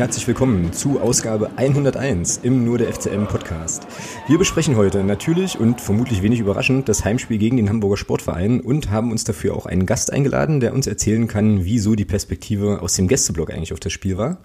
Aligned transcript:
Herzlich 0.00 0.26
willkommen 0.26 0.72
zu 0.72 0.98
Ausgabe 0.98 1.50
101 1.56 2.38
im 2.42 2.64
Nur 2.64 2.78
der 2.78 2.90
FCM 2.90 3.26
Podcast. 3.26 3.86
Wir 4.28 4.38
besprechen 4.38 4.76
heute 4.76 5.04
natürlich 5.04 5.60
und 5.60 5.78
vermutlich 5.82 6.22
wenig 6.22 6.40
überraschend 6.40 6.88
das 6.88 7.04
Heimspiel 7.04 7.36
gegen 7.36 7.58
den 7.58 7.68
Hamburger 7.68 7.98
Sportverein 7.98 8.62
und 8.62 8.90
haben 8.90 9.10
uns 9.10 9.24
dafür 9.24 9.54
auch 9.54 9.66
einen 9.66 9.84
Gast 9.84 10.10
eingeladen, 10.10 10.60
der 10.60 10.72
uns 10.72 10.86
erzählen 10.86 11.28
kann, 11.28 11.66
wieso 11.66 11.96
die 11.96 12.06
Perspektive 12.06 12.80
aus 12.80 12.94
dem 12.94 13.08
Gästeblock 13.08 13.52
eigentlich 13.52 13.74
auf 13.74 13.80
das 13.80 13.92
Spiel 13.92 14.16
war. 14.16 14.38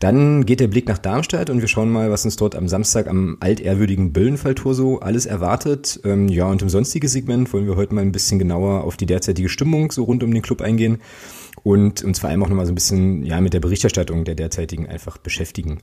Dann 0.00 0.44
geht 0.44 0.58
der 0.58 0.66
Blick 0.66 0.88
nach 0.88 0.98
Darmstadt 0.98 1.50
und 1.50 1.60
wir 1.60 1.68
schauen 1.68 1.92
mal, 1.92 2.10
was 2.10 2.24
uns 2.24 2.34
dort 2.34 2.56
am 2.56 2.66
Samstag 2.66 3.06
am 3.06 3.36
altehrwürdigen 3.38 4.12
Böllenfalltor 4.12 4.74
so 4.74 4.98
alles 4.98 5.24
erwartet. 5.24 6.00
Ähm, 6.02 6.26
ja, 6.26 6.46
und 6.46 6.62
im 6.62 6.68
sonstigen 6.68 7.06
Segment 7.06 7.52
wollen 7.52 7.68
wir 7.68 7.76
heute 7.76 7.94
mal 7.94 8.00
ein 8.00 8.10
bisschen 8.10 8.40
genauer 8.40 8.82
auf 8.82 8.96
die 8.96 9.06
derzeitige 9.06 9.50
Stimmung 9.50 9.92
so 9.92 10.02
rund 10.02 10.24
um 10.24 10.34
den 10.34 10.42
Club 10.42 10.62
eingehen 10.62 10.98
und 11.62 12.02
uns 12.02 12.18
vor 12.18 12.30
allem 12.30 12.42
auch 12.42 12.48
nochmal 12.48 12.66
so 12.66 12.72
ein 12.72 12.74
bisschen 12.74 13.24
ja 13.24 13.40
mit 13.40 13.52
der 13.52 13.60
Berichterstattung 13.60 14.24
der 14.24 14.34
derzeitigen 14.34 14.86
einfach 14.86 15.18
beschäftigen. 15.18 15.80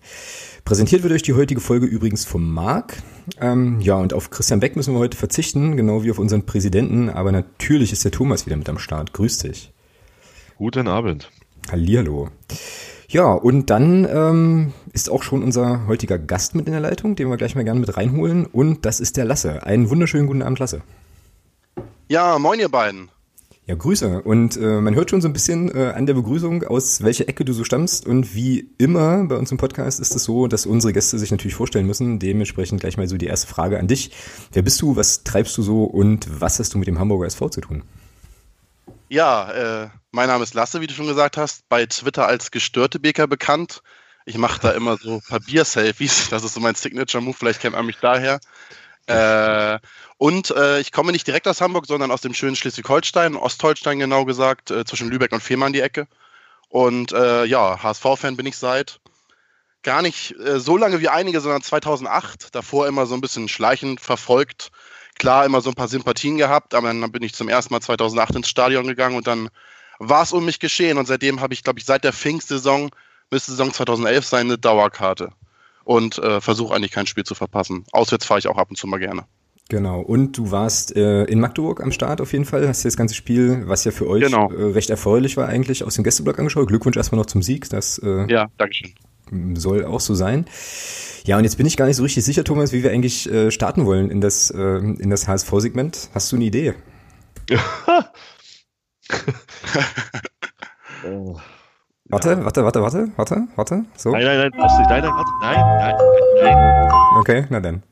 Präsentiert 0.66 1.04
wird 1.04 1.14
euch 1.14 1.24
die 1.24 1.34
heutige 1.34 1.62
Folge 1.62 1.86
übrigens 1.86 2.26
vom 2.26 2.52
Marc. 2.52 3.02
Ähm, 3.40 3.80
ja, 3.82 3.96
und 3.96 4.14
auf 4.14 4.30
Christian 4.30 4.60
Beck 4.60 4.76
müssen 4.76 4.94
wir 4.94 5.00
heute 5.00 5.18
verzichten, 5.18 5.78
genau 5.78 6.04
wie 6.04 6.12
auf 6.12 6.20
unseren 6.20 6.46
Präsidenten, 6.46 7.10
aber 7.10 7.32
natürlich 7.32 7.92
ist 7.92 8.04
der 8.04 8.12
Thomas 8.12 8.46
wieder 8.46 8.58
mit 8.58 8.70
am 8.70 8.80
Start. 8.80 9.14
Grüß 9.14 9.40
dich. 9.40 9.72
Guten 10.58 10.88
Abend. 10.88 11.30
Hallihallo. 11.72 12.30
Ja, 13.10 13.32
und 13.32 13.70
dann 13.70 14.06
ähm, 14.10 14.74
ist 14.92 15.10
auch 15.10 15.24
schon 15.24 15.42
unser 15.42 15.88
heutiger 15.88 16.18
Gast 16.18 16.56
mit 16.56 16.66
in 16.66 16.74
der 16.74 16.82
Leitung, 16.82 17.16
den 17.16 17.30
wir 17.30 17.38
gleich 17.38 17.56
mal 17.56 17.64
gerne 17.64 17.80
mit 17.80 17.96
reinholen. 17.96 18.46
Und 18.46 18.86
das 18.86 19.00
ist 19.00 19.16
der 19.16 19.26
Lasse. 19.26 19.64
Einen 19.64 19.90
wunderschönen 19.90 20.28
guten 20.28 20.42
Abend, 20.42 20.60
Lasse. 20.60 20.82
Ja, 22.10 22.38
moin 22.40 22.60
ihr 22.60 22.70
beiden. 22.70 23.10
Ja, 23.68 23.76
Grüße. 23.76 24.22
Und 24.22 24.56
äh, 24.56 24.80
man 24.80 24.96
hört 24.96 25.10
schon 25.10 25.20
so 25.20 25.28
ein 25.28 25.34
bisschen 25.34 25.70
äh, 25.76 25.92
an 25.94 26.06
der 26.06 26.14
Begrüßung, 26.14 26.64
aus 26.64 27.04
welcher 27.04 27.28
Ecke 27.28 27.44
du 27.44 27.52
so 27.52 27.66
stammst. 27.66 28.08
Und 28.08 28.34
wie 28.34 28.74
immer 28.78 29.26
bei 29.26 29.36
uns 29.36 29.52
im 29.52 29.58
Podcast 29.58 30.00
ist 30.00 30.16
es 30.16 30.24
so, 30.24 30.48
dass 30.48 30.66
unsere 30.66 30.94
Gäste 30.94 31.20
sich 31.20 31.32
natürlich 31.32 31.56
vorstellen 31.56 31.86
müssen. 31.86 32.18
Dementsprechend 32.18 32.80
gleich 32.80 32.96
mal 32.96 33.10
so 33.10 33.18
die 33.18 33.26
erste 33.26 33.48
Frage 33.48 33.78
an 33.78 33.90
dich. 33.90 34.12
Wer 34.54 34.62
bist 34.62 34.82
du, 34.82 34.96
was 34.96 35.26
treibst 35.26 35.58
du 35.58 35.64
so 35.64 35.84
und 35.84 36.40
was 36.40 36.60
hast 36.60 36.74
du 36.74 36.78
mit 36.78 36.88
dem 36.88 36.98
Hamburger 36.98 37.26
SV 37.26 37.50
zu 37.50 37.60
tun? 37.60 37.84
Ja, 39.10 39.52
äh, 39.52 39.90
mein 40.12 40.28
Name 40.30 40.46
ist 40.46 40.54
Lasse, 40.54 40.80
wie 40.80 40.88
du 40.88 40.94
schon 40.94 41.08
gesagt 41.08 41.36
hast, 41.36 41.68
bei 41.68 41.86
Twitter 41.88 42.26
als 42.26 42.52
gestörte 42.52 43.02
Beker 43.02 43.28
bekannt. 43.28 43.82
Ich 44.26 44.38
mache 44.38 44.62
da 44.62 44.72
immer 44.72 44.96
so 44.96 45.22
Bier-Selfies, 45.46 46.30
das 46.30 46.46
ist 46.46 46.54
so 46.54 46.62
mein 46.62 46.76
Signature-Move, 46.76 47.36
vielleicht 47.38 47.60
kennt 47.60 47.76
man 47.76 47.86
mich 47.86 47.98
daher. 48.00 48.40
Äh, 49.10 49.80
und 50.18 50.52
äh, 50.52 50.80
ich 50.80 50.92
komme 50.92 51.12
nicht 51.12 51.28
direkt 51.28 51.48
aus 51.48 51.62
Hamburg, 51.62 51.86
sondern 51.86 52.12
aus 52.12 52.22
dem 52.22 52.34
schönen 52.34 52.56
Schleswig-Holstein, 52.56 53.36
Ostholstein 53.36 54.00
genau 54.00 54.26
gesagt, 54.26 54.72
äh, 54.72 54.86
zwischen 54.86 55.10
Lübeck 55.10 55.32
und 55.32 55.44
Fehmarn 55.44 55.74
die 55.74 55.82
Ecke. 55.82 56.08
Und 56.70 57.12
äh, 57.12 57.46
ja, 57.46 57.82
HSV-Fan 57.82 58.36
bin 58.36 58.46
ich 58.46 58.58
seit 58.58 59.00
gar 59.84 60.02
nicht 60.02 60.36
äh, 60.40 60.60
so 60.60 60.76
lange 60.76 61.00
wie 61.00 61.10
einige, 61.10 61.40
sondern 61.40 61.62
2008. 61.62 62.54
Davor 62.54 62.88
immer 62.88 63.06
so 63.06 63.16
ein 63.16 63.22
bisschen 63.22 63.48
schleichend 63.48 64.02
verfolgt 64.02 64.72
klar 65.18 65.46
immer 65.46 65.62
so 65.62 65.70
ein 65.70 65.76
paar 65.76 65.88
Sympathien 65.88 66.38
gehabt, 66.38 66.74
aber 66.74 66.88
dann 66.88 67.12
bin 67.12 67.24
ich 67.24 67.34
zum 67.34 67.50
ersten 67.50 67.74
Mal 67.74 67.82
2008 67.82 68.36
ins 68.36 68.50
Stadion 68.50 68.88
gegangen 68.88 69.16
und 69.16 69.28
dann 69.28 69.50
war 70.00 70.24
es 70.24 70.32
um 70.32 70.46
mich 70.46 70.60
geschehen 70.60 70.98
und 70.98 71.08
seitdem 71.08 71.42
habe 71.42 71.54
ich, 71.54 71.64
glaube 71.64 71.80
ich, 71.80 71.86
seit 71.86 72.04
der 72.04 72.14
Pfingstsaison, 72.14 72.92
müsste 73.32 73.52
Saison 73.52 73.74
2011 73.74 74.26
sein, 74.26 74.48
eine 74.48 74.58
Dauerkarte 74.58 75.32
und 75.84 76.18
äh, 76.20 76.40
versuche 76.40 76.76
eigentlich 76.76 76.92
kein 76.92 77.08
Spiel 77.08 77.24
zu 77.24 77.36
verpassen. 77.36 77.86
Auswärts 77.92 78.26
fahre 78.26 78.40
ich 78.40 78.48
auch 78.48 78.58
ab 78.58 78.70
und 78.70 78.76
zu 78.78 78.88
mal 78.88 79.00
gerne. 79.00 79.26
Genau, 79.70 80.00
und 80.00 80.38
du 80.38 80.52
warst 80.52 80.96
äh, 80.96 81.26
in 81.26 81.42
Magdeburg 81.42 81.82
am 81.82 81.92
Start 81.92 82.22
auf 82.22 82.32
jeden 82.32 82.46
Fall, 82.46 82.66
hast 82.68 82.86
dir 82.86 82.88
das 82.88 82.96
ganze 82.96 83.16
Spiel, 83.16 83.64
was 83.66 83.84
ja 83.84 83.92
für 83.92 84.08
euch 84.08 84.24
genau. 84.24 84.50
äh, 84.52 84.72
recht 84.72 84.90
erfreulich 84.90 85.36
war 85.36 85.50
eigentlich, 85.50 85.84
aus 85.84 85.96
dem 85.96 86.06
Gästeblock 86.06 86.40
angeschaut. 86.40 86.70
Glückwunsch 86.70 86.96
erstmal 86.96 87.20
noch 87.20 87.26
zum 87.26 87.42
Sieg, 87.42 87.70
das 87.70 87.98
äh, 88.00 88.32
ja, 88.32 88.48
Dankeschön. 88.58 88.94
soll 89.56 89.84
auch 89.84 90.00
so 90.00 90.16
sein. 90.16 90.46
Ja, 91.26 91.38
und 91.38 91.44
jetzt 91.44 91.58
bin 91.58 91.66
ich 91.66 91.76
gar 91.76 91.86
nicht 91.86 91.98
so 91.98 92.04
richtig 92.04 92.24
sicher, 92.24 92.46
Thomas, 92.46 92.72
wie 92.72 92.82
wir 92.82 92.92
eigentlich 92.92 93.30
äh, 93.30 93.52
starten 93.52 93.86
wollen 93.86 94.10
in 94.10 94.22
das, 94.22 94.52
äh, 94.52 94.60
in 94.60 95.10
das 95.10 95.28
HSV-Segment. 95.28 96.12
Hast 96.14 96.32
du 96.32 96.38
eine 96.38 96.46
Idee? 96.46 96.74
oh. 101.06 101.38
Warte, 102.10 102.46
warte, 102.46 102.64
warte, 102.64 102.82
warte, 102.82 103.12
warte, 103.18 103.48
warte. 103.58 103.86
So. 103.98 104.12
Nein, 104.12 104.24
nein, 104.24 104.38
nein, 104.38 104.52
brauchst 104.56 104.80
nicht. 104.80 104.90
Nein, 104.90 105.02
nein, 105.04 105.12
warte. 105.12 105.32
Nein, 105.42 105.58
nein, 105.60 105.96
nein. 106.42 106.90
Okay, 107.20 107.46
na 107.50 107.60
dann. 107.60 107.84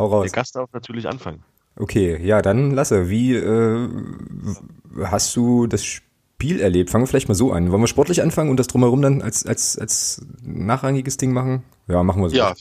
Hau 0.00 0.06
raus. 0.06 0.24
Der 0.24 0.32
Gast 0.32 0.56
darf 0.56 0.72
natürlich 0.72 1.06
anfangen. 1.06 1.42
Okay, 1.76 2.18
ja, 2.22 2.42
dann 2.42 2.72
lasse. 2.72 3.10
Wie 3.10 3.34
äh, 3.34 3.88
hast 5.04 5.36
du 5.36 5.66
das 5.66 5.84
Spiel 5.84 6.60
erlebt? 6.60 6.90
Fangen 6.90 7.04
wir 7.04 7.06
vielleicht 7.06 7.28
mal 7.28 7.34
so 7.34 7.52
an. 7.52 7.70
Wollen 7.70 7.82
wir 7.82 7.86
sportlich 7.86 8.22
anfangen 8.22 8.50
und 8.50 8.56
das 8.56 8.66
drumherum 8.66 9.02
dann 9.02 9.22
als, 9.22 9.46
als, 9.46 9.78
als 9.78 10.26
nachrangiges 10.42 11.16
Ding 11.16 11.32
machen? 11.32 11.62
Ja, 11.86 12.02
machen 12.02 12.22
wir 12.22 12.30
so. 12.30 12.36
Ja, 12.36 12.54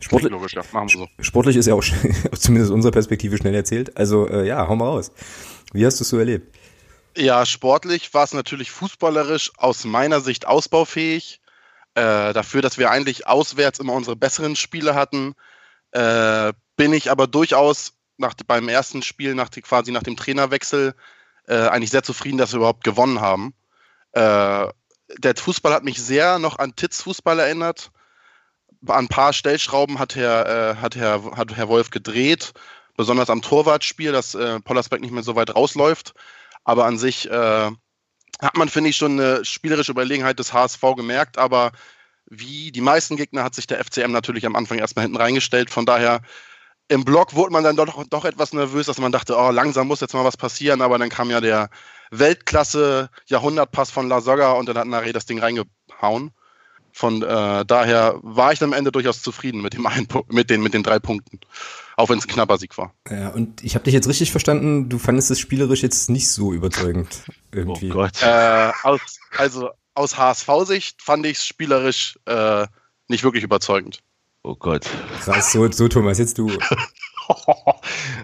Sportlich, 0.00 0.30
logisch, 0.30 0.54
ja, 0.54 0.62
machen 0.72 0.88
wir 0.88 0.98
so. 0.98 1.08
Sportlich 1.22 1.56
ist 1.56 1.66
ja 1.66 1.74
auch 1.74 1.84
zumindest 2.38 2.72
unserer 2.72 2.92
Perspektive 2.92 3.36
schnell 3.36 3.54
erzählt. 3.54 3.96
Also 3.96 4.28
äh, 4.28 4.46
ja, 4.46 4.66
hau 4.68 4.76
mal 4.76 4.86
raus. 4.86 5.10
Wie 5.72 5.84
hast 5.84 5.98
du 5.98 6.04
es 6.04 6.08
so 6.08 6.18
erlebt? 6.18 6.56
Ja, 7.16 7.44
sportlich 7.44 8.14
war 8.14 8.24
es 8.24 8.32
natürlich 8.32 8.70
fußballerisch 8.70 9.52
aus 9.56 9.84
meiner 9.84 10.20
Sicht 10.20 10.46
ausbaufähig. 10.46 11.40
Äh, 11.94 12.32
dafür, 12.32 12.62
dass 12.62 12.78
wir 12.78 12.90
eigentlich 12.90 13.26
auswärts 13.26 13.80
immer 13.80 13.92
unsere 13.92 14.14
besseren 14.14 14.54
Spiele 14.54 14.94
hatten, 14.94 15.34
äh, 15.90 16.52
bin 16.78 16.94
ich 16.94 17.10
aber 17.10 17.26
durchaus 17.26 17.92
nach, 18.16 18.34
beim 18.46 18.68
ersten 18.68 19.02
Spiel, 19.02 19.34
nach, 19.34 19.50
quasi 19.50 19.92
nach 19.92 20.02
dem 20.02 20.16
Trainerwechsel, 20.16 20.94
äh, 21.46 21.54
eigentlich 21.54 21.90
sehr 21.90 22.02
zufrieden, 22.02 22.38
dass 22.38 22.52
wir 22.52 22.58
überhaupt 22.58 22.84
gewonnen 22.84 23.20
haben. 23.20 23.52
Äh, 24.12 24.68
der 25.18 25.36
Fußball 25.36 25.72
hat 25.72 25.84
mich 25.84 26.00
sehr 26.00 26.38
noch 26.38 26.58
an 26.58 26.76
Titz 26.76 27.02
Fußball 27.02 27.38
erinnert. 27.40 27.90
An 28.86 29.04
ein 29.04 29.08
paar 29.08 29.32
Stellschrauben 29.32 29.98
hat 29.98 30.14
Herr, 30.14 30.46
äh, 30.46 30.76
hat 30.76 30.94
Herr, 30.96 31.36
hat 31.36 31.54
Herr 31.56 31.68
Wolf 31.68 31.90
gedreht, 31.90 32.52
besonders 32.96 33.28
am 33.28 33.42
Torwartspiel, 33.42 34.12
dass 34.12 34.34
äh, 34.34 34.60
Pollersbeck 34.60 35.00
nicht 35.00 35.12
mehr 35.12 35.22
so 35.24 35.34
weit 35.34 35.54
rausläuft. 35.54 36.14
Aber 36.64 36.84
an 36.84 36.98
sich 36.98 37.28
äh, 37.28 37.70
hat 38.40 38.56
man, 38.56 38.68
finde 38.68 38.90
ich, 38.90 38.96
schon 38.96 39.18
eine 39.18 39.44
spielerische 39.44 39.92
Überlegenheit 39.92 40.38
des 40.38 40.52
HSV 40.52 40.82
gemerkt. 40.96 41.38
Aber 41.38 41.72
wie 42.26 42.70
die 42.70 42.82
meisten 42.82 43.16
Gegner 43.16 43.42
hat 43.42 43.54
sich 43.54 43.66
der 43.66 43.82
FCM 43.82 44.12
natürlich 44.12 44.46
am 44.46 44.54
Anfang 44.54 44.78
erstmal 44.78 45.04
hinten 45.04 45.16
reingestellt. 45.16 45.70
Von 45.70 45.86
daher 45.86 46.20
im 46.88 47.04
Block 47.04 47.34
wurde 47.34 47.52
man 47.52 47.64
dann 47.64 47.76
doch, 47.76 48.04
doch 48.08 48.24
etwas 48.24 48.52
nervös, 48.52 48.86
dass 48.86 48.98
man 48.98 49.12
dachte, 49.12 49.36
oh, 49.36 49.50
langsam 49.50 49.86
muss 49.86 50.00
jetzt 50.00 50.14
mal 50.14 50.24
was 50.24 50.36
passieren, 50.36 50.80
aber 50.80 50.98
dann 50.98 51.10
kam 51.10 51.30
ja 51.30 51.40
der 51.40 51.68
Weltklasse-Jahrhundertpass 52.10 53.90
von 53.90 54.08
La 54.08 54.20
Soga 54.20 54.52
und 54.52 54.68
dann 54.68 54.78
hat 54.78 54.86
Nare 54.86 55.12
das 55.12 55.26
Ding 55.26 55.38
reingehauen. 55.38 56.32
Von 56.90 57.22
äh, 57.22 57.64
daher 57.66 58.18
war 58.22 58.52
ich 58.52 58.62
am 58.62 58.72
Ende 58.72 58.90
durchaus 58.90 59.22
zufrieden 59.22 59.60
mit, 59.60 59.74
dem 59.74 59.86
einen, 59.86 60.08
mit, 60.30 60.50
den, 60.50 60.62
mit 60.62 60.74
den 60.74 60.82
drei 60.82 60.98
Punkten, 60.98 61.38
auch 61.96 62.08
wenn 62.08 62.18
es 62.18 62.24
ein 62.24 62.30
knapper 62.30 62.58
Sieg 62.58 62.76
war. 62.78 62.94
Ja, 63.08 63.28
und 63.28 63.62
ich 63.62 63.74
habe 63.74 63.84
dich 63.84 63.94
jetzt 63.94 64.08
richtig 64.08 64.30
verstanden, 64.30 64.88
du 64.88 64.98
fandest 64.98 65.30
es 65.30 65.38
spielerisch 65.38 65.82
jetzt 65.82 66.08
nicht 66.10 66.30
so 66.30 66.52
überzeugend 66.52 67.24
irgendwie. 67.52 67.90
Oh 67.90 67.94
Gott. 67.94 68.22
Äh, 68.22 68.72
aus, 68.82 69.00
also 69.36 69.70
aus 69.94 70.16
HSV-Sicht 70.16 71.02
fand 71.02 71.26
ich 71.26 71.36
es 71.36 71.46
spielerisch 71.46 72.18
äh, 72.24 72.66
nicht 73.06 73.22
wirklich 73.22 73.44
überzeugend. 73.44 74.00
Oh 74.48 74.56
Gott. 74.56 74.88
Krass, 75.20 75.52
so, 75.52 75.70
so 75.70 75.88
Thomas, 75.88 76.18
jetzt 76.18 76.38
du. 76.38 76.50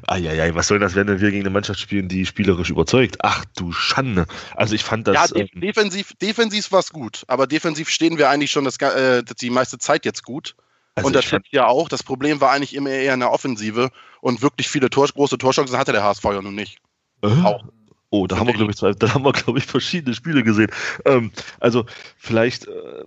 Eieiei, 0.07 0.55
was 0.55 0.69
soll 0.69 0.79
das 0.79 0.95
werden, 0.95 1.09
wenn 1.09 1.21
wir 1.21 1.31
gegen 1.31 1.43
eine 1.43 1.51
Mannschaft 1.51 1.79
spielen, 1.79 2.09
die 2.09 2.25
spielerisch 2.25 2.71
überzeugt? 2.71 3.19
Ach 3.21 3.45
du 3.57 3.73
Schande. 3.73 4.25
Also 4.57 4.75
ich 4.75 4.85
fand 4.85 5.07
das. 5.07 5.15
Ja, 5.15 5.27
de 5.27 5.43
ähm, 5.53 5.61
defensiv, 5.61 6.15
defensiv 6.23 6.73
war 6.73 6.79
es 6.79 6.91
gut, 6.95 7.25
aber 7.27 7.47
defensiv 7.47 7.91
stehen 7.91 8.17
wir 8.17 8.31
eigentlich 8.31 8.51
schon 8.51 8.65
das, 8.65 8.79
äh, 8.79 9.23
die 9.39 9.51
meiste 9.51 9.77
Zeit 9.77 10.07
jetzt 10.07 10.23
gut. 10.23 10.57
Also 10.95 11.09
und 11.09 11.13
das 11.13 11.27
stimmt 11.27 11.49
ja 11.51 11.67
auch. 11.67 11.91
Das 11.91 12.03
Problem 12.03 12.41
war 12.41 12.53
eigentlich 12.53 12.75
immer 12.75 12.89
eher 12.89 13.13
in 13.13 13.21
der 13.21 13.31
Offensive 13.31 13.91
und 14.23 14.41
wirklich 14.41 14.69
viele 14.69 14.89
Tor 14.89 15.07
große 15.09 15.37
Torchancen 15.37 15.77
hatte 15.77 15.93
der 15.93 16.05
HSV 16.05 16.25
ja 16.25 16.41
nun 16.41 16.55
nicht. 16.55 16.79
Äh? 17.21 17.27
Auch. 17.45 17.65
Oh, 18.09 18.27
da 18.27 18.39
haben 18.39 18.47
wir, 18.47 18.55
glaube 18.55 18.71
ich, 18.71 18.79
zwei, 18.79 18.93
da 18.93 19.13
haben 19.13 19.27
wir, 19.27 19.33
glaube 19.33 19.59
ich, 19.59 19.67
verschiedene 19.67 20.15
Spiele 20.15 20.43
gesehen. 20.43 20.71
Ähm, 21.05 21.33
also 21.61 21.85
vielleicht. 22.17 22.67
Äh, 22.67 23.05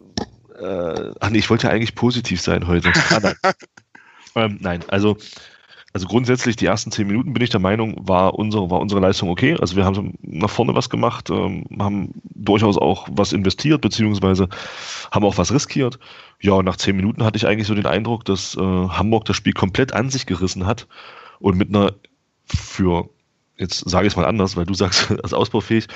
äh, 0.58 1.12
ach 1.20 1.30
nee, 1.30 1.40
ich 1.40 1.50
wollte 1.50 1.68
ja 1.68 1.74
eigentlich 1.74 1.96
positiv 1.96 2.42
sein 2.42 2.68
heute. 2.68 2.92
Ah, 3.10 3.20
nein. 3.22 3.36
ähm, 4.36 4.58
nein, 4.62 4.84
also, 4.88 5.18
also 5.94 6.08
grundsätzlich 6.08 6.56
die 6.56 6.66
ersten 6.66 6.92
zehn 6.92 7.08
Minuten 7.08 7.34
bin 7.34 7.44
ich 7.44 7.50
der 7.50 7.60
Meinung, 7.60 8.08
war 8.08 8.36
unsere, 8.36 8.70
war 8.70 8.80
unsere 8.80 9.02
Leistung 9.02 9.30
okay. 9.30 9.56
Also 9.60 9.76
wir 9.76 9.86
haben 9.86 10.16
nach 10.22 10.50
vorne 10.50 10.76
was 10.76 10.90
gemacht, 10.90 11.30
ähm, 11.30 11.66
haben 11.80 12.12
durchaus 12.24 12.78
auch 12.78 13.08
was 13.12 13.34
investiert, 13.34 13.82
beziehungsweise 13.82 14.50
haben 15.12 15.26
auch 15.26 15.38
was 15.38 15.54
riskiert. 15.54 16.00
Ja, 16.40 16.62
nach 16.62 16.76
zehn 16.76 16.96
Minuten 16.96 17.24
hatte 17.24 17.38
ich 17.38 17.48
eigentlich 17.48 17.68
so 17.68 17.76
den 17.76 17.86
Eindruck, 17.86 18.26
dass 18.26 18.56
äh, 18.56 18.62
Hamburg 18.62 19.26
das 19.26 19.36
Spiel 19.36 19.54
komplett 19.54 19.94
an 19.94 20.10
sich 20.10 20.26
gerissen 20.26 20.66
hat 20.66 20.88
und 21.40 21.58
mit 21.58 21.70
einer 21.70 21.94
für 22.46 23.10
jetzt 23.58 23.90
sage 23.90 24.08
ich 24.08 24.14
es 24.14 24.18
mal 24.18 24.26
anders, 24.26 24.56
weil 24.56 24.66
du 24.66 24.74
sagst, 24.74 25.12
als 25.24 25.34
ausbaufähig, 25.34 25.88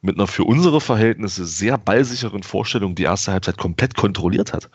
mit 0.00 0.16
einer 0.16 0.26
für 0.26 0.44
unsere 0.44 0.80
Verhältnisse 0.80 1.44
sehr 1.44 1.78
ballsicheren 1.78 2.42
Vorstellung 2.42 2.94
die 2.94 3.02
erste 3.02 3.32
Halbzeit 3.32 3.58
komplett 3.58 3.94
kontrolliert 3.96 4.52
hat. 4.52 4.70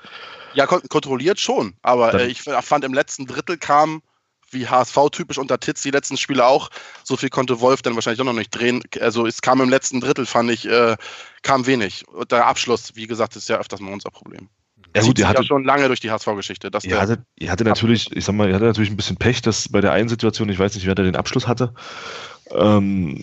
Ja, 0.53 0.67
kon 0.67 0.81
kontrolliert 0.87 1.39
schon, 1.39 1.75
aber 1.81 2.13
äh, 2.13 2.27
ich 2.27 2.41
fand 2.41 2.85
im 2.85 2.93
letzten 2.93 3.25
Drittel 3.25 3.57
kam 3.57 4.01
wie 4.51 4.67
HSV-typisch 4.67 5.37
unter 5.37 5.59
Titz 5.59 5.81
die 5.81 5.91
letzten 5.91 6.17
Spiele 6.17 6.45
auch. 6.45 6.69
So 7.03 7.17
viel 7.17 7.29
konnte 7.29 7.59
Wolf 7.59 7.81
dann 7.81 7.95
wahrscheinlich 7.95 8.21
auch 8.21 8.25
noch 8.25 8.33
nicht 8.33 8.51
drehen. 8.51 8.83
Also 8.99 9.25
es 9.25 9.41
kam 9.41 9.59
im 9.61 9.69
letzten 9.69 10.01
Drittel, 10.01 10.25
fand 10.25 10.51
ich, 10.51 10.65
äh, 10.65 10.95
kam 11.41 11.65
wenig. 11.65 12.07
Und 12.07 12.31
der 12.31 12.45
Abschluss, 12.47 12.95
wie 12.95 13.07
gesagt, 13.07 13.35
ist 13.35 13.49
ja 13.49 13.57
öfters 13.57 13.79
mal 13.79 13.93
unser 13.93 14.11
Problem. 14.11 14.49
Ja, 14.95 15.01
gut, 15.01 15.19
ihr 15.19 15.27
hatte, 15.27 15.41
ja 15.41 15.45
schon 15.45 15.65
lange 15.65 15.87
durch 15.87 15.99
die 15.99 16.09
HSV-Geschichte. 16.09 16.69
Ihr 16.83 17.01
hatte, 17.01 17.25
ihr 17.37 17.51
hatte 17.51 17.65
natürlich, 17.65 18.15
ich 18.15 18.23
sag 18.23 18.33
mal, 18.33 18.47
ihr 18.47 18.55
hatte 18.55 18.65
natürlich 18.65 18.89
ein 18.89 18.95
bisschen 18.95 19.17
Pech, 19.17 19.41
dass 19.41 19.67
bei 19.67 19.81
der 19.81 19.91
einen 19.91 20.07
Situation, 20.07 20.47
ich 20.47 20.57
weiß 20.57 20.73
nicht, 20.75 20.87
wer 20.87 20.95
da 20.95 21.03
den 21.03 21.17
Abschluss 21.17 21.47
hatte, 21.47 21.73
ähm, 22.51 23.19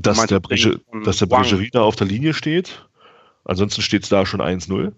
dass, 0.00 0.26
der 0.26 0.40
Brige, 0.40 0.80
dass 1.04 1.18
der 1.18 1.26
Bregerie 1.26 1.68
da 1.70 1.82
auf 1.82 1.96
der 1.96 2.06
Linie 2.06 2.32
steht. 2.32 2.86
Ansonsten 3.44 3.82
steht 3.82 4.04
es 4.04 4.08
da 4.08 4.24
schon 4.24 4.40
1-0. 4.40 4.92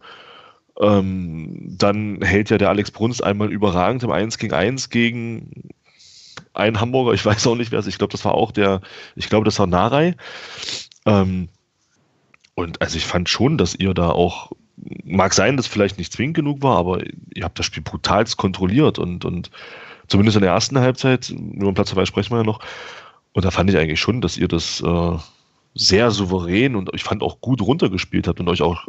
Ähm, 0.81 1.77
dann 1.77 2.23
hält 2.23 2.51
ja 2.51 2.59
der 2.59 2.69
Alex 2.69 2.93
Brunst 2.93 3.23
einmal 3.23 3.51
überragend 3.51 4.05
im 4.05 4.13
1 4.13 4.39
gegen 4.39 4.55
1 4.55 4.91
gegen 4.91 5.71
einen 6.55 6.81
Hamburger, 6.81 7.15
ich 7.15 7.25
weiß 7.27 7.47
auch 7.49 7.57
nicht 7.57 7.73
wer 7.73 7.81
es, 7.81 7.89
ich 7.89 7.99
glaube, 7.99 8.13
das 8.13 8.25
war 8.25 8.35
auch 8.35 8.53
der, 8.53 8.81
ich 9.17 9.29
glaube, 9.29 9.45
das 9.45 9.59
war 9.59 9.67
Narei. 9.67 10.15
Ähm, 11.05 11.49
und 12.55 12.81
also 12.81 12.97
ich 12.97 13.07
fand 13.07 13.29
schon, 13.29 13.59
dass 13.59 13.75
ihr 13.75 13.93
da 13.93 14.11
auch 14.11 14.53
mag 15.05 15.35
sein, 15.35 15.57
dass 15.57 15.67
vielleicht 15.67 15.99
nicht 15.99 16.13
zwingend 16.13 16.37
genug 16.37 16.63
war, 16.63 16.79
aber 16.79 17.03
ihr 17.35 17.45
habt 17.45 17.59
das 17.59 17.67
Spiel 17.67 17.83
brutal 17.83 18.25
kontrolliert 18.37 18.99
und, 18.99 19.25
und 19.25 19.51
zumindest 20.09 20.37
in 20.37 20.43
der 20.43 20.53
ersten 20.53 20.79
Halbzeit, 20.79 21.33
nur 21.37 21.69
am 21.69 21.75
Platz 21.75 21.91
dabei 21.91 22.07
sprechen 22.07 22.33
wir 22.33 22.39
ja 22.39 22.45
noch, 22.45 22.61
und 23.33 23.45
da 23.45 23.51
fand 23.51 23.71
ich 23.71 23.77
eigentlich 23.77 24.01
schon, 24.01 24.21
dass 24.21 24.37
ihr 24.37 24.49
das 24.49 24.81
äh, 24.81 25.17
sehr 25.75 26.11
souverän 26.11 26.77
und 26.77 26.91
ich 26.93 27.05
fand 27.05 27.23
auch 27.23 27.41
gut 27.41 27.63
runtergespielt 27.63 28.29
habt 28.29 28.41
und 28.41 28.49
euch 28.49 28.63
auch 28.63 28.87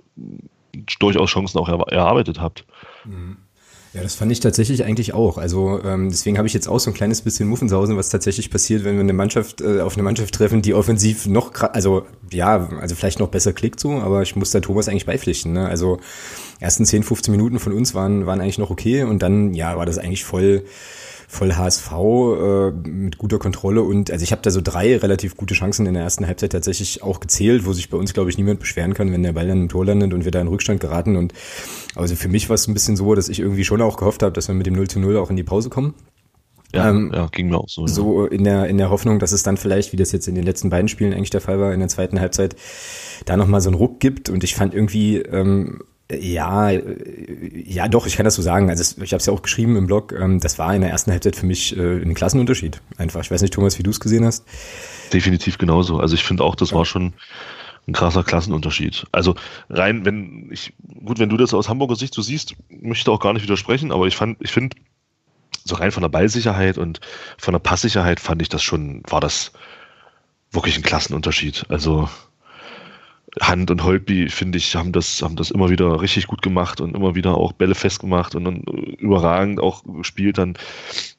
durchaus 1.00 1.30
Chancen 1.30 1.60
auch 1.60 1.70
er, 1.70 1.80
erarbeitet 1.92 2.42
habt. 2.42 2.66
Mhm. 3.06 3.38
Ja, 3.94 4.02
das 4.02 4.16
fand 4.16 4.32
ich 4.32 4.40
tatsächlich 4.40 4.84
eigentlich 4.84 5.14
auch. 5.14 5.38
Also 5.38 5.80
ähm, 5.84 6.10
deswegen 6.10 6.40
habe 6.40 6.48
ich 6.48 6.54
jetzt 6.56 6.68
auch 6.68 6.80
so 6.80 6.90
ein 6.90 6.96
kleines 6.96 7.22
bisschen 7.22 7.48
Muffensausen, 7.48 7.96
was 7.96 8.10
tatsächlich 8.10 8.50
passiert, 8.50 8.84
wenn 8.84 8.96
wir 8.96 9.02
eine 9.02 9.14
Mannschaft 9.14 9.62
äh, 9.62 9.82
auf 9.82 9.94
eine 9.94 10.02
Mannschaft 10.02 10.34
treffen, 10.34 10.64
die 10.64 10.74
offensiv 10.74 11.28
noch, 11.28 11.54
also 11.62 12.08
ja, 12.32 12.70
also 12.82 12.96
vielleicht 12.96 13.20
noch 13.20 13.28
besser 13.28 13.54
klickt 13.54 13.80
so, 13.80 13.92
aber 13.92 14.24
ich 14.24 14.36
muss 14.36 14.50
da 14.50 14.62
Thomas 14.62 14.90
eigentlich 14.90 15.06
beipflichten. 15.06 15.54
Ne? 15.54 15.68
Also 15.68 16.00
ersten 16.60 16.86
10, 16.86 17.04
15 17.04 17.32
Minuten 17.32 17.60
von 17.60 17.72
uns 17.72 17.94
waren 17.94 18.26
waren 18.26 18.42
eigentlich 18.42 18.58
noch 18.58 18.72
okay 18.72 19.04
und 19.04 19.22
dann 19.22 19.54
ja 19.54 19.78
war 19.78 19.86
das 19.86 20.00
eigentlich 20.00 20.24
voll 20.24 20.66
voll 21.34 21.54
HSV 21.54 21.92
äh, 21.92 22.72
mit 22.88 23.18
guter 23.18 23.40
Kontrolle 23.40 23.82
und 23.82 24.12
also 24.12 24.24
ich 24.24 24.32
habe 24.32 24.42
da 24.42 24.52
so 24.52 24.62
drei 24.62 24.96
relativ 24.98 25.36
gute 25.36 25.54
Chancen 25.54 25.86
in 25.86 25.96
der 25.96 26.04
ersten 26.04 26.28
Halbzeit 26.28 26.52
tatsächlich 26.52 27.02
auch 27.04 27.20
gezählt, 27.20 27.66
wo 27.66 27.74
sich 27.74 27.90
bei 27.90 27.98
uns 27.98 28.14
glaube 28.14 28.30
ich 28.30 28.38
niemand 28.38 28.60
beschweren 28.60 28.94
kann, 28.94 29.12
wenn 29.12 29.24
der 29.24 29.34
Ball 29.34 29.48
dann 29.48 29.64
im 29.64 29.70
Tor 29.70 29.86
landet 29.86 30.14
und 30.14 30.26
wir 30.26 30.32
da 30.32 30.42
in 30.42 30.48
Rückstand 30.48 30.80
geraten 30.80 31.16
und 31.16 31.34
also 31.96 32.16
für 32.16 32.30
mich 32.30 32.50
war 32.50 32.56
es 32.56 32.68
ein 32.68 32.74
bisschen 32.74 32.96
so, 32.96 33.16
dass 33.16 33.30
ich 33.30 33.40
irgendwie 33.40 33.66
schon 33.66 33.82
auch 33.82 33.98
gehofft 33.98 34.24
habe, 34.24 34.34
dass 34.34 34.48
wir 34.48 34.56
mit 34.56 34.68
dem 34.68 34.76
0 34.76 34.88
zu 34.88 35.00
0 35.00 35.18
auch 35.18 35.30
in 35.30 35.36
die 35.36 35.44
Pause 35.44 35.70
kommen. 35.70 35.96
Ja, 36.74 36.90
ähm, 36.90 37.12
ja, 37.14 37.28
ging 37.28 37.50
mir 37.50 37.60
auch 37.60 37.70
so. 37.70 37.86
So 37.86 38.26
in 38.26 38.44
der, 38.44 38.66
in 38.66 38.80
der 38.80 38.90
Hoffnung, 38.90 39.20
dass 39.20 39.32
es 39.32 39.44
dann 39.44 39.58
vielleicht, 39.58 39.94
wie 39.94 39.98
das 39.98 40.12
jetzt 40.12 40.28
in 40.28 40.34
den 40.34 40.44
letzten 40.44 40.72
beiden 40.72 40.88
Spielen 40.88 41.14
eigentlich 41.14 41.30
der 41.30 41.42
Fall 41.42 41.60
war, 41.60 41.72
in 41.72 41.80
der 41.80 41.90
zweiten 41.90 42.20
Halbzeit, 42.20 42.56
da 43.26 43.38
nochmal 43.38 43.62
so 43.62 43.70
einen 43.70 43.78
Ruck 43.78 44.00
gibt. 44.00 44.30
Und 44.30 44.44
ich 44.44 44.56
fand 44.56 44.74
irgendwie, 44.74 45.18
ähm, 45.18 45.82
ja, 46.20 46.70
ja, 46.70 47.88
doch, 47.88 48.06
ich 48.08 48.16
kann 48.16 48.26
das 48.26 48.36
so 48.36 48.42
sagen. 48.42 48.70
Also 48.70 49.02
ich 49.02 49.14
habe 49.14 49.20
es 49.20 49.26
ja 49.26 49.34
auch 49.34 49.42
geschrieben 49.42 49.76
im 49.76 49.88
Blog. 49.88 50.14
Ähm, 50.18 50.40
das 50.40 50.60
war 50.60 50.74
in 50.74 50.82
der 50.82 50.90
ersten 50.90 51.12
Halbzeit 51.12 51.36
für 51.36 51.46
mich 51.46 51.78
äh, 51.78 52.02
ein 52.02 52.14
Klassenunterschied. 52.14 52.82
Einfach. 52.98 53.22
Ich 53.22 53.32
weiß 53.32 53.42
nicht, 53.42 53.54
Thomas, 53.54 53.80
wie 53.80 53.84
du 53.84 53.92
es 53.92 54.00
gesehen 54.00 54.26
hast. 54.26 54.46
Definitiv 55.12 55.58
genauso. 55.58 56.00
Also 56.00 56.16
ich 56.16 56.24
finde 56.24 56.44
auch, 56.44 56.56
das 56.56 56.72
ja. 56.72 56.78
war 56.78 56.86
schon 56.86 57.14
ein 57.88 57.94
krasser 57.94 58.24
Klassenunterschied. 58.24 59.06
Also 59.12 59.36
rein, 59.70 60.06
wenn 60.06 60.50
ich, 60.52 60.74
gut, 61.04 61.20
wenn 61.20 61.30
du 61.30 61.38
das 61.38 61.54
aus 61.54 61.70
Hamburger 61.70 61.96
Sicht 61.96 62.14
so 62.14 62.22
siehst, 62.22 62.56
möchte 62.70 63.10
ich 63.10 63.14
auch 63.14 63.20
gar 63.20 63.34
nicht 63.34 63.44
widersprechen, 63.44 63.92
aber 63.92 64.08
ich 64.08 64.16
fand, 64.16 64.38
ich 64.40 64.52
finde, 64.52 64.78
so 65.66 65.76
rein 65.76 65.92
von 65.92 66.02
der 66.02 66.10
Ballsicherheit 66.10 66.78
und 66.78 67.00
von 67.38 67.54
der 67.54 67.60
Passsicherheit 67.60 68.20
fand 68.20 68.42
ich 68.42 68.50
das 68.50 68.64
schon, 68.64 69.04
war 69.08 69.22
das 69.22 69.52
wirklich 70.52 70.78
ein 70.78 70.84
Klassenunterschied. 70.84 71.66
Also 71.70 72.10
Hand 73.42 73.72
und 73.72 73.84
Holtby, 73.84 74.30
finde 74.30 74.58
ich, 74.58 74.76
haben 74.76 74.92
das, 74.92 75.22
haben 75.22 75.36
das 75.36 75.50
immer 75.50 75.70
wieder 75.70 76.02
richtig 76.02 76.28
gut 76.28 76.42
gemacht 76.42 76.82
und 76.82 76.96
immer 76.96 77.16
wieder 77.16 77.36
auch 77.36 77.52
Bälle 77.54 77.74
festgemacht 77.74 78.36
und 78.36 78.44
dann 78.44 78.62
überragend 78.62 79.60
auch 79.60 79.84
gespielt, 79.84 80.38
dann 80.38 80.58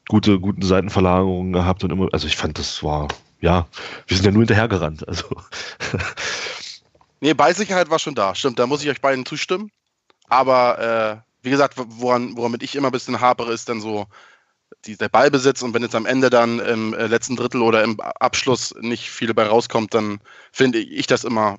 gute, 0.07 0.39
guten 0.39 0.61
Seitenverlagerungen 0.61 1.51
gehabt 1.51 1.83
und 1.83 1.91
immer, 1.91 2.07
also 2.13 2.27
ich 2.27 2.37
fand, 2.37 2.57
das 2.57 2.83
war, 2.83 3.09
ja, 3.41 3.67
wir 4.07 4.15
sind 4.15 4.25
ja 4.25 4.31
nur 4.31 4.43
hinterhergerannt, 4.43 5.07
also. 5.07 5.25
nee, 7.19 7.33
Ballsicherheit 7.33 7.89
war 7.89 7.99
schon 7.99 8.15
da, 8.15 8.33
stimmt, 8.33 8.59
da 8.59 8.67
muss 8.67 8.83
ich 8.83 8.89
euch 8.89 9.01
beiden 9.01 9.25
zustimmen. 9.25 9.71
Aber, 10.29 10.79
äh, 10.79 11.45
wie 11.45 11.51
gesagt, 11.51 11.75
woran, 11.75 12.37
woran 12.37 12.55
ich 12.61 12.75
immer 12.75 12.87
ein 12.87 12.93
bisschen 12.93 13.19
hapere, 13.19 13.51
ist 13.51 13.67
dann 13.67 13.81
so, 13.81 14.07
die, 14.85 14.97
der 14.97 15.09
Ballbesitz 15.09 15.61
und 15.61 15.73
wenn 15.73 15.83
jetzt 15.83 15.95
am 15.95 16.05
Ende 16.05 16.29
dann 16.29 16.59
im 16.59 16.93
äh, 16.93 17.07
letzten 17.07 17.35
Drittel 17.35 17.61
oder 17.61 17.83
im 17.83 17.99
Abschluss 17.99 18.73
nicht 18.79 19.09
viel 19.09 19.27
dabei 19.27 19.47
rauskommt, 19.47 19.93
dann 19.93 20.19
finde 20.51 20.79
ich 20.79 21.07
das 21.07 21.23
immer 21.23 21.57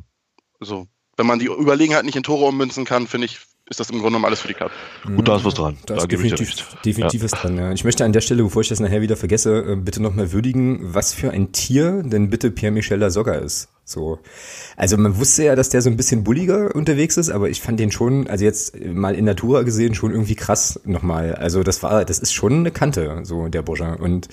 so, 0.61 0.87
wenn 1.17 1.27
man 1.27 1.39
die 1.39 1.47
Überlegenheit 1.47 2.05
nicht 2.05 2.17
in 2.17 2.23
Tore 2.23 2.45
ummünzen 2.47 2.85
kann, 2.85 3.07
finde 3.07 3.27
ich, 3.27 3.39
ist 3.69 3.81
das 3.81 3.91
im 3.91 3.97
Grunde 3.97 4.11
genommen 4.11 4.27
alles 4.27 4.41
für 4.41 4.49
die 4.49 4.55
Karte. 4.55 4.75
Gut, 5.05 5.27
da 5.27 5.37
ist 5.37 5.45
was 5.45 5.55
dran. 5.55 5.77
Da, 5.87 5.95
da 5.95 6.03
ist 6.03 6.13
definitiv, 6.13 6.55
definitiv 6.85 7.21
ja. 7.21 7.25
was 7.25 7.41
dran. 7.41 7.57
Ja. 7.57 7.73
Ich 7.73 7.85
möchte 7.85 8.05
an 8.05 8.13
der 8.13 8.21
Stelle, 8.21 8.43
bevor 8.43 8.63
ich 8.63 8.69
das 8.69 8.81
nachher 8.81 9.01
wieder 9.01 9.17
vergesse, 9.17 9.73
äh, 9.73 9.77
bitte 9.77 10.01
nochmal 10.03 10.33
würdigen, 10.33 10.95
was 10.95 11.15
für 11.15 11.31
ein 11.31 11.53
Tier 11.53 12.03
denn 12.05 12.31
bitte 12.31 12.51
Pierre-Michel 12.51 12.99
Lasogga 12.99 13.35
ist. 13.35 13.69
So. 13.89 14.19
Also 14.77 14.97
man 14.97 15.17
wusste 15.17 15.45
ja, 15.45 15.55
dass 15.55 15.69
der 15.69 15.81
so 15.81 15.89
ein 15.89 15.97
bisschen 15.97 16.25
bulliger 16.25 16.75
unterwegs 16.75 17.17
ist, 17.17 17.31
aber 17.31 17.49
ich 17.49 17.63
fand 17.63 17.79
den 17.79 17.93
schon, 17.93 18.27
also 18.27 18.45
jetzt 18.45 18.77
mal 18.85 19.15
in 19.15 19.25
Natura 19.25 19.63
gesehen, 19.63 19.95
schon 19.95 20.11
irgendwie 20.11 20.35
krass 20.35 20.81
nochmal. 20.85 21.37
Also 21.37 21.63
das 21.63 21.85
war, 21.85 22.05
das 22.05 22.19
ist 22.19 22.33
schon 22.33 22.53
eine 22.53 22.73
Kante, 22.73 23.21
so 23.23 23.47
der 23.47 23.63
Bursche. 23.63 23.97
Und 23.97 24.29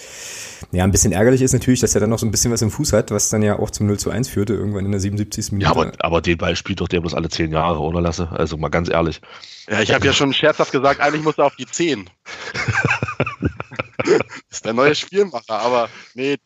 ja, 0.71 0.83
ein 0.83 0.91
bisschen 0.91 1.11
ärgerlich 1.11 1.43
ist 1.43 1.53
natürlich, 1.53 1.81
dass 1.81 1.93
er 1.93 2.01
dann 2.01 2.09
noch 2.09 2.17
so 2.17 2.25
ein 2.25 2.31
bisschen 2.31 2.51
was 2.51 2.63
im 2.63 2.71
Fuß 2.71 2.93
hat, 2.93 3.11
was 3.11 3.29
dann 3.29 3.43
ja 3.43 3.59
auch 3.59 3.69
zum 3.69 3.85
0 3.85 3.99
zu 3.99 4.09
1 4.09 4.27
führte, 4.27 4.53
irgendwann 4.55 4.85
in 4.85 4.91
der 4.91 4.99
77. 4.99 5.51
Minute. 5.51 5.65
Ja, 5.65 5.71
aber, 5.71 5.91
aber 5.99 6.21
den 6.21 6.39
Ball 6.39 6.55
spielt 6.55 6.81
doch 6.81 6.87
der 6.87 7.01
bloß 7.01 7.13
alle 7.13 7.29
zehn 7.29 7.51
Jahre, 7.51 7.79
oder 7.79 8.01
Lasse? 8.01 8.29
Also 8.31 8.57
mal 8.57 8.69
ganz 8.69 8.89
ehrlich. 8.89 9.21
Ja, 9.69 9.81
ich 9.81 9.93
habe 9.93 10.03
ja 10.03 10.13
schon 10.13 10.33
scherzhaft 10.33 10.71
gesagt, 10.71 10.99
eigentlich 10.99 11.23
muss 11.23 11.37
er 11.37 11.45
auf 11.45 11.55
die 11.55 11.67
10. 11.67 12.09
ist 14.49 14.65
der 14.65 14.73
neue 14.73 14.95
Spielmacher, 14.95 15.59
aber 15.59 15.89
nee, 16.15 16.37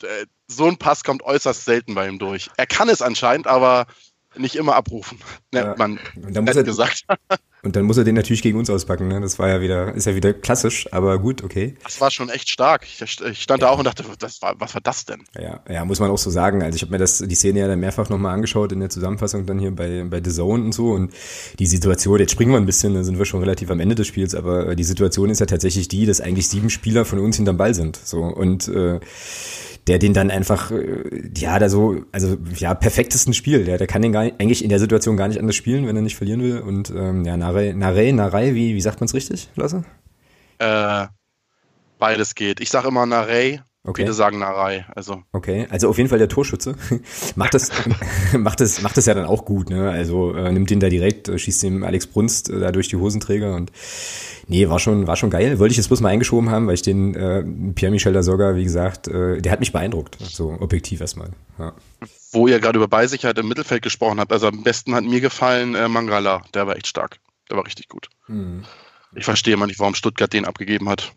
so 0.48 0.66
ein 0.66 0.78
Pass 0.78 1.04
kommt 1.04 1.22
äußerst 1.22 1.64
selten 1.64 1.94
bei 1.94 2.08
ihm 2.08 2.18
durch. 2.18 2.50
Er 2.56 2.66
kann 2.66 2.88
es 2.88 3.02
anscheinend, 3.02 3.46
aber 3.46 3.86
nicht 4.36 4.56
immer 4.56 4.74
abrufen, 4.74 5.18
nennt 5.52 5.66
ja. 5.66 5.74
man 5.76 5.98
und 6.16 6.36
dann 6.36 6.44
muss 6.44 6.56
er, 6.56 6.64
gesagt. 6.64 7.04
Und 7.64 7.74
dann 7.74 7.86
muss 7.86 7.96
er 7.96 8.04
den 8.04 8.14
natürlich 8.14 8.42
gegen 8.42 8.56
uns 8.56 8.70
auspacken. 8.70 9.08
Ne? 9.08 9.20
Das 9.20 9.40
war 9.40 9.48
ja 9.48 9.60
wieder, 9.60 9.92
ist 9.92 10.06
ja 10.06 10.14
wieder 10.14 10.32
klassisch, 10.32 10.86
aber 10.92 11.18
gut, 11.18 11.42
okay. 11.42 11.74
Das 11.82 12.00
war 12.00 12.12
schon 12.12 12.28
echt 12.28 12.48
stark. 12.48 12.84
Ich, 12.84 13.00
ich 13.00 13.42
stand 13.42 13.62
ja. 13.62 13.66
da 13.66 13.72
auch 13.72 13.78
und 13.78 13.84
dachte, 13.84 14.04
das 14.16 14.40
war, 14.40 14.54
was 14.60 14.74
war 14.74 14.80
das 14.80 15.06
denn? 15.06 15.24
Ja, 15.36 15.60
ja, 15.68 15.84
muss 15.84 15.98
man 15.98 16.08
auch 16.08 16.18
so 16.18 16.30
sagen. 16.30 16.62
Also 16.62 16.76
ich 16.76 16.82
habe 16.82 16.92
mir 16.92 16.98
das 16.98 17.18
die 17.18 17.34
Szene 17.34 17.58
ja 17.58 17.66
dann 17.66 17.80
mehrfach 17.80 18.10
nochmal 18.10 18.32
angeschaut 18.32 18.70
in 18.70 18.78
der 18.78 18.90
Zusammenfassung 18.90 19.44
dann 19.44 19.58
hier 19.58 19.72
bei 19.72 20.04
bei 20.04 20.22
The 20.22 20.30
Zone 20.30 20.66
und 20.66 20.72
so 20.72 20.92
und 20.92 21.12
die 21.58 21.66
Situation. 21.66 22.20
Jetzt 22.20 22.30
springen 22.30 22.52
wir 22.52 22.58
ein 22.58 22.66
bisschen, 22.66 22.94
dann 22.94 23.02
sind 23.02 23.18
wir 23.18 23.24
schon 23.24 23.40
relativ 23.40 23.72
am 23.72 23.80
Ende 23.80 23.96
des 23.96 24.06
Spiels, 24.06 24.36
aber 24.36 24.76
die 24.76 24.84
Situation 24.84 25.28
ist 25.28 25.40
ja 25.40 25.46
tatsächlich 25.46 25.88
die, 25.88 26.06
dass 26.06 26.20
eigentlich 26.20 26.48
sieben 26.48 26.70
Spieler 26.70 27.04
von 27.04 27.18
uns 27.18 27.36
hinterm 27.36 27.56
Ball 27.56 27.74
sind. 27.74 27.98
So 28.04 28.20
und 28.20 28.68
äh, 28.68 29.00
der 29.88 29.98
den 29.98 30.12
dann 30.12 30.30
einfach, 30.30 30.70
äh, 30.70 31.30
ja, 31.36 31.58
da 31.58 31.68
so, 31.68 32.04
also 32.12 32.36
ja, 32.56 32.74
perfektesten 32.74 33.34
Spiel. 33.34 33.64
Der, 33.64 33.78
der 33.78 33.86
kann 33.86 34.02
den 34.02 34.12
gar 34.12 34.24
nicht, 34.24 34.40
eigentlich 34.40 34.62
in 34.62 34.68
der 34.68 34.78
Situation 34.78 35.16
gar 35.16 35.28
nicht 35.28 35.40
anders 35.40 35.56
spielen, 35.56 35.86
wenn 35.86 35.96
er 35.96 36.02
nicht 36.02 36.16
verlieren 36.16 36.42
will. 36.42 36.60
Und 36.60 36.90
ähm, 36.90 37.24
ja, 37.24 37.36
Narei, 37.36 37.72
Narei, 37.72 38.12
Narei, 38.12 38.54
wie, 38.54 38.74
wie 38.74 38.80
sagt 38.80 39.00
man 39.00 39.06
es 39.06 39.14
richtig, 39.14 39.48
Lasse? 39.56 39.84
Äh, 40.58 41.06
beides 41.98 42.34
geht. 42.34 42.60
Ich 42.60 42.70
sage 42.70 42.88
immer 42.88 43.06
Narei, 43.06 43.62
Okay. 43.88 44.02
Viele 44.02 44.12
sagen 44.12 44.38
Narei, 44.38 44.84
also. 44.94 45.22
Okay, 45.32 45.66
also 45.70 45.88
auf 45.88 45.96
jeden 45.96 46.10
Fall 46.10 46.18
der 46.18 46.28
Torschütze. 46.28 46.74
macht 47.36 47.54
das, 47.54 47.70
macht 48.34 48.60
das, 48.60 48.82
macht 48.82 48.98
das 48.98 49.06
ja 49.06 49.14
dann 49.14 49.24
auch 49.24 49.46
gut, 49.46 49.70
ne? 49.70 49.88
Also 49.90 50.34
äh, 50.34 50.52
nimmt 50.52 50.70
ihn 50.70 50.78
da 50.78 50.90
direkt, 50.90 51.28
äh, 51.28 51.38
schießt 51.38 51.62
dem 51.62 51.82
Alex 51.82 52.06
Brunst 52.06 52.50
äh, 52.50 52.60
da 52.60 52.70
durch 52.70 52.88
die 52.88 52.96
Hosenträger 52.96 53.54
und 53.54 53.72
nee, 54.46 54.68
war 54.68 54.78
schon, 54.78 55.06
war 55.06 55.16
schon 55.16 55.30
geil. 55.30 55.58
Wollte 55.58 55.72
ich 55.72 55.78
jetzt 55.78 55.86
bloß 55.86 56.02
mal 56.02 56.10
eingeschoben 56.10 56.50
haben, 56.50 56.66
weil 56.66 56.74
ich 56.74 56.82
den 56.82 57.14
äh, 57.14 57.42
Pierre-Michel 57.74 58.12
Lasogga, 58.12 58.56
wie 58.56 58.64
gesagt, 58.64 59.08
äh, 59.08 59.40
der 59.40 59.52
hat 59.52 59.60
mich 59.60 59.72
beeindruckt, 59.72 60.18
so 60.20 60.54
objektiv 60.60 61.00
erstmal. 61.00 61.30
Ja. 61.58 61.72
Wo 62.32 62.46
ihr 62.46 62.60
gerade 62.60 62.76
über 62.76 62.88
Beisicherheit 62.88 63.38
im 63.38 63.48
Mittelfeld 63.48 63.80
gesprochen 63.80 64.20
habt, 64.20 64.34
also 64.34 64.48
am 64.48 64.62
besten 64.64 64.94
hat 64.94 65.04
mir 65.04 65.22
gefallen 65.22 65.74
äh, 65.74 65.88
Mangala, 65.88 66.42
der 66.52 66.66
war 66.66 66.76
echt 66.76 66.88
stark. 66.88 67.20
Der 67.48 67.56
war 67.56 67.64
richtig 67.64 67.88
gut. 67.88 68.10
Mhm. 68.26 68.64
Ich 69.14 69.24
verstehe 69.24 69.56
mal 69.56 69.64
nicht, 69.64 69.80
warum 69.80 69.94
Stuttgart 69.94 70.30
den 70.30 70.44
abgegeben 70.44 70.90
hat. 70.90 71.14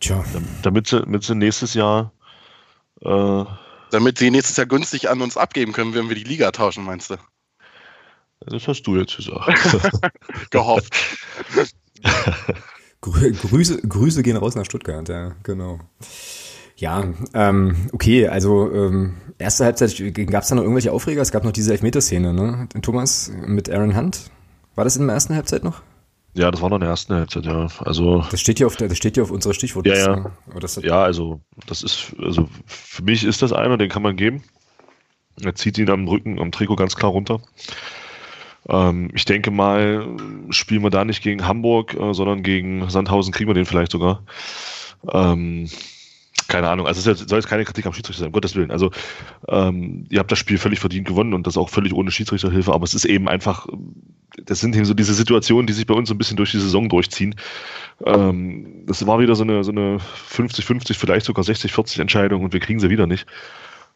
Tja. 0.00 0.24
Damit 0.62 0.88
sie, 0.88 1.00
damit 1.00 1.24
sie 1.24 1.34
nächstes 1.34 1.74
Jahr. 1.74 2.12
Äh, 3.00 3.44
damit 3.90 4.18
sie 4.18 4.30
nächstes 4.30 4.56
Jahr 4.56 4.66
günstig 4.66 5.08
an 5.08 5.22
uns 5.22 5.36
abgeben 5.36 5.72
können, 5.72 5.94
wenn 5.94 6.08
wir 6.08 6.16
die 6.16 6.24
Liga 6.24 6.50
tauschen, 6.50 6.84
meinst 6.84 7.10
du? 7.10 7.16
Das 8.40 8.68
hast 8.68 8.82
du 8.82 8.96
jetzt 8.96 9.16
gesagt. 9.16 10.10
Gehofft. 10.50 10.94
Grüße, 13.00 13.82
Grüße 13.82 14.22
gehen 14.22 14.36
raus 14.36 14.54
nach 14.54 14.64
Stuttgart, 14.64 15.08
ja, 15.08 15.36
genau. 15.42 15.78
Ja, 16.76 17.04
ähm, 17.32 17.88
okay, 17.92 18.28
also 18.28 18.70
ähm, 18.70 19.14
erste 19.38 19.64
Halbzeit 19.64 19.96
gab 20.30 20.42
es 20.42 20.48
da 20.48 20.54
noch 20.54 20.62
irgendwelche 20.62 20.92
Aufreger? 20.92 21.22
Es 21.22 21.30
gab 21.30 21.44
noch 21.44 21.52
diese 21.52 21.72
Elfmeterszene, 21.72 22.34
ne? 22.34 22.68
Thomas 22.82 23.32
mit 23.46 23.70
Aaron 23.70 23.96
Hunt. 23.96 24.30
War 24.74 24.84
das 24.84 24.96
in 24.96 25.06
der 25.06 25.14
ersten 25.14 25.34
Halbzeit 25.34 25.64
noch? 25.64 25.82
Ja, 26.36 26.50
das 26.50 26.60
war 26.60 26.68
noch 26.68 26.76
in 26.76 26.82
der 26.82 26.90
ersten 26.90 27.14
Halbzeit, 27.14 27.46
ja. 27.46 27.66
Also, 27.78 28.22
das 28.30 28.40
steht 28.40 28.60
ja 28.60 28.66
auf, 28.66 28.76
der, 28.76 28.88
das 28.88 28.98
steht 28.98 29.16
ja 29.16 29.22
auf 29.22 29.30
unserer 29.30 29.54
Stichwortliste. 29.54 30.10
Ja, 30.10 30.16
ja. 30.52 30.60
Das, 30.60 30.76
ja, 30.76 31.02
also, 31.02 31.40
das 31.66 31.82
ist, 31.82 32.14
also, 32.22 32.46
für 32.66 33.02
mich 33.02 33.24
ist 33.24 33.40
das 33.40 33.54
einer, 33.54 33.78
den 33.78 33.88
kann 33.88 34.02
man 34.02 34.16
geben. 34.16 34.42
Er 35.42 35.54
zieht 35.54 35.78
ihn 35.78 35.88
am 35.88 36.06
Rücken, 36.06 36.38
am 36.38 36.52
Trikot 36.52 36.76
ganz 36.76 36.94
klar 36.94 37.10
runter. 37.10 37.40
Ähm, 38.68 39.10
ich 39.14 39.24
denke 39.24 39.50
mal, 39.50 40.06
spielen 40.50 40.82
wir 40.82 40.90
da 40.90 41.06
nicht 41.06 41.22
gegen 41.22 41.46
Hamburg, 41.46 41.94
äh, 41.94 42.12
sondern 42.12 42.42
gegen 42.42 42.88
Sandhausen 42.90 43.32
kriegen 43.32 43.48
wir 43.48 43.54
den 43.54 43.66
vielleicht 43.66 43.92
sogar. 43.92 44.22
Ähm, 45.10 45.70
keine 46.48 46.68
Ahnung, 46.68 46.86
also 46.86 47.10
es 47.10 47.18
soll 47.18 47.38
jetzt 47.38 47.48
keine 47.48 47.64
Kritik 47.64 47.86
am 47.86 47.92
Schiedsrichter 47.92 48.20
sein, 48.20 48.28
um 48.28 48.32
Gottes 48.32 48.54
Willen. 48.54 48.70
Also 48.70 48.90
ähm, 49.48 50.06
ihr 50.10 50.18
habt 50.18 50.30
das 50.30 50.38
Spiel 50.38 50.58
völlig 50.58 50.80
verdient 50.80 51.06
gewonnen 51.06 51.34
und 51.34 51.46
das 51.46 51.56
auch 51.56 51.68
völlig 51.68 51.92
ohne 51.92 52.10
Schiedsrichterhilfe, 52.10 52.72
aber 52.72 52.84
es 52.84 52.94
ist 52.94 53.04
eben 53.04 53.28
einfach, 53.28 53.66
das 54.44 54.60
sind 54.60 54.76
eben 54.76 54.84
so 54.84 54.94
diese 54.94 55.14
Situationen, 55.14 55.66
die 55.66 55.72
sich 55.72 55.86
bei 55.86 55.94
uns 55.94 56.08
so 56.08 56.14
ein 56.14 56.18
bisschen 56.18 56.36
durch 56.36 56.52
die 56.52 56.60
Saison 56.60 56.88
durchziehen. 56.88 57.34
Ähm, 58.04 58.84
das 58.86 59.06
war 59.06 59.18
wieder 59.18 59.34
so 59.34 59.42
eine, 59.42 59.64
so 59.64 59.72
eine 59.72 59.98
50-50, 60.30 60.94
vielleicht 60.94 61.26
sogar 61.26 61.44
60-40 61.44 62.00
Entscheidung 62.00 62.44
und 62.44 62.52
wir 62.52 62.60
kriegen 62.60 62.80
sie 62.80 62.90
wieder 62.90 63.06
nicht. 63.06 63.26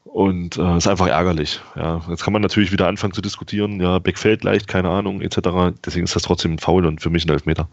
Und 0.05 0.57
äh, 0.57 0.77
ist 0.79 0.89
einfach 0.89 1.09
ärgerlich. 1.09 1.61
Ja. 1.77 2.01
Jetzt 2.09 2.25
kann 2.25 2.33
man 2.33 2.41
natürlich 2.41 2.73
wieder 2.73 2.89
anfangen 2.89 3.13
zu 3.13 3.21
diskutieren, 3.21 3.81
ja, 3.81 3.99
Beck 3.99 4.19
fällt 4.19 4.45
leicht, 4.45 4.67
keine 4.67 4.89
Ahnung, 4.89 5.21
etc. 5.21 5.77
Deswegen 5.85 6.05
ist 6.05 6.17
das 6.17 6.23
trotzdem 6.23 6.55
ein 6.55 6.59
Foul 6.59 6.87
und 6.87 7.03
für 7.03 7.11
mich 7.11 7.27
ein 7.27 7.31
Elfmeter. 7.31 7.69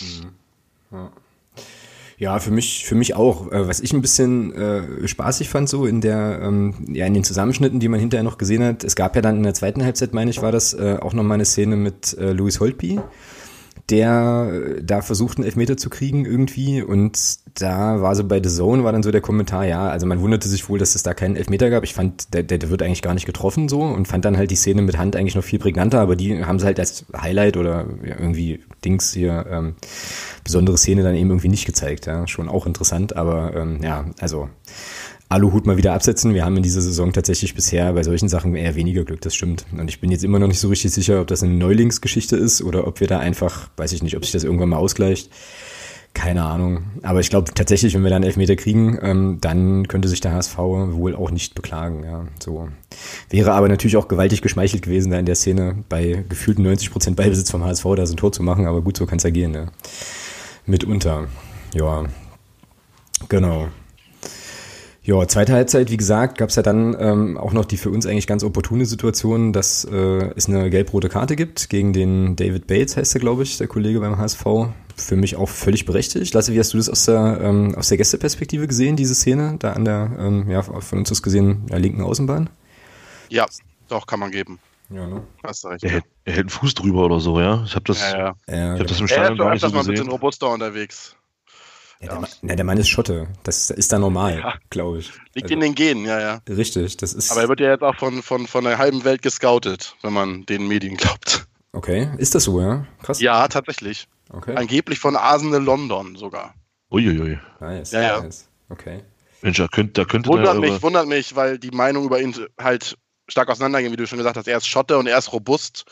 Mhm. 0.00 0.37
Ja. 2.18 2.38
Für 2.40 2.50
mich, 2.50 2.84
für 2.84 2.94
mich 2.94 3.14
auch. 3.14 3.50
Äh, 3.52 3.68
was 3.68 3.80
ich 3.80 3.92
ein 3.92 4.02
bisschen 4.02 4.52
äh, 4.52 5.06
spaßig 5.06 5.48
fand, 5.48 5.68
so 5.68 5.86
in 5.86 6.00
der, 6.00 6.40
ähm, 6.42 6.74
ja, 6.88 7.06
in 7.06 7.14
den 7.14 7.24
Zusammenschnitten, 7.24 7.80
die 7.80 7.88
man 7.88 8.00
hinterher 8.00 8.24
noch 8.24 8.38
gesehen 8.38 8.62
hat. 8.62 8.84
Es 8.84 8.96
gab 8.96 9.16
ja 9.16 9.22
dann 9.22 9.36
in 9.36 9.42
der 9.44 9.54
zweiten 9.54 9.84
Halbzeit, 9.84 10.12
meine 10.12 10.30
ich, 10.30 10.42
war 10.42 10.52
das 10.52 10.74
äh, 10.74 10.98
auch 11.00 11.14
nochmal 11.14 11.36
eine 11.36 11.44
Szene 11.44 11.76
mit 11.76 12.16
äh, 12.18 12.32
Louis 12.32 12.60
Holtby, 12.60 13.00
der 13.88 14.50
äh, 14.52 14.82
da 14.82 15.00
versucht, 15.00 15.38
einen 15.38 15.46
Elfmeter 15.46 15.76
zu 15.76 15.90
kriegen 15.90 16.26
irgendwie 16.26 16.82
und 16.82 17.38
da 17.58 18.00
war 18.00 18.14
so 18.14 18.24
bei 18.24 18.40
The 18.42 18.48
Zone 18.48 18.84
war 18.84 18.92
dann 18.92 19.02
so 19.02 19.10
der 19.10 19.20
Kommentar, 19.20 19.66
ja, 19.66 19.88
also 19.88 20.06
man 20.06 20.20
wunderte 20.20 20.48
sich 20.48 20.68
wohl, 20.68 20.78
dass 20.78 20.94
es 20.94 21.02
da 21.02 21.14
keinen 21.14 21.36
Elfmeter 21.36 21.70
gab. 21.70 21.84
Ich 21.84 21.94
fand, 21.94 22.32
der, 22.32 22.42
der 22.44 22.70
wird 22.70 22.82
eigentlich 22.82 23.02
gar 23.02 23.14
nicht 23.14 23.26
getroffen 23.26 23.68
so 23.68 23.82
und 23.82 24.06
fand 24.06 24.24
dann 24.24 24.36
halt 24.36 24.50
die 24.50 24.56
Szene 24.56 24.82
mit 24.82 24.98
Hand 24.98 25.16
eigentlich 25.16 25.34
noch 25.34 25.44
viel 25.44 25.58
prägnanter, 25.58 26.00
aber 26.00 26.16
die 26.16 26.44
haben 26.44 26.58
sie 26.58 26.66
halt 26.66 26.78
als 26.78 27.04
Highlight 27.16 27.56
oder 27.56 27.86
irgendwie 28.02 28.60
Dings 28.84 29.12
hier, 29.12 29.46
ähm, 29.50 29.74
besondere 30.44 30.78
Szene 30.78 31.02
dann 31.02 31.14
eben 31.14 31.30
irgendwie 31.30 31.48
nicht 31.48 31.66
gezeigt, 31.66 32.06
ja. 32.06 32.26
Schon 32.26 32.48
auch 32.48 32.66
interessant, 32.66 33.16
aber 33.16 33.54
ähm, 33.54 33.80
ja, 33.82 34.04
also 34.20 34.48
Aluhut 35.30 35.66
mal 35.66 35.76
wieder 35.76 35.92
absetzen. 35.92 36.32
Wir 36.32 36.44
haben 36.44 36.56
in 36.56 36.62
dieser 36.62 36.80
Saison 36.80 37.12
tatsächlich 37.12 37.54
bisher 37.54 37.92
bei 37.92 38.02
solchen 38.02 38.28
Sachen 38.30 38.54
eher 38.54 38.76
weniger 38.76 39.04
Glück, 39.04 39.20
das 39.20 39.34
stimmt. 39.34 39.66
Und 39.76 39.88
ich 39.88 40.00
bin 40.00 40.10
jetzt 40.10 40.24
immer 40.24 40.38
noch 40.38 40.48
nicht 40.48 40.60
so 40.60 40.68
richtig 40.68 40.92
sicher, 40.92 41.20
ob 41.20 41.26
das 41.26 41.42
eine 41.42 41.52
Neulingsgeschichte 41.52 42.36
ist 42.36 42.62
oder 42.62 42.86
ob 42.86 43.00
wir 43.00 43.08
da 43.08 43.18
einfach, 43.18 43.68
weiß 43.76 43.92
ich 43.92 44.02
nicht, 44.02 44.16
ob 44.16 44.24
sich 44.24 44.32
das 44.32 44.44
irgendwann 44.44 44.70
mal 44.70 44.78
ausgleicht. 44.78 45.30
Keine 46.18 46.42
Ahnung. 46.42 46.82
Aber 47.04 47.20
ich 47.20 47.30
glaube 47.30 47.54
tatsächlich, 47.54 47.94
wenn 47.94 48.02
wir 48.02 48.10
dann 48.10 48.24
Elfmeter 48.24 48.56
kriegen, 48.56 48.98
ähm, 49.02 49.38
dann 49.40 49.86
könnte 49.86 50.08
sich 50.08 50.20
der 50.20 50.32
HSV 50.32 50.58
wohl 50.58 51.14
auch 51.14 51.30
nicht 51.30 51.54
beklagen. 51.54 52.02
Ja, 52.02 52.26
so. 52.42 52.68
Wäre 53.30 53.52
aber 53.52 53.68
natürlich 53.68 53.96
auch 53.96 54.08
gewaltig 54.08 54.42
geschmeichelt 54.42 54.82
gewesen, 54.82 55.12
da 55.12 55.18
in 55.20 55.26
der 55.26 55.36
Szene 55.36 55.84
bei 55.88 56.24
gefühlten 56.28 56.64
90 56.64 56.90
Prozent 56.90 57.16
Ballbesitz 57.16 57.52
vom 57.52 57.64
HSV 57.64 57.84
da 57.94 58.04
so 58.04 58.14
ein 58.14 58.16
Tor 58.16 58.32
zu 58.32 58.42
machen. 58.42 58.66
Aber 58.66 58.82
gut, 58.82 58.96
so 58.96 59.06
kann 59.06 59.18
es 59.18 59.22
ja 59.22 59.30
gehen. 59.30 59.54
Ja. 59.54 59.66
Mitunter. 60.66 61.28
Ja. 61.72 62.06
Genau. 63.28 63.68
Ja, 65.08 65.26
zweite 65.26 65.54
Halbzeit, 65.54 65.90
wie 65.90 65.96
gesagt, 65.96 66.36
gab 66.36 66.50
es 66.50 66.56
ja 66.56 66.62
dann 66.62 66.94
ähm, 67.00 67.38
auch 67.38 67.54
noch 67.54 67.64
die 67.64 67.78
für 67.78 67.88
uns 67.88 68.04
eigentlich 68.04 68.26
ganz 68.26 68.44
opportune 68.44 68.84
Situation, 68.84 69.54
dass 69.54 69.86
äh, 69.86 69.94
es 70.36 70.50
eine 70.50 70.68
gelb-rote 70.68 71.08
Karte 71.08 71.34
gibt 71.34 71.70
gegen 71.70 71.94
den 71.94 72.36
David 72.36 72.66
Bates, 72.66 72.98
heißt 72.98 73.14
er, 73.16 73.20
glaube 73.22 73.42
ich, 73.42 73.56
der 73.56 73.68
Kollege 73.68 74.00
beim 74.00 74.18
HSV. 74.18 74.44
Für 74.96 75.16
mich 75.16 75.36
auch 75.36 75.48
völlig 75.48 75.86
berechtigt. 75.86 76.34
Lasse, 76.34 76.52
wie 76.52 76.58
hast 76.58 76.74
du 76.74 76.76
das 76.76 76.90
aus 76.90 77.06
der, 77.06 77.40
ähm, 77.40 77.74
aus 77.74 77.88
der 77.88 77.96
Gästeperspektive 77.96 78.68
gesehen, 78.68 78.96
diese 78.96 79.14
Szene, 79.14 79.56
da 79.58 79.72
an 79.72 79.86
der, 79.86 80.14
ähm, 80.18 80.50
ja, 80.50 80.60
von 80.60 80.98
uns 80.98 81.10
aus 81.10 81.22
gesehen, 81.22 81.64
der 81.68 81.78
linken 81.78 82.02
Außenbahn? 82.02 82.50
Ja, 83.30 83.46
doch, 83.88 84.06
kann 84.06 84.20
man 84.20 84.30
geben. 84.30 84.58
Ja, 84.90 85.06
ne? 85.06 85.22
Hast 85.42 85.64
du 85.64 85.68
recht. 85.68 85.84
Er, 85.84 86.02
er 86.24 86.32
hält 86.34 86.38
einen 86.38 86.48
Fuß 86.50 86.74
drüber 86.74 87.06
oder 87.06 87.20
so, 87.20 87.40
ja? 87.40 87.62
Ich 87.64 87.74
habe 87.74 87.84
das, 87.86 88.02
ja, 88.12 88.34
ja. 88.46 88.74
ich 88.74 88.80
hab 88.80 88.86
das 88.86 89.00
im 89.00 89.08
Stadion 89.08 89.38
gar 89.38 89.52
nicht 89.52 89.62
so 89.62 89.68
gesehen. 89.68 89.74
mal 89.74 89.84
ein 89.84 89.90
bisschen 89.90 90.10
robuster 90.10 90.50
unterwegs. 90.50 91.16
Ja, 92.00 92.10
der, 92.10 92.20
Mann, 92.20 92.30
na, 92.42 92.54
der 92.54 92.64
Mann 92.64 92.78
ist 92.78 92.88
Schotte. 92.88 93.26
Das 93.42 93.70
ist 93.70 93.92
da 93.92 93.98
normal, 93.98 94.38
ja. 94.38 94.54
glaube 94.70 94.98
ich. 94.98 95.12
Liegt 95.34 95.46
also, 95.46 95.54
in 95.54 95.60
den 95.60 95.74
Genen, 95.74 96.04
ja, 96.04 96.20
ja. 96.20 96.40
Richtig, 96.48 96.96
das 96.96 97.12
ist. 97.12 97.32
Aber 97.32 97.42
er 97.42 97.48
wird 97.48 97.60
ja 97.60 97.70
jetzt 97.70 97.82
auch 97.82 97.96
von, 97.96 98.22
von, 98.22 98.46
von 98.46 98.64
der 98.64 98.78
halben 98.78 99.04
Welt 99.04 99.22
gescoutet, 99.22 99.96
wenn 100.02 100.12
man 100.12 100.46
den 100.46 100.68
Medien 100.68 100.96
glaubt. 100.96 101.46
Okay, 101.72 102.08
ist 102.18 102.34
das 102.34 102.44
so, 102.44 102.60
ja? 102.60 102.86
Krass. 103.02 103.20
Ja, 103.20 103.48
tatsächlich. 103.48 104.06
Okay. 104.30 104.54
Angeblich 104.54 105.00
von 105.00 105.16
Arsenal 105.16 105.62
London 105.62 106.16
sogar. 106.16 106.54
Uiuiui. 106.90 107.38
Nice. 107.60 107.92
Ja, 107.92 108.02
ja. 108.02 108.20
Nice. 108.20 108.48
Okay. 108.68 109.02
Mensch, 109.42 109.58
da 109.58 109.68
könnte, 109.68 109.92
da 109.92 110.04
könnte 110.04 110.28
wundert 110.28 110.58
mich, 110.58 110.70
eure... 110.70 110.82
wundert 110.82 111.06
mich, 111.06 111.34
weil 111.34 111.58
die 111.58 111.70
Meinung 111.70 112.04
über 112.04 112.20
ihn 112.20 112.34
halt 112.60 112.96
stark 113.28 113.48
auseinandergehen, 113.48 113.92
wie 113.92 113.96
du 113.96 114.06
schon 114.06 114.18
gesagt 114.18 114.36
hast. 114.36 114.48
Er 114.48 114.58
ist 114.58 114.66
Schotte 114.66 114.98
und 114.98 115.06
er 115.06 115.18
ist 115.18 115.32
robust. 115.32 115.84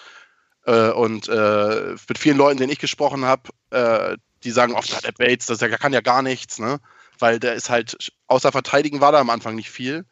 Äh, 0.66 0.90
und 0.90 1.28
äh, 1.28 1.94
mit 2.08 2.18
vielen 2.18 2.36
Leuten, 2.36 2.58
denen 2.58 2.72
ich 2.72 2.78
gesprochen 2.78 3.24
habe, 3.24 3.50
äh, 3.70 4.16
die 4.44 4.50
sagen 4.50 4.74
oft, 4.74 5.04
der 5.04 5.12
Bates, 5.12 5.46
das 5.46 5.60
kann 5.60 5.92
ja 5.92 6.00
gar 6.00 6.22
nichts, 6.22 6.58
ne? 6.58 6.80
Weil 7.18 7.38
der 7.38 7.54
ist 7.54 7.70
halt, 7.70 8.12
außer 8.26 8.52
verteidigen 8.52 9.00
war 9.00 9.12
da 9.12 9.20
am 9.20 9.30
Anfang 9.30 9.54
nicht 9.54 9.70
viel. 9.70 10.04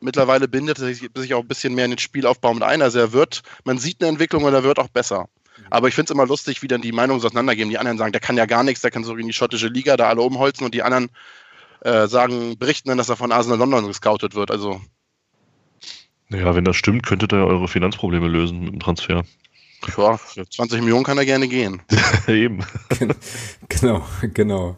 Mittlerweile 0.00 0.46
bindet 0.46 0.78
er 0.78 0.94
sich 0.94 1.34
auch 1.34 1.40
ein 1.40 1.48
bisschen 1.48 1.74
mehr 1.74 1.86
in 1.86 1.92
den 1.92 1.98
Spielaufbau 1.98 2.54
mit 2.54 2.62
ein. 2.62 2.82
Also 2.82 2.98
er 2.98 3.12
wird, 3.12 3.42
man 3.64 3.78
sieht 3.78 4.00
eine 4.00 4.10
Entwicklung 4.10 4.44
und 4.44 4.54
er 4.54 4.62
wird 4.62 4.78
auch 4.78 4.88
besser. 4.88 5.28
Aber 5.70 5.88
ich 5.88 5.94
finde 5.94 6.12
es 6.12 6.14
immer 6.14 6.26
lustig, 6.26 6.62
wie 6.62 6.68
dann 6.68 6.82
die 6.82 6.92
Meinungen 6.92 7.20
auseinandergehen. 7.20 7.70
Die 7.70 7.78
anderen 7.78 7.98
sagen, 7.98 8.12
der 8.12 8.20
kann 8.20 8.36
ja 8.36 8.46
gar 8.46 8.62
nichts, 8.62 8.82
der 8.82 8.90
kann 8.90 9.04
so 9.04 9.16
in 9.16 9.26
die 9.26 9.32
schottische 9.32 9.68
Liga 9.68 9.96
da 9.96 10.08
alle 10.08 10.20
umholzen 10.20 10.64
und 10.64 10.74
die 10.74 10.82
anderen 10.82 11.10
äh, 11.80 12.06
sagen, 12.06 12.58
berichten 12.58 12.88
dann, 12.88 12.98
dass 12.98 13.08
er 13.08 13.16
von 13.16 13.32
Arsenal 13.32 13.58
London 13.58 13.86
gescoutet 13.86 14.34
wird. 14.34 14.50
Also. 14.50 14.80
Naja, 16.28 16.54
wenn 16.54 16.64
das 16.64 16.76
stimmt, 16.76 17.06
könntet 17.06 17.32
ihr 17.32 17.46
eure 17.46 17.68
Finanzprobleme 17.68 18.28
lösen 18.28 18.60
mit 18.60 18.72
dem 18.74 18.80
Transfer. 18.80 19.24
Ja, 19.96 20.18
20 20.50 20.80
Millionen 20.80 21.04
kann 21.04 21.18
er 21.18 21.24
gerne 21.24 21.48
gehen. 21.48 21.82
Eben. 22.26 22.64
genau, 23.68 24.02
genau. 24.32 24.76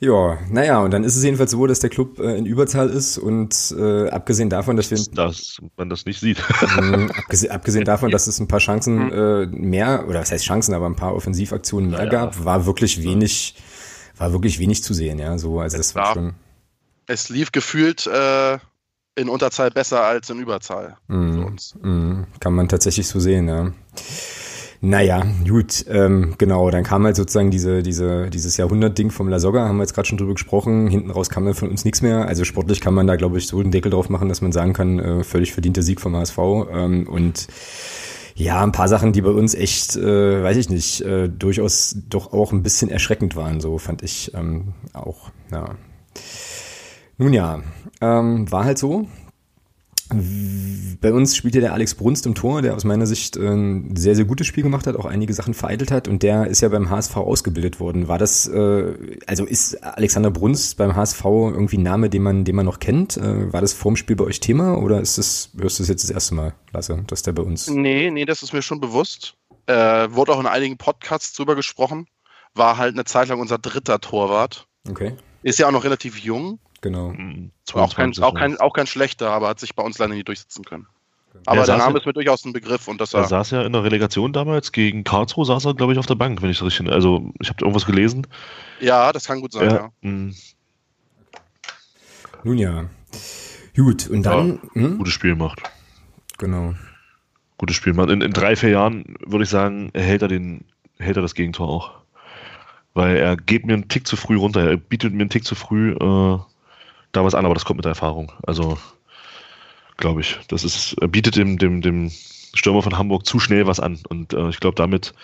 Ja, 0.00 0.38
naja, 0.50 0.80
und 0.80 0.90
dann 0.90 1.04
ist 1.04 1.14
es 1.14 1.22
jedenfalls 1.22 1.52
so, 1.52 1.64
dass 1.66 1.78
der 1.78 1.88
Club 1.88 2.18
äh, 2.18 2.36
in 2.36 2.44
Überzahl 2.44 2.90
ist 2.90 3.18
und 3.18 3.72
äh, 3.78 4.08
abgesehen 4.08 4.50
davon, 4.50 4.76
dass 4.76 4.90
wir. 4.90 4.98
Dass 5.14 5.58
man 5.76 5.88
das 5.88 6.06
nicht 6.06 6.18
sieht. 6.18 6.42
mh, 6.60 7.14
abgesehen, 7.16 7.52
abgesehen 7.52 7.84
davon, 7.84 8.10
dass 8.10 8.26
es 8.26 8.40
ein 8.40 8.48
paar 8.48 8.58
Chancen 8.58 9.06
mhm. 9.06 9.12
äh, 9.12 9.46
mehr, 9.46 10.08
oder 10.08 10.20
was 10.20 10.32
heißt 10.32 10.44
Chancen, 10.44 10.74
aber 10.74 10.86
ein 10.86 10.96
paar 10.96 11.14
Offensivaktionen 11.14 11.90
mehr 11.90 12.04
ja, 12.04 12.10
gab, 12.10 12.44
war 12.44 12.66
wirklich 12.66 13.02
wenig, 13.02 13.54
war 14.16 14.32
wirklich 14.32 14.58
wenig 14.58 14.82
zu 14.82 14.92
sehen, 14.92 15.20
ja. 15.20 15.38
So, 15.38 15.60
also 15.60 15.76
das 15.76 15.94
war 15.94 16.14
schon. 16.14 16.34
Es 17.06 17.28
lief 17.28 17.52
gefühlt 17.52 18.06
äh, 18.08 18.58
in 19.14 19.28
Unterzahl 19.28 19.70
besser 19.70 20.02
als 20.02 20.30
in 20.30 20.38
Überzahl. 20.38 20.96
Mm, 21.08 21.56
mm, 21.82 22.26
kann 22.40 22.54
man 22.54 22.68
tatsächlich 22.68 23.06
so 23.06 23.20
sehen, 23.20 23.48
ja. 23.48 23.72
Naja, 24.84 25.24
gut, 25.46 25.84
ähm, 25.88 26.34
genau, 26.38 26.68
dann 26.70 26.82
kam 26.82 27.04
halt 27.04 27.14
sozusagen 27.14 27.52
diese, 27.52 27.84
diese, 27.84 28.30
dieses 28.30 28.56
Jahrhundert-Ding 28.56 29.12
vom 29.12 29.28
La 29.28 29.38
Soga, 29.38 29.68
haben 29.68 29.76
wir 29.76 29.84
jetzt 29.84 29.94
gerade 29.94 30.08
schon 30.08 30.18
drüber 30.18 30.32
gesprochen. 30.32 30.88
Hinten 30.88 31.12
raus 31.12 31.30
kam 31.30 31.44
dann 31.44 31.54
von 31.54 31.68
uns 31.68 31.84
nichts 31.84 32.02
mehr. 32.02 32.26
Also 32.26 32.44
sportlich 32.44 32.80
kann 32.80 32.92
man 32.92 33.06
da, 33.06 33.14
glaube 33.14 33.38
ich, 33.38 33.46
so 33.46 33.60
einen 33.60 33.70
Deckel 33.70 33.92
drauf 33.92 34.08
machen, 34.08 34.28
dass 34.28 34.40
man 34.40 34.50
sagen 34.50 34.72
kann, 34.72 34.98
äh, 34.98 35.22
völlig 35.22 35.52
verdienter 35.52 35.82
Sieg 35.82 36.00
vom 36.00 36.16
HSV. 36.16 36.38
Ähm, 36.72 37.06
und 37.06 37.46
ja, 38.34 38.60
ein 38.60 38.72
paar 38.72 38.88
Sachen, 38.88 39.12
die 39.12 39.22
bei 39.22 39.30
uns 39.30 39.54
echt, 39.54 39.94
äh, 39.94 40.42
weiß 40.42 40.56
ich 40.56 40.68
nicht, 40.68 41.02
äh, 41.02 41.28
durchaus 41.28 41.96
doch 42.08 42.32
auch 42.32 42.50
ein 42.50 42.64
bisschen 42.64 42.90
erschreckend 42.90 43.36
waren, 43.36 43.60
so 43.60 43.78
fand 43.78 44.02
ich 44.02 44.32
ähm, 44.34 44.74
auch, 44.94 45.30
ja. 45.52 45.76
Nun 47.22 47.32
ja, 47.32 47.62
ähm, 48.00 48.50
war 48.50 48.64
halt 48.64 48.78
so. 48.78 49.06
Bei 51.00 51.12
uns 51.12 51.36
spielte 51.36 51.60
der 51.60 51.72
Alex 51.72 51.94
Brunst 51.94 52.26
im 52.26 52.34
Tor, 52.34 52.62
der 52.62 52.74
aus 52.74 52.82
meiner 52.82 53.06
Sicht 53.06 53.36
äh, 53.36 53.46
ein 53.46 53.94
sehr, 53.94 54.16
sehr 54.16 54.24
gutes 54.24 54.48
Spiel 54.48 54.64
gemacht 54.64 54.88
hat, 54.88 54.96
auch 54.96 55.04
einige 55.04 55.32
Sachen 55.32 55.54
vereitelt 55.54 55.92
hat 55.92 56.08
und 56.08 56.24
der 56.24 56.48
ist 56.48 56.60
ja 56.62 56.68
beim 56.68 56.90
HSV 56.90 57.16
ausgebildet 57.16 57.78
worden. 57.78 58.08
War 58.08 58.18
das, 58.18 58.48
äh, 58.48 58.94
also 59.28 59.44
ist 59.44 59.82
Alexander 59.84 60.32
Brunst 60.32 60.76
beim 60.76 60.96
HSV 60.96 61.24
irgendwie 61.24 61.78
ein 61.78 61.84
Name, 61.84 62.10
den 62.10 62.24
man, 62.24 62.44
den 62.44 62.56
man 62.56 62.66
noch 62.66 62.80
kennt? 62.80 63.16
Äh, 63.16 63.52
war 63.52 63.60
das 63.60 63.72
vorm 63.72 63.94
Spiel 63.94 64.16
bei 64.16 64.24
euch 64.24 64.40
Thema 64.40 64.78
oder 64.78 65.00
ist 65.00 65.16
das, 65.16 65.50
hörst 65.56 65.78
du 65.78 65.84
das 65.84 65.88
jetzt 65.88 66.02
das 66.02 66.10
erste 66.10 66.34
Mal, 66.34 66.54
Lasse, 66.72 67.04
dass 67.06 67.22
der 67.22 67.32
bei 67.32 67.42
uns? 67.42 67.70
Nee, 67.70 68.10
nee, 68.10 68.24
das 68.24 68.42
ist 68.42 68.52
mir 68.52 68.62
schon 68.62 68.80
bewusst. 68.80 69.36
Äh, 69.66 69.74
wurde 70.10 70.32
auch 70.32 70.40
in 70.40 70.46
einigen 70.46 70.76
Podcasts 70.76 71.34
drüber 71.34 71.54
gesprochen. 71.54 72.08
War 72.54 72.78
halt 72.78 72.94
eine 72.94 73.04
Zeit 73.04 73.28
lang 73.28 73.40
unser 73.40 73.58
dritter 73.58 74.00
Torwart. 74.00 74.66
Okay. 74.90 75.14
Ist 75.44 75.60
ja 75.60 75.68
auch 75.68 75.72
noch 75.72 75.84
relativ 75.84 76.18
jung. 76.18 76.58
Genau. 76.82 77.10
Mhm. 77.10 77.50
Auch 77.72 77.94
kein, 77.94 78.12
auch, 78.20 78.34
kein, 78.34 78.60
auch 78.60 78.74
kein 78.74 78.86
schlechter, 78.86 79.30
aber 79.30 79.48
hat 79.48 79.60
sich 79.60 79.74
bei 79.74 79.82
uns 79.82 79.98
leider 79.98 80.14
nie 80.14 80.24
durchsetzen 80.24 80.64
können. 80.64 80.86
Aber 81.46 81.60
ja, 81.60 81.64
der 81.66 81.76
Name 81.78 81.94
ja, 81.94 82.00
ist 82.00 82.06
mir 82.06 82.12
durchaus 82.12 82.44
ein 82.44 82.52
Begriff 82.52 82.88
und 82.88 83.00
das 83.00 83.14
er 83.14 83.24
saß 83.24 83.52
ja 83.52 83.62
in 83.62 83.72
der 83.72 83.82
Relegation 83.82 84.32
damals 84.34 84.70
gegen 84.70 85.02
Karlsruhe, 85.02 85.46
saß 85.46 85.64
er, 85.64 85.74
glaube 85.74 85.94
ich, 85.94 85.98
auf 85.98 86.06
der 86.06 86.14
Bank, 86.14 86.42
wenn 86.42 86.50
ich 86.50 86.58
das 86.58 86.66
richtig. 86.66 86.92
Also, 86.92 87.32
ich 87.40 87.48
habe 87.48 87.62
irgendwas 87.62 87.86
gelesen. 87.86 88.26
Ja, 88.80 89.12
das 89.12 89.26
kann 89.26 89.40
gut 89.40 89.52
sein, 89.52 89.70
ja. 89.70 89.76
ja. 89.76 89.90
Mhm. 90.02 90.34
Nun 92.44 92.58
ja. 92.58 92.90
Gut, 93.74 94.08
und 94.10 94.24
dann. 94.24 94.60
Ja, 94.74 94.82
hm? 94.82 94.98
Gutes 94.98 95.14
Spiel 95.14 95.34
macht. 95.34 95.62
Genau. 96.38 96.74
Gutes 97.56 97.76
Spiel 97.76 97.94
macht. 97.94 98.10
In, 98.10 98.20
in 98.20 98.32
drei, 98.32 98.56
vier 98.56 98.70
Jahren 98.70 99.16
würde 99.24 99.44
ich 99.44 99.50
sagen, 99.50 99.90
erhält 99.94 100.22
er 100.22 100.28
den 100.28 100.64
hält 100.98 101.16
er 101.16 101.22
das 101.22 101.34
Gegentor 101.34 101.68
auch. 101.68 101.92
Weil 102.94 103.16
er 103.16 103.36
geht 103.36 103.64
mir 103.64 103.74
einen 103.74 103.88
Tick 103.88 104.06
zu 104.06 104.16
früh 104.16 104.36
runter, 104.36 104.68
er 104.68 104.76
bietet 104.76 105.14
mir 105.14 105.22
einen 105.22 105.30
Tick 105.30 105.44
zu 105.44 105.54
früh 105.54 105.92
äh, 105.92 106.38
da 107.12 107.24
was 107.24 107.34
an, 107.34 107.44
aber 107.44 107.54
das 107.54 107.64
kommt 107.64 107.78
mit 107.78 107.84
der 107.84 107.90
Erfahrung. 107.90 108.32
Also, 108.42 108.78
glaube 109.96 110.20
ich, 110.22 110.38
das 110.48 110.64
ist, 110.64 110.96
bietet 111.10 111.36
dem, 111.36 111.58
dem, 111.58 111.80
dem 111.82 112.10
Stürmer 112.54 112.82
von 112.82 112.98
Hamburg 112.98 113.26
zu 113.26 113.38
schnell 113.38 113.66
was 113.66 113.80
an. 113.80 113.98
Und 114.08 114.32
äh, 114.32 114.48
ich 114.48 114.60
glaube, 114.60 114.74
damit, 114.74 115.14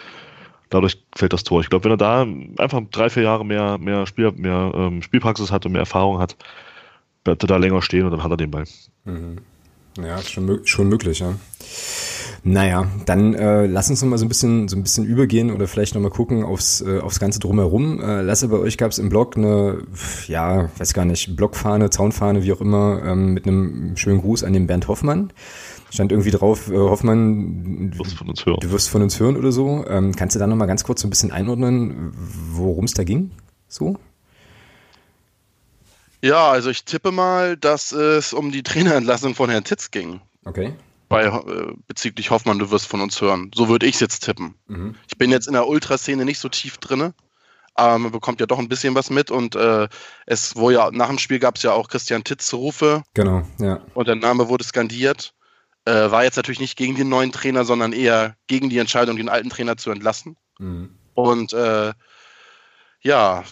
dadurch 0.71 1.02
fällt 1.14 1.33
das 1.33 1.45
Tor. 1.45 1.61
Ich 1.61 1.71
glaube, 1.71 1.85
wenn 1.85 1.92
er 1.92 1.97
da 1.97 2.26
einfach 2.62 2.80
drei, 2.90 3.11
vier 3.11 3.25
Jahre 3.25 3.45
mehr, 3.45 3.78
mehr, 3.78 4.07
Spiel, 4.07 4.33
mehr 4.33 4.73
ähm, 4.75 5.02
Spielpraxis 5.02 5.50
hat 5.50 5.66
und 5.66 5.73
mehr 5.73 5.80
Erfahrung 5.80 6.18
hat, 6.18 6.37
bleibt 7.25 7.42
er 7.42 7.49
da 7.49 7.57
länger 7.57 7.83
stehen 7.83 8.04
und 8.04 8.12
dann 8.12 8.23
hat 8.23 8.30
er 8.30 8.37
den 8.37 8.50
Ball. 8.50 8.64
Mhm. 9.04 9.38
Ja, 9.99 10.23
schon, 10.23 10.64
schon 10.64 10.88
möglich, 10.88 11.18
ja. 11.18 11.35
Naja, 12.45 12.87
dann 13.04 13.35
äh, 13.35 13.66
lass 13.66 13.90
uns 13.90 14.00
noch 14.00 14.09
mal 14.09 14.18
so 14.18 14.25
ein 14.25 14.28
bisschen 14.28 14.68
so 14.68 14.76
ein 14.76 14.83
bisschen 14.83 15.04
übergehen 15.04 15.50
oder 15.50 15.66
vielleicht 15.66 15.95
noch 15.95 16.00
mal 16.00 16.11
gucken 16.11 16.45
aufs 16.45 16.80
äh, 16.80 17.00
aufs 17.00 17.21
ganze 17.21 17.40
drumherum. 17.40 18.00
Äh, 18.00 18.23
Lasse, 18.23 18.49
bei 18.49 18.59
euch 18.59 18.78
gab 18.78 18.90
es 18.90 18.99
im 18.99 19.09
Blog 19.09 19.37
eine, 19.37 19.83
ja, 20.28 20.71
weiß 20.78 20.95
gar 20.95 21.04
nicht, 21.04 21.37
Blockfahne, 21.37 21.90
Zaunfahne, 21.90 22.45
wie 22.45 22.52
auch 22.52 22.61
immer, 22.61 23.02
ähm, 23.04 23.35
mit 23.35 23.47
einem 23.47 23.97
schönen 23.97 24.21
Gruß 24.21 24.45
an 24.45 24.52
den 24.52 24.66
Bernd 24.66 24.88
Hoffmann. 24.88 25.33
Stand 25.90 26.12
irgendwie 26.12 26.30
drauf, 26.30 26.71
äh, 26.71 26.76
Hoffmann, 26.76 27.90
du 27.90 27.99
wirst 27.99 28.16
von 28.16 28.28
uns 28.28 28.45
hören, 28.45 28.61
du 28.61 28.71
wirst 28.71 28.88
von 28.90 29.02
uns 29.02 29.18
hören 29.18 29.37
oder 29.37 29.52
so. 29.52 29.85
Ähm, 29.88 30.14
kannst 30.14 30.37
du 30.37 30.40
da 30.40 30.47
noch 30.47 30.57
mal 30.57 30.66
ganz 30.66 30.85
kurz 30.85 31.00
so 31.00 31.07
ein 31.07 31.11
bisschen 31.11 31.33
einordnen, 31.33 32.12
worum 32.52 32.85
es 32.85 32.95
da 32.95 33.04
ging? 33.04 33.30
So? 33.68 33.97
Ja, 36.21 36.50
also 36.50 36.71
ich 36.71 36.85
tippe 36.85 37.12
mal, 37.12 37.57
dass 37.57 37.92
es 37.92 38.33
um 38.33 38.50
die 38.50 38.62
Trainerentlassung 38.62 39.35
von 39.35 39.50
Herrn 39.50 39.64
Titz 39.64 39.90
ging. 39.90 40.21
Okay. 40.45 40.73
Bei, 41.09 41.25
äh, 41.25 41.73
bezüglich 41.87 42.31
Hoffmann, 42.31 42.59
du 42.59 42.71
wirst 42.71 42.87
von 42.87 43.00
uns 43.00 43.21
hören. 43.21 43.50
So 43.55 43.69
würde 43.69 43.87
ich 43.87 43.95
es 43.95 44.00
jetzt 44.00 44.25
tippen. 44.25 44.55
Mhm. 44.67 44.95
Ich 45.09 45.17
bin 45.17 45.31
jetzt 45.31 45.47
in 45.47 45.55
der 45.55 45.67
Ultraszene 45.67 46.25
nicht 46.25 46.38
so 46.38 46.49
tief 46.49 46.79
drin, 46.79 47.15
aber 47.75 47.99
man 47.99 48.12
bekommt 48.12 48.41
ja 48.41 48.47
doch 48.47 48.59
ein 48.59 48.69
bisschen 48.69 48.95
was 48.95 49.09
mit 49.09 49.31
und 49.31 49.55
äh, 49.57 49.88
es, 50.27 50.57
wo 50.57 50.71
ja 50.71 50.91
nach 50.91 51.09
dem 51.09 51.19
Spiel 51.19 51.38
gab 51.38 51.57
es 51.57 51.62
ja 51.62 51.73
auch 51.73 51.88
Christian 51.88 52.25
Titz 52.25 52.53
Rufe. 52.53 53.05
Genau, 53.15 53.43
ja. 53.59 53.81
Und 53.95 54.09
der 54.09 54.17
Name 54.17 54.49
wurde 54.49 54.65
skandiert. 54.65 55.33
Äh, 55.87 56.11
war 56.11 56.25
jetzt 56.25 56.37
natürlich 56.37 56.61
nicht 56.61 56.77
gegen 56.77 56.97
den 56.97 57.09
neuen 57.09 57.33
Trainer, 57.33 57.65
sondern 57.65 57.95
eher 57.95 58.37
gegen 58.47 58.69
die 58.69 58.79
Entscheidung, 58.79 59.17
den 59.17 59.31
alten 59.31 59.49
Trainer 59.49 59.79
zu 59.79 59.91
entlassen. 59.91 60.37
Mhm. 60.59 60.91
Und 61.15 61.53
äh, 61.55 61.95
ja, 63.00 63.45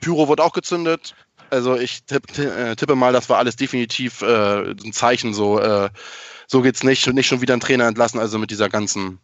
Pyro 0.00 0.28
wurde 0.28 0.44
auch 0.44 0.52
gezündet. 0.52 1.14
Also 1.50 1.76
ich 1.76 2.04
tipp, 2.04 2.38
äh, 2.38 2.76
tippe 2.76 2.94
mal, 2.94 3.12
das 3.12 3.28
war 3.28 3.38
alles 3.38 3.56
definitiv 3.56 4.22
äh, 4.22 4.70
ein 4.70 4.92
Zeichen, 4.92 5.34
so, 5.34 5.58
so 6.50 6.62
geht's 6.62 6.82
nicht, 6.82 7.06
nicht 7.12 7.28
schon 7.28 7.40
wieder 7.40 7.54
ein 7.54 7.60
Trainer 7.60 7.86
entlassen, 7.86 8.18
also 8.18 8.36
mit 8.36 8.50
dieser 8.50 8.68
ganzen 8.68 9.20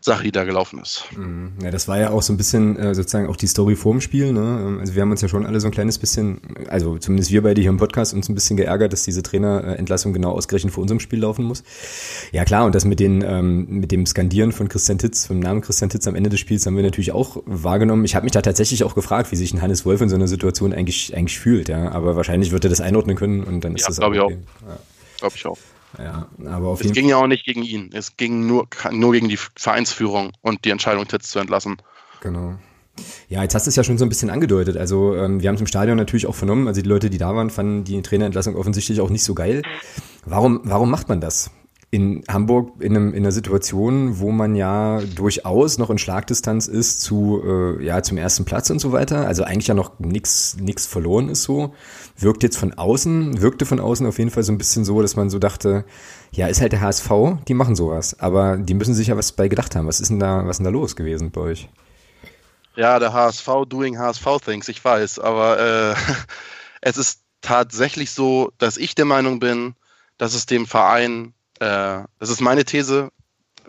Sache, 0.00 0.24
die 0.24 0.32
da 0.32 0.42
gelaufen 0.42 0.80
ist. 0.80 1.04
Mhm. 1.16 1.52
Ja, 1.62 1.70
das 1.70 1.86
war 1.86 2.00
ja 2.00 2.10
auch 2.10 2.22
so 2.22 2.32
ein 2.32 2.36
bisschen 2.36 2.76
äh, 2.76 2.94
sozusagen 2.96 3.28
auch 3.28 3.36
die 3.36 3.46
Story 3.46 3.76
vorm 3.76 4.00
Spiel. 4.00 4.32
Ne? 4.32 4.78
Also 4.80 4.94
wir 4.94 5.02
haben 5.02 5.10
uns 5.12 5.20
ja 5.20 5.28
schon 5.28 5.46
alle 5.46 5.60
so 5.60 5.68
ein 5.68 5.70
kleines 5.70 5.98
bisschen, 5.98 6.40
also 6.68 6.98
zumindest 6.98 7.30
wir 7.30 7.42
beide 7.42 7.60
hier 7.60 7.70
im 7.70 7.76
Podcast, 7.76 8.12
uns 8.12 8.28
ein 8.28 8.34
bisschen 8.34 8.56
geärgert, 8.56 8.92
dass 8.92 9.04
diese 9.04 9.22
Trainerentlassung 9.22 10.12
genau 10.12 10.32
ausgerechnet 10.32 10.72
vor 10.72 10.82
unserem 10.82 10.98
Spiel 10.98 11.20
laufen 11.20 11.44
muss. 11.44 11.62
Ja 12.32 12.44
klar, 12.44 12.64
und 12.64 12.74
das 12.74 12.84
mit 12.84 12.98
den 12.98 13.22
ähm, 13.22 13.66
mit 13.68 13.92
dem 13.92 14.04
Skandieren 14.04 14.50
von 14.50 14.68
Christian 14.68 14.98
Titz, 14.98 15.26
vom 15.26 15.38
Namen 15.38 15.60
Christian 15.60 15.90
Titz 15.90 16.08
am 16.08 16.16
Ende 16.16 16.30
des 16.30 16.40
Spiels 16.40 16.66
haben 16.66 16.74
wir 16.76 16.82
natürlich 16.82 17.12
auch 17.12 17.42
wahrgenommen. 17.44 18.04
Ich 18.04 18.16
habe 18.16 18.24
mich 18.24 18.32
da 18.32 18.42
tatsächlich 18.42 18.82
auch 18.82 18.96
gefragt, 18.96 19.30
wie 19.30 19.36
sich 19.36 19.52
ein 19.52 19.62
Hannes 19.62 19.84
Wolf 19.84 20.00
in 20.00 20.08
so 20.08 20.16
einer 20.16 20.28
Situation 20.28 20.72
eigentlich 20.72 21.14
eigentlich 21.14 21.38
fühlt. 21.38 21.68
Ja, 21.68 21.92
aber 21.92 22.16
wahrscheinlich 22.16 22.50
wird 22.50 22.64
er 22.64 22.70
das 22.70 22.80
einordnen 22.80 23.16
können 23.16 23.44
und 23.44 23.60
dann 23.62 23.76
ist 23.76 23.82
ja, 23.82 23.88
das 23.88 24.00
auch. 24.00 24.08
Okay. 24.08 24.16
Ich 24.16 24.22
auch. 24.22 24.30
Ja. 24.30 24.78
Glaube 25.18 25.36
ich 25.36 25.46
auch. 25.46 25.58
Ja, 26.02 26.28
aber 26.46 26.68
auf 26.68 26.80
es 26.80 26.92
ging 26.92 27.08
ja 27.08 27.16
auch 27.16 27.26
nicht 27.26 27.44
gegen 27.44 27.62
ihn. 27.62 27.90
Es 27.92 28.16
ging 28.16 28.46
nur, 28.46 28.68
nur 28.90 29.12
gegen 29.12 29.28
die 29.28 29.38
Vereinsführung 29.56 30.32
und 30.40 30.64
die 30.64 30.70
Entscheidung, 30.70 31.06
Titz 31.06 31.30
zu 31.30 31.38
entlassen. 31.38 31.76
Genau. 32.20 32.54
Ja, 33.28 33.42
jetzt 33.42 33.54
hast 33.54 33.66
du 33.66 33.70
es 33.70 33.76
ja 33.76 33.84
schon 33.84 33.98
so 33.98 34.04
ein 34.04 34.08
bisschen 34.08 34.30
angedeutet. 34.30 34.76
Also 34.76 35.14
ähm, 35.14 35.40
wir 35.40 35.48
haben 35.48 35.54
es 35.54 35.60
im 35.60 35.66
Stadion 35.66 35.96
natürlich 35.96 36.26
auch 36.26 36.34
vernommen. 36.34 36.68
Also 36.68 36.82
die 36.82 36.88
Leute, 36.88 37.10
die 37.10 37.18
da 37.18 37.34
waren, 37.34 37.50
fanden 37.50 37.84
die 37.84 38.00
Trainerentlassung 38.02 38.56
offensichtlich 38.56 39.00
auch 39.00 39.10
nicht 39.10 39.24
so 39.24 39.34
geil. 39.34 39.62
Warum, 40.24 40.60
warum 40.64 40.90
macht 40.90 41.08
man 41.08 41.20
das? 41.20 41.50
in 41.92 42.22
Hamburg 42.28 42.80
in, 42.80 42.96
einem, 42.96 43.08
in 43.12 43.24
einer 43.24 43.32
Situation, 43.32 44.20
wo 44.20 44.30
man 44.30 44.54
ja 44.54 45.00
durchaus 45.16 45.76
noch 45.78 45.90
in 45.90 45.98
Schlagdistanz 45.98 46.68
ist 46.68 47.00
zu 47.00 47.42
äh, 47.44 47.84
ja 47.84 48.02
zum 48.02 48.16
ersten 48.16 48.44
Platz 48.44 48.70
und 48.70 48.78
so 48.78 48.92
weiter, 48.92 49.26
also 49.26 49.42
eigentlich 49.42 49.66
ja 49.66 49.74
noch 49.74 49.98
nichts 49.98 50.56
verloren 50.86 51.28
ist 51.28 51.42
so, 51.42 51.74
wirkt 52.20 52.42
jetzt 52.42 52.56
von 52.56 52.74
außen, 52.74 53.40
wirkte 53.40 53.66
von 53.66 53.80
außen 53.80 54.06
auf 54.06 54.18
jeden 54.18 54.30
Fall 54.30 54.42
so 54.42 54.52
ein 54.52 54.58
bisschen 54.58 54.84
so, 54.84 55.02
dass 55.02 55.16
man 55.16 55.30
so 55.30 55.38
dachte, 55.38 55.84
ja, 56.32 56.46
ist 56.46 56.60
halt 56.60 56.72
der 56.72 56.80
HSV, 56.80 57.10
die 57.48 57.54
machen 57.54 57.76
sowas, 57.76 58.18
aber 58.20 58.56
die 58.56 58.74
müssen 58.74 58.94
sich 58.94 59.08
ja 59.08 59.16
was 59.16 59.32
bei 59.32 59.48
gedacht 59.48 59.74
haben. 59.74 59.86
Was 59.86 60.00
ist 60.00 60.10
denn 60.10 60.20
da, 60.20 60.46
was 60.46 60.58
denn 60.58 60.64
da 60.64 60.70
los 60.70 60.96
gewesen 60.96 61.30
bei 61.30 61.40
euch? 61.40 61.68
Ja, 62.76 62.98
der 62.98 63.12
HSV 63.12 63.48
doing 63.68 63.98
HSV 63.98 64.26
things, 64.44 64.68
ich 64.68 64.84
weiß, 64.84 65.18
aber 65.18 65.58
äh, 65.58 65.94
es 66.80 66.96
ist 66.96 67.22
tatsächlich 67.40 68.10
so, 68.10 68.52
dass 68.58 68.76
ich 68.76 68.94
der 68.94 69.06
Meinung 69.06 69.40
bin, 69.40 69.74
dass 70.18 70.34
es 70.34 70.46
dem 70.46 70.66
Verein 70.66 71.32
äh, 71.60 72.02
das 72.18 72.30
ist 72.30 72.40
meine 72.40 72.64
These. 72.64 73.12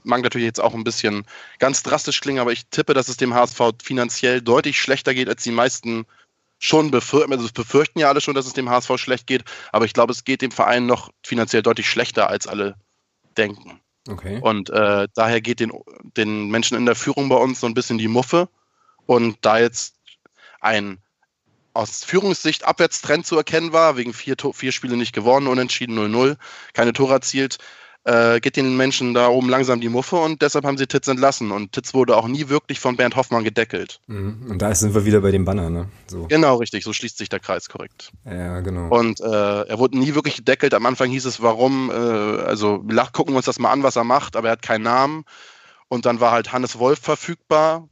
Mag 0.04 0.24
natürlich 0.24 0.46
jetzt 0.46 0.62
auch 0.62 0.74
ein 0.74 0.84
bisschen 0.84 1.26
ganz 1.60 1.84
drastisch 1.84 2.22
klingen, 2.22 2.40
aber 2.40 2.52
ich 2.52 2.66
tippe, 2.68 2.96
dass 2.96 3.08
es 3.08 3.18
dem 3.18 3.36
HSV 3.36 3.62
finanziell 3.84 4.42
deutlich 4.42 4.80
schlechter 4.80 5.14
geht, 5.14 5.30
als 5.30 5.44
die 5.44 5.52
meisten 5.52 6.06
schon 6.62 6.92
befürchten. 6.92 7.34
Also 7.34 7.50
befürchten 7.54 8.00
ja 8.00 8.08
alle 8.08 8.22
schon, 8.22 8.36
dass 8.36 8.46
es 8.46 8.54
dem 8.54 8.70
HSV 8.70 8.98
schlecht 8.98 9.28
geht, 9.28 9.44
aber 9.74 9.86
ich 9.86 9.94
glaube, 9.94 10.14
es 10.14 10.24
geht 10.24 10.42
dem 10.42 10.52
Verein 10.52 10.86
noch 10.86 11.10
finanziell 11.24 11.64
deutlich 11.64 11.90
schlechter, 11.90 12.30
als 12.30 12.48
alle 12.48 12.76
denken. 13.36 13.82
Okay. 14.08 14.40
Und 14.42 14.70
äh, 14.70 15.08
daher 15.14 15.42
geht 15.42 15.60
den, 15.60 15.74
den 16.16 16.50
Menschen 16.50 16.78
in 16.78 16.86
der 16.86 16.96
Führung 16.96 17.30
bei 17.30 17.36
uns 17.36 17.60
so 17.60 17.68
ein 17.68 17.74
bisschen 17.74 17.98
die 17.98 18.08
Muffe. 18.08 18.48
Und 19.06 19.38
da 19.42 19.60
jetzt 19.60 19.96
ein 20.60 21.00
aus 21.74 22.04
Führungssicht 22.04 22.66
Abwärtstrend 22.66 23.26
zu 23.26 23.38
erkennen 23.38 23.74
war, 23.74 23.98
wegen 23.98 24.14
vier, 24.14 24.36
vier 24.54 24.72
Spiele 24.72 24.98
nicht 24.98 25.14
gewonnen, 25.14 25.48
unentschieden 25.48 25.98
0-0, 25.98 26.38
keine 26.74 26.94
Tore 26.94 27.14
erzielt, 27.14 27.58
äh, 28.04 28.40
geht 28.40 28.56
den 28.56 28.76
Menschen 28.78 29.14
da 29.14 29.28
oben 29.28 29.50
langsam 29.50 29.80
die 29.80 29.90
Muffe 29.90 30.16
und 30.16 30.42
deshalb 30.42 30.66
haben 30.66 30.78
sie 30.78 30.88
Titz 30.88 31.08
entlassen. 31.08 31.52
Und 31.52 31.74
Titz 31.74 31.94
wurde 31.94 32.18
auch 32.18 32.28
nie 32.28 32.50
wirklich 32.50 32.80
von 32.80 32.98
Bernd 32.98 33.16
Hoffmann 33.16 33.44
gedeckelt. 33.44 34.00
Mhm. 34.08 34.48
Und 34.50 34.62
da 34.62 34.74
sind 34.74 34.96
wir 34.96 35.06
wieder 35.06 35.22
bei 35.22 35.32
dem 35.32 35.46
Banner, 35.46 35.70
ne? 35.70 35.88
So. 36.08 36.26
Genau, 36.28 36.56
richtig, 36.56 36.84
so 36.84 36.94
schließt 36.94 37.18
sich 37.18 37.30
der 37.30 37.40
Kreis 37.40 37.70
korrekt. 37.70 38.12
Ja, 38.26 38.62
genau. 38.62 38.88
Und 38.90 39.22
äh, 39.22 39.62
er 39.64 39.78
wurde 39.78 40.00
nie 40.00 40.16
wirklich 40.16 40.38
gedeckelt. 40.38 40.74
Am 40.74 40.86
Anfang 40.86 41.10
hieß 41.12 41.26
es, 41.26 41.42
warum, 41.42 41.92
äh, 41.92 41.94
also 41.94 42.84
lach, 42.90 43.14
gucken 43.14 43.34
wir 43.34 43.38
uns 43.38 43.46
das 43.46 43.60
mal 43.60 43.72
an, 43.72 43.84
was 43.84 43.96
er 43.96 44.04
macht, 44.04 44.36
aber 44.36 44.48
er 44.48 44.54
hat 44.54 44.64
keinen 44.64 44.84
Namen. 44.84 45.24
Und 45.88 46.06
dann 46.06 46.20
war 46.20 46.32
halt 46.32 46.52
Hannes 46.54 46.80
Wolf 46.80 47.00
verfügbar, 47.00 47.88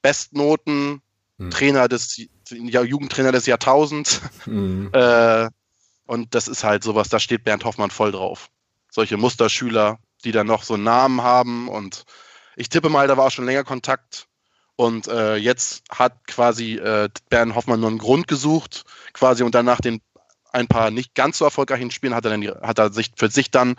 Bestnoten, 0.00 1.00
hm. 1.38 1.50
Trainer 1.50 1.86
des 1.86 2.26
ja, 2.50 2.82
Jugendtrainer 2.82 3.30
des 3.30 3.46
Jahrtausends. 3.46 4.20
Mhm. 4.46 4.90
Äh, 4.92 5.48
und 6.04 6.34
das 6.34 6.48
ist 6.48 6.64
halt 6.64 6.82
sowas, 6.82 7.08
da 7.08 7.20
steht 7.20 7.44
Bernd 7.44 7.64
Hoffmann 7.64 7.90
voll 7.90 8.12
drauf 8.12 8.50
solche 8.92 9.16
Musterschüler, 9.16 9.98
die 10.24 10.32
dann 10.32 10.46
noch 10.46 10.62
so 10.62 10.74
einen 10.74 10.84
Namen 10.84 11.22
haben. 11.22 11.68
Und 11.68 12.04
ich 12.54 12.68
tippe 12.68 12.90
mal, 12.90 13.08
da 13.08 13.16
war 13.16 13.26
auch 13.26 13.30
schon 13.30 13.46
länger 13.46 13.64
Kontakt. 13.64 14.28
Und 14.76 15.08
äh, 15.08 15.36
jetzt 15.36 15.82
hat 15.90 16.26
quasi 16.26 16.76
äh, 16.76 17.08
Bernd 17.28 17.54
Hoffmann 17.54 17.80
nur 17.80 17.90
einen 17.90 17.98
Grund 17.98 18.28
gesucht, 18.28 18.84
quasi 19.12 19.42
und 19.42 19.54
danach 19.54 19.80
den 19.80 20.00
ein 20.52 20.66
paar 20.66 20.90
nicht 20.90 21.14
ganz 21.14 21.38
so 21.38 21.46
erfolgreichen 21.46 21.90
Spielen 21.90 22.14
hat 22.14 22.26
er, 22.26 22.30
dann 22.30 22.42
die, 22.42 22.50
hat 22.50 22.78
er 22.78 22.92
sich 22.92 23.12
für 23.16 23.30
sich 23.30 23.50
dann 23.50 23.76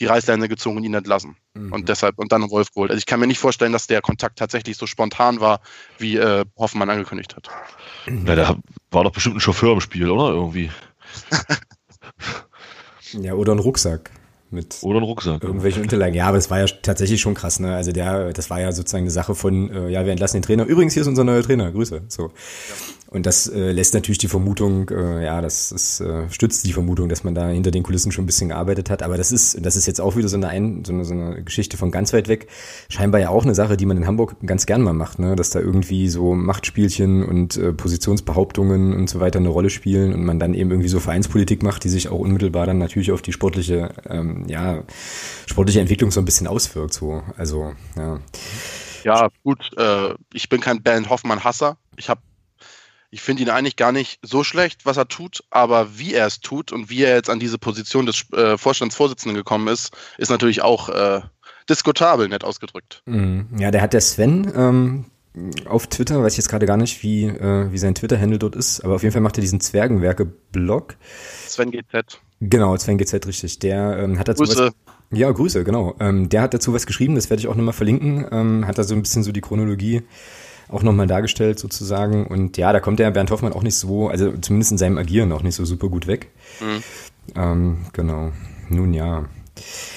die 0.00 0.06
Reißleine 0.06 0.48
gezogen 0.48 0.76
und 0.76 0.82
ihn 0.82 0.94
entlassen. 0.94 1.36
Mhm. 1.54 1.72
Und 1.72 1.88
deshalb, 1.88 2.18
und 2.18 2.32
dann 2.32 2.50
Wolf 2.50 2.72
geholt. 2.72 2.90
Also 2.90 2.98
ich 2.98 3.06
kann 3.06 3.20
mir 3.20 3.28
nicht 3.28 3.38
vorstellen, 3.38 3.72
dass 3.72 3.86
der 3.86 4.02
Kontakt 4.02 4.38
tatsächlich 4.38 4.76
so 4.76 4.86
spontan 4.86 5.40
war, 5.40 5.60
wie 5.98 6.16
äh, 6.16 6.44
Hoffmann 6.56 6.90
angekündigt 6.90 7.36
hat. 7.36 7.48
Ja, 8.06 8.34
der 8.34 8.56
war 8.90 9.04
doch 9.04 9.12
bestimmt 9.12 9.36
ein 9.36 9.40
Chauffeur 9.40 9.72
im 9.72 9.80
Spiel, 9.80 10.10
oder? 10.10 10.34
Irgendwie. 10.34 10.70
ja, 13.12 13.34
oder 13.34 13.52
ein 13.52 13.60
Rucksack 13.60 14.10
mit 14.50 14.78
oder 14.82 15.00
ein 15.00 15.04
Rucksack 15.04 15.42
irgendwelchen 15.42 15.82
Unterlagen. 15.82 16.14
Ja, 16.14 16.28
aber 16.28 16.38
es 16.38 16.50
war 16.50 16.60
ja 16.60 16.66
tatsächlich 16.66 17.20
schon 17.20 17.34
krass, 17.34 17.60
ne? 17.60 17.74
Also 17.74 17.92
der, 17.92 18.32
das 18.32 18.50
war 18.50 18.60
ja 18.60 18.72
sozusagen 18.72 19.04
eine 19.04 19.10
Sache 19.10 19.34
von, 19.34 19.70
äh, 19.70 19.88
ja, 19.88 20.04
wir 20.04 20.12
entlassen 20.12 20.40
den 20.40 20.42
Trainer. 20.42 20.64
Übrigens, 20.64 20.94
hier 20.94 21.02
ist 21.02 21.08
unser 21.08 21.24
neuer 21.24 21.42
Trainer. 21.42 21.70
Grüße. 21.72 22.02
So. 22.08 22.22
Ja. 22.22 22.28
Und 23.08 23.24
das 23.24 23.46
äh, 23.46 23.70
lässt 23.70 23.94
natürlich 23.94 24.18
die 24.18 24.28
Vermutung, 24.28 24.88
äh, 24.90 25.24
ja, 25.24 25.40
das 25.40 25.70
ist, 25.70 26.00
äh, 26.00 26.28
stützt 26.28 26.66
die 26.66 26.72
Vermutung, 26.72 27.08
dass 27.08 27.22
man 27.22 27.34
da 27.34 27.48
hinter 27.48 27.70
den 27.70 27.82
Kulissen 27.82 28.10
schon 28.10 28.24
ein 28.24 28.26
bisschen 28.26 28.48
gearbeitet 28.48 28.90
hat. 28.90 29.02
Aber 29.02 29.16
das 29.16 29.30
ist, 29.30 29.64
das 29.64 29.76
ist 29.76 29.86
jetzt 29.86 30.00
auch 30.00 30.16
wieder 30.16 30.28
so 30.28 30.36
eine, 30.36 30.48
ein, 30.48 30.84
so 30.84 30.92
eine, 30.92 31.04
so 31.04 31.14
eine 31.14 31.42
Geschichte 31.42 31.76
von 31.76 31.90
ganz 31.90 32.12
weit 32.12 32.26
weg. 32.26 32.48
Scheinbar 32.88 33.20
ja 33.20 33.28
auch 33.28 33.44
eine 33.44 33.54
Sache, 33.54 33.76
die 33.76 33.86
man 33.86 33.96
in 33.96 34.06
Hamburg 34.06 34.36
ganz 34.44 34.66
gern 34.66 34.82
mal 34.82 34.92
macht, 34.92 35.18
ne? 35.18 35.36
dass 35.36 35.50
da 35.50 35.60
irgendwie 35.60 36.08
so 36.08 36.34
Machtspielchen 36.34 37.24
und 37.24 37.56
äh, 37.56 37.72
Positionsbehauptungen 37.72 38.94
und 38.94 39.08
so 39.08 39.20
weiter 39.20 39.38
eine 39.38 39.48
Rolle 39.50 39.70
spielen 39.70 40.12
und 40.12 40.24
man 40.24 40.40
dann 40.40 40.54
eben 40.54 40.70
irgendwie 40.70 40.88
so 40.88 40.98
Vereinspolitik 40.98 41.62
macht, 41.62 41.84
die 41.84 41.88
sich 41.88 42.08
auch 42.08 42.18
unmittelbar 42.18 42.66
dann 42.66 42.78
natürlich 42.78 43.12
auf 43.12 43.22
die 43.22 43.32
sportliche, 43.32 43.90
ähm, 44.08 44.44
ja, 44.48 44.82
sportliche 45.46 45.80
Entwicklung 45.80 46.10
so 46.10 46.20
ein 46.20 46.24
bisschen 46.24 46.48
auswirkt. 46.48 46.92
So. 46.92 47.22
Also, 47.36 47.72
ja. 47.96 48.18
Ja, 49.04 49.28
gut, 49.44 49.70
äh, 49.76 50.14
ich 50.32 50.48
bin 50.48 50.60
kein 50.60 50.82
Bernd 50.82 51.08
Hoffmann-Hasser. 51.08 51.76
Ich 51.96 52.08
habe 52.08 52.20
ich 53.16 53.22
finde 53.22 53.44
ihn 53.44 53.48
eigentlich 53.48 53.76
gar 53.76 53.92
nicht 53.92 54.18
so 54.20 54.44
schlecht, 54.44 54.84
was 54.84 54.98
er 54.98 55.08
tut, 55.08 55.42
aber 55.48 55.98
wie 55.98 56.12
er 56.12 56.26
es 56.26 56.40
tut 56.40 56.70
und 56.70 56.90
wie 56.90 57.02
er 57.02 57.14
jetzt 57.14 57.30
an 57.30 57.40
diese 57.40 57.56
Position 57.56 58.04
des 58.04 58.30
äh, 58.34 58.58
Vorstandsvorsitzenden 58.58 59.34
gekommen 59.34 59.68
ist, 59.68 59.96
ist 60.18 60.28
natürlich 60.28 60.60
auch 60.60 60.90
äh, 60.90 61.22
diskutabel, 61.66 62.28
nett 62.28 62.44
ausgedrückt. 62.44 63.00
Mhm. 63.06 63.46
Ja, 63.58 63.70
der 63.70 63.80
hat 63.80 63.94
der 63.94 64.02
Sven 64.02 64.52
ähm, 64.54 65.04
auf 65.66 65.86
Twitter, 65.86 66.22
weiß 66.22 66.34
ich 66.34 66.36
jetzt 66.36 66.50
gerade 66.50 66.66
gar 66.66 66.76
nicht, 66.76 67.02
wie, 67.02 67.24
äh, 67.24 67.72
wie 67.72 67.78
sein 67.78 67.94
Twitter-Handle 67.94 68.38
dort 68.38 68.54
ist, 68.54 68.84
aber 68.84 68.96
auf 68.96 69.02
jeden 69.02 69.14
Fall 69.14 69.22
macht 69.22 69.38
er 69.38 69.40
diesen 69.40 69.60
Zwergenwerke-Blog. 69.60 70.96
Sven 71.46 71.70
GZ. 71.70 72.20
Genau, 72.42 72.76
Sven 72.76 72.98
GZ, 72.98 73.26
richtig. 73.26 73.60
Der 73.60 73.98
ähm, 73.98 74.18
hat 74.18 74.28
dazu 74.28 74.44
Grüße. 74.44 74.66
was. 74.66 75.18
Ja, 75.18 75.30
Grüße, 75.30 75.64
genau. 75.64 75.96
Ähm, 76.00 76.28
der 76.28 76.42
hat 76.42 76.52
dazu 76.52 76.74
was 76.74 76.84
geschrieben, 76.84 77.14
das 77.14 77.30
werde 77.30 77.40
ich 77.40 77.48
auch 77.48 77.54
nochmal 77.54 77.72
verlinken. 77.72 78.26
Ähm, 78.30 78.66
hat 78.66 78.76
da 78.76 78.84
so 78.84 78.94
ein 78.94 79.00
bisschen 79.00 79.22
so 79.22 79.32
die 79.32 79.40
Chronologie 79.40 80.02
auch 80.68 80.82
nochmal 80.82 81.06
dargestellt 81.06 81.58
sozusagen. 81.58 82.26
Und 82.26 82.56
ja, 82.56 82.72
da 82.72 82.80
kommt 82.80 82.98
der 82.98 83.10
Bernd 83.10 83.30
Hoffmann 83.30 83.52
auch 83.52 83.62
nicht 83.62 83.76
so, 83.76 84.08
also 84.08 84.32
zumindest 84.38 84.72
in 84.72 84.78
seinem 84.78 84.98
Agieren 84.98 85.32
auch 85.32 85.42
nicht 85.42 85.54
so 85.54 85.64
super 85.64 85.88
gut 85.88 86.06
weg. 86.06 86.30
Mhm. 86.60 86.82
Ähm, 87.34 87.76
genau. 87.92 88.32
Nun 88.68 88.94
ja. 88.94 89.24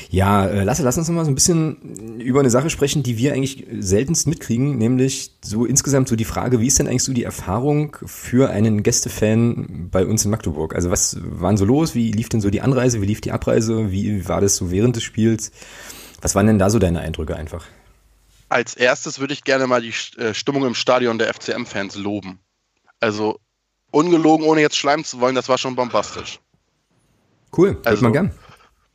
Ja, 0.10 0.48
äh, 0.48 0.64
Lasse, 0.64 0.84
lass 0.84 0.98
uns 0.98 1.08
noch 1.08 1.16
mal 1.16 1.26
so 1.26 1.32
ein 1.32 1.36
bisschen 1.36 2.18
über 2.20 2.40
eine 2.40 2.50
Sache 2.50 2.70
sprechen, 2.70 3.04
die 3.04 3.18
wir 3.18 3.34
eigentlich 3.34 3.68
seltenst 3.80 4.26
mitkriegen, 4.26 4.78
nämlich 4.78 5.34
so 5.44 5.66
insgesamt 5.66 6.08
so 6.08 6.16
die 6.16 6.26
Frage, 6.26 6.60
wie 6.62 6.68
ist 6.68 6.80
denn 6.80 6.88
eigentlich 6.88 7.04
so 7.04 7.14
die 7.14 7.24
Erfahrung 7.24 7.96
für 8.06 8.50
einen 8.50 8.84
Gästefan 8.84 9.90
bei 9.92 10.06
uns 10.06 10.26
in 10.26 10.32
Magdeburg? 10.32 10.76
Also 10.76 10.90
was 10.90 11.18
waren 11.22 11.58
so 11.58 11.66
los? 11.66 11.94
Wie 11.94 12.12
lief 12.12 12.30
denn 12.30 12.42
so 12.42 12.50
die 12.50 12.62
Anreise? 12.62 13.02
Wie 13.02 13.06
lief 13.06 13.22
die 13.22 13.32
Abreise? 13.32 13.92
Wie 13.92 14.28
war 14.28 14.42
das 14.42 14.56
so 14.56 14.72
während 14.72 14.96
des 14.96 15.04
Spiels? 15.04 15.52
Was 16.22 16.36
waren 16.36 16.48
denn 16.48 16.60
da 16.60 16.70
so 16.70 16.80
deine 16.80 17.02
Eindrücke 17.02 17.36
einfach? 17.36 17.66
Als 18.50 18.76
erstes 18.76 19.20
würde 19.20 19.34
ich 19.34 19.44
gerne 19.44 19.68
mal 19.68 19.82
die 19.82 19.94
äh, 20.18 20.34
Stimmung 20.34 20.66
im 20.66 20.76
Stadion 20.76 21.20
der 21.20 21.34
FCM-Fans 21.34 21.96
loben. 21.96 22.40
Also 23.00 23.40
ungelogen, 23.92 24.46
ohne 24.46 24.62
jetzt 24.62 24.76
schleimen 24.78 25.06
zu 25.06 25.20
wollen, 25.20 25.36
das 25.36 25.48
war 25.50 25.58
schon 25.58 25.76
bombastisch. 25.76 26.40
Cool, 27.56 27.70
hört 27.76 27.88
Also- 27.88 28.04
man 28.04 28.14
gern. 28.14 28.36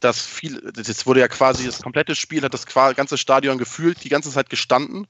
Das 0.01 0.21
viel, 0.21 0.61
das 0.73 1.07
wurde 1.07 1.21
ja 1.21 1.29
quasi 1.29 1.65
das 1.65 1.81
komplette 1.81 2.15
Spiel 2.15 2.43
hat 2.43 2.53
das 2.53 2.67
ganze 2.67 3.17
Stadion 3.17 3.57
gefühlt 3.57 4.05
die 4.05 4.11
ganze 4.11 4.31
Zeit 4.31 4.51
gestanden. 4.51 5.07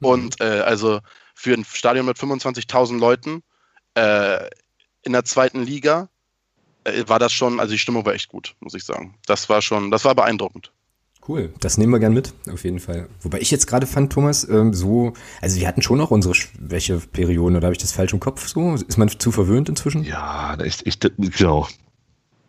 Und 0.00 0.40
äh, 0.40 0.60
also 0.60 1.00
für 1.34 1.54
ein 1.54 1.64
Stadion 1.64 2.06
mit 2.06 2.16
25.000 2.16 2.98
Leuten 3.00 3.42
äh, 3.94 4.48
in 5.02 5.12
der 5.12 5.24
zweiten 5.24 5.60
Liga 5.62 6.08
äh, 6.84 7.02
war 7.08 7.18
das 7.18 7.32
schon, 7.32 7.58
also 7.58 7.72
die 7.72 7.80
Stimmung 7.80 8.04
war 8.06 8.14
echt 8.14 8.28
gut, 8.28 8.54
muss 8.60 8.74
ich 8.74 8.84
sagen. 8.84 9.18
Das 9.26 9.48
war 9.48 9.60
schon, 9.60 9.90
das 9.90 10.04
war 10.04 10.14
beeindruckend. 10.14 10.70
Cool, 11.28 11.52
das 11.58 11.76
nehmen 11.76 11.92
wir 11.92 11.98
gern 11.98 12.12
mit, 12.12 12.32
auf 12.52 12.62
jeden 12.64 12.78
Fall. 12.78 13.08
Wobei 13.20 13.40
ich 13.40 13.50
jetzt 13.50 13.66
gerade 13.66 13.86
fand, 13.86 14.12
Thomas, 14.12 14.48
ähm, 14.48 14.72
so, 14.72 15.12
also 15.40 15.58
wir 15.58 15.66
hatten 15.66 15.82
schon 15.82 15.98
noch 15.98 16.12
unsere 16.12 16.34
Schwächeperioden, 16.34 17.56
oder 17.56 17.66
habe 17.66 17.74
ich 17.74 17.80
das 17.82 17.90
falsch 17.92 18.12
im 18.12 18.20
Kopf 18.20 18.46
so? 18.46 18.74
Ist 18.74 18.96
man 18.96 19.08
zu 19.08 19.32
verwöhnt 19.32 19.68
inzwischen? 19.68 20.04
Ja, 20.04 20.56
ich, 20.62 20.86
ich, 20.86 21.00
genau. 21.00 21.66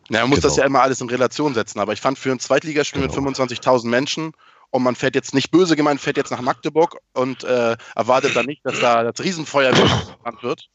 Ja, 0.10 0.22
man 0.22 0.30
muss 0.30 0.42
das 0.42 0.54
Genau. 0.54 0.62
ja 0.64 0.68
immer 0.68 0.82
alles 0.84 1.02
in 1.02 1.10
Relation 1.10 1.54
setzen, 1.56 1.80
aber 1.80 1.94
ich 1.94 2.02
fand 2.02 2.20
für 2.20 2.32
ein 2.32 2.40
Zweitligaspiel 2.40 3.02
Genau. 3.08 3.22
mit 3.22 3.36
25.000 3.36 3.88
Menschen 3.88 4.34
und 4.70 4.84
man 4.84 4.96
fährt 4.96 5.16
jetzt 5.16 5.34
nicht 5.34 5.50
böse 5.50 5.76
gemeint, 5.76 6.00
fährt 6.00 6.18
jetzt 6.18 6.30
nach 6.30 6.42
Magdeburg 6.42 6.98
und 7.14 7.44
äh, 7.46 7.76
erwartet 7.96 8.36
dann 8.36 8.46
nicht, 8.46 8.64
dass 8.64 8.80
da 8.80 9.04
das 9.04 9.26
Riesenfeuerwerk 9.26 10.08
gebrannt 10.18 10.44
wird. 10.44 10.70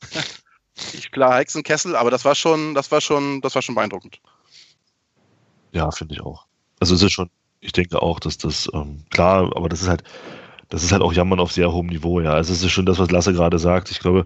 Ich, 0.93 1.13
klar, 1.13 1.37
Hexenkessel, 1.39 1.95
aber 1.95 2.11
das 2.11 2.25
war 2.25 2.35
schon, 2.35 2.75
das 2.75 2.91
war 2.91 3.01
schon, 3.01 3.41
das 3.43 3.55
war 3.55 3.63
schon 3.63 3.75
beeindruckend. 3.77 4.21
Ja, 5.73 5.91
finde 5.91 6.15
ich 6.15 6.21
auch. 6.21 6.47
Also 6.81 6.95
es 6.95 7.03
ist 7.03 7.13
schon, 7.13 7.31
ich 7.63 7.73
denke 7.73 8.03
auch, 8.03 8.21
dass 8.21 8.37
das, 8.37 8.69
ähm, 8.75 9.05
klar, 9.11 9.51
aber 9.57 9.69
das 9.69 9.81
ist 9.81 9.89
halt, 9.89 10.03
das 10.69 10.83
ist 10.83 10.93
halt 10.93 11.01
auch 11.01 11.13
Jammern 11.13 11.41
auf 11.41 11.53
sehr 11.53 11.73
hohem 11.73 11.87
Niveau, 11.87 12.21
ja. 12.21 12.33
Also 12.33 12.53
es 12.53 12.63
ist 12.63 12.73
schon 12.73 12.87
das, 12.87 12.99
was 12.99 13.11
Lasse 13.11 13.33
gerade 13.33 13.59
sagt. 13.59 13.91
Ich 13.91 14.01
glaube, 14.01 14.25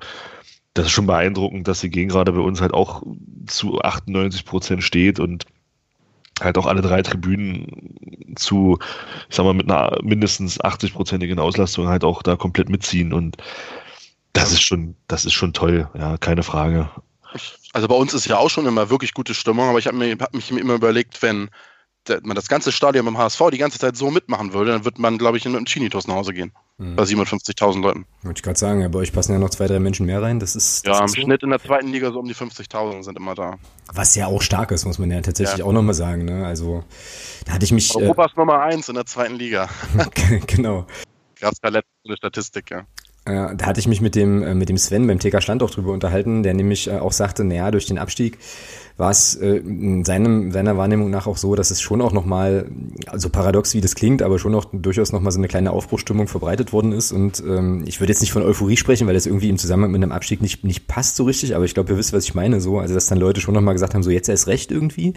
das 0.74 0.86
ist 0.86 0.92
schon 0.92 1.06
beeindruckend, 1.06 1.68
dass 1.68 1.80
die 1.80 1.90
Gegend 1.90 2.12
gerade 2.12 2.32
bei 2.32 2.40
uns 2.40 2.60
halt 2.60 2.72
auch 2.72 3.02
zu 3.46 3.80
98 3.80 4.44
Prozent 4.44 4.82
steht 4.82 5.20
und 5.20 5.44
halt 6.40 6.58
auch 6.58 6.66
alle 6.66 6.82
drei 6.82 7.02
Tribünen 7.02 8.34
zu, 8.36 8.78
ich 9.28 9.36
sag 9.36 9.44
mal, 9.44 9.54
mit 9.54 9.70
einer 9.70 9.98
mindestens 10.02 10.60
80-prozentigen 10.60 11.38
Auslastung 11.38 11.88
halt 11.88 12.04
auch 12.04 12.22
da 12.22 12.36
komplett 12.36 12.68
mitziehen 12.68 13.12
und 13.12 13.36
das 14.32 14.52
ist 14.52 14.62
schon, 14.62 14.96
das 15.08 15.24
ist 15.24 15.32
schon 15.32 15.52
toll, 15.52 15.88
ja, 15.98 16.18
keine 16.18 16.42
Frage. 16.42 16.90
Also 17.72 17.88
bei 17.88 17.94
uns 17.94 18.14
ist 18.14 18.26
ja 18.26 18.38
auch 18.38 18.50
schon 18.50 18.66
immer 18.66 18.90
wirklich 18.90 19.14
gute 19.14 19.34
Stimmung, 19.34 19.68
aber 19.68 19.78
ich 19.78 19.86
habe 19.86 20.16
hab 20.20 20.34
mich 20.34 20.50
immer 20.50 20.74
überlegt, 20.74 21.22
wenn 21.22 21.48
man 22.22 22.34
das 22.34 22.48
ganze 22.48 22.72
Stadion 22.72 23.04
beim 23.04 23.18
HSV 23.18 23.40
die 23.52 23.58
ganze 23.58 23.78
Zeit 23.78 23.96
so 23.96 24.10
mitmachen 24.10 24.52
würde, 24.52 24.72
dann 24.72 24.84
wird 24.84 24.98
man, 24.98 25.18
glaube 25.18 25.36
ich, 25.36 25.46
in 25.46 25.56
einen 25.56 25.66
Chinitos 25.66 26.06
nach 26.06 26.14
Hause 26.16 26.32
gehen. 26.32 26.52
Hm. 26.78 26.96
Bei 26.96 27.04
57.000 27.04 27.80
Leuten. 27.80 28.06
Wollte 28.22 28.38
ich 28.38 28.42
gerade 28.42 28.58
sagen, 28.58 28.80
ja, 28.82 28.88
bei 28.88 28.98
euch 28.98 29.12
passen 29.12 29.32
ja 29.32 29.38
noch 29.38 29.50
zwei, 29.50 29.66
drei 29.66 29.78
Menschen 29.78 30.04
mehr 30.06 30.20
rein. 30.20 30.40
Das 30.40 30.54
ist, 30.56 30.86
das 30.86 30.98
Ja, 30.98 31.02
im 31.02 31.08
so. 31.08 31.20
Schnitt 31.20 31.42
in 31.42 31.50
der 31.50 31.60
zweiten 31.60 31.88
Liga 31.88 32.10
so 32.12 32.18
um 32.18 32.26
die 32.26 32.34
50.000 32.34 33.02
sind 33.02 33.16
immer 33.16 33.34
da. 33.34 33.56
Was 33.92 34.14
ja 34.14 34.26
auch 34.26 34.42
stark 34.42 34.70
ist, 34.72 34.84
muss 34.84 34.98
man 34.98 35.10
ja 35.10 35.20
tatsächlich 35.20 35.58
Ja. 35.58 35.64
auch 35.64 35.72
nochmal 35.72 35.94
sagen. 35.94 36.24
Ne? 36.24 36.46
Also 36.46 36.84
da 37.46 37.52
hatte 37.52 37.64
ich 37.64 37.72
mich. 37.72 37.94
Äh, 37.94 38.02
Europas 38.02 38.36
Nummer 38.36 38.60
eins 38.60 38.88
in 38.88 38.94
der 38.94 39.06
zweiten 39.06 39.36
Liga. 39.36 39.68
genau. 40.46 40.86
Gab 41.40 41.52
es 41.52 41.60
gerade 41.60 41.78
letzte 41.78 42.16
Statistik, 42.16 42.70
ja. 42.70 42.84
Ja, 43.28 43.54
da 43.54 43.66
hatte 43.66 43.80
ich 43.80 43.88
mich 43.88 44.00
mit 44.00 44.14
dem, 44.14 44.42
äh, 44.42 44.54
mit 44.54 44.68
dem 44.68 44.78
Sven 44.78 45.06
beim 45.06 45.18
TK 45.18 45.40
Stand 45.42 45.62
auch 45.62 45.70
drüber 45.70 45.92
unterhalten, 45.92 46.42
der 46.44 46.54
nämlich 46.54 46.86
äh, 46.86 46.98
auch 46.98 47.12
sagte, 47.12 47.42
naja, 47.42 47.70
durch 47.72 47.86
den 47.86 47.98
Abstieg 47.98 48.38
war 48.96 49.10
es 49.10 49.34
äh, 49.34 49.56
in 49.56 50.04
seinem, 50.04 50.52
seiner 50.52 50.76
Wahrnehmung 50.76 51.10
nach 51.10 51.26
auch 51.26 51.36
so, 51.36 51.54
dass 51.54 51.70
es 51.70 51.80
schon 51.80 52.00
auch 52.00 52.12
nochmal, 52.12 52.70
also 53.06 53.28
paradox 53.28 53.74
wie 53.74 53.80
das 53.80 53.94
klingt, 53.94 54.22
aber 54.22 54.38
schon 54.38 54.54
auch 54.54 54.66
durchaus 54.72 55.12
nochmal 55.12 55.32
so 55.32 55.38
eine 55.38 55.48
kleine 55.48 55.72
Aufbruchstimmung 55.72 56.28
verbreitet 56.28 56.72
worden 56.72 56.92
ist. 56.92 57.12
Und 57.12 57.40
ähm, 57.40 57.84
ich 57.86 58.00
würde 58.00 58.12
jetzt 58.12 58.20
nicht 58.20 58.32
von 58.32 58.42
Euphorie 58.42 58.76
sprechen, 58.76 59.06
weil 59.06 59.14
das 59.14 59.26
irgendwie 59.26 59.50
im 59.50 59.58
Zusammenhang 59.58 59.92
mit 59.92 60.02
einem 60.02 60.12
Abstieg 60.12 60.40
nicht, 60.40 60.64
nicht 60.64 60.86
passt 60.88 61.16
so 61.16 61.24
richtig, 61.24 61.54
aber 61.54 61.66
ich 61.66 61.74
glaube, 61.74 61.92
ihr 61.92 61.98
wisst, 61.98 62.14
was 62.14 62.24
ich 62.24 62.34
meine, 62.34 62.60
so, 62.60 62.78
also 62.78 62.94
dass 62.94 63.06
dann 63.06 63.18
Leute 63.18 63.40
schon 63.40 63.54
nochmal 63.54 63.74
gesagt 63.74 63.94
haben, 63.94 64.02
so 64.02 64.10
jetzt 64.10 64.28
erst 64.28 64.46
recht 64.46 64.70
irgendwie. 64.70 65.14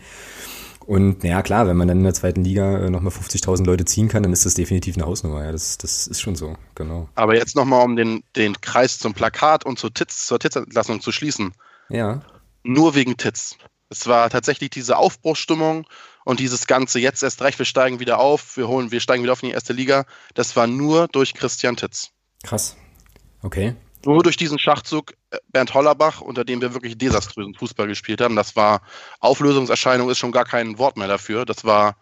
Und 0.85 1.23
naja, 1.23 1.43
klar, 1.43 1.67
wenn 1.67 1.77
man 1.77 1.87
dann 1.87 1.99
in 1.99 2.03
der 2.03 2.15
zweiten 2.15 2.43
Liga 2.43 2.79
äh, 2.79 2.89
nochmal 2.89 3.13
50.000 3.13 3.63
Leute 3.63 3.85
ziehen 3.85 4.09
kann, 4.09 4.23
dann 4.23 4.33
ist 4.33 4.45
das 4.45 4.55
definitiv 4.55 4.97
eine 4.97 5.05
Hausnummer. 5.05 5.45
Ja, 5.45 5.51
das, 5.51 5.77
das 5.77 6.07
ist 6.07 6.19
schon 6.19 6.35
so, 6.35 6.55
genau. 6.73 7.07
Aber 7.13 7.35
jetzt 7.35 7.55
nochmal, 7.55 7.85
um 7.85 7.95
den, 7.95 8.23
den 8.35 8.59
Kreis 8.59 8.97
zum 8.97 9.13
Plakat 9.13 9.65
und 9.65 9.77
zur 9.77 9.93
Titz, 9.93 10.25
zur 10.25 10.39
Titz-Entlassung 10.39 10.99
zu 10.99 11.11
schließen. 11.11 11.51
Ja, 11.89 12.21
Nur 12.63 12.95
wegen 12.95 13.17
Titz. 13.17 13.57
Es 13.89 14.07
war 14.07 14.29
tatsächlich 14.29 14.69
diese 14.69 14.97
Aufbruchsstimmung 14.97 15.87
und 16.23 16.39
dieses 16.39 16.67
Ganze, 16.67 16.99
jetzt 16.99 17.23
erst 17.23 17.41
recht, 17.41 17.57
wir 17.57 17.65
steigen 17.65 17.99
wieder 17.99 18.19
auf, 18.19 18.55
wir 18.55 18.67
holen, 18.67 18.91
wir 18.91 18.99
steigen 18.99 19.23
wieder 19.23 19.33
auf 19.33 19.41
in 19.41 19.49
die 19.49 19.55
erste 19.55 19.73
Liga. 19.73 20.05
Das 20.35 20.55
war 20.55 20.67
nur 20.67 21.07
durch 21.07 21.33
Christian 21.33 21.75
Titz. 21.75 22.11
krass. 22.43 22.77
Okay. 23.41 23.75
Nur 24.05 24.23
durch 24.23 24.37
diesen 24.37 24.59
Schachzug 24.59 25.13
äh, 25.31 25.37
Bernd 25.49 25.73
Hollerbach, 25.73 26.21
unter 26.21 26.45
dem 26.45 26.61
wir 26.61 26.73
wirklich 26.73 26.97
desaströsen 26.97 27.55
Fußball 27.55 27.87
gespielt 27.87 28.21
haben. 28.21 28.35
Das 28.35 28.55
war 28.55 28.81
Auflösungserscheinung, 29.19 30.09
ist 30.09 30.19
schon 30.19 30.31
gar 30.31 30.45
kein 30.45 30.77
Wort 30.77 30.97
mehr 30.97 31.07
dafür. 31.07 31.45
Das 31.45 31.65
war 31.65 31.97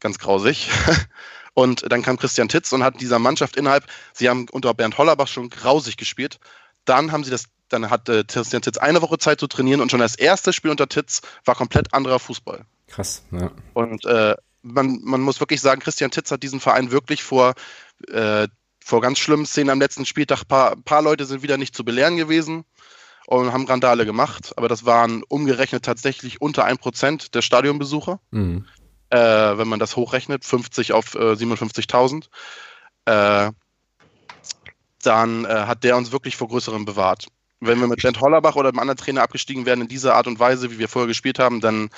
ganz 0.00 0.18
grausig. 0.18 0.70
Und 1.54 1.90
dann 1.90 2.02
kam 2.02 2.18
Christian 2.18 2.48
Titz 2.48 2.70
und 2.74 2.84
hat 2.84 3.00
dieser 3.00 3.18
Mannschaft 3.18 3.56
innerhalb, 3.56 3.86
sie 4.12 4.28
haben 4.28 4.46
unter 4.50 4.74
Bernd 4.74 4.98
Hollerbach 4.98 5.26
schon 5.26 5.48
grausig 5.48 5.96
gespielt. 5.96 6.38
Dann 6.86 7.12
haben 7.12 7.22
sie 7.24 7.30
das, 7.30 7.44
dann 7.68 7.90
hat 7.90 8.08
äh, 8.08 8.24
Christian 8.24 8.62
Titz 8.62 8.78
eine 8.78 9.02
Woche 9.02 9.18
Zeit 9.18 9.38
zu 9.40 9.46
trainieren 9.46 9.80
und 9.80 9.90
schon 9.90 10.00
das 10.00 10.16
erste 10.16 10.52
Spiel 10.52 10.70
unter 10.70 10.88
Titz 10.88 11.20
war 11.44 11.54
komplett 11.54 11.92
anderer 11.92 12.18
Fußball. 12.18 12.64
Krass, 12.88 13.24
ja. 13.30 13.50
Und 13.74 14.04
äh, 14.06 14.34
man, 14.62 15.00
man 15.02 15.20
muss 15.20 15.40
wirklich 15.40 15.60
sagen, 15.60 15.80
Christian 15.80 16.10
Titz 16.10 16.30
hat 16.30 16.42
diesen 16.42 16.60
Verein 16.60 16.90
wirklich 16.90 17.22
vor, 17.22 17.54
äh, 18.10 18.48
vor 18.82 19.00
ganz 19.00 19.18
schlimmen 19.18 19.46
Szenen 19.46 19.70
am 19.70 19.80
letzten 19.80 20.06
Spieltag. 20.06 20.42
Ein 20.42 20.48
paar, 20.48 20.76
paar 20.76 21.02
Leute 21.02 21.26
sind 21.26 21.42
wieder 21.42 21.56
nicht 21.56 21.76
zu 21.76 21.84
belehren 21.84 22.16
gewesen 22.16 22.64
und 23.26 23.52
haben 23.52 23.66
Randale 23.66 24.06
gemacht. 24.06 24.52
Aber 24.56 24.68
das 24.68 24.84
waren 24.84 25.22
umgerechnet 25.28 25.84
tatsächlich 25.84 26.40
unter 26.40 26.64
1% 26.64 27.32
der 27.32 27.42
Stadionbesucher, 27.42 28.20
Mhm. 28.30 28.64
äh, 29.10 29.18
wenn 29.18 29.68
man 29.68 29.78
das 29.80 29.96
hochrechnet, 29.96 30.44
50 30.44 30.92
auf 30.92 31.14
äh, 31.14 31.34
57.000. 31.36 32.28
Äh, 33.06 33.50
dann 35.06 35.44
äh, 35.44 35.48
hat 35.48 35.84
der 35.84 35.96
uns 35.96 36.12
wirklich 36.12 36.36
vor 36.36 36.48
Größerem 36.48 36.84
bewahrt. 36.84 37.28
Wenn 37.60 37.80
wir 37.80 37.86
mit 37.86 38.02
Bernd 38.02 38.20
Hollerbach 38.20 38.56
oder 38.56 38.68
einem 38.68 38.78
anderen 38.78 38.98
Trainer 38.98 39.22
abgestiegen 39.22 39.64
wären 39.64 39.80
in 39.80 39.88
dieser 39.88 40.14
Art 40.14 40.26
und 40.26 40.38
Weise, 40.38 40.70
wie 40.70 40.78
wir 40.78 40.88
vorher 40.88 41.08
gespielt 41.08 41.38
haben, 41.38 41.60
dann 41.60 41.88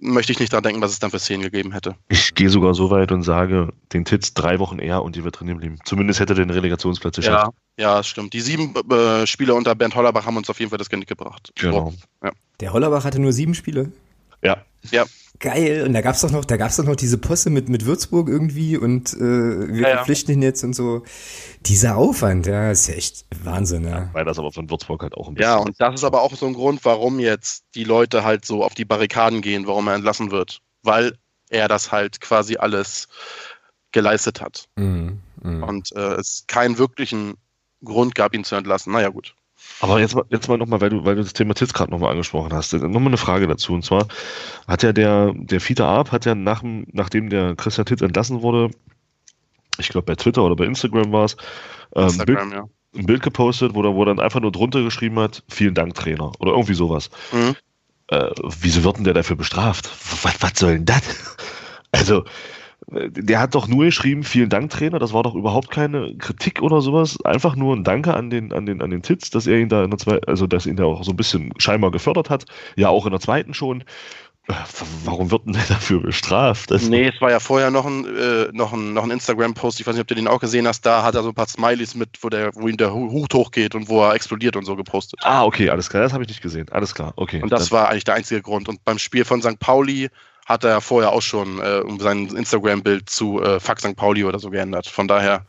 möchte 0.00 0.32
ich 0.32 0.38
nicht 0.38 0.52
daran 0.52 0.62
denken, 0.62 0.82
was 0.82 0.92
es 0.92 0.98
dann 0.98 1.10
für 1.10 1.18
Szenen 1.18 1.42
gegeben 1.42 1.72
hätte. 1.72 1.96
Ich 2.08 2.34
gehe 2.34 2.48
sogar 2.48 2.74
so 2.74 2.90
weit 2.90 3.10
und 3.12 3.22
sage, 3.22 3.72
den 3.92 4.04
Titz 4.04 4.34
drei 4.34 4.58
Wochen 4.58 4.78
eher 4.78 5.02
und 5.02 5.16
die 5.16 5.24
wird 5.24 5.40
drin 5.40 5.48
geblieben. 5.48 5.78
Zumindest 5.84 6.20
hätte 6.20 6.34
er 6.34 6.36
den 6.36 6.50
Relegationsplatz 6.50 7.16
geschafft. 7.16 7.52
Ja, 7.78 7.96
das 7.96 8.06
stimmt. 8.06 8.32
Die 8.32 8.40
sieben 8.40 8.74
äh, 8.90 9.26
Spieler 9.26 9.54
unter 9.54 9.74
Bernd 9.74 9.94
Hollerbach 9.94 10.26
haben 10.26 10.36
uns 10.36 10.50
auf 10.50 10.60
jeden 10.60 10.70
Fall 10.70 10.78
das 10.78 10.90
Genick 10.90 11.08
gebracht. 11.08 11.52
Genau. 11.56 11.94
Der 12.60 12.72
Hollerbach 12.72 13.04
hatte 13.04 13.18
nur 13.18 13.32
sieben 13.32 13.54
Spiele. 13.54 13.90
Ja, 14.42 14.64
Ja, 14.90 15.04
Geil. 15.38 15.84
Und 15.84 15.92
da 15.92 16.02
gab's 16.02 16.20
doch 16.20 16.30
noch, 16.30 16.44
da 16.44 16.56
gab's 16.56 16.76
doch 16.76 16.84
noch 16.84 16.94
diese 16.94 17.18
Posse 17.18 17.50
mit, 17.50 17.68
mit 17.68 17.84
Würzburg 17.84 18.28
irgendwie 18.28 18.76
und 18.76 19.12
äh, 19.14 19.18
wir 19.18 19.74
Ja, 19.82 19.88
ja. 19.88 19.94
verpflichten 19.96 20.34
ihn 20.34 20.42
jetzt 20.42 20.62
und 20.62 20.72
so. 20.74 21.02
Dieser 21.66 21.96
Aufwand, 21.96 22.46
ja, 22.46 22.70
ist 22.70 22.86
ja 22.86 22.94
echt 22.94 23.24
Wahnsinn, 23.42 23.84
ja. 23.84 24.08
weil 24.12 24.24
das 24.24 24.38
aber 24.38 24.52
von 24.52 24.70
Würzburg 24.70 25.02
halt 25.02 25.14
auch 25.14 25.28
ein 25.28 25.34
bisschen. 25.34 25.50
ja, 25.50 25.56
und 25.56 25.74
das 25.80 25.94
ist 25.94 26.04
aber 26.04 26.22
auch 26.22 26.34
so 26.34 26.46
ein 26.46 26.54
Grund, 26.54 26.84
warum 26.84 27.18
jetzt 27.18 27.64
die 27.74 27.84
Leute 27.84 28.22
halt 28.22 28.44
so 28.44 28.62
auf 28.64 28.74
die 28.74 28.84
Barrikaden 28.84 29.42
gehen, 29.42 29.66
warum 29.66 29.88
er 29.88 29.94
entlassen 29.94 30.30
wird. 30.30 30.60
Weil 30.84 31.16
er 31.50 31.66
das 31.68 31.90
halt 31.90 32.20
quasi 32.20 32.56
alles 32.56 33.08
geleistet 33.90 34.40
hat. 34.40 34.68
Mhm. 34.76 35.20
Mhm. 35.42 35.62
Und 35.64 35.92
äh, 35.96 36.14
es 36.14 36.44
keinen 36.46 36.78
wirklichen 36.78 37.34
Grund 37.84 38.14
gab, 38.14 38.32
ihn 38.34 38.44
zu 38.44 38.54
entlassen. 38.54 38.92
Naja, 38.92 39.08
gut. 39.08 39.34
Aber 39.80 39.98
jetzt 39.98 40.14
mal, 40.14 40.24
jetzt 40.30 40.48
mal 40.48 40.58
nochmal, 40.58 40.80
weil 40.80 40.90
du, 40.90 41.04
weil 41.04 41.16
du 41.16 41.22
das 41.22 41.32
Thema 41.32 41.54
Titz 41.54 41.72
gerade 41.72 41.90
nochmal 41.90 42.12
angesprochen 42.12 42.52
hast, 42.52 42.72
nochmal 42.72 43.08
eine 43.08 43.16
Frage 43.16 43.48
dazu. 43.48 43.72
Und 43.74 43.84
zwar 43.84 44.06
hat 44.68 44.84
ja 44.84 44.92
der, 44.92 45.32
der 45.34 45.60
Fiete 45.60 45.84
Arp 45.84 46.12
hat 46.12 46.24
ja 46.24 46.36
nach, 46.36 46.62
nachdem 46.62 47.30
der 47.30 47.56
Christian 47.56 47.86
Titz 47.86 48.00
entlassen 48.00 48.42
wurde, 48.42 48.70
ich 49.78 49.88
glaube 49.88 50.06
bei 50.06 50.14
Twitter 50.14 50.44
oder 50.44 50.54
bei 50.54 50.66
Instagram 50.66 51.12
war 51.12 51.24
es, 51.24 51.36
ähm, 51.96 52.16
Bild, 52.18 52.38
ja. 52.52 52.64
ein 52.94 53.06
Bild 53.06 53.22
gepostet, 53.22 53.74
wo 53.74 53.82
er, 53.82 53.94
wo 53.94 54.02
er 54.02 54.06
dann 54.06 54.20
einfach 54.20 54.40
nur 54.40 54.52
drunter 54.52 54.82
geschrieben 54.82 55.18
hat, 55.18 55.42
vielen 55.48 55.74
Dank, 55.74 55.94
Trainer. 55.94 56.30
Oder 56.38 56.52
irgendwie 56.52 56.74
sowas. 56.74 57.10
Mhm. 57.32 57.56
Äh, 58.08 58.30
wieso 58.60 58.84
wird 58.84 58.98
denn 58.98 59.04
der 59.04 59.14
dafür 59.14 59.36
bestraft? 59.36 59.90
Was, 60.22 60.42
was 60.42 60.52
soll 60.58 60.74
denn 60.74 60.84
das? 60.84 61.02
Also, 61.94 62.24
der 62.92 63.40
hat 63.40 63.54
doch 63.54 63.68
nur 63.68 63.84
geschrieben, 63.86 64.22
vielen 64.24 64.48
Dank, 64.48 64.70
Trainer. 64.70 64.98
Das 64.98 65.12
war 65.12 65.22
doch 65.22 65.34
überhaupt 65.34 65.70
keine 65.70 66.14
Kritik 66.16 66.62
oder 66.62 66.80
sowas. 66.80 67.18
Einfach 67.24 67.56
nur 67.56 67.74
ein 67.74 67.84
Danke 67.84 68.14
an 68.14 68.30
den, 68.30 68.52
an 68.52 68.66
den, 68.66 68.82
an 68.82 68.90
den 68.90 69.02
Titz, 69.02 69.30
dass 69.30 69.46
er 69.46 69.58
ihn 69.58 69.68
da 69.68 69.84
in 69.84 69.90
der 69.90 69.98
zweiten, 69.98 70.28
also 70.28 70.46
dass 70.46 70.66
ihn 70.66 70.76
da 70.76 70.84
auch 70.84 71.04
so 71.04 71.12
ein 71.12 71.16
bisschen 71.16 71.52
scheinbar 71.58 71.90
gefördert 71.90 72.30
hat. 72.30 72.44
Ja, 72.76 72.88
auch 72.88 73.06
in 73.06 73.12
der 73.12 73.20
zweiten 73.20 73.54
schon. 73.54 73.84
Äh, 74.48 74.54
warum 75.04 75.30
wird 75.30 75.46
denn 75.46 75.52
der 75.52 75.62
dafür 75.68 76.00
bestraft? 76.00 76.72
Das 76.72 76.88
nee, 76.88 77.10
es 77.14 77.20
war 77.20 77.30
ja 77.30 77.38
vorher 77.38 77.70
noch 77.70 77.86
ein, 77.86 78.04
äh, 78.04 78.48
noch 78.52 78.72
ein, 78.72 78.92
noch 78.92 79.04
ein 79.04 79.12
Instagram-Post, 79.12 79.78
ich 79.78 79.86
weiß 79.86 79.94
nicht, 79.94 80.02
ob 80.02 80.08
du 80.08 80.16
den 80.16 80.26
auch 80.26 80.40
gesehen 80.40 80.66
hast, 80.66 80.84
da 80.84 81.04
hat 81.04 81.14
er 81.14 81.22
so 81.22 81.28
ein 81.28 81.34
paar 81.34 81.46
Smileys 81.46 81.94
mit, 81.94 82.18
wo, 82.22 82.28
der, 82.28 82.50
wo 82.56 82.66
ihm 82.66 82.76
der 82.76 82.92
Hut 82.92 83.32
hochgeht 83.34 83.76
und 83.76 83.88
wo 83.88 84.02
er 84.02 84.14
explodiert 84.14 84.56
und 84.56 84.64
so 84.64 84.74
gepostet. 84.74 85.20
Ah, 85.22 85.44
okay, 85.44 85.70
alles 85.70 85.88
klar, 85.88 86.02
das 86.02 86.12
habe 86.12 86.24
ich 86.24 86.28
nicht 86.28 86.42
gesehen. 86.42 86.68
Alles 86.72 86.92
klar, 86.92 87.12
okay. 87.14 87.40
Und 87.40 87.52
das 87.52 87.70
war 87.70 87.88
eigentlich 87.88 88.04
der 88.04 88.14
einzige 88.14 88.42
Grund. 88.42 88.68
Und 88.68 88.84
beim 88.84 88.98
Spiel 88.98 89.24
von 89.24 89.40
St. 89.42 89.60
Pauli 89.60 90.10
hat 90.46 90.64
er 90.64 90.80
vorher 90.80 91.12
auch 91.12 91.22
schon 91.22 91.60
äh, 91.60 91.82
sein 91.98 92.28
Instagram-Bild 92.28 93.08
zu 93.08 93.40
äh, 93.42 93.60
Fuck 93.60 93.80
St. 93.80 93.96
Pauli 93.96 94.24
oder 94.24 94.38
so 94.38 94.50
geändert. 94.50 94.86
Von 94.86 95.08
daher. 95.08 95.46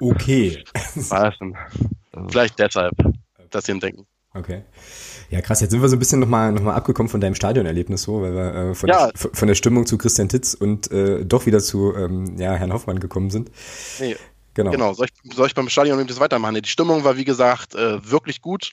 Okay. 0.00 0.64
Vielleicht 2.28 2.58
deshalb, 2.58 2.92
dass 3.50 3.64
sie 3.64 3.72
ihn 3.72 3.80
denken. 3.80 4.06
Okay. 4.34 4.64
Ja, 5.30 5.40
krass, 5.40 5.60
jetzt 5.60 5.70
sind 5.70 5.80
wir 5.80 5.88
so 5.88 5.96
ein 5.96 6.00
bisschen 6.00 6.20
nochmal 6.20 6.52
noch 6.52 6.62
mal 6.62 6.74
abgekommen 6.74 7.08
von 7.08 7.20
deinem 7.20 7.34
Stadionerlebnis 7.34 8.02
so, 8.02 8.20
weil 8.20 8.34
wir 8.34 8.54
äh, 8.54 8.74
von, 8.74 8.88
ja. 8.88 9.10
der, 9.10 9.30
von 9.32 9.48
der 9.48 9.54
Stimmung 9.54 9.86
zu 9.86 9.96
Christian 9.96 10.28
Titz 10.28 10.54
und 10.54 10.90
äh, 10.90 11.24
doch 11.24 11.46
wieder 11.46 11.60
zu 11.60 11.94
ähm, 11.94 12.36
ja, 12.38 12.54
Herrn 12.54 12.72
Hoffmann 12.72 12.98
gekommen 12.98 13.30
sind. 13.30 13.50
Nee, 14.00 14.16
genau. 14.54 14.72
genau. 14.72 14.92
Soll, 14.92 15.06
ich, 15.06 15.34
soll 15.34 15.46
ich 15.46 15.54
beim 15.54 15.68
Stadionerlebnis 15.68 16.18
weitermachen? 16.18 16.60
Die 16.60 16.68
Stimmung 16.68 17.04
war, 17.04 17.16
wie 17.16 17.24
gesagt, 17.24 17.74
äh, 17.74 18.10
wirklich 18.10 18.42
gut. 18.42 18.72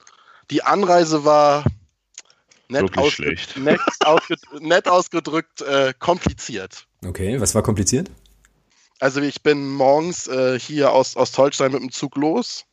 Die 0.49 0.63
Anreise 0.63 1.25
war 1.25 1.63
nett, 2.71 2.97
ausge 2.97 3.35
nett, 3.57 3.79
ausge 3.99 4.35
nett 4.59 4.87
ausgedrückt 4.87 5.61
äh, 5.61 5.93
kompliziert. 5.99 6.87
Okay, 7.05 7.39
was 7.39 7.53
war 7.55 7.63
kompliziert? 7.63 8.09
Also 8.99 9.21
ich 9.21 9.41
bin 9.41 9.69
morgens 9.69 10.27
äh, 10.27 10.59
hier 10.59 10.91
aus, 10.91 11.17
aus 11.17 11.37
Holstein 11.37 11.71
mit 11.71 11.81
dem 11.81 11.91
Zug 11.91 12.15
los. 12.15 12.65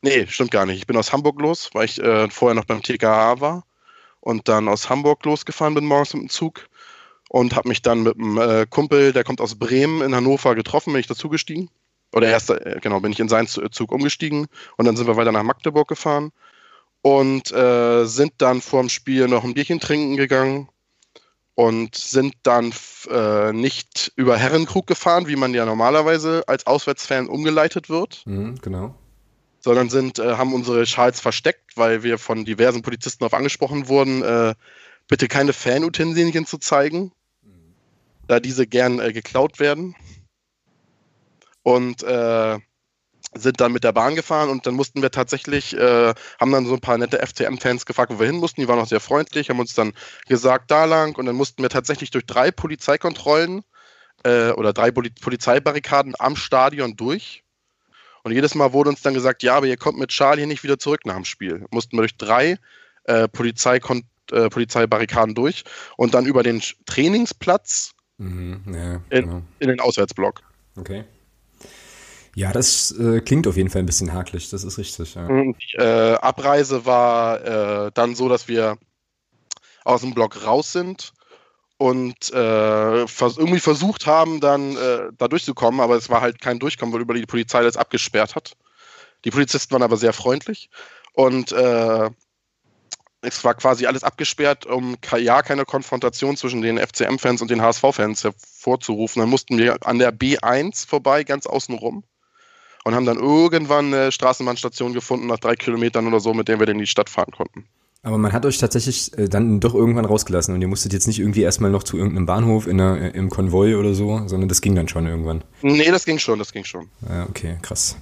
Nee, 0.00 0.26
stimmt 0.28 0.50
gar 0.50 0.66
nicht. 0.66 0.78
Ich 0.78 0.86
bin 0.86 0.96
aus 0.96 1.12
Hamburg 1.12 1.40
los, 1.40 1.70
weil 1.72 1.84
ich 1.84 2.00
äh, 2.00 2.30
vorher 2.30 2.54
noch 2.54 2.64
beim 2.64 2.82
TKH 2.82 3.40
war 3.40 3.64
und 4.20 4.48
dann 4.48 4.68
aus 4.68 4.88
Hamburg 4.88 5.24
losgefahren 5.24 5.74
bin 5.74 5.84
morgens 5.84 6.14
mit 6.14 6.22
dem 6.22 6.28
Zug 6.28 6.68
und 7.28 7.56
habe 7.56 7.68
mich 7.68 7.82
dann 7.82 8.02
mit 8.02 8.16
einem 8.16 8.38
äh, 8.38 8.66
Kumpel, 8.68 9.12
der 9.12 9.24
kommt 9.24 9.40
aus 9.40 9.56
Bremen 9.56 10.02
in 10.02 10.14
Hannover 10.14 10.54
getroffen, 10.54 10.92
bin 10.92 11.00
ich 11.00 11.06
dazugestiegen. 11.06 11.70
Oder 12.12 12.28
erst, 12.28 12.50
äh, 12.50 12.78
genau, 12.80 13.00
bin 13.00 13.12
ich 13.12 13.20
in 13.20 13.28
seinen 13.28 13.46
Zug 13.46 13.90
umgestiegen 13.90 14.46
und 14.76 14.84
dann 14.84 14.96
sind 14.96 15.06
wir 15.06 15.16
weiter 15.16 15.32
nach 15.32 15.42
Magdeburg 15.42 15.88
gefahren 15.88 16.30
und 17.02 17.52
äh, 17.52 18.04
sind 18.06 18.32
dann 18.38 18.60
vorm 18.60 18.88
Spiel 18.88 19.28
noch 19.28 19.44
ein 19.44 19.54
Bierchen 19.54 19.80
trinken 19.80 20.16
gegangen 20.16 20.68
und 21.54 21.96
sind 21.96 22.34
dann 22.44 22.72
äh, 23.10 23.52
nicht 23.52 24.12
über 24.16 24.38
Herrenkrug 24.38 24.86
gefahren, 24.86 25.26
wie 25.26 25.36
man 25.36 25.52
ja 25.52 25.66
normalerweise 25.66 26.44
als 26.46 26.66
Auswärtsfan 26.66 27.28
umgeleitet 27.28 27.90
wird. 27.90 28.22
Mhm, 28.24 28.56
genau. 28.62 28.94
Sondern 29.60 29.90
sind, 29.90 30.18
äh, 30.18 30.36
haben 30.36 30.54
unsere 30.54 30.86
Schals 30.86 31.20
versteckt, 31.20 31.76
weil 31.76 32.02
wir 32.02 32.18
von 32.18 32.44
diversen 32.44 32.82
Polizisten 32.82 33.20
darauf 33.20 33.34
angesprochen 33.34 33.88
wurden, 33.88 34.22
äh, 34.22 34.54
bitte 35.08 35.28
keine 35.28 35.52
Fanutensilien 35.52 36.46
zu 36.46 36.58
zeigen, 36.58 37.12
mhm. 37.42 37.74
da 38.28 38.40
diese 38.40 38.66
gern 38.66 38.98
äh, 38.98 39.12
geklaut 39.12 39.60
werden. 39.60 39.94
Und 41.62 42.02
äh, 42.02 42.58
sind 43.34 43.60
dann 43.60 43.72
mit 43.72 43.84
der 43.84 43.92
Bahn 43.92 44.14
gefahren 44.14 44.50
und 44.50 44.66
dann 44.66 44.74
mussten 44.74 45.00
wir 45.02 45.10
tatsächlich, 45.10 45.76
äh, 45.76 46.14
haben 46.38 46.52
dann 46.52 46.66
so 46.66 46.74
ein 46.74 46.80
paar 46.80 46.98
nette 46.98 47.18
FCM-Fans 47.18 47.86
gefragt, 47.86 48.12
wo 48.12 48.18
wir 48.18 48.26
hin 48.26 48.36
mussten. 48.36 48.60
Die 48.60 48.68
waren 48.68 48.78
auch 48.78 48.86
sehr 48.86 49.00
freundlich, 49.00 49.48
haben 49.48 49.60
uns 49.60 49.74
dann 49.74 49.92
gesagt, 50.28 50.70
da 50.70 50.84
lang 50.84 51.16
und 51.16 51.26
dann 51.26 51.36
mussten 51.36 51.62
wir 51.62 51.70
tatsächlich 51.70 52.10
durch 52.10 52.26
drei 52.26 52.50
Polizeikontrollen 52.50 53.62
äh, 54.24 54.50
oder 54.50 54.72
drei 54.72 54.90
Poli 54.90 55.10
Polizeibarrikaden 55.10 56.14
am 56.18 56.36
Stadion 56.36 56.96
durch. 56.96 57.42
Und 58.22 58.32
jedes 58.32 58.54
Mal 58.54 58.72
wurde 58.72 58.90
uns 58.90 59.02
dann 59.02 59.14
gesagt, 59.14 59.42
ja, 59.42 59.56
aber 59.56 59.66
ihr 59.66 59.76
kommt 59.76 59.98
mit 59.98 60.10
Charlie 60.10 60.46
nicht 60.46 60.62
wieder 60.62 60.78
zurück 60.78 61.06
nach 61.06 61.16
dem 61.16 61.24
Spiel. 61.24 61.64
Mussten 61.70 61.96
wir 61.96 62.02
durch 62.02 62.16
drei 62.16 62.58
äh, 63.04 63.26
Polizeikon 63.28 64.04
äh, 64.30 64.48
Polizeibarrikaden 64.48 65.34
durch 65.34 65.64
und 65.96 66.14
dann 66.14 66.26
über 66.26 66.42
den 66.42 66.62
Trainingsplatz 66.86 67.92
mhm, 68.18 68.62
ja, 68.66 69.00
genau. 69.08 69.36
in, 69.38 69.44
in 69.58 69.68
den 69.68 69.80
Auswärtsblock. 69.80 70.42
Okay. 70.76 71.04
Ja, 72.34 72.52
das 72.52 72.92
äh, 72.92 73.20
klingt 73.20 73.46
auf 73.46 73.56
jeden 73.56 73.68
Fall 73.68 73.82
ein 73.82 73.86
bisschen 73.86 74.12
hakelig, 74.12 74.48
das 74.48 74.64
ist 74.64 74.78
richtig. 74.78 75.14
Ja. 75.14 75.28
Die 75.28 75.76
äh, 75.76 76.14
Abreise 76.14 76.86
war 76.86 77.44
äh, 77.86 77.90
dann 77.92 78.14
so, 78.14 78.28
dass 78.28 78.48
wir 78.48 78.78
aus 79.84 80.00
dem 80.00 80.14
Block 80.14 80.46
raus 80.46 80.72
sind 80.72 81.12
und 81.76 82.32
äh, 82.32 83.06
vers 83.06 83.36
irgendwie 83.36 83.60
versucht 83.60 84.06
haben, 84.06 84.40
dann 84.40 84.76
äh, 84.76 85.10
da 85.18 85.28
durchzukommen, 85.28 85.80
aber 85.80 85.96
es 85.96 86.08
war 86.08 86.22
halt 86.22 86.40
kein 86.40 86.58
Durchkommen, 86.58 86.94
weil 86.94 87.02
über 87.02 87.14
die 87.14 87.26
Polizei 87.26 87.62
das 87.62 87.76
abgesperrt 87.76 88.34
hat. 88.34 88.52
Die 89.24 89.30
Polizisten 89.30 89.72
waren 89.72 89.82
aber 89.82 89.98
sehr 89.98 90.14
freundlich 90.14 90.70
und 91.12 91.52
äh, 91.52 92.10
es 93.20 93.44
war 93.44 93.54
quasi 93.54 93.86
alles 93.86 94.04
abgesperrt, 94.04 94.64
um 94.64 94.96
ja 95.18 95.42
keine 95.42 95.64
Konfrontation 95.64 96.36
zwischen 96.36 96.62
den 96.62 96.78
FCM-Fans 96.78 97.42
und 97.42 97.50
den 97.50 97.62
HSV-Fans 97.62 98.24
hervorzurufen. 98.24 99.20
Dann 99.20 99.28
mussten 99.28 99.58
wir 99.58 99.86
an 99.86 99.98
der 99.98 100.12
B1 100.12 100.88
vorbei, 100.88 101.22
ganz 101.24 101.46
außen 101.46 101.76
rum 101.76 102.04
und 102.84 102.94
haben 102.94 103.06
dann 103.06 103.18
irgendwann 103.18 103.86
eine 103.86 104.12
Straßenbahnstation 104.12 104.92
gefunden 104.92 105.26
nach 105.26 105.38
drei 105.38 105.56
Kilometern 105.56 106.06
oder 106.06 106.20
so, 106.20 106.34
mit 106.34 106.48
der 106.48 106.58
wir 106.58 106.66
dann 106.66 106.76
in 106.76 106.80
die 106.80 106.86
Stadt 106.86 107.10
fahren 107.10 107.32
konnten. 107.36 107.64
Aber 108.04 108.18
man 108.18 108.32
hat 108.32 108.44
euch 108.44 108.58
tatsächlich 108.58 109.16
äh, 109.16 109.28
dann 109.28 109.60
doch 109.60 109.74
irgendwann 109.74 110.04
rausgelassen 110.04 110.52
und 110.54 110.60
ihr 110.60 110.66
musstet 110.66 110.92
jetzt 110.92 111.06
nicht 111.06 111.20
irgendwie 111.20 111.42
erstmal 111.42 111.70
noch 111.70 111.84
zu 111.84 111.96
irgendeinem 111.96 112.26
Bahnhof 112.26 112.66
in 112.66 112.80
einer, 112.80 113.00
äh, 113.00 113.10
im 113.10 113.30
Konvoi 113.30 113.76
oder 113.76 113.94
so, 113.94 114.22
sondern 114.26 114.48
das 114.48 114.60
ging 114.60 114.74
dann 114.74 114.88
schon 114.88 115.06
irgendwann. 115.06 115.44
Nee, 115.62 115.88
das 115.88 116.04
ging 116.04 116.18
schon, 116.18 116.40
das 116.40 116.52
ging 116.52 116.64
schon. 116.64 116.88
Ja, 117.08 117.26
okay, 117.28 117.58
krass. 117.62 117.96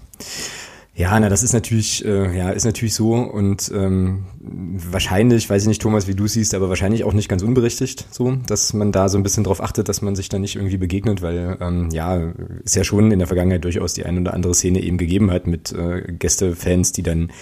Ja, 1.01 1.19
na, 1.19 1.31
das 1.31 1.43
ist 1.43 1.55
natürlich, 1.55 2.05
äh, 2.05 2.37
ja, 2.37 2.51
ist 2.51 2.67
natürlich 2.67 2.93
so 2.93 3.15
und 3.15 3.73
ähm, 3.75 4.27
wahrscheinlich, 4.39 5.49
weiß 5.49 5.63
ich 5.63 5.69
nicht, 5.69 5.81
Thomas, 5.81 6.07
wie 6.07 6.15
du 6.15 6.27
siehst, 6.27 6.55
aber 6.55 6.69
wahrscheinlich 6.69 7.05
auch 7.05 7.15
nicht 7.15 7.31
ganz 7.31 7.43
unberechtigt, 7.43 8.07
so, 8.11 8.37
dass 8.47 8.75
man 8.75 8.93
da 8.93 9.09
so 9.09 9.17
ein 9.17 9.23
bisschen 9.23 9.43
drauf 9.43 9.63
achtet, 9.63 9.89
dass 9.89 10.03
man 10.03 10.15
sich 10.15 10.29
da 10.29 10.39
nicht 10.39 10.57
irgendwie 10.57 10.77
begegnet, 10.77 11.23
weil 11.23 11.57
ähm, 11.63 11.89
ja, 11.91 12.21
ist 12.65 12.77
ja 12.77 12.85
schon 12.85 13.11
in 13.13 13.19
der 13.19 13.29
Vergangenheit 13.29 13.65
durchaus 13.65 13.95
die 13.95 14.05
eine 14.05 14.21
oder 14.21 14.35
andere 14.35 14.55
Szene 14.55 14.83
eben 14.83 14.99
gegeben 14.99 15.31
hat 15.31 15.47
mit 15.47 15.73
äh, 15.73 16.03
Gästefans, 16.03 16.93
die 16.93 17.03
dann 17.03 17.33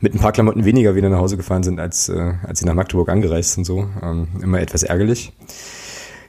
mit 0.00 0.12
ein 0.12 0.18
paar 0.18 0.32
Klamotten 0.32 0.64
weniger 0.64 0.96
wieder 0.96 1.08
nach 1.08 1.20
Hause 1.20 1.36
gefahren 1.36 1.62
sind, 1.62 1.78
als, 1.78 2.08
äh, 2.08 2.32
als 2.42 2.58
sie 2.58 2.66
nach 2.66 2.74
Magdeburg 2.74 3.08
angereist 3.10 3.52
sind, 3.52 3.64
so. 3.64 3.86
Ähm, 4.02 4.26
immer 4.42 4.58
etwas 4.58 4.82
ärgerlich. 4.82 5.32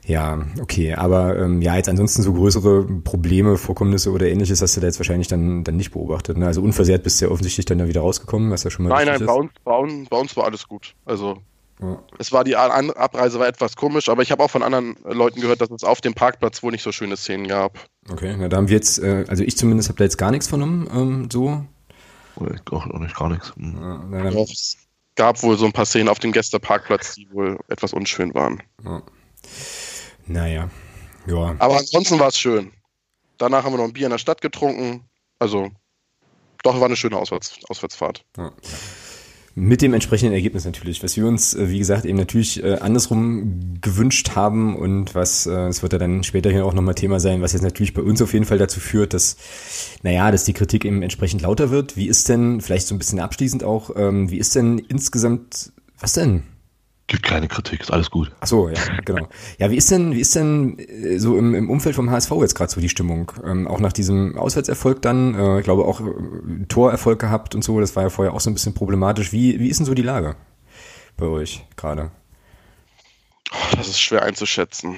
Ja, 0.08 0.46
okay, 0.62 0.94
aber 0.94 1.38
ähm, 1.38 1.62
ja, 1.62 1.76
jetzt 1.76 1.90
ansonsten 1.90 2.22
so 2.22 2.34
größere 2.34 2.84
Probleme, 3.04 3.58
Vorkommnisse 3.58 4.12
oder 4.12 4.28
ähnliches 4.28 4.62
hast 4.62 4.78
du 4.78 4.82
da 4.82 4.88
jetzt 4.88 5.00
wahrscheinlich 5.00 5.28
dann, 5.28 5.64
dann 5.64 5.78
nicht 5.78 5.92
beobachtet. 5.92 6.38
Ne? 6.38 6.46
Also 6.46 6.62
unversehrt 6.62 7.04
bist 7.04 7.20
du 7.20 7.26
ja 7.26 7.32
offensichtlich 7.32 7.66
dann 7.66 7.80
da 7.80 7.88
wieder 7.88 8.02
rausgekommen, 8.02 8.52
was 8.52 8.64
ja 8.64 8.70
schon 8.70 8.86
mal 8.86 8.90
Nein, 8.90 9.08
nein, 9.08 9.26
bei 9.26 9.34
uns, 9.34 9.52
bei, 9.64 9.76
uns, 9.76 10.10
bei 10.10 10.18
uns 10.18 10.38
war 10.38 10.46
alles 10.46 10.68
gut. 10.68 10.94
Also 11.06 11.38
ja. 11.82 12.00
es 12.20 12.32
war 12.32 12.44
die 12.44 12.56
Abreise 12.56 13.40
war 13.40 13.48
etwas 13.48 13.76
komisch, 13.76 14.08
aber 14.08 14.22
ich 14.22 14.32
habe 14.32 14.44
auch 14.44 14.52
von 14.52 14.62
anderen 14.62 14.96
Leuten 15.04 15.42
gehört, 15.42 15.62
dass 15.62 15.72
es 15.72 15.84
auf 15.84 16.02
dem 16.02 16.14
Parkplatz 16.14 16.62
wohl 16.62 16.72
nicht 16.72 16.84
so 16.84 16.92
schöne 16.92 17.18
Szenen 17.18 17.48
gab. 17.48 17.80
Okay, 18.10 18.36
na 18.38 18.48
da 18.48 18.58
haben 18.58 18.70
wir 18.70 18.76
jetzt, 18.76 19.00
äh, 19.00 19.26
also 19.28 19.44
ich 19.44 19.58
zumindest 19.58 19.90
habe 19.90 19.98
da 19.98 20.04
jetzt 20.04 20.18
gar 20.18 20.30
nichts 20.30 20.48
vernommen, 20.48 20.88
ähm, 20.94 21.30
so. 21.32 21.66
Ich 22.38 22.72
auch 22.72 22.86
nicht 23.00 23.16
gar 23.16 23.30
nichts. 23.30 23.54
Mhm. 23.56 24.12
Ja, 24.12 24.30
es 24.30 24.78
gab 25.16 25.42
wohl 25.42 25.58
so 25.58 25.66
ein 25.66 25.72
paar 25.72 25.86
Szenen 25.86 26.10
auf 26.10 26.20
dem 26.20 26.32
Gästeparkplatz, 26.32 27.16
die 27.16 27.32
wohl 27.32 27.58
etwas 27.70 27.94
unschön 27.94 28.34
waren. 28.36 28.62
Ja. 28.84 29.02
Naja, 30.28 30.70
ja. 31.28 31.56
Aber 31.60 31.78
ansonsten 31.78 32.20
war 32.20 32.28
es 32.28 32.38
schön. 32.38 32.72
Danach 33.38 33.64
haben 33.64 33.74
wir 33.74 33.78
noch 33.78 33.86
ein 33.86 33.94
Bier 33.94 34.08
in 34.08 34.12
der 34.12 34.18
Stadt 34.18 34.42
getrunken. 34.42 35.02
Also, 35.40 35.70
doch, 36.64 36.80
war 36.80 36.86
eine 36.86 36.96
schöne 36.96 37.18
Auswärts 37.18 37.60
Auswärtsfahrt. 37.68 38.24
Ja. 38.38 38.52
Mit 39.58 39.82
dem 39.82 39.94
entsprechenden 39.94 40.34
Ergebnis 40.34 40.66
natürlich, 40.66 41.02
was 41.02 41.16
wir 41.16 41.26
uns, 41.26 41.54
äh, 41.54 41.70
wie 41.70 41.80
gesagt, 41.80 42.04
eben 42.04 42.18
natürlich 42.18 42.62
äh, 42.62 42.74
andersrum 42.74 43.78
gewünscht 43.80 44.36
haben 44.36 44.76
und 44.76 45.16
was, 45.16 45.46
äh, 45.46 45.68
es 45.68 45.82
wird 45.82 45.94
ja 45.94 46.00
dann 46.00 46.24
später 46.24 46.52
hier 46.52 46.66
auch 46.66 46.74
nochmal 46.74 46.96
Thema 46.96 47.22
sein, 47.22 47.42
was 47.42 47.54
jetzt 47.54 47.62
natürlich 47.62 47.94
bei 47.94 48.02
uns 48.02 48.22
auf 48.22 48.34
jeden 48.34 48.44
Fall 48.44 48.58
dazu 48.58 48.82
führt, 48.82 49.14
dass, 49.14 49.38
naja, 50.04 50.30
dass 50.30 50.44
die 50.44 50.52
Kritik 50.52 50.84
eben 50.84 51.02
entsprechend 51.02 51.42
lauter 51.42 51.70
wird. 51.72 51.96
Wie 51.96 52.08
ist 52.08 52.28
denn, 52.28 52.60
vielleicht 52.60 52.88
so 52.88 52.96
ein 52.96 52.98
bisschen 52.98 53.22
abschließend 53.22 53.64
auch, 53.64 53.92
ähm, 53.96 54.30
wie 54.30 54.40
ist 54.40 54.56
denn 54.56 54.78
insgesamt, 54.78 55.72
was 56.00 56.12
denn? 56.12 56.44
Gibt 57.08 57.22
keine 57.22 57.48
Kritik, 57.48 57.82
ist 57.82 57.92
alles 57.92 58.10
gut. 58.10 58.32
Ach 58.40 58.48
so, 58.48 58.68
ja, 58.68 58.80
genau. 59.06 59.28
Ja, 59.60 59.70
wie 59.70 59.76
ist 59.76 59.92
denn, 59.92 60.14
wie 60.14 60.22
ist 60.22 60.36
denn 60.36 60.80
äh, 60.80 61.20
so 61.20 61.38
im, 61.38 61.54
im 61.54 61.70
Umfeld 61.70 61.96
vom 61.96 62.10
HSV 62.10 62.32
jetzt 62.42 62.56
gerade 62.56 62.72
so 62.72 62.82
die 62.82 62.90
Stimmung? 62.90 63.32
Ähm, 63.44 63.68
auch 63.68 63.80
nach 63.80 63.94
diesem 63.94 64.36
Auswärtserfolg 64.38 65.04
dann, 65.04 65.36
äh, 65.36 65.60
ich 65.60 65.64
glaube 65.64 65.86
auch 65.86 66.02
äh, 66.02 66.66
Torerfolg 66.68 67.20
gehabt 67.20 67.54
und 67.54 67.64
so, 67.64 67.80
das 67.80 67.96
war 67.96 68.04
ja 68.04 68.10
vorher 68.10 68.34
auch 68.34 68.40
so 68.40 68.50
ein 68.50 68.56
bisschen 68.56 68.74
problematisch. 68.74 69.32
Wie, 69.32 69.60
wie 69.60 69.70
ist 69.70 69.78
denn 69.78 69.86
so 69.86 69.94
die 69.94 70.02
Lage 70.02 70.36
bei 71.16 71.28
euch 71.28 71.64
gerade? 71.76 72.12
Das 73.78 73.88
ist 73.88 74.00
schwer 74.00 74.24
einzuschätzen. 74.24 74.96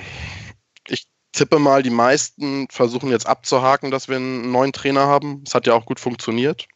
Ich 0.87 1.07
tippe 1.33 1.59
mal, 1.59 1.83
die 1.83 1.89
meisten 1.89 2.69
versuchen 2.69 3.09
jetzt 3.09 3.27
abzuhaken, 3.27 3.91
dass 3.91 4.07
wir 4.07 4.15
einen 4.15 4.49
neuen 4.49 4.71
Trainer 4.71 5.07
haben. 5.07 5.43
Es 5.45 5.53
hat 5.53 5.67
ja 5.67 5.73
auch 5.73 5.85
gut 5.85 5.99
funktioniert. 5.99 6.69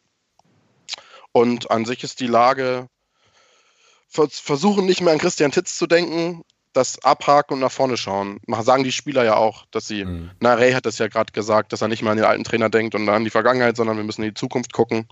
Und 1.32 1.70
an 1.70 1.86
sich 1.86 2.04
ist 2.04 2.20
die 2.20 2.26
Lage 2.26 2.88
versuchen 4.12 4.86
nicht 4.86 5.00
mehr 5.00 5.12
an 5.12 5.18
Christian 5.18 5.52
Titz 5.52 5.76
zu 5.76 5.86
denken, 5.86 6.42
das 6.72 7.02
abhaken 7.04 7.54
und 7.54 7.60
nach 7.60 7.72
vorne 7.72 7.96
schauen. 7.96 8.40
Sagen 8.62 8.84
die 8.84 8.92
Spieler 8.92 9.24
ja 9.24 9.36
auch, 9.36 9.66
dass 9.70 9.86
sie, 9.86 10.04
mhm. 10.04 10.30
na, 10.40 10.54
Ray 10.54 10.72
hat 10.72 10.86
das 10.86 10.98
ja 10.98 11.08
gerade 11.08 11.32
gesagt, 11.32 11.72
dass 11.72 11.82
er 11.82 11.88
nicht 11.88 12.02
mehr 12.02 12.12
an 12.12 12.16
den 12.16 12.26
alten 12.26 12.44
Trainer 12.44 12.70
denkt 12.70 12.94
und 12.94 13.08
an 13.08 13.24
die 13.24 13.30
Vergangenheit, 13.30 13.76
sondern 13.76 13.96
wir 13.96 14.04
müssen 14.04 14.22
in 14.22 14.30
die 14.30 14.34
Zukunft 14.34 14.72
gucken. 14.72 15.06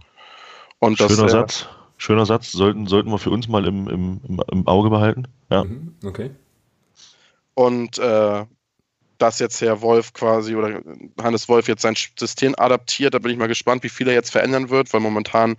Und 0.79 0.99
Schöner 0.99 1.23
das, 1.23 1.33
Satz. 1.33 1.69
Schöner 1.99 2.25
Satz, 2.25 2.53
sollten, 2.53 2.87
sollten 2.87 3.11
wir 3.11 3.19
für 3.19 3.31
uns 3.31 3.47
mal 3.47 3.67
im, 3.67 3.89
im, 3.89 4.43
im 4.51 4.67
Auge 4.67 4.89
behalten. 4.89 5.29
Ja. 5.51 5.65
Mhm. 5.65 5.95
Okay. 6.05 6.31
Und 7.55 7.99
äh, 7.99 8.45
dass 9.19 9.39
jetzt 9.39 9.61
Herr 9.61 9.83
Wolf 9.83 10.15
quasi 10.15 10.55
oder 10.55 10.81
Hannes 11.21 11.49
Wolf 11.49 11.69
jetzt 11.69 11.83
sein 11.83 11.95
System 12.19 12.55
adaptiert, 12.57 13.13
da 13.13 13.19
bin 13.19 13.33
ich 13.33 13.39
mal 13.39 13.49
gespannt, 13.49 13.83
wie 13.83 13.91
viel 13.91 14.09
er 14.09 14.15
jetzt 14.15 14.31
verändern 14.31 14.71
wird, 14.71 14.93
weil 14.95 15.01
momentan 15.01 15.57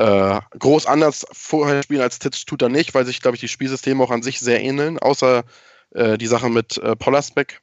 äh, 0.00 0.40
groß 0.58 0.86
anders 0.86 1.26
vorher 1.30 1.82
spielen 1.82 2.00
als 2.00 2.18
Titch 2.18 2.46
tut 2.46 2.62
er 2.62 2.70
nicht, 2.70 2.94
weil 2.94 3.04
sich, 3.04 3.20
glaube 3.20 3.34
ich, 3.34 3.40
die 3.42 3.48
Spielsysteme 3.48 4.02
auch 4.02 4.10
an 4.10 4.22
sich 4.22 4.40
sehr 4.40 4.62
ähneln, 4.62 4.98
außer 4.98 5.44
äh, 5.90 6.16
die 6.16 6.26
Sache 6.26 6.48
mit 6.48 6.78
äh, 6.78 6.96
Pollersbeck. 6.96 7.60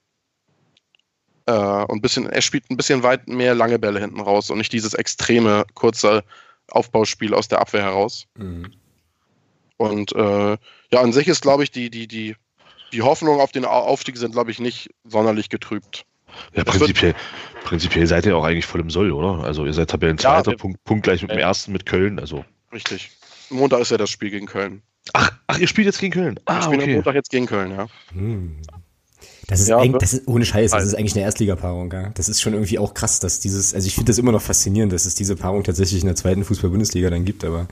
Äh, 1.47 1.52
und 1.54 2.02
bisschen, 2.02 2.28
er 2.28 2.41
spielt 2.41 2.69
ein 2.69 2.78
bisschen 2.78 3.02
weit 3.02 3.28
mehr 3.28 3.56
lange 3.56 3.80
Bälle 3.80 4.00
hinten 4.00 4.19
raus 4.19 4.52
und 4.52 4.60
nicht 4.60 4.71
dieses 4.71 4.93
extreme, 4.93 5.65
kurze 5.73 6.23
Aufbauspiel 6.69 7.34
aus 7.34 7.47
der 7.47 7.60
Abwehr 7.60 7.82
heraus. 7.82 8.28
Mhm. 8.36 8.71
Und 9.78 10.13
äh, 10.13 10.58
ja, 10.91 11.02
an 11.02 11.13
sich 11.13 11.28
ist, 11.28 11.41
glaube 11.41 11.63
ich, 11.63 11.71
die, 11.71 11.89
die, 11.89 12.08
die, 12.08 12.36
die 12.93 13.02
Hoffnung 13.02 13.39
auf 13.39 13.52
den 13.52 13.65
Aufstieg 13.65 14.15
sind, 14.17 14.34
glaube 14.34 14.52
ich, 14.52 14.60
nicht 14.60 14.91
sonderlich 15.06 15.50
getrübt. 15.50 16.06
Ja, 16.56 16.63
prinzipiell, 16.63 17.15
prinzipiell 17.63 18.08
seid 18.08 18.26
ihr 18.26 18.38
auch 18.38 18.43
eigentlich 18.43 18.65
voll 18.65 18.82
im 18.82 18.89
Soll, 18.89 19.12
oder? 19.12 19.43
Also 19.43 19.65
ihr 19.65 19.73
seid 19.73 19.89
Tabellenzweiter, 19.89 20.52
ja, 20.52 20.58
Punkt, 20.58 20.84
Punkt 20.84 21.04
gleich 21.04 21.21
mit 21.21 21.32
dem 21.32 21.39
ersten 21.39 21.71
mit 21.71 21.86
Köln. 21.86 22.19
Also. 22.19 22.45
Richtig. 22.71 23.12
Montag 23.50 23.82
ist 23.82 23.91
ja 23.91 23.97
das 23.97 24.10
Spiel 24.10 24.30
gegen 24.30 24.45
Köln. 24.45 24.82
Ach, 25.13 25.32
ach 25.47 25.58
ihr 25.58 25.67
spielt 25.67 25.86
jetzt 25.86 26.00
gegen 26.00 26.13
Köln? 26.13 26.39
Ah, 26.45 26.56
wir 26.56 26.62
spielen 26.63 26.82
okay. 26.82 26.93
Montag 26.95 27.15
jetzt 27.15 27.30
gegen 27.30 27.45
Köln, 27.45 27.71
ja. 27.71 27.88
Hm. 28.12 28.58
Das 29.48 29.62
ist, 29.62 29.70
ja, 29.70 29.78
eigentlich, 29.78 30.02
das 30.02 30.14
ist 30.14 30.28
ohne 30.28 30.44
Scheiß, 30.44 30.72
das 30.72 30.84
ist 30.84 30.96
eigentlich 30.96 31.16
eine 31.16 31.24
Erstligapaarung. 31.24 31.92
Ja? 31.94 32.12
Das 32.16 32.28
ist 32.28 32.42
schon 32.42 32.52
irgendwie 32.54 32.80
auch 32.80 32.94
krass, 32.94 33.22
dass 33.22 33.40
dieses, 33.40 33.74
also 33.74 33.88
ich 33.88 33.96
finde 33.96 34.10
das 34.12 34.18
immer 34.18 34.34
noch 34.34 34.42
faszinierend, 34.42 34.92
dass 34.92 35.06
es 35.06 35.16
diese 35.16 35.38
Paarung 35.38 35.64
tatsächlich 35.64 36.02
in 36.02 36.08
der 36.08 36.18
zweiten 36.18 36.44
Fußball-Bundesliga 36.44 37.10
dann 37.10 37.24
gibt, 37.24 37.46
aber 37.46 37.68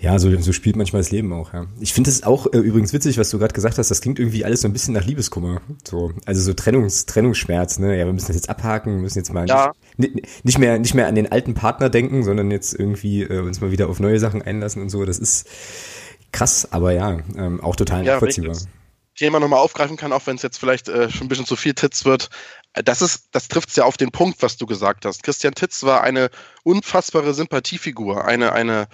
ja, 0.00 0.18
so, 0.18 0.34
so 0.40 0.52
spielt 0.52 0.76
manchmal 0.76 1.02
das 1.02 1.10
Leben 1.12 1.32
auch, 1.32 1.52
ja. 1.52 1.66
Ich 1.78 1.92
finde 1.92 2.10
es 2.10 2.22
auch 2.24 2.46
äh, 2.52 2.58
übrigens 2.58 2.92
witzig, 2.92 3.18
was 3.18 3.30
du 3.30 3.38
gerade 3.38 3.52
gesagt 3.52 3.78
hast, 3.78 3.90
das 3.90 4.00
klingt 4.00 4.18
irgendwie 4.18 4.44
alles 4.44 4.62
so 4.62 4.68
ein 4.68 4.72
bisschen 4.72 4.94
nach 4.94 5.04
Liebeskummer. 5.04 5.60
So, 5.86 6.10
also 6.24 6.40
so 6.40 6.54
Trennungs, 6.54 7.06
Trennungsschmerz, 7.06 7.78
ne? 7.78 7.96
Ja, 7.96 8.06
wir 8.06 8.12
müssen 8.12 8.28
das 8.28 8.36
jetzt 8.36 8.48
abhaken, 8.48 9.02
müssen 9.02 9.18
jetzt 9.18 9.32
mal 9.32 9.46
ja. 9.46 9.72
nicht, 9.98 10.44
nicht, 10.44 10.58
mehr, 10.58 10.78
nicht 10.78 10.94
mehr 10.94 11.06
an 11.06 11.14
den 11.14 11.30
alten 11.30 11.54
Partner 11.54 11.90
denken, 11.90 12.24
sondern 12.24 12.50
jetzt 12.50 12.72
irgendwie 12.72 13.22
äh, 13.22 13.40
uns 13.40 13.60
mal 13.60 13.72
wieder 13.72 13.88
auf 13.90 14.00
neue 14.00 14.18
Sachen 14.18 14.40
einlassen 14.40 14.80
und 14.80 14.88
so. 14.88 15.04
Das 15.04 15.18
ist 15.18 15.46
krass, 16.32 16.66
aber 16.72 16.92
ja, 16.92 17.18
ähm, 17.36 17.60
auch 17.60 17.76
total 17.76 18.04
ja, 18.04 18.14
nachvollziehbar. 18.14 18.56
Thema 19.20 19.40
nochmal 19.40 19.60
aufgreifen 19.60 19.96
kann, 19.96 20.12
auch 20.12 20.26
wenn 20.26 20.36
es 20.36 20.42
jetzt 20.42 20.58
vielleicht 20.58 20.88
äh, 20.88 21.10
schon 21.10 21.26
ein 21.26 21.28
bisschen 21.28 21.46
zu 21.46 21.56
viel 21.56 21.74
Titz 21.74 22.04
wird. 22.04 22.30
Äh, 22.72 22.82
das 22.82 23.02
ist, 23.02 23.28
das 23.32 23.48
trifft 23.48 23.70
es 23.70 23.76
ja 23.76 23.84
auf 23.84 23.96
den 23.96 24.10
Punkt, 24.10 24.42
was 24.42 24.56
du 24.56 24.66
gesagt 24.66 25.04
hast. 25.04 25.22
Christian 25.22 25.54
Titz 25.54 25.82
war 25.82 26.02
eine 26.02 26.30
unfassbare 26.64 27.32
Sympathiefigur, 27.34 28.24
eine, 28.24 28.52
eine, 28.52 28.88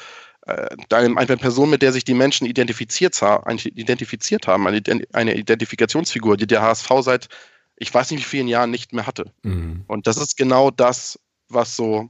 äh, 0.47 0.77
eine 0.91 1.37
Person, 1.37 1.71
mit 1.71 1.83
der 1.83 1.93
sich 1.93 2.05
die 2.05 2.15
Menschen 2.15 2.47
identifiziert, 2.47 3.21
identifiziert 3.65 4.47
haben, 4.47 4.67
eine 4.67 5.35
Identifikationsfigur, 5.35 6.37
die 6.37 6.47
der 6.47 6.62
HSV 6.62 6.91
seit 7.01 7.29
ich 7.77 7.93
weiß 7.93 8.11
nicht 8.11 8.21
wie 8.21 8.29
vielen 8.29 8.49
Jahren 8.49 8.71
nicht 8.71 8.93
mehr 8.93 9.07
hatte. 9.07 9.33
Mhm. 9.43 9.85
Und 9.87 10.07
das 10.07 10.17
ist 10.17 10.37
genau 10.37 10.71
das, 10.71 11.19
was 11.49 11.77
so 11.77 12.09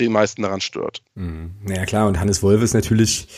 den 0.00 0.12
meisten 0.12 0.42
daran 0.42 0.60
stört. 0.60 1.02
Mhm. 1.14 1.56
Naja 1.62 1.84
klar, 1.86 2.08
und 2.08 2.18
Hannes 2.18 2.42
Wolf 2.42 2.62
ist 2.62 2.74
natürlich. 2.74 3.28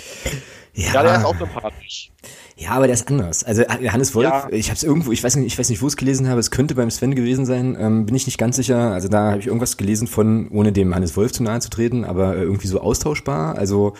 Ja, 0.74 0.92
ja 0.92 1.02
der 1.02 1.16
ist 1.16 1.24
auch 1.24 1.38
sympathisch. 1.38 2.10
Ja, 2.58 2.70
aber 2.70 2.86
der 2.86 2.94
ist 2.94 3.06
anders. 3.08 3.44
Also 3.44 3.62
äh, 3.62 3.88
Hannes 3.90 4.14
Wolf, 4.14 4.24
ja. 4.24 4.48
ich 4.50 4.68
habe 4.68 4.76
es 4.76 4.82
irgendwo, 4.82 5.12
ich 5.12 5.22
weiß 5.22 5.36
nicht, 5.36 5.46
ich 5.46 5.58
weiß 5.58 5.68
nicht, 5.68 5.82
wo 5.82 5.86
es 5.86 5.96
gelesen 5.96 6.26
habe. 6.26 6.40
Es 6.40 6.50
könnte 6.50 6.74
beim 6.74 6.90
Sven 6.90 7.14
gewesen 7.14 7.44
sein, 7.44 7.76
ähm, 7.78 8.06
bin 8.06 8.14
ich 8.14 8.24
nicht 8.24 8.38
ganz 8.38 8.56
sicher. 8.56 8.92
Also 8.92 9.08
da 9.08 9.32
habe 9.32 9.40
ich 9.40 9.46
irgendwas 9.46 9.76
gelesen 9.76 10.08
von, 10.08 10.48
ohne 10.48 10.72
dem 10.72 10.94
Hannes 10.94 11.16
Wolf 11.18 11.32
zu 11.32 11.42
nahe 11.42 11.60
zu 11.60 11.68
treten, 11.68 12.06
aber 12.06 12.34
äh, 12.34 12.42
irgendwie 12.42 12.66
so 12.66 12.80
austauschbar. 12.80 13.58
Also 13.58 13.92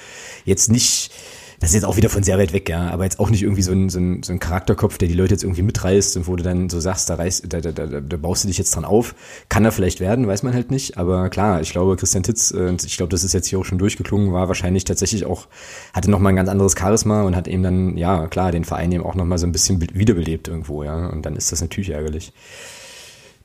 jetzt 0.47 0.71
nicht 0.71 1.13
das 1.61 1.71
ist 1.71 1.75
jetzt 1.75 1.85
auch 1.85 1.97
wieder 1.97 2.11
von 2.11 2.23
sehr 2.23 2.39
weit 2.39 2.53
weg, 2.53 2.69
ja, 2.69 2.91
aber 2.91 3.05
jetzt 3.05 3.19
auch 3.19 3.31
nicht 3.31 3.43
irgendwie 3.43 3.63
so 3.63 3.73
ein, 3.73 3.89
so 3.89 3.99
ein, 3.99 4.23
so 4.23 4.33
ein 4.33 4.41
Charakterkopf, 4.41 4.99
der 4.99 5.09
die 5.09 5.15
Leute 5.15 5.35
jetzt 5.35 5.43
irgendwie 5.43 5.63
mitreißt 5.63 6.17
und 6.17 6.27
wo 6.27 6.37
du 6.37 6.43
dann 6.43 6.69
so 6.69 6.81
sagst, 6.81 7.09
da, 7.09 7.15
reißt, 7.15 7.53
da, 7.53 7.61
da, 7.61 7.73
da, 7.73 7.87
da 8.01 8.17
baust 8.17 8.45
du 8.45 8.49
dich 8.49 8.59
jetzt 8.59 8.75
dran 8.75 8.85
auf. 8.85 9.15
Kann 9.49 9.65
er 9.65 9.73
vielleicht 9.73 10.01
werden, 10.01 10.27
weiß 10.27 10.43
man 10.43 10.53
halt 10.53 10.71
nicht, 10.71 10.99
aber 10.99 11.31
klar, 11.31 11.61
ich 11.63 11.71
glaube, 11.71 11.97
Christian 11.97 12.23
Titz, 12.23 12.51
äh, 12.51 12.75
ich 12.85 12.97
glaube, 12.97 13.11
das 13.11 13.25
ist 13.25 13.33
jetzt 13.33 13.47
hier 13.47 13.59
auch 13.59 13.65
schon 13.65 13.79
durchgeklungen, 13.79 14.33
war 14.33 14.49
wahrscheinlich 14.49 14.85
tatsächlich 14.85 15.25
auch, 15.25 15.47
hatte 15.95 16.11
nochmal 16.11 16.33
ein 16.33 16.37
ganz 16.37 16.49
anderes 16.49 16.75
Charisma 16.79 17.23
und 17.23 17.37
hat 17.37 17.49
eben 17.49 17.63
dann, 17.63 17.97
ja, 17.97 18.27
klar, 18.27 18.53
den 18.53 18.65
Verein 18.65 18.93
eben 18.93 19.05
auch 19.05 19.15
nochmal 19.15 19.39
so 19.39 19.47
ein 19.47 19.53
bisschen 19.53 19.81
wiederbelebt 19.81 20.49
irgendwo, 20.49 20.83
ja, 20.83 21.07
und 21.07 21.25
dann 21.25 21.37
ist 21.37 21.53
das 21.53 21.61
natürlich 21.61 21.91
ärgerlich 21.91 22.33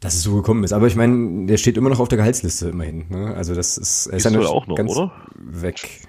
dass 0.02 0.16
es 0.16 0.24
so 0.24 0.34
gekommen 0.36 0.64
ist. 0.64 0.74
Aber 0.74 0.88
ich 0.88 0.96
meine, 0.96 1.46
der 1.46 1.58
steht 1.58 1.78
immer 1.78 1.90
noch 1.90 2.00
auf 2.00 2.08
der 2.08 2.18
Gehaltsliste 2.18 2.70
immerhin. 2.70 3.06
Ne? 3.10 3.36
Also 3.36 3.54
das 3.54 3.78
ist, 3.78 4.08
er 4.08 4.18
ist, 4.18 4.26
ist 4.26 4.34
ja 4.34 4.42
auch 4.42 4.66
noch, 4.66 4.80
oder? 4.80 5.12
Weg 5.38 6.02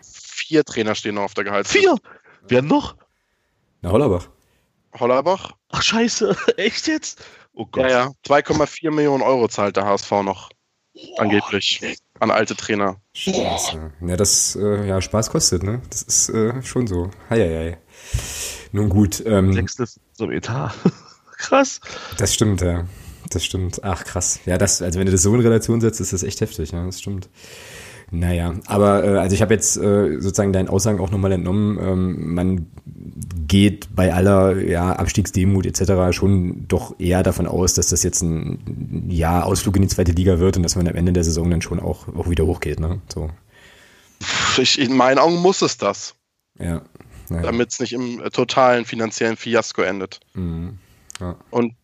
vier 0.53 0.65
Trainer 0.65 0.95
stehen 0.95 1.15
noch 1.15 1.23
auf 1.23 1.35
der 1.35 1.45
Gehaltsliste. 1.45 1.89
Vier? 1.89 1.97
Wer 2.47 2.61
noch? 2.61 2.97
Na, 3.81 3.91
Hollerbach. 3.91 4.29
Hollerbach? 5.01 5.53
Ach, 5.71 5.81
scheiße. 5.81 6.37
Echt 6.59 6.87
jetzt? 6.89 7.25
Oh 7.55 7.65
Gott. 7.65 7.85
Ja, 7.85 7.89
ja. 7.89 8.13
2,4 8.27 8.91
Millionen 8.91 9.23
Euro 9.23 9.49
zahlt 9.49 9.77
der 9.77 9.87
HSV 9.87 10.11
noch. 10.23 10.51
Angeblich. 11.17 11.81
An 12.21 12.31
alte 12.31 12.55
Trainer. 12.55 13.01
Scheiße. 13.15 13.93
Ja, 14.03 14.17
das 14.17 14.55
äh, 14.57 14.87
ja, 14.87 15.01
Spaß 15.01 15.31
kostet, 15.31 15.63
ne? 15.63 15.81
Das 15.89 16.03
ist 16.03 16.29
äh, 16.29 16.63
schon 16.63 16.87
so. 16.87 17.11
Heieiei. 17.31 17.79
Nun 18.73 18.91
gut. 18.91 19.23
Ähm, 19.25 19.55
Sechstes 19.55 20.01
zum 20.13 20.31
Etat. 20.31 20.75
krass. 21.39 21.81
Das 22.19 22.35
stimmt, 22.35 22.61
ja. 22.61 22.85
Das 23.31 23.43
stimmt. 23.43 23.83
Ach, 23.83 24.05
krass. 24.05 24.41
Ja, 24.45 24.59
das, 24.59 24.83
also 24.83 24.99
wenn 24.99 25.07
du 25.07 25.13
das 25.13 25.23
so 25.23 25.35
in 25.35 25.41
Relation 25.41 25.81
setzt, 25.81 26.01
ist 26.03 26.13
das 26.13 26.23
echt 26.23 26.43
heftig, 26.43 26.73
ja, 26.73 26.85
das 26.85 27.01
stimmt. 27.01 27.31
Naja, 28.15 28.55
aber 28.67 29.05
äh, 29.05 29.19
also 29.19 29.35
ich 29.35 29.41
habe 29.41 29.55
jetzt 29.55 29.79
äh, 29.79 30.21
sozusagen 30.21 30.53
deinen 30.53 30.69
Aussagen 30.69 31.01
auch 31.01 31.11
nochmal 31.11 31.33
entnommen, 31.33 31.79
ähm, 31.81 32.35
man 32.35 32.67
geht 33.49 33.89
bei 33.97 34.13
aller 34.13 34.61
ja, 34.61 34.93
Abstiegsdemut 34.93 35.65
etc. 35.65 36.15
schon 36.15 36.69
doch 36.69 36.95
eher 37.01 37.23
davon 37.23 37.47
aus, 37.47 37.73
dass 37.73 37.89
das 37.89 38.03
jetzt 38.03 38.21
ein 38.21 39.07
ja, 39.09 39.43
Ausflug 39.43 39.77
in 39.77 39.83
die 39.83 39.89
zweite 39.89 40.13
Liga 40.13 40.39
wird 40.39 40.59
und 40.59 40.63
dass 40.63 40.77
man 40.77 40.87
am 40.87 40.95
Ende 40.95 41.15
der 41.15 41.25
Saison 41.25 41.51
dann 41.51 41.63
schon 41.63 41.81
auch, 41.81 42.07
auch 42.09 42.29
wieder 42.29 42.45
hochgeht. 42.45 42.81
Ne? 42.81 43.01
So. 43.11 43.31
Ich, 44.59 44.79
in 44.79 44.95
meinen 44.95 45.19
Augen 45.19 45.37
muss 45.37 45.63
es 45.63 45.79
das. 45.79 46.15
Ja. 46.59 46.83
Naja. 47.31 47.43
Damit 47.43 47.73
es 47.73 47.81
nicht 47.81 47.95
im 47.95 48.23
totalen 48.31 48.85
finanziellen 48.85 49.39
Fiasko 49.39 49.81
endet. 49.81 50.21
Mhm. 50.35 50.79
Ja. 51.19 51.37
Und 51.51 51.75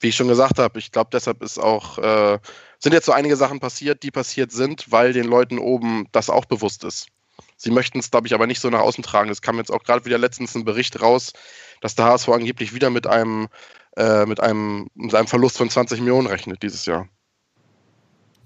wie 0.00 0.08
ich 0.08 0.16
schon 0.16 0.28
gesagt 0.28 0.58
habe, 0.58 0.78
ich 0.78 0.92
glaube, 0.92 1.10
deshalb 1.12 1.42
ist 1.42 1.58
auch 1.58 1.98
äh, 1.98 2.38
sind 2.84 2.92
jetzt 2.92 3.06
so 3.06 3.12
einige 3.12 3.36
Sachen 3.36 3.60
passiert, 3.60 4.02
die 4.02 4.10
passiert 4.10 4.52
sind, 4.52 4.92
weil 4.92 5.12
den 5.12 5.24
Leuten 5.24 5.58
oben 5.58 6.06
das 6.12 6.30
auch 6.30 6.44
bewusst 6.44 6.84
ist. 6.84 7.08
Sie 7.56 7.70
möchten 7.70 7.98
es, 7.98 8.10
glaube 8.10 8.26
ich, 8.26 8.34
aber 8.34 8.46
nicht 8.46 8.60
so 8.60 8.68
nach 8.70 8.80
außen 8.80 9.02
tragen. 9.02 9.30
Es 9.30 9.42
kam 9.42 9.56
jetzt 9.56 9.72
auch 9.72 9.82
gerade 9.82 10.04
wieder 10.04 10.18
letztens 10.18 10.54
ein 10.54 10.64
Bericht 10.64 11.00
raus, 11.00 11.32
dass 11.80 11.94
der 11.94 12.04
HSV 12.04 12.28
angeblich 12.28 12.74
wieder 12.74 12.90
mit 12.90 13.06
einem, 13.06 13.48
äh, 13.96 14.26
mit 14.26 14.40
einem, 14.40 14.88
mit 14.94 15.14
einem 15.14 15.26
Verlust 15.26 15.56
von 15.56 15.70
20 15.70 16.00
Millionen 16.00 16.26
rechnet 16.26 16.62
dieses 16.62 16.84
Jahr. 16.84 17.08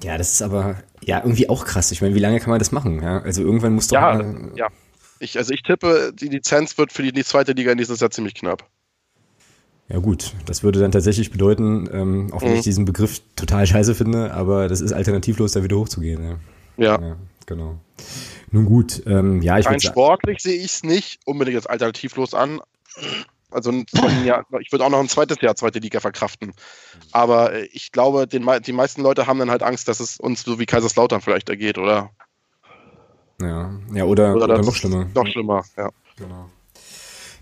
Ja, 0.04 0.16
das 0.16 0.32
ist 0.32 0.42
aber 0.42 0.82
ja 1.02 1.18
irgendwie 1.18 1.48
auch 1.48 1.64
krass. 1.64 1.90
Ich 1.90 2.00
meine, 2.00 2.14
wie 2.14 2.20
lange 2.20 2.38
kann 2.38 2.50
man 2.50 2.60
das 2.60 2.70
machen? 2.70 3.02
Ja? 3.02 3.20
Also 3.22 3.42
irgendwann 3.42 3.74
muss 3.74 3.88
doch 3.88 3.94
ja, 3.94 4.14
mal 4.14 4.52
ja. 4.54 4.68
Ich, 5.18 5.36
also 5.36 5.52
ich 5.52 5.64
tippe, 5.64 6.12
die 6.14 6.28
Lizenz 6.28 6.78
wird 6.78 6.92
für 6.92 7.02
die, 7.02 7.10
die 7.10 7.24
zweite 7.24 7.52
Liga 7.52 7.72
in 7.72 7.78
dieses 7.78 7.98
Jahr 7.98 8.10
ziemlich 8.10 8.34
knapp. 8.34 8.70
Ja 9.88 9.98
gut, 9.98 10.34
das 10.44 10.62
würde 10.62 10.80
dann 10.80 10.92
tatsächlich 10.92 11.30
bedeuten, 11.30 11.88
ähm, 11.90 12.32
auch 12.32 12.42
wenn 12.42 12.50
mhm. 12.50 12.56
ich 12.56 12.62
diesen 12.62 12.84
Begriff 12.84 13.22
total 13.36 13.66
scheiße 13.66 13.94
finde, 13.94 14.34
aber 14.34 14.68
das 14.68 14.82
ist 14.82 14.92
alternativlos, 14.92 15.52
da 15.52 15.62
wieder 15.62 15.78
hochzugehen. 15.78 16.38
Ja, 16.76 16.84
ja. 16.84 17.00
ja 17.00 17.16
genau. 17.46 17.78
Nun 18.50 18.66
gut, 18.66 19.02
ähm, 19.06 19.40
ja, 19.40 19.58
ich 19.58 19.66
Rein 19.66 19.80
sportlich 19.80 20.40
sehe 20.40 20.56
ich 20.56 20.66
es 20.66 20.82
nicht 20.82 21.20
unbedingt 21.24 21.56
als 21.56 21.66
alternativlos 21.66 22.34
an. 22.34 22.60
Also 23.50 23.72
Jahr, 24.24 24.44
ich 24.60 24.72
würde 24.72 24.84
auch 24.84 24.90
noch 24.90 25.00
ein 25.00 25.08
zweites 25.08 25.40
Jahr 25.40 25.56
zweite 25.56 25.78
Liga 25.78 26.00
verkraften. 26.00 26.52
Aber 27.12 27.54
äh, 27.54 27.64
ich 27.72 27.90
glaube, 27.90 28.26
den, 28.26 28.46
die 28.66 28.72
meisten 28.72 29.02
Leute 29.02 29.26
haben 29.26 29.38
dann 29.38 29.50
halt 29.50 29.62
Angst, 29.62 29.88
dass 29.88 30.00
es 30.00 30.20
uns 30.20 30.42
so 30.42 30.58
wie 30.58 30.66
Kaiserslautern 30.66 31.22
vielleicht 31.22 31.48
ergeht, 31.48 31.78
oder? 31.78 32.10
Ja, 33.40 33.70
ja 33.94 34.04
oder, 34.04 34.34
oder, 34.34 34.44
oder 34.44 34.62
noch 34.62 34.74
schlimmer. 34.74 35.06
Noch 35.14 35.26
schlimmer, 35.26 35.64
ja. 35.78 35.90
Genau. 36.16 36.50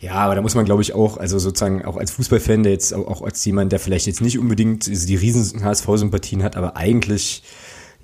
Ja, 0.06 0.14
aber 0.14 0.36
da 0.36 0.40
muss 0.40 0.54
man, 0.54 0.64
glaube 0.64 0.82
ich, 0.82 0.94
auch, 0.94 1.16
also 1.16 1.40
sozusagen 1.40 1.84
auch 1.84 1.96
als 1.96 2.12
Fußballfan, 2.12 2.62
der 2.62 2.70
jetzt 2.70 2.94
auch, 2.94 3.22
als 3.22 3.44
jemand, 3.44 3.72
der 3.72 3.80
vielleicht 3.80 4.06
jetzt 4.06 4.20
nicht 4.20 4.38
unbedingt 4.38 4.86
die 4.86 5.16
riesen 5.16 5.64
HSV-Sympathien 5.64 6.44
hat, 6.44 6.54
aber 6.54 6.76
eigentlich 6.76 7.42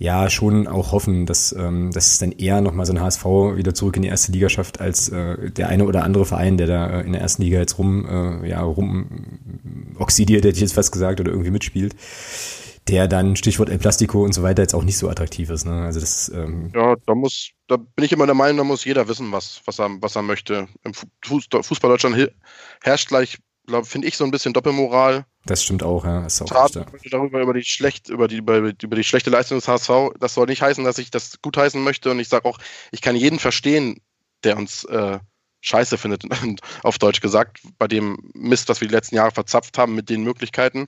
ja 0.01 0.29
schon 0.29 0.67
auch 0.67 0.91
hoffen, 0.91 1.27
dass, 1.27 1.55
ähm, 1.57 1.93
dass 1.93 2.11
es 2.15 2.19
dann 2.19 2.33
eher 2.33 2.61
nochmal 2.61 2.87
so 2.87 2.93
ein 2.93 3.01
HSV 3.01 3.25
wieder 3.55 3.73
zurück 3.73 3.95
in 3.95 4.03
die 4.03 4.09
erste 4.09 4.33
Liga 4.33 4.49
schafft, 4.49 4.81
als 4.81 5.11
äh, 5.11 5.53
der 5.53 5.69
eine 5.69 5.85
oder 5.85 6.03
andere 6.03 6.25
Verein, 6.25 6.57
der 6.57 6.67
da 6.67 6.89
äh, 6.89 7.07
in 7.07 7.13
der 7.13 7.21
ersten 7.21 7.43
Liga 7.43 7.61
jetzt 7.61 7.79
rum, 7.79 8.05
äh, 8.43 8.49
ja, 8.49 8.63
rum 8.63 9.07
oxidiert, 9.97 10.45
hätte 10.45 10.57
ich 10.57 10.63
jetzt 10.63 10.75
fast 10.75 10.91
gesagt, 10.91 11.21
oder 11.21 11.31
irgendwie 11.31 11.53
mitspielt 11.53 11.95
der 12.89 13.07
dann 13.07 13.37
Stichwort 13.37 13.71
El 13.71 13.79
Plastico 13.79 14.25
und 14.25 14.33
so 14.33 14.43
weiter 14.43 14.63
jetzt 14.63 14.75
auch 14.75 14.83
nicht 14.83 14.99
so 14.99 15.09
attraktiv 15.09 15.51
ist. 15.51 15.65
Ne? 15.65 15.83
Also 15.83 16.01
das, 16.01 16.31
ähm 16.35 16.73
ja, 16.75 16.97
da 17.07 17.15
muss, 17.15 17.51
da 17.69 17.77
bin 17.77 18.05
ich 18.05 18.13
immer 18.13 18.27
der 18.27 18.35
Meinung, 18.35 18.57
da 18.59 18.65
muss 18.65 18.85
jeder 18.85 19.07
wissen, 19.09 19.31
was, 19.31 19.63
was 19.67 19.79
er, 19.79 19.91
was 20.01 20.17
er 20.17 20.23
möchte. 20.23 20.67
Im 20.83 20.93
Fußball 20.93 21.91
Deutschland 21.91 22.33
herrscht 22.83 23.09
gleich, 23.09 23.39
glaube 23.67 23.87
finde 23.87 24.09
ich, 24.09 24.17
so 24.17 24.25
ein 24.25 24.33
bisschen 24.33 24.53
Doppelmoral. 24.53 25.25
Das 25.45 25.63
stimmt 25.63 25.83
auch, 25.83 26.05
ja. 26.05 26.27
Ist 26.27 26.43
auch 26.43 26.47
Tat, 26.47 26.87
darüber 27.11 27.41
über 27.41 27.55
die 27.55 27.65
schlecht, 27.65 28.09
über 28.09 28.29
die, 28.29 28.39
über, 28.39 28.59
über 28.59 28.97
die 28.97 29.05
schlechte 29.05 29.31
Leistung 29.31 29.59
des 29.59 29.69
HSV. 29.69 30.15
Das 30.19 30.35
soll 30.35 30.47
nicht 30.47 30.63
heißen, 30.63 30.85
dass 30.85 30.99
ich 30.99 31.11
das 31.11 31.41
gutheißen 31.41 31.83
möchte. 31.83 32.11
Und 32.11 32.19
ich 32.19 32.29
sage 32.29 32.47
auch, 32.47 32.59
ich 32.91 33.01
kann 33.01 33.17
jeden 33.17 33.39
verstehen, 33.39 34.01
der 34.45 34.57
uns 34.57 34.85
äh, 34.85 35.19
scheiße 35.61 35.99
findet, 35.99 36.25
auf 36.83 36.99
Deutsch 36.99 37.21
gesagt, 37.21 37.61
bei 37.79 37.89
dem 37.89 38.19
Mist, 38.35 38.69
was 38.69 38.81
wir 38.81 38.89
die 38.89 38.95
letzten 38.95 39.17
Jahre 39.17 39.31
verzapft 39.31 39.79
haben 39.79 39.95
mit 39.95 40.11
den 40.11 40.25
Möglichkeiten. 40.25 40.87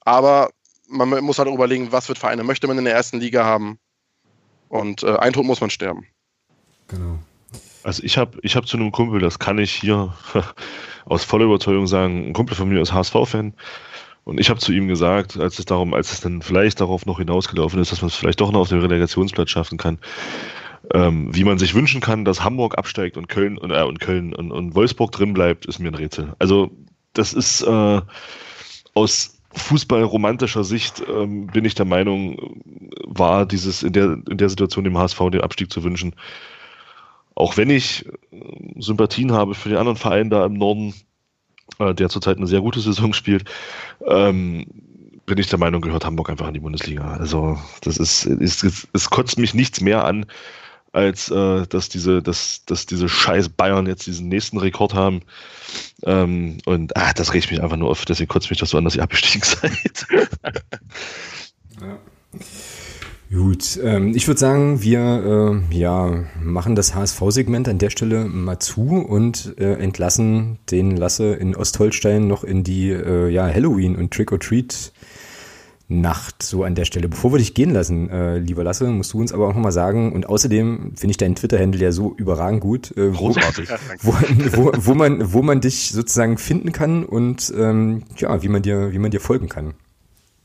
Aber 0.00 0.50
man 0.92 1.24
muss 1.24 1.38
halt 1.38 1.48
überlegen, 1.48 1.92
was 1.92 2.06
für 2.06 2.14
Vereine 2.14 2.44
möchte 2.44 2.66
man 2.66 2.78
in 2.78 2.84
der 2.84 2.94
ersten 2.94 3.18
Liga 3.18 3.44
haben. 3.44 3.78
Und 4.68 5.02
äh, 5.02 5.16
ein 5.16 5.32
Tod 5.32 5.44
muss 5.44 5.60
man 5.60 5.70
sterben. 5.70 6.06
Genau. 6.88 7.18
Also 7.82 8.02
ich 8.04 8.16
habe 8.16 8.38
ich 8.42 8.56
hab 8.56 8.66
zu 8.66 8.76
einem 8.76 8.92
Kumpel, 8.92 9.20
das 9.20 9.38
kann 9.38 9.58
ich 9.58 9.72
hier 9.72 10.14
aus 11.04 11.24
voller 11.24 11.46
Überzeugung 11.46 11.86
sagen, 11.86 12.28
ein 12.28 12.32
Kumpel 12.32 12.56
von 12.56 12.68
mir 12.68 12.80
ist 12.80 12.92
HSV-Fan. 12.92 13.54
Und 14.24 14.38
ich 14.38 14.50
habe 14.50 14.60
zu 14.60 14.72
ihm 14.72 14.86
gesagt, 14.86 15.36
als 15.36 15.58
es 15.58 15.64
darum, 15.64 15.94
als 15.94 16.12
es 16.12 16.20
dann 16.20 16.42
vielleicht 16.42 16.80
darauf 16.80 17.06
noch 17.06 17.18
hinausgelaufen 17.18 17.80
ist, 17.80 17.90
dass 17.90 18.02
man 18.02 18.08
es 18.08 18.14
vielleicht 18.14 18.40
doch 18.40 18.52
noch 18.52 18.60
auf 18.60 18.68
den 18.68 18.80
Relegationsplatz 18.80 19.50
schaffen 19.50 19.78
kann, 19.78 19.98
ähm, 20.94 21.34
wie 21.34 21.42
man 21.42 21.58
sich 21.58 21.74
wünschen 21.74 22.00
kann, 22.00 22.24
dass 22.24 22.44
Hamburg 22.44 22.78
absteigt 22.78 23.16
und 23.16 23.28
Köln 23.28 23.58
und, 23.58 23.72
äh, 23.72 23.82
und 23.82 23.98
Köln 23.98 24.32
und, 24.32 24.52
und 24.52 24.74
Wolfsburg 24.76 25.10
drin 25.10 25.34
bleibt, 25.34 25.66
ist 25.66 25.80
mir 25.80 25.88
ein 25.88 25.96
Rätsel. 25.96 26.34
Also 26.38 26.70
das 27.14 27.32
ist 27.32 27.62
äh, 27.62 28.00
aus 28.94 29.41
fußballromantischer 29.54 30.64
Sicht 30.64 31.02
ähm, 31.08 31.46
bin 31.46 31.64
ich 31.64 31.74
der 31.74 31.84
Meinung, 31.84 32.60
war 33.04 33.46
dieses 33.46 33.82
in 33.82 33.92
der, 33.92 34.18
in 34.28 34.38
der 34.38 34.48
Situation 34.48 34.84
dem 34.84 34.98
HSV 34.98 35.18
den 35.30 35.42
Abstieg 35.42 35.70
zu 35.70 35.82
wünschen. 35.82 36.14
Auch 37.34 37.56
wenn 37.56 37.70
ich 37.70 38.06
äh, 38.06 38.10
Sympathien 38.78 39.32
habe 39.32 39.54
für 39.54 39.68
den 39.68 39.78
anderen 39.78 39.98
Verein 39.98 40.30
da 40.30 40.44
im 40.46 40.54
Norden, 40.54 40.94
äh, 41.78 41.94
der 41.94 42.08
zurzeit 42.08 42.36
eine 42.36 42.46
sehr 42.46 42.60
gute 42.60 42.80
Saison 42.80 43.12
spielt, 43.14 43.44
ähm, 44.06 44.66
bin 45.26 45.38
ich 45.38 45.48
der 45.48 45.58
Meinung, 45.58 45.80
gehört 45.80 46.04
Hamburg 46.04 46.30
einfach 46.30 46.48
in 46.48 46.54
die 46.54 46.60
Bundesliga. 46.60 47.12
Also 47.12 47.58
das 47.82 47.96
ist, 47.96 48.24
ist 48.24 48.88
es 48.92 49.10
kotzt 49.10 49.38
mich 49.38 49.54
nichts 49.54 49.80
mehr 49.80 50.04
an, 50.04 50.26
als 50.92 51.30
äh, 51.30 51.66
dass 51.66 51.88
diese, 51.88 52.22
dass, 52.22 52.64
dass 52.66 52.86
diese 52.86 53.08
scheiß 53.08 53.48
Bayern 53.50 53.86
jetzt 53.86 54.06
diesen 54.06 54.28
nächsten 54.28 54.58
Rekord 54.58 54.94
haben. 54.94 55.22
Ähm, 56.04 56.58
und 56.66 56.96
ah, 56.96 57.12
das 57.14 57.32
regt 57.32 57.50
mich 57.50 57.62
einfach 57.62 57.76
nur 57.76 57.90
auf, 57.90 58.04
deswegen 58.04 58.28
kotzt 58.28 58.50
mich 58.50 58.58
das 58.58 58.70
so 58.70 58.78
an, 58.78 58.84
dass 58.84 58.96
ihr 58.96 59.02
abgestiegen 59.02 59.42
seid. 59.44 60.06
ja. 61.80 61.98
Gut, 63.32 63.80
ähm, 63.82 64.14
ich 64.14 64.28
würde 64.28 64.38
sagen, 64.38 64.82
wir 64.82 65.62
äh, 65.70 65.74
ja, 65.74 66.24
machen 66.38 66.74
das 66.74 66.94
HSV-Segment 66.94 67.66
an 67.66 67.78
der 67.78 67.88
Stelle 67.88 68.26
mal 68.26 68.58
zu 68.58 68.82
und 68.82 69.54
äh, 69.58 69.72
entlassen 69.76 70.58
den 70.70 70.98
Lasse 70.98 71.32
in 71.32 71.56
Ostholstein 71.56 72.26
noch 72.26 72.44
in 72.44 72.62
die 72.62 72.90
äh, 72.90 73.30
ja, 73.30 73.46
Halloween- 73.46 73.96
und 73.96 74.12
Trick-or-Treat- 74.12 74.92
Nacht 76.00 76.42
so 76.42 76.64
an 76.64 76.74
der 76.74 76.84
Stelle. 76.84 77.08
Bevor 77.08 77.32
wir 77.32 77.38
dich 77.38 77.54
gehen 77.54 77.70
lassen, 77.70 78.08
äh, 78.10 78.38
lieber 78.38 78.64
Lasse, 78.64 78.86
musst 78.86 79.12
du 79.12 79.20
uns 79.20 79.32
aber 79.32 79.48
auch 79.48 79.54
nochmal 79.54 79.72
sagen, 79.72 80.12
und 80.12 80.28
außerdem 80.28 80.94
finde 80.96 81.10
ich 81.10 81.16
deinen 81.16 81.34
Twitter-Handle 81.34 81.80
ja 81.80 81.92
so 81.92 82.14
überragend 82.16 82.60
gut, 82.60 82.96
äh, 82.96 83.16
wo, 83.16 83.30
wo, 84.02 84.12
wo, 84.56 84.72
wo, 84.74 84.94
man, 84.94 85.32
wo 85.32 85.42
man 85.42 85.60
dich 85.60 85.92
sozusagen 85.92 86.38
finden 86.38 86.72
kann 86.72 87.04
und 87.04 87.52
ähm, 87.56 88.04
ja, 88.16 88.42
wie 88.42 88.48
man 88.48 88.62
dir, 88.62 88.92
wie 88.92 88.98
man 88.98 89.10
dir 89.10 89.20
folgen 89.20 89.48
kann. 89.48 89.74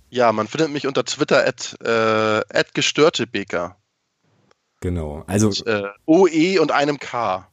Ja, 0.10 0.32
man 0.32 0.48
findet 0.48 0.72
mich 0.72 0.88
unter 0.88 1.04
Twitter 1.04 1.46
at, 1.46 1.78
äh, 1.84 2.58
at 2.58 2.74
gestörtebeker. 2.74 3.78
Genau. 4.82 5.24
Also 5.28 5.48
und, 5.48 5.68
äh, 5.68 5.84
OE 6.06 6.60
und 6.60 6.72
einem 6.72 7.00
K. 7.00 7.48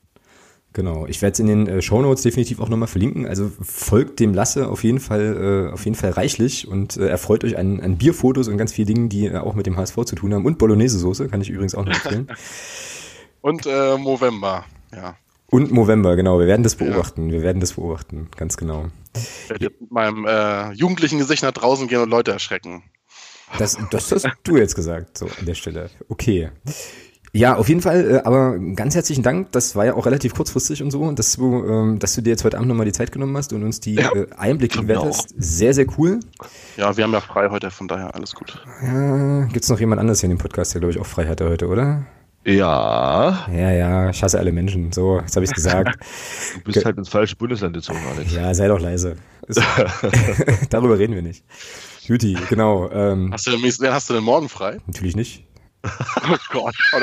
Genau, 0.74 1.06
ich 1.06 1.22
werde 1.22 1.34
es 1.34 1.38
in 1.38 1.46
den 1.46 1.68
äh, 1.68 1.80
Show 1.80 2.02
Notes 2.02 2.24
definitiv 2.24 2.58
auch 2.58 2.68
nochmal 2.68 2.88
verlinken. 2.88 3.28
Also 3.28 3.50
folgt 3.62 4.18
dem 4.18 4.34
Lasse 4.34 4.68
auf 4.68 4.82
jeden 4.82 4.98
Fall, 4.98 5.68
äh, 5.70 5.72
auf 5.72 5.84
jeden 5.84 5.94
Fall 5.94 6.10
reichlich 6.10 6.66
und 6.66 6.96
äh, 6.96 7.06
erfreut 7.06 7.44
euch 7.44 7.56
an, 7.56 7.80
an 7.80 7.96
Bierfotos 7.96 8.48
und 8.48 8.58
ganz 8.58 8.72
vielen 8.72 8.88
Dingen, 8.88 9.08
die 9.08 9.26
äh, 9.26 9.36
auch 9.36 9.54
mit 9.54 9.66
dem 9.66 9.76
HSV 9.76 9.94
zu 10.04 10.16
tun 10.16 10.34
haben. 10.34 10.44
Und 10.44 10.58
Bolognese-Soße 10.58 11.28
kann 11.28 11.40
ich 11.40 11.48
übrigens 11.48 11.76
auch 11.76 11.84
noch 11.84 11.94
empfehlen. 11.94 12.26
und 13.40 13.66
äh, 13.66 13.96
Movember, 13.96 14.64
ja. 14.92 15.16
Und 15.48 15.70
Movember, 15.70 16.16
genau. 16.16 16.40
Wir 16.40 16.48
werden 16.48 16.64
das 16.64 16.74
beobachten. 16.74 17.28
Ja. 17.28 17.34
Wir 17.34 17.42
werden 17.42 17.60
das 17.60 17.74
beobachten, 17.74 18.26
ganz 18.36 18.56
genau. 18.56 18.86
Ich 19.14 19.50
werde 19.50 19.66
jetzt 19.66 19.80
mit 19.80 19.92
meinem 19.92 20.26
äh, 20.26 20.72
jugendlichen 20.72 21.20
Gesicht 21.20 21.44
nach 21.44 21.52
draußen 21.52 21.86
gehen 21.86 22.00
und 22.00 22.10
Leute 22.10 22.32
erschrecken. 22.32 22.82
Das, 23.58 23.78
das 23.92 24.10
hast 24.10 24.26
du 24.42 24.56
jetzt 24.56 24.74
gesagt, 24.74 25.18
so 25.18 25.26
an 25.26 25.46
der 25.46 25.54
Stelle. 25.54 25.88
Okay. 26.08 26.50
Ja, 27.36 27.56
auf 27.56 27.68
jeden 27.68 27.80
Fall, 27.80 28.10
äh, 28.10 28.20
aber 28.22 28.56
ganz 28.76 28.94
herzlichen 28.94 29.24
Dank. 29.24 29.50
Das 29.50 29.74
war 29.74 29.84
ja 29.84 29.94
auch 29.94 30.06
relativ 30.06 30.34
kurzfristig 30.34 30.84
und 30.84 30.92
so, 30.92 31.10
dass 31.10 31.34
du, 31.34 31.64
ähm, 31.64 31.98
dass 31.98 32.14
du 32.14 32.22
dir 32.22 32.30
jetzt 32.30 32.44
heute 32.44 32.58
Abend 32.58 32.68
nochmal 32.68 32.86
die 32.86 32.92
Zeit 32.92 33.10
genommen 33.10 33.36
hast 33.36 33.52
und 33.52 33.64
uns 33.64 33.80
die 33.80 33.94
ja, 33.94 34.08
äh, 34.14 34.28
Einblicke 34.36 34.80
gewährt 34.80 35.04
hast. 35.04 35.34
Sehr, 35.36 35.74
sehr 35.74 35.86
cool. 35.98 36.20
Ja, 36.76 36.96
wir 36.96 37.02
haben 37.02 37.12
ja 37.12 37.20
frei 37.20 37.48
heute, 37.50 37.72
von 37.72 37.88
daher 37.88 38.14
alles 38.14 38.36
gut. 38.36 38.64
Ja, 38.80 39.46
gibt's 39.46 39.68
noch 39.68 39.80
jemand 39.80 40.00
anderes 40.00 40.20
hier 40.20 40.30
in 40.30 40.36
dem 40.36 40.38
Podcast, 40.38 40.74
der 40.74 40.80
glaube 40.80 40.92
ich 40.92 41.00
auch 41.00 41.06
frei 41.06 41.26
hatte 41.26 41.48
heute, 41.48 41.66
oder? 41.66 42.06
Ja. 42.44 43.48
Ja, 43.50 43.72
ja, 43.72 44.10
ich 44.10 44.22
hasse 44.22 44.38
alle 44.38 44.52
Menschen. 44.52 44.92
So, 44.92 45.18
jetzt 45.18 45.34
habe 45.34 45.44
ich 45.44 45.52
gesagt. 45.52 45.98
du 46.54 46.60
bist 46.62 46.78
Ge 46.78 46.84
halt 46.84 46.98
ins 46.98 47.08
falsche 47.08 47.34
Bundesland 47.34 47.74
gezogen, 47.74 47.98
Alex. 48.14 48.32
Ja, 48.32 48.54
sei 48.54 48.68
doch 48.68 48.78
leise. 48.78 49.16
Darüber 50.70 51.00
reden 51.00 51.16
wir 51.16 51.22
nicht. 51.22 51.44
Juti, 52.02 52.36
genau. 52.48 52.88
Ähm, 52.92 53.30
hast, 53.32 53.48
du 53.48 53.50
denn, 53.50 53.92
hast 53.92 54.08
du 54.08 54.14
denn 54.14 54.22
morgen 54.22 54.48
frei? 54.48 54.78
Natürlich 54.86 55.16
nicht. 55.16 55.44
Oh 56.26 56.36
Gott, 56.50 56.74
oh, 56.94 57.00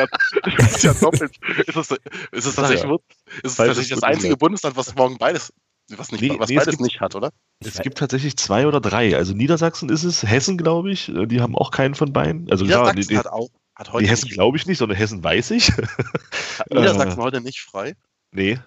das 0.58 0.76
ist 0.76 0.84
ja 0.84 0.94
doppelt. 0.94 1.38
Ist 1.68 1.76
es, 1.76 1.92
ist 2.32 2.46
es 2.46 2.56
tatsächlich, 2.56 2.90
ja. 2.90 2.98
ist 3.44 3.52
es 3.52 3.56
tatsächlich 3.56 3.90
das 3.90 4.04
einzige 4.04 4.36
Bundesland, 4.36 4.76
was 4.76 4.96
morgen 4.96 5.18
beides, 5.18 5.54
was, 5.90 6.12
nicht, 6.12 6.22
nee, 6.22 6.36
was 6.40 6.50
nee, 6.50 6.56
beides 6.56 6.72
gibt, 6.72 6.82
nicht 6.82 7.02
hat, 7.02 7.16
oder? 7.16 7.32
Es 7.64 7.80
gibt 7.82 7.98
tatsächlich 8.00 8.38
zwei 8.38 8.66
oder 8.66 8.82
drei. 8.82 9.16
Also 9.16 9.34
Niedersachsen 9.34 9.90
ist 9.90 10.04
es, 10.04 10.24
Hessen, 10.24 10.58
glaube 10.58 10.92
ich, 10.92 11.12
die 11.14 11.42
haben 11.42 11.56
auch 11.56 11.72
keinen 11.72 11.94
von 11.94 12.14
beiden. 12.14 12.50
Also 12.50 12.66
Niedersachsen 12.66 13.02
klar, 13.02 13.06
die, 13.10 13.18
hat 13.18 13.28
auch. 13.28 13.50
Hat 13.76 13.94
heute 13.94 14.04
die 14.04 14.10
Hessen 14.10 14.30
glaube 14.30 14.58
ich 14.58 14.66
nicht, 14.66 14.80
sondern 14.80 14.98
Hessen 14.98 15.24
weiß 15.24 15.52
ich. 15.52 15.72
Hat 15.72 16.70
Niedersachsen 16.72 17.20
äh, 17.20 17.24
heute 17.24 17.42
nicht 17.42 17.62
frei? 17.62 17.96
Nee. 18.32 18.60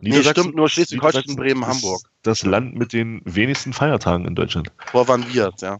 Nee, 0.00 0.22
stimmt, 0.22 0.54
nur 0.54 0.68
Schleswig-Holstein, 0.68 1.36
Bremen, 1.36 1.66
Hamburg. 1.66 2.02
Das 2.22 2.44
Land 2.44 2.74
mit 2.74 2.92
den 2.92 3.22
wenigsten 3.24 3.72
Feiertagen 3.72 4.26
in 4.26 4.34
Deutschland. 4.34 4.70
Wo 4.92 5.08
waren 5.08 5.26
wir 5.32 5.46
jetzt, 5.46 5.62
ja. 5.62 5.78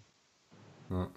ja. 0.90 1.08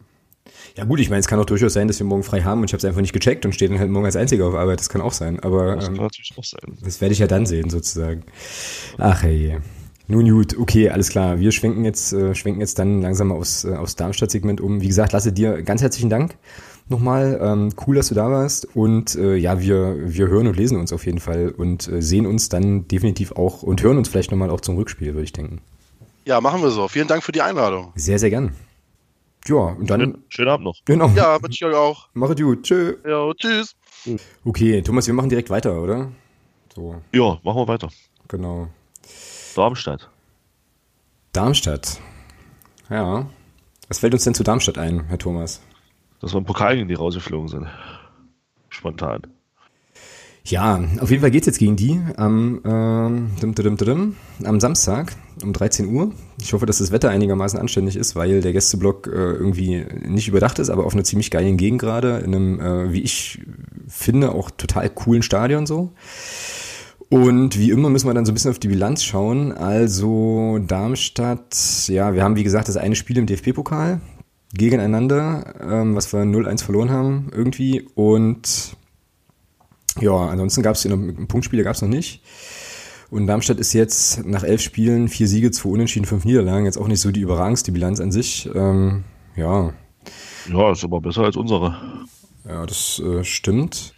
Ja 0.76 0.86
gut, 0.86 1.00
ich 1.00 1.10
meine, 1.10 1.20
es 1.20 1.28
kann 1.28 1.40
auch 1.40 1.46
durchaus 1.46 1.74
sein, 1.74 1.88
dass 1.88 2.00
wir 2.00 2.06
morgen 2.06 2.24
frei 2.24 2.42
haben 2.42 2.62
und 2.62 2.66
ich 2.66 2.74
habe 2.74 2.80
es 2.80 2.86
einfach 2.86 3.02
nicht 3.02 3.14
gecheckt 3.14 3.46
und 3.46 3.54
stehe 3.54 3.70
dann 3.70 3.80
halt 3.80 3.90
morgen 3.90 4.06
als 4.06 4.16
Einziger 4.16 4.48
auf 4.48 4.56
Arbeit. 4.56 4.80
Das 4.80 4.90
kann 4.90 5.02
auch 5.02 5.14
sein. 5.14 5.40
Aber 5.40 5.76
das, 5.76 5.88
ähm, 5.88 5.96
natürlich 5.96 6.34
auch 6.38 6.44
sein. 6.44 6.78
das 6.82 7.02
werde 7.02 7.14
ich 7.14 7.20
ja 7.20 7.28
dann 7.28 7.46
sehen, 7.46 7.70
sozusagen. 7.70 8.24
Ach 8.98 9.24
hey. 9.24 9.58
Nun 10.12 10.28
gut, 10.28 10.58
okay, 10.58 10.90
alles 10.90 11.10
klar. 11.10 11.40
Wir 11.40 11.52
schwenken 11.52 11.86
jetzt, 11.86 12.14
äh, 12.14 12.34
schwenken 12.34 12.62
jetzt 12.62 12.80
dann 12.80 13.04
langsam 13.04 13.32
aus, 13.32 13.64
äh, 13.64 13.76
aus 13.76 13.96
Darmstadt-Segment 13.96 14.60
um. 14.60 14.82
Wie 14.82 14.88
gesagt, 14.88 15.14
lasse 15.14 15.32
dir 15.32 15.62
ganz 15.62 15.84
herzlichen 15.84 16.10
Dank 16.10 16.36
nochmal. 16.88 17.40
Ähm, 17.42 17.70
cool, 17.86 17.96
dass 17.96 18.08
du 18.08 18.16
da 18.16 18.30
warst. 18.32 18.76
Und 18.76 19.16
äh, 19.16 19.36
ja, 19.36 19.62
wir, 19.62 19.96
wir 20.00 20.28
hören 20.28 20.48
und 20.48 20.58
lesen 20.58 20.80
uns 20.80 20.92
auf 20.92 21.06
jeden 21.06 21.20
Fall 21.20 21.54
und 21.56 21.88
äh, 21.88 22.02
sehen 22.02 22.26
uns 22.26 22.50
dann 22.50 22.88
definitiv 22.88 23.34
auch 23.34 23.62
und 23.62 23.84
hören 23.84 23.98
uns 23.98 24.10
vielleicht 24.10 24.32
nochmal 24.32 24.50
auch 24.50 24.62
zum 24.62 24.78
Rückspiel, 24.78 25.14
würde 25.14 25.26
ich 25.26 25.34
denken. 25.34 25.62
Ja, 26.26 26.42
machen 26.42 26.62
wir 26.62 26.72
so. 26.72 26.88
Vielen 26.88 27.08
Dank 27.08 27.24
für 27.24 27.32
die 27.32 27.42
Einladung. 27.42 27.92
Sehr, 27.96 28.18
sehr 28.18 28.32
gern. 28.32 28.54
Ja, 29.48 29.56
und 29.56 29.90
dann. 29.90 30.02
Schönen, 30.02 30.24
schönen 30.30 30.50
Abend 30.50 30.66
noch. 30.66 30.76
Genau. 30.86 31.08
Ja, 31.16 31.42
wünsche 31.42 31.66
ich 31.66 31.72
euch 31.72 31.76
auch. 31.76 32.10
Mach 32.14 32.30
es 32.30 32.36
gut. 32.42 32.64
Tschö. 32.64 32.98
Ja, 33.08 33.34
tschüss. 33.34 33.76
Okay, 34.46 34.82
Thomas, 34.82 35.08
wir 35.08 35.14
machen 35.14 35.30
direkt 35.30 35.50
weiter, 35.50 35.82
oder? 35.82 36.12
So. 36.76 37.02
Ja, 37.14 37.40
machen 37.44 37.58
wir 37.58 37.68
weiter. 37.68 37.90
Genau. 38.28 38.70
Darmstadt. 39.56 40.10
Darmstadt. 41.34 42.00
Ja. 42.90 43.28
Was 43.88 44.00
fällt 44.00 44.14
uns 44.14 44.24
denn 44.24 44.36
zu 44.36 44.44
Darmstadt 44.44 44.78
ein, 44.78 45.06
Herr 45.08 45.18
Thomas? 45.18 45.62
Dass 46.20 46.34
wir 46.34 46.38
im 46.38 46.46
Pokal 46.46 46.76
gegen 46.76 46.88
die 46.88 46.94
rausgeflogen 46.94 47.48
sind. 47.48 47.68
Spontan. 48.70 49.22
Ja, 50.46 50.84
auf 51.00 51.12
jeden 51.12 51.22
Fall 51.22 51.32
geht's 51.32 51.46
jetzt 51.46 51.60
gegen 51.60 51.76
die 51.76 52.00
am, 52.16 52.62
ähm, 52.66 53.32
dim, 53.42 53.54
dim, 53.54 53.78
dim, 53.78 54.16
am 54.44 54.60
Samstag 54.60 55.14
um 55.44 55.54
13 55.54 55.94
Uhr. 55.94 56.12
Ich 56.42 56.54
hoffe, 56.54 56.66
dass 56.66 56.80
das 56.80 56.92
Wetter 56.92 57.10
einigermaßen 57.10 57.60
anständig 57.60 57.96
ist, 57.96 58.16
weil 58.16 58.42
der 58.42 58.54
Gästeblock 58.54 59.08
äh, 59.08 59.12
irgendwie 59.12 59.86
nicht 60.08 60.28
überdacht 60.28 60.60
ist, 60.60 60.70
aber 60.70 60.86
auf 60.86 60.94
einer 60.94 61.04
ziemlich 61.04 61.30
geilen 61.30 61.58
Gegend 61.58 61.82
gerade, 61.82 62.20
in 62.20 62.34
einem, 62.34 62.60
äh, 62.60 62.94
wie 62.94 63.02
ich 63.02 63.42
finde, 63.88 64.32
auch 64.32 64.50
total 64.50 64.90
coolen 64.90 65.22
Stadion 65.22 65.66
so. 65.66 65.92
Und 67.10 67.58
wie 67.58 67.72
immer 67.72 67.90
müssen 67.90 68.08
wir 68.08 68.14
dann 68.14 68.26
so 68.26 68.32
ein 68.32 68.36
bisschen 68.36 68.52
auf 68.52 68.60
die 68.60 68.68
Bilanz 68.68 69.04
schauen. 69.04 69.52
Also 69.52 70.60
Darmstadt, 70.60 71.88
ja, 71.88 72.14
wir 72.14 72.24
haben 72.24 72.36
wie 72.36 72.44
gesagt 72.44 72.68
das 72.68 72.78
eine 72.78 72.96
Spiel 72.96 73.18
im 73.18 73.26
DFB-Pokal 73.26 74.00
gegeneinander, 74.54 75.56
ähm, 75.62 75.96
was 75.96 76.14
wir 76.14 76.22
0-1 76.22 76.64
verloren 76.64 76.92
haben 76.92 77.32
irgendwie. 77.34 77.82
Und 77.96 78.78
ja, 80.00 80.16
ansonsten 80.16 80.62
gab 80.62 80.76
es 80.76 80.88
Punktspiele 81.28 81.64
gab 81.64 81.76
es 81.76 81.82
noch 81.82 81.90
nicht. 81.90 82.22
Und 83.12 83.26
Darmstadt 83.26 83.60
ist 83.60 83.74
jetzt 83.74 84.26
nach 84.26 84.44
elf 84.44 84.62
Spielen, 84.62 85.08
vier 85.08 85.28
Siege, 85.28 85.50
zwei 85.52 85.70
Unentschieden, 85.70 86.06
fünf 86.06 86.26
Niederlagen, 86.26 86.66
jetzt 86.66 86.78
auch 86.78 86.88
nicht 86.88 87.02
so 87.02 87.12
die 87.12 87.22
überragendste 87.22 87.72
Bilanz 87.72 88.00
an 88.00 88.12
sich. 88.12 88.50
Ähm, 88.54 89.04
ja. 89.36 89.74
Ja, 90.52 90.72
ist 90.72 90.84
aber 90.84 91.02
besser 91.02 91.24
als 91.24 91.36
unsere. 91.36 91.76
Ja, 92.48 92.66
das 92.66 93.00
äh, 93.00 93.24
stimmt. 93.24 93.94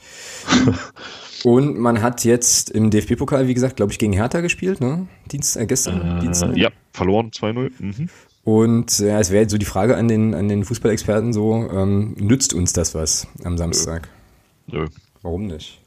Und 1.43 1.79
man 1.79 2.01
hat 2.01 2.23
jetzt 2.23 2.69
im 2.69 2.91
DFB-Pokal, 2.91 3.47
wie 3.47 3.53
gesagt, 3.53 3.75
glaube 3.75 3.91
ich, 3.91 3.99
gegen 3.99 4.13
Hertha 4.13 4.41
gespielt, 4.41 4.79
ne? 4.79 5.07
Dienst, 5.31 5.57
äh, 5.57 5.65
gestern? 5.65 6.19
Äh, 6.19 6.21
Dienstag? 6.21 6.55
Ja, 6.55 6.69
verloren 6.93 7.31
2-0. 7.31 7.71
Mhm. 7.79 8.09
Und 8.43 8.99
ja, 8.99 9.19
es 9.19 9.31
wäre 9.31 9.41
jetzt 9.41 9.51
so 9.51 9.57
die 9.57 9.65
Frage 9.65 9.97
an 9.97 10.07
den, 10.07 10.33
an 10.33 10.47
den 10.47 10.63
Fußballexperten 10.63 11.33
so, 11.33 11.69
ähm, 11.71 12.15
nützt 12.17 12.53
uns 12.53 12.73
das 12.73 12.95
was 12.95 13.27
am 13.43 13.57
Samstag? 13.57 14.09
Nö. 14.67 14.87
Warum 15.21 15.47
nicht? 15.47 15.80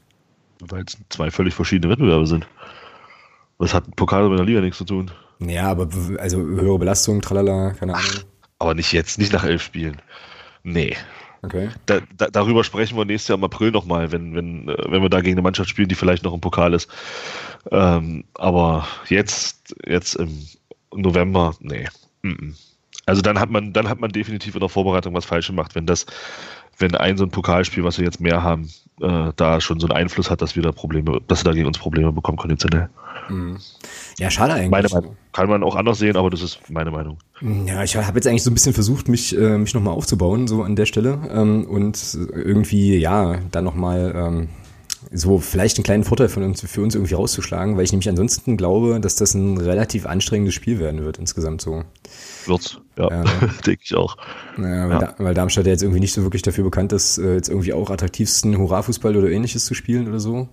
Weil 0.59 0.83
es 0.87 0.97
zwei 1.09 1.31
völlig 1.31 1.53
verschiedene 1.53 1.91
Wettbewerbe 1.91 2.27
sind. 2.27 2.47
Das 3.59 3.73
hat 3.73 3.95
Pokal 3.95 4.29
mit 4.29 4.39
der 4.39 4.45
Liga 4.45 4.61
nichts 4.61 4.77
zu 4.77 4.85
tun. 4.85 5.11
Ja, 5.39 5.69
aber 5.69 5.89
also 6.19 6.37
höhere 6.37 6.79
Belastung, 6.79 7.21
tralala, 7.21 7.71
keine 7.71 7.95
Ahnung. 7.95 8.23
aber 8.59 8.73
nicht 8.73 8.91
jetzt, 8.93 9.17
nicht 9.17 9.33
nach 9.33 9.43
elf 9.43 9.61
Spielen. 9.61 10.01
Nee. 10.63 10.95
Okay. 11.41 11.69
Da, 11.85 11.99
da, 12.17 12.27
darüber 12.27 12.63
sprechen 12.63 12.97
wir 12.97 13.05
nächstes 13.05 13.27
Jahr 13.27 13.37
im 13.37 13.43
April 13.43 13.71
nochmal, 13.71 14.11
wenn, 14.11 14.33
wenn, 14.33 14.67
äh, 14.67 14.75
wenn 14.89 15.01
wir 15.01 15.09
da 15.09 15.21
gegen 15.21 15.35
eine 15.35 15.43
Mannschaft 15.43 15.69
spielen, 15.69 15.89
die 15.89 15.95
vielleicht 15.95 16.23
noch 16.23 16.33
im 16.33 16.41
Pokal 16.41 16.73
ist. 16.73 16.89
Ähm, 17.71 18.23
aber 18.33 18.87
jetzt, 19.09 19.75
jetzt 19.85 20.15
im 20.15 20.47
November, 20.93 21.53
nee. 21.59 21.87
Also 23.05 23.21
dann 23.21 23.39
hat 23.39 23.51
man, 23.51 23.73
dann 23.73 23.87
hat 23.87 23.99
man 23.99 24.11
definitiv 24.11 24.55
in 24.55 24.59
der 24.61 24.69
Vorbereitung 24.69 25.13
was 25.13 25.25
falsch 25.25 25.47
gemacht, 25.47 25.75
wenn 25.75 25.85
das, 25.85 26.07
wenn 26.77 26.95
ein 26.95 27.17
so 27.17 27.23
ein 27.23 27.31
Pokalspiel, 27.31 27.83
was 27.83 27.97
wir 27.97 28.05
jetzt 28.05 28.19
mehr 28.19 28.43
haben, 28.43 28.69
äh, 29.01 29.31
da 29.35 29.61
schon 29.61 29.79
so 29.79 29.87
einen 29.87 29.97
Einfluss 29.97 30.29
hat, 30.29 30.41
dass 30.41 30.55
wir 30.55 30.63
da 30.63 30.71
Probleme, 30.71 31.21
dass 31.27 31.41
wir 31.43 31.51
da 31.51 31.53
gegen 31.53 31.67
uns 31.67 31.77
Probleme 31.77 32.11
bekommen, 32.11 32.37
konditionell. 32.37 32.89
Mhm. 33.29 33.57
Ja, 34.19 34.29
schade 34.29 34.53
eigentlich. 34.53 34.71
Meine 34.71 34.87
Meinung. 34.89 35.17
Kann 35.33 35.49
man 35.49 35.63
auch 35.63 35.75
anders 35.75 35.99
sehen, 35.99 36.15
aber 36.15 36.29
das 36.29 36.41
ist 36.41 36.69
meine 36.69 36.91
Meinung. 36.91 37.17
Ja, 37.65 37.83
ich 37.83 37.95
habe 37.95 38.15
jetzt 38.15 38.27
eigentlich 38.27 38.43
so 38.43 38.51
ein 38.51 38.53
bisschen 38.53 38.73
versucht, 38.73 39.09
mich, 39.09 39.35
äh, 39.37 39.57
mich 39.57 39.73
nochmal 39.73 39.93
aufzubauen, 39.93 40.47
so 40.47 40.63
an 40.63 40.75
der 40.75 40.85
Stelle. 40.85 41.19
Ähm, 41.29 41.65
und 41.65 42.17
irgendwie, 42.33 42.97
ja, 42.97 43.39
dann 43.51 43.63
nochmal 43.63 44.13
ähm, 44.15 44.49
so 45.15 45.39
vielleicht 45.39 45.77
einen 45.77 45.83
kleinen 45.83 46.03
Vorteil 46.03 46.29
von 46.29 46.43
uns, 46.43 46.61
für 46.61 46.81
uns 46.81 46.95
irgendwie 46.95 47.13
rauszuschlagen, 47.13 47.77
weil 47.77 47.83
ich 47.83 47.91
nämlich 47.91 48.09
ansonsten 48.09 48.57
glaube, 48.57 48.99
dass 48.99 49.15
das 49.15 49.33
ein 49.33 49.57
relativ 49.57 50.05
anstrengendes 50.05 50.53
Spiel 50.53 50.79
werden 50.79 51.03
wird 51.03 51.17
insgesamt 51.17 51.61
so. 51.61 51.83
Wird's, 52.45 52.79
ja, 52.97 53.09
ja 53.09 53.23
denke 53.65 53.81
ich 53.83 53.95
auch. 53.95 54.17
Ja, 54.57 54.63
weil, 54.63 54.89
ja. 54.89 54.99
Da, 54.99 55.15
weil, 55.17 55.33
Darmstadt 55.33 55.65
ja 55.65 55.71
jetzt 55.71 55.83
irgendwie 55.83 56.01
nicht 56.01 56.13
so 56.13 56.23
wirklich 56.23 56.41
dafür 56.41 56.63
bekannt 56.63 56.93
ist, 56.93 57.17
äh, 57.17 57.35
jetzt 57.35 57.49
irgendwie 57.49 57.73
auch 57.73 57.89
attraktivsten 57.89 58.57
Hurra-Fußball 58.57 59.15
oder 59.15 59.29
ähnliches 59.29 59.65
zu 59.65 59.73
spielen 59.73 60.07
oder 60.07 60.19
so. 60.19 60.49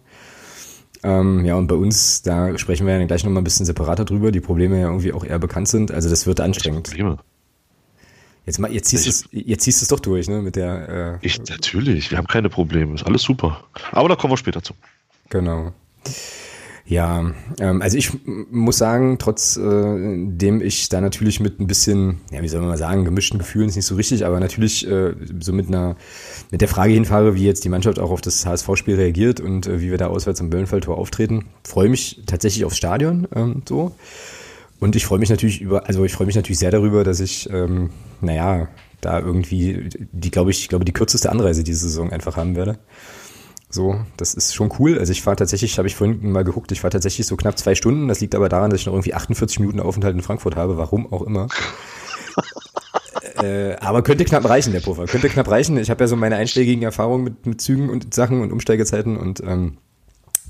Ähm, 1.04 1.44
ja, 1.44 1.56
und 1.56 1.66
bei 1.66 1.74
uns, 1.74 2.22
da 2.22 2.56
sprechen 2.56 2.86
wir 2.86 2.96
ja 2.96 3.04
gleich 3.06 3.24
nochmal 3.24 3.40
ein 3.40 3.44
bisschen 3.44 3.66
separater 3.66 4.04
drüber, 4.04 4.30
die 4.30 4.40
Probleme 4.40 4.80
ja 4.80 4.86
irgendwie 4.86 5.12
auch 5.12 5.24
eher 5.24 5.40
bekannt 5.40 5.68
sind. 5.68 5.90
Also 5.90 6.08
das 6.08 6.26
wird 6.26 6.40
anstrengend. 6.40 6.88
Probleme. 6.88 7.18
Jetzt, 8.44 8.58
mal, 8.58 8.72
jetzt, 8.72 8.88
ziehst 8.88 9.06
es, 9.06 9.28
jetzt 9.30 9.62
ziehst 9.62 9.80
du 9.80 9.84
es 9.84 9.88
doch 9.88 10.00
durch, 10.00 10.28
ne? 10.28 10.42
Mit 10.42 10.56
der. 10.56 11.20
Äh, 11.22 11.26
ich, 11.26 11.38
natürlich, 11.48 12.10
wir 12.10 12.18
haben 12.18 12.26
keine 12.26 12.48
Probleme, 12.48 12.94
ist 12.94 13.06
alles 13.06 13.22
super. 13.22 13.64
Aber 13.92 14.08
da 14.08 14.16
kommen 14.16 14.32
wir 14.32 14.36
später 14.36 14.62
zu. 14.62 14.74
Genau. 15.30 15.72
Ja, 16.84 17.32
ähm, 17.60 17.80
also 17.80 17.96
ich 17.96 18.10
muss 18.26 18.76
sagen, 18.76 19.16
trotz 19.18 19.56
äh, 19.56 19.60
dem 19.62 20.60
ich 20.60 20.88
da 20.88 21.00
natürlich 21.00 21.38
mit 21.38 21.60
ein 21.60 21.68
bisschen, 21.68 22.20
ja, 22.32 22.42
wie 22.42 22.48
soll 22.48 22.60
man 22.60 22.70
mal 22.70 22.76
sagen, 22.76 23.04
gemischten 23.04 23.38
Gefühlen 23.38 23.68
ist 23.68 23.76
nicht 23.76 23.86
so 23.86 23.94
richtig, 23.94 24.26
aber 24.26 24.40
natürlich 24.40 24.86
äh, 24.86 25.14
so 25.40 25.52
mit 25.52 25.68
einer, 25.68 25.96
mit 26.50 26.60
der 26.60 26.68
Frage 26.68 26.92
hinfahre, 26.92 27.36
wie 27.36 27.46
jetzt 27.46 27.64
die 27.64 27.68
Mannschaft 27.68 28.00
auch 28.00 28.10
auf 28.10 28.20
das 28.20 28.44
HSV-Spiel 28.44 28.96
reagiert 28.96 29.40
und 29.40 29.68
äh, 29.68 29.80
wie 29.80 29.90
wir 29.90 29.98
da 29.98 30.08
auswärts 30.08 30.40
am 30.40 30.50
Böllenfalltor 30.50 30.98
auftreten, 30.98 31.46
freue 31.64 31.88
mich 31.88 32.22
tatsächlich 32.26 32.64
aufs 32.64 32.76
Stadion 32.76 33.28
ähm, 33.34 33.62
so. 33.66 33.94
Und 34.82 34.96
ich 34.96 35.06
freue 35.06 35.20
mich 35.20 35.30
natürlich 35.30 35.60
über, 35.60 35.86
also 35.86 36.04
ich 36.04 36.12
freue 36.12 36.26
mich 36.26 36.34
natürlich 36.34 36.58
sehr 36.58 36.72
darüber, 36.72 37.04
dass 37.04 37.20
ich, 37.20 37.48
ähm, 37.50 37.90
naja, 38.20 38.66
da 39.00 39.20
irgendwie 39.20 39.88
die, 40.10 40.32
glaube 40.32 40.50
ich, 40.50 40.58
ich 40.58 40.68
glaube, 40.68 40.84
die 40.84 40.90
kürzeste 40.90 41.30
Anreise 41.30 41.62
diese 41.62 41.88
Saison 41.88 42.10
einfach 42.10 42.36
haben 42.36 42.56
werde. 42.56 42.80
So, 43.70 44.04
das 44.16 44.34
ist 44.34 44.56
schon 44.56 44.72
cool. 44.80 44.98
Also 44.98 45.12
ich 45.12 45.22
fahre 45.22 45.36
tatsächlich, 45.36 45.78
habe 45.78 45.86
ich 45.86 45.94
vorhin 45.94 46.32
mal 46.32 46.42
geguckt, 46.42 46.72
ich 46.72 46.80
fahre 46.80 46.90
tatsächlich 46.90 47.28
so 47.28 47.36
knapp 47.36 47.56
zwei 47.60 47.76
Stunden. 47.76 48.08
Das 48.08 48.20
liegt 48.20 48.34
aber 48.34 48.48
daran, 48.48 48.70
dass 48.70 48.80
ich 48.80 48.86
noch 48.86 48.94
irgendwie 48.94 49.14
48 49.14 49.60
Minuten 49.60 49.78
Aufenthalt 49.78 50.16
in 50.16 50.22
Frankfurt 50.22 50.56
habe, 50.56 50.76
warum 50.76 51.12
auch 51.12 51.22
immer. 51.22 51.46
äh, 53.40 53.76
aber 53.76 54.02
könnte 54.02 54.24
knapp 54.24 54.48
reichen, 54.48 54.72
der 54.72 54.80
Puffer. 54.80 55.06
Könnte 55.06 55.28
knapp 55.28 55.48
reichen. 55.48 55.76
Ich 55.76 55.90
habe 55.90 56.02
ja 56.02 56.08
so 56.08 56.16
meine 56.16 56.34
einschlägigen 56.34 56.82
Erfahrungen 56.82 57.22
mit, 57.22 57.46
mit 57.46 57.60
Zügen 57.60 57.88
und 57.88 58.12
Sachen 58.12 58.40
und 58.40 58.50
Umsteigezeiten 58.50 59.16
und 59.16 59.44
ähm, 59.46 59.78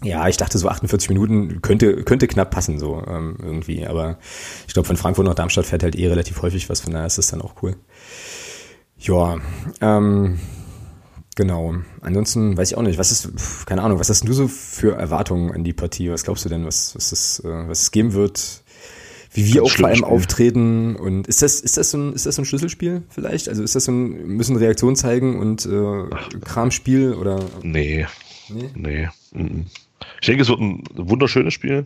ja, 0.02 0.28
ich 0.28 0.36
dachte 0.36 0.58
so 0.58 0.68
48 0.68 1.08
Minuten 1.08 1.62
könnte, 1.62 2.02
könnte 2.04 2.26
knapp 2.26 2.50
passen, 2.50 2.78
so 2.78 3.02
ähm, 3.06 3.36
irgendwie. 3.42 3.86
Aber 3.86 4.18
ich 4.66 4.74
glaube, 4.74 4.86
von 4.86 4.96
Frankfurt 4.96 5.26
nach 5.26 5.34
Darmstadt 5.34 5.66
fährt 5.66 5.82
halt 5.82 5.96
eh 5.96 6.08
relativ 6.08 6.40
häufig 6.42 6.68
was, 6.68 6.80
von 6.80 6.92
daher 6.92 7.06
ist 7.06 7.18
das 7.18 7.28
dann 7.28 7.42
auch 7.42 7.54
cool. 7.62 7.76
Ja, 8.98 9.38
ähm, 9.80 10.38
Genau. 11.34 11.74
Ansonsten 12.00 12.56
weiß 12.56 12.70
ich 12.72 12.76
auch 12.76 12.82
nicht, 12.82 12.98
was 12.98 13.10
ist, 13.10 13.66
keine 13.66 13.82
Ahnung, 13.82 13.98
was 13.98 14.10
hast 14.10 14.26
du 14.26 14.32
so 14.32 14.48
für 14.48 14.96
Erwartungen 14.96 15.52
an 15.52 15.64
die 15.64 15.72
Partie? 15.72 16.10
Was 16.10 16.24
glaubst 16.24 16.44
du 16.44 16.48
denn, 16.48 16.66
was, 16.66 16.94
was, 16.94 17.12
es, 17.12 17.40
äh, 17.40 17.68
was 17.68 17.82
es 17.82 17.90
geben 17.90 18.12
wird? 18.12 18.62
Wie 19.34 19.46
wir 19.46 19.62
auch 19.62 19.70
vor 19.70 19.88
allem 19.88 20.04
auftreten 20.04 20.94
und 20.94 21.26
ist 21.26 21.40
das, 21.40 21.60
ist 21.60 21.78
das 21.78 21.90
so 21.90 21.96
ein, 21.96 22.12
ist 22.12 22.26
das 22.26 22.36
so 22.36 22.42
ein 22.42 22.44
Schlüsselspiel 22.44 23.02
vielleicht? 23.08 23.48
Also 23.48 23.62
ist 23.62 23.74
das 23.74 23.86
so 23.86 23.92
ein, 23.92 24.26
müssen 24.26 24.56
Reaktion 24.56 24.94
zeigen 24.94 25.38
und 25.38 25.64
äh, 25.64 26.38
Kramspiel 26.44 27.14
oder? 27.14 27.42
Nee. 27.62 28.06
Nee. 28.50 28.70
nee. 28.74 29.08
Ich 30.20 30.26
denke, 30.26 30.42
es 30.42 30.48
wird 30.48 30.60
ein 30.60 30.84
wunderschönes 30.94 31.54
Spiel. 31.54 31.84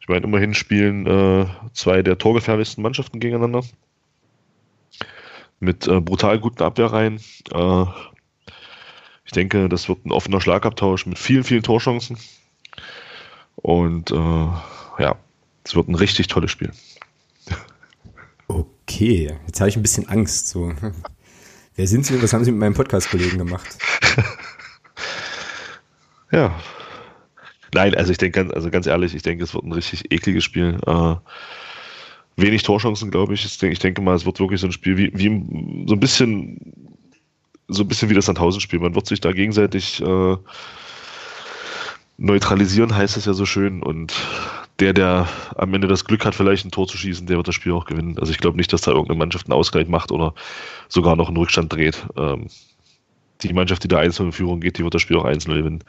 Ich 0.00 0.08
meine, 0.08 0.24
immerhin 0.24 0.54
spielen 0.54 1.06
äh, 1.06 1.46
zwei 1.72 2.02
der 2.02 2.18
torgefährlichsten 2.18 2.82
Mannschaften 2.82 3.18
gegeneinander. 3.18 3.62
Mit 5.58 5.88
äh, 5.88 6.00
brutal 6.00 6.38
guten 6.38 6.62
Abwehrreihen. 6.62 7.20
Äh, 7.52 7.84
ich 9.24 9.32
denke, 9.32 9.68
das 9.68 9.88
wird 9.88 10.06
ein 10.06 10.12
offener 10.12 10.40
Schlagabtausch 10.40 11.06
mit 11.06 11.18
vielen, 11.18 11.42
vielen 11.42 11.64
Torchancen. 11.64 12.16
Und 13.56 14.12
äh, 14.12 14.14
ja, 14.14 15.16
es 15.64 15.74
wird 15.74 15.88
ein 15.88 15.96
richtig 15.96 16.28
tolles 16.28 16.52
Spiel. 16.52 16.70
Okay, 18.46 19.36
jetzt 19.46 19.60
habe 19.60 19.68
ich 19.68 19.76
ein 19.76 19.82
bisschen 19.82 20.08
Angst. 20.08 20.48
So. 20.48 20.72
Wer 21.74 21.86
sind 21.88 22.06
Sie 22.06 22.14
und 22.14 22.22
was 22.22 22.32
haben 22.32 22.44
Sie 22.44 22.52
mit 22.52 22.60
meinem 22.60 22.74
Podcast-Kollegen 22.74 23.38
gemacht? 23.38 23.76
ja. 26.30 26.54
Nein, 27.74 27.94
also 27.94 28.12
ich 28.12 28.18
denke, 28.18 28.48
also 28.54 28.70
ganz 28.70 28.86
ehrlich, 28.86 29.14
ich 29.14 29.22
denke, 29.22 29.44
es 29.44 29.54
wird 29.54 29.64
ein 29.64 29.72
richtig 29.72 30.12
ekliges 30.12 30.44
Spiel. 30.44 30.78
Äh, 30.86 31.14
wenig 32.36 32.62
Torchancen, 32.62 33.10
glaube 33.10 33.34
ich. 33.34 33.44
Ich 33.44 33.78
denke, 33.78 34.02
mal, 34.02 34.14
es 34.14 34.26
wird 34.26 34.40
wirklich 34.40 34.60
so 34.60 34.66
ein 34.66 34.72
Spiel 34.72 34.96
wie, 34.96 35.10
wie 35.14 35.86
so 35.86 35.94
ein 35.94 36.00
bisschen 36.00 36.86
so 37.68 37.82
ein 37.82 37.88
bisschen 37.88 38.08
wie 38.08 38.14
das 38.14 38.26
Sandhausen-Spiel. 38.26 38.78
Man 38.78 38.94
wird 38.94 39.06
sich 39.06 39.20
da 39.20 39.32
gegenseitig 39.32 40.00
äh, 40.00 40.36
neutralisieren, 42.18 42.94
heißt 42.94 43.16
es 43.16 43.24
ja 43.24 43.34
so 43.34 43.44
schön. 43.44 43.82
Und 43.82 44.14
der, 44.78 44.92
der 44.92 45.28
am 45.56 45.74
Ende 45.74 45.88
das 45.88 46.04
Glück 46.04 46.24
hat, 46.24 46.34
vielleicht 46.34 46.64
ein 46.64 46.70
Tor 46.70 46.86
zu 46.86 46.96
schießen, 46.96 47.26
der 47.26 47.36
wird 47.36 47.48
das 47.48 47.54
Spiel 47.54 47.72
auch 47.72 47.86
gewinnen. 47.86 48.18
Also 48.18 48.30
ich 48.30 48.38
glaube 48.38 48.56
nicht, 48.56 48.72
dass 48.72 48.82
da 48.82 48.92
irgendeine 48.92 49.18
Mannschaft 49.18 49.46
einen 49.46 49.58
Ausgleich 49.58 49.88
macht 49.88 50.12
oder 50.12 50.34
sogar 50.88 51.16
noch 51.16 51.28
einen 51.28 51.38
Rückstand 51.38 51.72
dreht. 51.72 52.06
Ähm, 52.16 52.46
die 53.42 53.52
Mannschaft, 53.52 53.84
die 53.84 53.88
da 53.88 53.98
einzeln 53.98 54.26
in 54.26 54.32
Führung 54.32 54.60
geht, 54.60 54.78
die 54.78 54.84
wird 54.84 54.94
das 54.94 55.02
Spiel 55.02 55.16
auch 55.16 55.24
einzeln 55.24 55.56
gewinnen. 55.56 55.84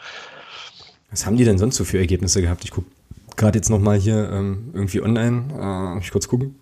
Was 1.09 1.25
haben 1.25 1.37
die 1.37 1.45
denn 1.45 1.57
sonst 1.57 1.75
so 1.75 1.85
für 1.85 1.97
Ergebnisse 1.97 2.41
gehabt? 2.41 2.63
Ich 2.63 2.71
gucke 2.71 2.87
gerade 3.35 3.57
jetzt 3.57 3.69
nochmal 3.69 3.97
hier 3.97 4.29
ähm, 4.31 4.71
irgendwie 4.73 5.01
online. 5.01 5.95
Äh, 5.97 5.99
ich 5.99 6.11
kurz 6.11 6.27
gucken. 6.27 6.55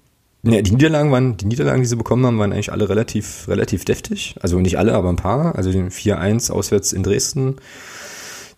Ja, 0.44 0.62
die 0.62 0.72
Niederlagen 0.72 1.12
waren, 1.12 1.38
die 1.38 1.46
Niederlagen, 1.46 1.82
die 1.82 1.88
sie 1.88 1.96
bekommen 1.96 2.24
haben, 2.24 2.38
waren 2.38 2.54
eigentlich 2.54 2.72
alle 2.72 2.88
relativ, 2.88 3.48
relativ 3.48 3.84
deftig. 3.84 4.36
Also 4.42 4.60
nicht 4.60 4.78
alle, 4.78 4.94
aber 4.94 5.10
ein 5.10 5.16
paar. 5.16 5.56
Also 5.56 5.72
den 5.72 5.90
4-1 5.90 6.52
auswärts 6.52 6.94
in 6.94 7.02
Dresden, 7.02 7.56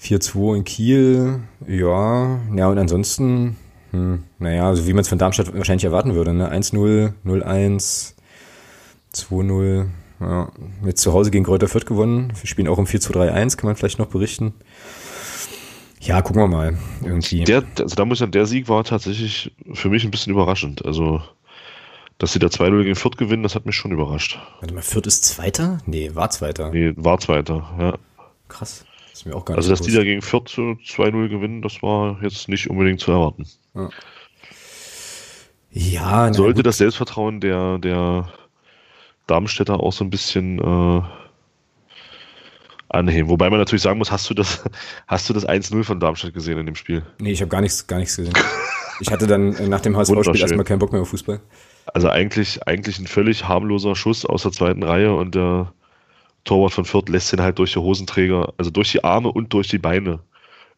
4-2 0.04 0.58
in 0.58 0.64
Kiel, 0.66 1.40
ja, 1.66 2.42
ja, 2.54 2.68
und 2.68 2.78
ansonsten, 2.78 3.56
hm, 3.92 4.24
naja, 4.38 4.68
also 4.68 4.86
wie 4.86 4.92
man 4.92 5.02
es 5.02 5.08
von 5.08 5.18
Darmstadt 5.18 5.56
wahrscheinlich 5.56 5.86
erwarten 5.86 6.14
würde, 6.14 6.34
ne? 6.34 6.52
1-0, 6.52 7.14
0-1, 7.26 8.14
2-0, 9.14 9.86
ja. 10.20 10.52
Jetzt 10.86 11.02
zu 11.02 11.14
Hause 11.14 11.32
gegen 11.32 11.46
Kräuter 11.46 11.70
Fürth 11.70 11.86
gewonnen. 11.86 12.34
Wir 12.38 12.48
spielen 12.48 12.68
auch 12.68 12.80
im 12.80 12.86
4-2-3-1, 12.86 13.56
kann 13.56 13.68
man 13.68 13.78
vielleicht 13.78 14.00
noch 14.00 14.08
berichten. 14.08 14.54
Ja, 16.08 16.22
gucken 16.22 16.41
wir 16.41 16.47
mal. 16.47 16.78
Irgendwie. 17.03 17.43
Der, 17.43 17.64
also 17.80 17.95
da 17.95 18.05
muss 18.05 18.16
ich 18.16 18.20
sagen, 18.20 18.32
der 18.32 18.45
Sieg 18.45 18.70
war 18.70 18.84
tatsächlich 18.84 19.53
für 19.74 19.89
mich 19.89 20.05
ein 20.05 20.12
bisschen 20.12 20.32
überraschend. 20.32 20.86
Also 20.86 21.22
dass 22.18 22.34
sie 22.34 22.39
da 22.39 22.47
2-0 22.47 22.84
gegen 22.84 22.95
Fürth 22.95 23.18
gewinnen, 23.18 23.43
das 23.43 23.55
hat 23.55 23.66
mich 23.66 23.76
schon 23.76 23.91
überrascht. 23.91 24.39
Warte 24.60 24.74
mal, 24.74 24.82
Fürth 24.82 25.05
ist 25.05 25.24
Zweiter? 25.26 25.80
Nee, 25.86 26.16
war 26.16 26.30
Zweiter. 26.30 26.72
Nee, 26.72 26.93
war 26.95 27.20
Zweiter, 27.20 27.70
ja. 27.80 27.97
Krass. 28.47 28.86
Das 29.12 29.26
mir 29.26 29.36
auch 29.36 29.45
gar 29.45 29.58
also, 29.58 29.70
dass 29.70 29.80
bewusst. 29.80 29.93
die 29.93 29.97
da 29.97 30.03
gegen 30.03 30.22
Fürth 30.22 30.49
2-0 30.49 31.30
gewinnen, 31.30 31.62
das 31.62 31.84
war 31.84 32.18
jetzt 32.24 32.49
nicht 32.49 32.70
unbedingt 32.70 32.99
zu 32.99 33.12
erwarten. 33.12 33.45
Ja. 33.76 33.89
Ja, 35.70 36.34
sollte 36.34 36.64
das 36.64 36.78
Selbstvertrauen 36.78 37.39
der, 37.39 37.78
der 37.78 38.32
Darmstädter 39.28 39.80
auch 39.80 39.93
so 39.93 40.03
ein 40.03 40.10
bisschen 40.10 40.58
äh, 40.58 41.01
anheben. 42.90 43.30
Wobei 43.30 43.50
man 43.50 43.60
natürlich 43.60 43.82
sagen 43.82 43.98
muss, 43.98 44.12
hast 44.12 44.30
du 44.30 44.34
das, 44.34 44.64
hast 45.08 45.30
du 45.30 45.34
das 45.34 45.48
1-0 45.48 45.84
von 45.84 46.00
Darmstadt 46.00 46.34
gesehen 46.34 46.58
in 46.58 46.66
dem 46.66 46.76
Spiel? 46.76 47.04
Nee, 47.20 47.32
ich 47.32 47.42
habe 47.42 47.50
gar 47.50 47.62
nichts, 47.62 47.88
gar 47.88 48.00
nichts 48.00 48.16
gesehen. 48.16 48.34
ich 49.00 49.12
hatte 49.12 49.28
dann 49.28 49.70
nach 49.70 49.82
dem 49.82 49.96
HSV-Spiel 49.98 50.42
erstmal 50.42 50.66
keinen 50.66 50.80
Bock 50.80 50.92
mehr 50.92 51.02
auf 51.02 51.10
Fußball. 51.10 51.40
Also 51.94 52.10
eigentlich, 52.10 52.68
eigentlich 52.68 53.00
ein 53.00 53.08
völlig 53.08 53.48
harmloser 53.48 53.96
Schuss 53.96 54.26
aus 54.26 54.44
der 54.44 54.52
zweiten 54.52 54.84
Reihe 54.84 55.14
und 55.14 55.36
der 55.36 55.74
Torwart 56.44 56.74
von 56.74 56.86
Fürth 56.86 57.10
lässt 57.10 57.32
ihn 57.34 57.42
halt 57.42 57.60
durch 57.60 57.74
die 57.74 57.80
Hosenträger, 57.80 58.54
also 58.58 58.72
durch 58.72 58.92
die 58.92 59.04
Arme 59.04 59.32
und 59.32 59.54
durch 59.54 59.68
die 59.68 59.78
Beine 59.78 60.20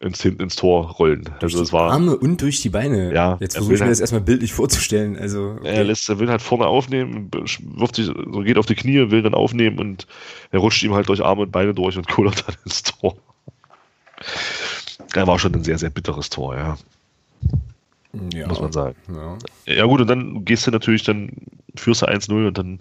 ins, 0.00 0.24
ins 0.24 0.56
Tor 0.56 0.92
rollen. 0.92 1.24
Durch 1.40 1.54
also 1.54 1.64
die 1.64 1.72
war, 1.72 1.92
Arme 1.92 2.16
und 2.16 2.40
durch 2.40 2.62
die 2.62 2.70
Beine. 2.70 3.12
Ja, 3.14 3.36
Jetzt 3.38 3.54
versuche 3.54 3.74
ich 3.74 3.80
mir 3.80 3.84
halt, 3.84 3.92
das 3.92 4.00
erstmal 4.00 4.22
bildlich 4.22 4.52
vorzustellen. 4.52 5.18
Also, 5.18 5.56
okay. 5.58 5.76
Er 5.76 5.84
lässt, 5.84 6.08
er 6.08 6.18
will 6.18 6.28
halt 6.28 6.40
vorne 6.40 6.66
aufnehmen, 6.66 7.30
wirft 7.76 7.96
sich, 7.96 8.10
geht 8.44 8.56
auf 8.56 8.66
die 8.66 8.74
Knie, 8.74 9.10
will 9.10 9.22
dann 9.22 9.34
aufnehmen 9.34 9.78
und 9.78 10.06
er 10.50 10.60
rutscht 10.60 10.82
ihm 10.82 10.94
halt 10.94 11.08
durch 11.08 11.22
Arme 11.22 11.42
und 11.42 11.52
Beine 11.52 11.74
durch 11.74 11.98
und 11.98 12.08
kullert 12.10 12.48
dann 12.48 12.56
ins 12.64 12.82
Tor. 12.82 13.14
Er 15.14 15.26
war 15.26 15.38
schon 15.38 15.54
ein 15.54 15.64
sehr, 15.64 15.78
sehr 15.78 15.90
bitteres 15.90 16.30
Tor, 16.30 16.56
ja. 16.56 16.78
Ja, 18.32 18.48
muss 18.48 18.60
man 18.60 18.72
sagen. 18.72 18.96
Ja. 19.14 19.38
ja. 19.72 19.84
gut, 19.84 20.00
und 20.00 20.08
dann 20.08 20.44
gehst 20.44 20.66
du 20.66 20.70
natürlich, 20.70 21.04
dann 21.04 21.30
führst 21.76 22.02
du 22.02 22.06
1-0 22.06 22.48
und 22.48 22.58
dann 22.58 22.80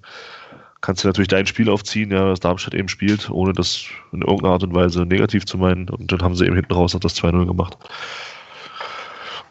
kannst 0.82 1.04
du 1.04 1.08
natürlich 1.08 1.28
dein 1.28 1.46
Spiel 1.46 1.70
aufziehen, 1.70 2.12
ja, 2.12 2.30
das 2.30 2.40
Darmstadt 2.40 2.74
eben 2.74 2.88
spielt, 2.88 3.30
ohne 3.30 3.54
das 3.54 3.86
in 4.12 4.22
irgendeiner 4.22 4.54
Art 4.54 4.64
und 4.64 4.74
Weise 4.74 5.06
negativ 5.06 5.46
zu 5.46 5.58
meinen. 5.58 5.90
Und 5.90 6.12
dann 6.12 6.22
haben 6.22 6.36
sie 6.36 6.46
eben 6.46 6.56
hinten 6.56 6.74
raus 6.74 6.94
noch 6.94 7.02
das 7.02 7.16
2-0 7.16 7.46
gemacht. 7.46 7.78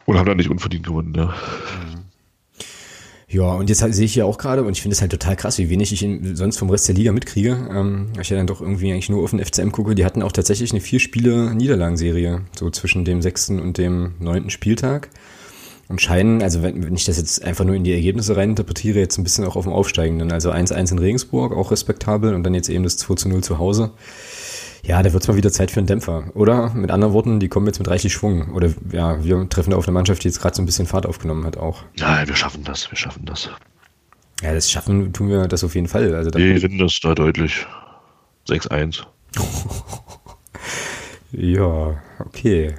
Und 0.06 0.16
haben 0.16 0.26
dann 0.26 0.38
nicht 0.38 0.50
unverdient 0.50 0.86
gewonnen, 0.86 1.12
ja. 1.14 1.34
Ja, 3.30 3.52
und 3.52 3.68
jetzt 3.68 3.82
halt, 3.82 3.94
sehe 3.94 4.06
ich 4.06 4.14
ja 4.14 4.24
auch 4.24 4.38
gerade, 4.38 4.64
und 4.64 4.72
ich 4.72 4.80
finde 4.80 4.94
es 4.94 5.02
halt 5.02 5.10
total 5.10 5.36
krass, 5.36 5.58
wie 5.58 5.68
wenig 5.68 5.92
ich 5.92 6.02
in, 6.02 6.34
sonst 6.34 6.56
vom 6.56 6.70
Rest 6.70 6.88
der 6.88 6.94
Liga 6.94 7.12
mitkriege. 7.12 7.68
Ähm, 7.70 8.06
ich 8.18 8.30
ja 8.30 8.38
dann 8.38 8.46
doch 8.46 8.62
irgendwie 8.62 8.90
eigentlich 8.90 9.10
nur 9.10 9.22
auf 9.22 9.32
den 9.32 9.44
FCM 9.44 9.70
gucke. 9.70 9.94
Die 9.94 10.06
hatten 10.06 10.22
auch 10.22 10.32
tatsächlich 10.32 10.70
eine 10.70 10.80
vier 10.80 10.98
Spiele 10.98 11.54
Niederlagenserie, 11.54 12.40
so 12.58 12.70
zwischen 12.70 13.04
dem 13.04 13.20
sechsten 13.20 13.60
und 13.60 13.76
dem 13.76 14.14
neunten 14.18 14.48
Spieltag 14.48 15.10
und 15.88 16.02
scheinen, 16.02 16.42
also 16.42 16.62
wenn, 16.62 16.84
wenn 16.84 16.94
ich 16.94 17.06
das 17.06 17.16
jetzt 17.16 17.42
einfach 17.42 17.64
nur 17.64 17.74
in 17.74 17.82
die 17.82 17.92
Ergebnisse 17.92 18.36
reininterpretiere, 18.36 18.98
jetzt 18.98 19.18
ein 19.18 19.24
bisschen 19.24 19.46
auch 19.46 19.56
auf 19.56 19.64
dem 19.64 19.72
Aufsteigenden. 19.72 20.32
Also 20.32 20.52
1-1 20.52 20.92
in 20.92 20.98
Regensburg, 20.98 21.56
auch 21.56 21.70
respektabel 21.70 22.34
und 22.34 22.44
dann 22.44 22.54
jetzt 22.54 22.68
eben 22.68 22.84
das 22.84 22.98
2-0 22.98 23.40
zu 23.40 23.58
Hause. 23.58 23.92
Ja, 24.82 25.02
da 25.02 25.12
wird 25.12 25.22
es 25.22 25.28
mal 25.28 25.36
wieder 25.36 25.50
Zeit 25.50 25.70
für 25.70 25.80
einen 25.80 25.86
Dämpfer. 25.86 26.30
Oder 26.34 26.70
mit 26.74 26.90
anderen 26.90 27.14
Worten, 27.14 27.40
die 27.40 27.48
kommen 27.48 27.66
jetzt 27.66 27.78
mit 27.78 27.88
reichlich 27.88 28.12
Schwung. 28.12 28.54
Oder 28.54 28.70
ja, 28.92 29.22
wir 29.24 29.48
treffen 29.48 29.70
da 29.70 29.76
auf 29.76 29.88
eine 29.88 29.94
Mannschaft, 29.94 30.22
die 30.22 30.28
jetzt 30.28 30.40
gerade 30.40 30.54
so 30.54 30.62
ein 30.62 30.66
bisschen 30.66 30.86
Fahrt 30.86 31.06
aufgenommen 31.06 31.44
hat 31.44 31.56
auch. 31.56 31.82
Ja, 31.96 32.26
wir 32.26 32.36
schaffen 32.36 32.64
das, 32.64 32.90
wir 32.90 32.96
schaffen 32.96 33.24
das. 33.24 33.50
Ja, 34.42 34.54
das 34.54 34.70
schaffen 34.70 35.12
tun 35.12 35.30
wir 35.30 35.48
das 35.48 35.64
auf 35.64 35.74
jeden 35.74 35.88
Fall. 35.88 36.14
Also 36.14 36.30
wir 36.32 36.54
gewinnen 36.54 36.78
das 36.78 37.00
da 37.00 37.14
deutlich. 37.14 37.66
6-1. 38.46 39.02
ja, 41.32 42.02
okay. 42.20 42.74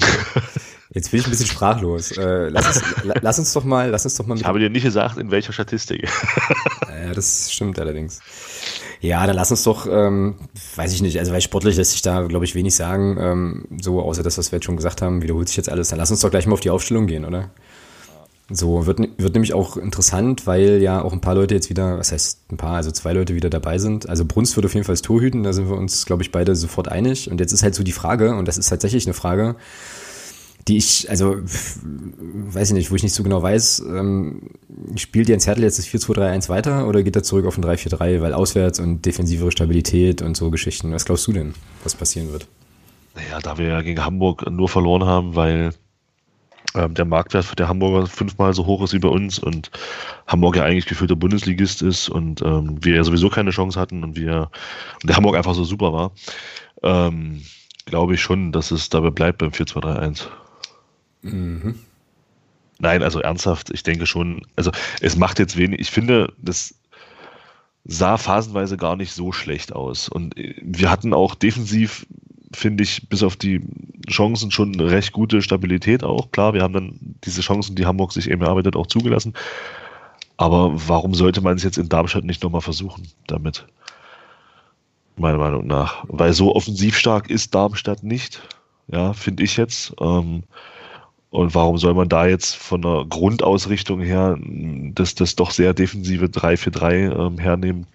Jetzt 0.96 1.10
bin 1.10 1.20
ich 1.20 1.26
ein 1.26 1.30
bisschen 1.30 1.46
sprachlos. 1.46 2.12
Äh, 2.12 2.48
lass, 2.48 2.68
uns, 2.68 2.82
lass, 3.20 3.38
uns, 3.38 3.52
doch 3.52 3.64
mal, 3.64 3.90
lass 3.90 4.06
uns 4.06 4.14
doch 4.14 4.26
mal. 4.26 4.34
ich 4.38 4.46
habe 4.46 4.58
dir 4.58 4.70
nicht 4.70 4.82
gesagt, 4.82 5.18
in 5.18 5.30
welcher 5.30 5.52
Statistik. 5.52 6.08
ja, 6.88 7.12
das 7.12 7.52
stimmt 7.52 7.78
allerdings. 7.78 8.20
Ja, 9.02 9.26
dann 9.26 9.36
lass 9.36 9.50
uns 9.50 9.62
doch, 9.62 9.86
ähm, 9.86 10.36
weiß 10.74 10.94
ich 10.94 11.02
nicht, 11.02 11.18
also 11.18 11.32
weil 11.32 11.42
sportlich 11.42 11.76
lässt 11.76 11.92
sich 11.92 12.00
da, 12.00 12.22
glaube 12.22 12.46
ich, 12.46 12.54
wenig 12.54 12.74
sagen, 12.74 13.18
ähm, 13.20 13.64
so 13.78 14.00
außer 14.00 14.22
das, 14.22 14.38
was 14.38 14.52
wir 14.52 14.56
jetzt 14.56 14.64
schon 14.64 14.78
gesagt 14.78 15.02
haben, 15.02 15.20
wiederholt 15.20 15.48
sich 15.48 15.58
jetzt 15.58 15.68
alles. 15.68 15.88
Dann 15.88 15.98
lass 15.98 16.10
uns 16.10 16.20
doch 16.20 16.30
gleich 16.30 16.46
mal 16.46 16.54
auf 16.54 16.60
die 16.60 16.70
Aufstellung 16.70 17.06
gehen, 17.06 17.26
oder? 17.26 17.50
So, 18.48 18.86
wird, 18.86 18.98
wird 18.98 19.34
nämlich 19.34 19.52
auch 19.52 19.76
interessant, 19.76 20.46
weil 20.46 20.80
ja 20.80 21.02
auch 21.02 21.12
ein 21.12 21.20
paar 21.20 21.34
Leute 21.34 21.54
jetzt 21.54 21.68
wieder, 21.68 21.98
was 21.98 22.10
heißt 22.10 22.52
ein 22.52 22.56
paar, 22.56 22.76
also 22.76 22.90
zwei 22.90 23.12
Leute 23.12 23.34
wieder 23.34 23.50
dabei 23.50 23.76
sind. 23.76 24.08
Also 24.08 24.24
Brunst 24.24 24.56
wird 24.56 24.64
auf 24.64 24.72
jeden 24.72 24.86
Fall 24.86 24.94
das 24.94 25.02
Torhüten, 25.02 25.42
da 25.42 25.52
sind 25.52 25.68
wir 25.68 25.76
uns, 25.76 26.06
glaube 26.06 26.22
ich, 26.22 26.32
beide 26.32 26.56
sofort 26.56 26.88
einig. 26.88 27.30
Und 27.30 27.38
jetzt 27.38 27.52
ist 27.52 27.62
halt 27.62 27.74
so 27.74 27.82
die 27.82 27.92
Frage, 27.92 28.34
und 28.34 28.48
das 28.48 28.56
ist 28.56 28.70
tatsächlich 28.70 29.04
eine 29.04 29.12
Frage, 29.12 29.56
die 30.68 30.78
ich, 30.78 31.08
also 31.08 31.36
weiß 31.36 32.70
ich 32.70 32.74
nicht, 32.74 32.90
wo 32.90 32.96
ich 32.96 33.02
nicht 33.02 33.14
so 33.14 33.22
genau 33.22 33.42
weiß, 33.42 33.84
ähm, 33.88 34.50
spielt 34.96 35.28
Jens 35.28 35.46
Hertel 35.46 35.62
jetzt 35.62 35.78
das 35.78 35.86
4-2-3-1 35.86 36.48
weiter 36.48 36.88
oder 36.88 37.02
geht 37.02 37.14
er 37.14 37.22
zurück 37.22 37.46
auf 37.46 37.56
ein 37.56 37.64
3-4-3, 37.64 38.20
weil 38.20 38.32
auswärts 38.32 38.80
und 38.80 39.06
defensivere 39.06 39.52
Stabilität 39.52 40.22
und 40.22 40.36
so 40.36 40.50
Geschichten. 40.50 40.92
Was 40.92 41.04
glaubst 41.04 41.26
du 41.28 41.32
denn, 41.32 41.54
was 41.84 41.94
passieren 41.94 42.32
wird? 42.32 42.48
Naja, 43.14 43.38
da 43.40 43.58
wir 43.58 43.68
ja 43.68 43.82
gegen 43.82 44.04
Hamburg 44.04 44.50
nur 44.50 44.68
verloren 44.68 45.04
haben, 45.04 45.36
weil 45.36 45.70
ähm, 46.74 46.94
der 46.94 47.04
Marktwert 47.04 47.58
der 47.58 47.68
Hamburger 47.68 48.06
fünfmal 48.06 48.52
so 48.52 48.66
hoch 48.66 48.82
ist 48.82 48.92
wie 48.92 48.98
bei 48.98 49.08
uns 49.08 49.38
und 49.38 49.70
Hamburg 50.26 50.56
ja 50.56 50.64
eigentlich 50.64 50.86
gefühlter 50.86 51.16
Bundesligist 51.16 51.80
ist 51.80 52.08
und 52.08 52.42
ähm, 52.42 52.84
wir 52.84 52.96
ja 52.96 53.04
sowieso 53.04 53.30
keine 53.30 53.50
Chance 53.50 53.78
hatten 53.78 54.02
und 54.02 54.16
wir 54.16 54.50
und 55.00 55.08
der 55.08 55.16
Hamburg 55.16 55.36
einfach 55.36 55.54
so 55.54 55.64
super 55.64 55.92
war, 55.92 56.12
ähm, 56.82 57.42
glaube 57.86 58.14
ich 58.14 58.20
schon, 58.20 58.50
dass 58.52 58.72
es 58.72 58.90
dabei 58.90 59.10
bleibt 59.10 59.38
beim 59.38 59.50
4-2-3-1. 59.50 60.26
Mhm. 61.32 61.74
Nein, 62.78 63.02
also 63.02 63.20
ernsthaft, 63.20 63.70
ich 63.70 63.82
denke 63.82 64.06
schon, 64.06 64.42
also 64.54 64.70
es 65.00 65.16
macht 65.16 65.38
jetzt 65.38 65.56
wenig, 65.56 65.80
ich 65.80 65.90
finde, 65.90 66.32
das 66.38 66.74
sah 67.84 68.18
phasenweise 68.18 68.76
gar 68.76 68.96
nicht 68.96 69.12
so 69.12 69.32
schlecht 69.32 69.72
aus. 69.72 70.08
Und 70.08 70.34
wir 70.36 70.90
hatten 70.90 71.14
auch 71.14 71.34
defensiv, 71.34 72.06
finde 72.52 72.82
ich, 72.82 73.08
bis 73.08 73.22
auf 73.22 73.36
die 73.36 73.62
Chancen 74.08 74.50
schon 74.50 74.78
recht 74.80 75.12
gute 75.12 75.40
Stabilität 75.40 76.04
auch. 76.04 76.30
Klar, 76.32 76.52
wir 76.52 76.62
haben 76.62 76.74
dann 76.74 76.98
diese 77.24 77.40
Chancen, 77.40 77.76
die 77.76 77.86
Hamburg 77.86 78.12
sich 78.12 78.30
eben 78.30 78.42
erarbeitet, 78.42 78.76
auch 78.76 78.88
zugelassen. 78.88 79.34
Aber 80.36 80.72
warum 80.88 81.14
sollte 81.14 81.40
man 81.40 81.56
es 81.56 81.62
jetzt 81.62 81.78
in 81.78 81.88
Darmstadt 81.88 82.24
nicht 82.24 82.42
nochmal 82.42 82.60
versuchen 82.60 83.08
damit? 83.26 83.66
Meiner 85.16 85.38
Meinung 85.38 85.66
nach. 85.66 86.04
Weil 86.08 86.34
so 86.34 86.54
offensiv 86.54 86.98
stark 86.98 87.30
ist 87.30 87.54
Darmstadt 87.54 88.02
nicht. 88.02 88.42
Ja, 88.88 89.14
finde 89.14 89.44
ich 89.44 89.56
jetzt. 89.56 89.94
Ähm, 90.00 90.42
und 91.30 91.54
warum 91.54 91.78
soll 91.78 91.94
man 91.94 92.08
da 92.08 92.26
jetzt 92.26 92.56
von 92.56 92.82
der 92.82 93.04
Grundausrichtung 93.08 94.00
her 94.00 94.38
das, 94.94 95.14
das 95.14 95.36
doch 95.36 95.50
sehr 95.50 95.74
defensive 95.74 96.26
3-4-3 96.26 97.26
ähm, 97.26 97.38
hernehmen? 97.38 97.86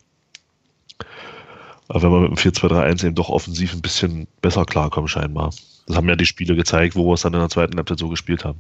wenn 1.94 2.12
man 2.12 2.22
mit 2.22 2.32
dem 2.32 2.52
4-2-3-1 2.52 3.06
eben 3.06 3.16
doch 3.16 3.30
offensiv 3.30 3.74
ein 3.74 3.82
bisschen 3.82 4.28
besser 4.42 4.66
klarkommt, 4.66 5.10
scheinbar. 5.10 5.52
Das 5.88 5.98
haben 5.98 6.08
ja 6.08 6.16
die 6.16 6.26
Spiele 6.26 6.56
gezeigt, 6.56 6.96
wo 6.96 7.06
wir 7.06 7.14
es 7.14 7.22
dann 7.22 7.34
in 7.34 7.40
der 7.40 7.50
zweiten 7.50 7.76
Halbzeit 7.76 8.00
so 8.00 8.08
gespielt 8.08 8.46
haben. 8.46 8.60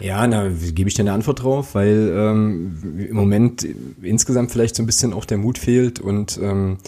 Ja, 0.00 0.26
da 0.26 0.48
gebe 0.48 0.88
ich 0.88 0.94
dir 0.94 1.02
eine 1.02 1.12
Antwort 1.12 1.42
drauf, 1.42 1.74
weil 1.74 2.12
ähm, 2.14 3.06
im 3.08 3.16
Moment 3.16 3.66
insgesamt 4.02 4.52
vielleicht 4.52 4.76
so 4.76 4.82
ein 4.82 4.86
bisschen 4.86 5.12
auch 5.12 5.24
der 5.24 5.38
Mut 5.38 5.58
fehlt 5.58 5.98
und 5.98 6.38
ähm, 6.40 6.78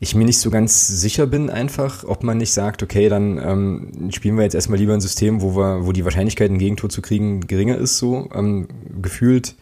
ich 0.00 0.14
mir 0.14 0.24
nicht 0.24 0.38
so 0.38 0.50
ganz 0.50 0.86
sicher 0.86 1.26
bin 1.26 1.50
einfach, 1.50 2.04
ob 2.04 2.22
man 2.22 2.38
nicht 2.38 2.52
sagt, 2.52 2.82
okay, 2.82 3.08
dann 3.08 3.38
ähm, 3.38 4.10
spielen 4.12 4.36
wir 4.36 4.44
jetzt 4.44 4.54
erstmal 4.54 4.78
lieber 4.78 4.94
ein 4.94 5.00
System, 5.00 5.42
wo 5.42 5.56
wir, 5.56 5.86
wo 5.86 5.92
die 5.92 6.04
Wahrscheinlichkeit, 6.04 6.50
ein 6.50 6.58
Gegentor 6.58 6.88
zu 6.88 7.02
kriegen, 7.02 7.40
geringer 7.40 7.76
ist, 7.76 7.98
so 7.98 8.28
ähm, 8.32 8.68
gefühlt. 9.02 9.56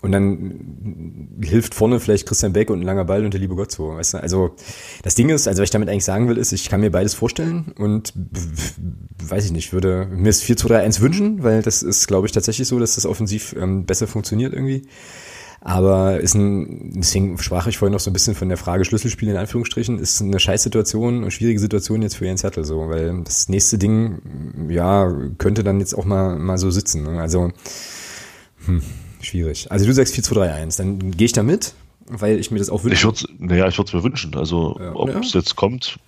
Und 0.00 0.12
dann 0.12 1.38
hilft 1.42 1.74
vorne 1.74 1.98
vielleicht 1.98 2.26
Christian 2.26 2.52
Beck 2.52 2.70
und 2.70 2.80
ein 2.80 2.86
langer 2.86 3.04
Ball 3.04 3.24
und 3.24 3.34
der 3.34 3.40
liebe 3.40 3.56
Gott 3.56 3.72
so. 3.72 3.96
Weißt 3.96 4.14
du? 4.14 4.18
Also 4.18 4.54
das 5.02 5.16
Ding 5.16 5.28
ist, 5.28 5.48
also 5.48 5.60
was 5.60 5.66
ich 5.66 5.72
damit 5.72 5.88
eigentlich 5.88 6.04
sagen 6.04 6.28
will, 6.28 6.38
ist, 6.38 6.52
ich 6.52 6.68
kann 6.68 6.80
mir 6.80 6.90
beides 6.90 7.14
vorstellen 7.14 7.72
und 7.76 8.12
weiß 9.20 9.44
ich 9.44 9.50
nicht, 9.50 9.72
würde 9.72 10.06
mir 10.08 10.28
das 10.28 10.42
4-2-3-1 10.42 11.00
wünschen, 11.00 11.42
weil 11.42 11.62
das 11.62 11.82
ist, 11.82 12.06
glaube 12.06 12.26
ich, 12.26 12.32
tatsächlich 12.32 12.68
so, 12.68 12.78
dass 12.78 12.94
das 12.94 13.06
offensiv 13.06 13.56
ähm, 13.58 13.86
besser 13.86 14.06
funktioniert 14.06 14.52
irgendwie. 14.52 14.82
Aber 15.60 16.20
ist 16.20 16.34
ein, 16.34 16.92
deswegen 16.94 17.36
sprach 17.38 17.66
ich 17.66 17.78
vorhin 17.78 17.92
noch 17.92 18.00
so 18.00 18.10
ein 18.10 18.12
bisschen 18.12 18.34
von 18.34 18.48
der 18.48 18.56
Frage 18.56 18.84
Schlüsselspiel 18.84 19.28
in 19.28 19.36
Anführungsstrichen, 19.36 19.98
ist 19.98 20.22
eine 20.22 20.38
Scheißsituation, 20.38 21.22
eine 21.22 21.30
schwierige 21.30 21.58
Situation 21.58 22.02
jetzt 22.02 22.16
für 22.16 22.26
Jens 22.26 22.44
Hertel 22.44 22.64
so, 22.64 22.88
weil 22.88 23.22
das 23.24 23.48
nächste 23.48 23.76
Ding, 23.76 24.68
ja, 24.68 25.12
könnte 25.38 25.64
dann 25.64 25.80
jetzt 25.80 25.94
auch 25.94 26.04
mal, 26.04 26.38
mal 26.38 26.58
so 26.58 26.70
sitzen. 26.70 27.02
Ne? 27.02 27.20
Also, 27.20 27.50
hm, 28.66 28.82
schwierig. 29.20 29.70
Also 29.70 29.84
du 29.84 29.92
sagst 29.92 30.14
4-2-3-1, 30.14 30.76
dann 30.78 31.10
gehe 31.10 31.26
ich 31.26 31.32
da 31.32 31.42
mit, 31.42 31.74
weil 32.06 32.38
ich 32.38 32.52
mir 32.52 32.60
das 32.60 32.70
auch 32.70 32.84
wünsche. 32.84 32.96
Ich 32.96 33.04
würde 33.04 33.24
naja, 33.38 33.66
ich 33.66 33.78
würde 33.78 33.88
es 33.88 33.94
mir 33.94 34.04
wünschen. 34.04 34.36
Also, 34.36 34.76
ja, 34.78 34.94
ob 34.94 35.10
es 35.10 35.32
jetzt 35.32 35.56
kommt, 35.56 35.98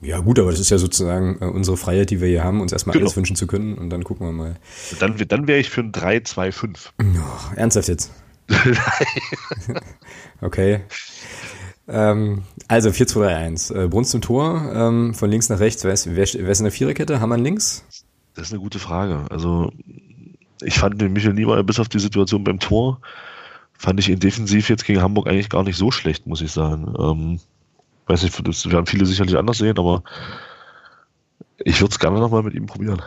ja, 0.00 0.20
gut, 0.20 0.38
aber 0.38 0.50
das 0.50 0.60
ist 0.60 0.70
ja 0.70 0.78
sozusagen 0.78 1.38
äh, 1.40 1.46
unsere 1.46 1.76
Freiheit, 1.76 2.10
die 2.10 2.20
wir 2.20 2.28
hier 2.28 2.44
haben, 2.44 2.60
uns 2.60 2.72
erstmal 2.72 2.94
genau. 2.94 3.06
alles 3.06 3.16
wünschen 3.16 3.34
zu 3.34 3.46
können 3.46 3.74
und 3.74 3.90
dann 3.90 4.04
gucken 4.04 4.26
wir 4.26 4.32
mal. 4.32 4.56
Dann, 5.00 5.16
dann 5.26 5.48
wäre 5.48 5.58
ich 5.58 5.70
für 5.70 5.80
ein 5.80 5.92
3-2-5. 5.92 6.90
Oh, 7.00 7.04
ernsthaft 7.56 7.88
jetzt? 7.88 8.12
okay. 10.40 10.80
Ähm, 11.88 12.44
also 12.68 12.90
4-2-3-1. 12.90 13.84
Äh, 13.84 13.88
Brunst 13.88 14.14
im 14.14 14.20
Tor, 14.20 14.70
ähm, 14.74 15.14
von 15.14 15.30
links 15.30 15.48
nach 15.48 15.60
rechts. 15.60 15.84
Wer 15.84 15.92
ist, 15.92 16.06
wer, 16.06 16.16
wer 16.16 16.50
ist 16.50 16.60
in 16.60 16.64
der 16.64 16.72
Viererkette? 16.72 17.20
Hammann 17.20 17.42
links? 17.42 17.84
Das 18.34 18.48
ist 18.48 18.52
eine 18.52 18.60
gute 18.62 18.78
Frage. 18.78 19.26
Also 19.30 19.72
ich 20.62 20.78
fand 20.78 21.00
den 21.00 21.12
Michael 21.12 21.34
Niemeyer 21.34 21.62
bis 21.64 21.80
auf 21.80 21.88
die 21.88 21.98
Situation 22.00 22.44
beim 22.44 22.60
Tor, 22.60 23.00
fand 23.74 24.00
ich 24.00 24.08
ihn 24.08 24.20
defensiv 24.20 24.68
jetzt 24.68 24.84
gegen 24.84 25.02
Hamburg 25.02 25.28
eigentlich 25.28 25.50
gar 25.50 25.64
nicht 25.64 25.76
so 25.76 25.90
schlecht, 25.90 26.26
muss 26.26 26.40
ich 26.40 26.52
sagen. 26.52 26.94
Ähm, 26.98 27.40
weiß 28.06 28.22
nicht, 28.22 28.48
das 28.48 28.70
werden 28.70 28.86
viele 28.86 29.06
sicherlich 29.06 29.36
anders 29.36 29.58
sehen, 29.58 29.78
aber 29.78 30.02
Ich 31.64 31.80
würde 31.80 31.92
es 31.92 31.98
gerne 31.98 32.20
nochmal 32.20 32.42
mit 32.42 32.54
ihm 32.54 32.66
probieren. 32.66 33.02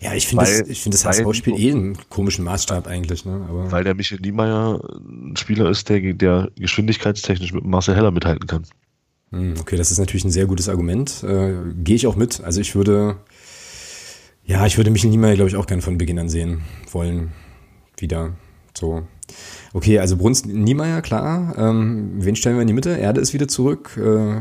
Ja, 0.00 0.14
ich 0.14 0.26
finde 0.26 0.44
das, 0.44 0.60
ich 0.68 0.82
find 0.82 0.94
das 0.94 1.04
HSV-Spiel 1.04 1.58
eh 1.58 1.70
einen 1.70 1.98
komischen 2.08 2.44
Maßstab 2.44 2.86
eigentlich. 2.86 3.24
Ne? 3.24 3.46
Aber 3.48 3.70
weil 3.70 3.84
der 3.84 3.94
Michael 3.94 4.20
Niemeyer 4.20 4.80
ein 4.98 5.36
Spieler 5.36 5.68
ist, 5.70 5.88
der, 5.88 6.00
der 6.14 6.50
geschwindigkeitstechnisch 6.56 7.52
mit 7.52 7.64
Marcel 7.64 7.94
Heller 7.94 8.10
mithalten 8.10 8.46
kann. 8.46 8.64
Hm, 9.30 9.54
okay, 9.60 9.76
das 9.76 9.90
ist 9.90 9.98
natürlich 9.98 10.24
ein 10.24 10.30
sehr 10.30 10.46
gutes 10.46 10.68
Argument. 10.68 11.22
Äh, 11.22 11.54
Gehe 11.84 11.96
ich 11.96 12.06
auch 12.06 12.16
mit. 12.16 12.40
Also 12.40 12.60
ich 12.60 12.74
würde, 12.74 13.18
ja, 14.44 14.66
ich 14.66 14.76
würde 14.76 14.90
Michael 14.90 15.10
Niemeyer, 15.10 15.34
glaube 15.34 15.50
ich, 15.50 15.56
auch 15.56 15.66
gerne 15.66 15.82
von 15.82 15.98
Beginn 15.98 16.18
an 16.18 16.28
sehen 16.28 16.62
wollen. 16.90 17.32
Wieder. 17.98 18.32
So. 18.76 19.02
Okay, 19.72 19.98
also 19.98 20.16
Bruns 20.16 20.44
Niemeyer, 20.46 21.02
klar. 21.02 21.54
Ähm, 21.56 22.12
wen 22.16 22.34
stellen 22.34 22.56
wir 22.56 22.62
in 22.62 22.68
die 22.68 22.74
Mitte? 22.74 22.96
Erde 22.96 23.20
ist 23.20 23.34
wieder 23.34 23.46
zurück. 23.46 23.96
Äh, 23.96 24.40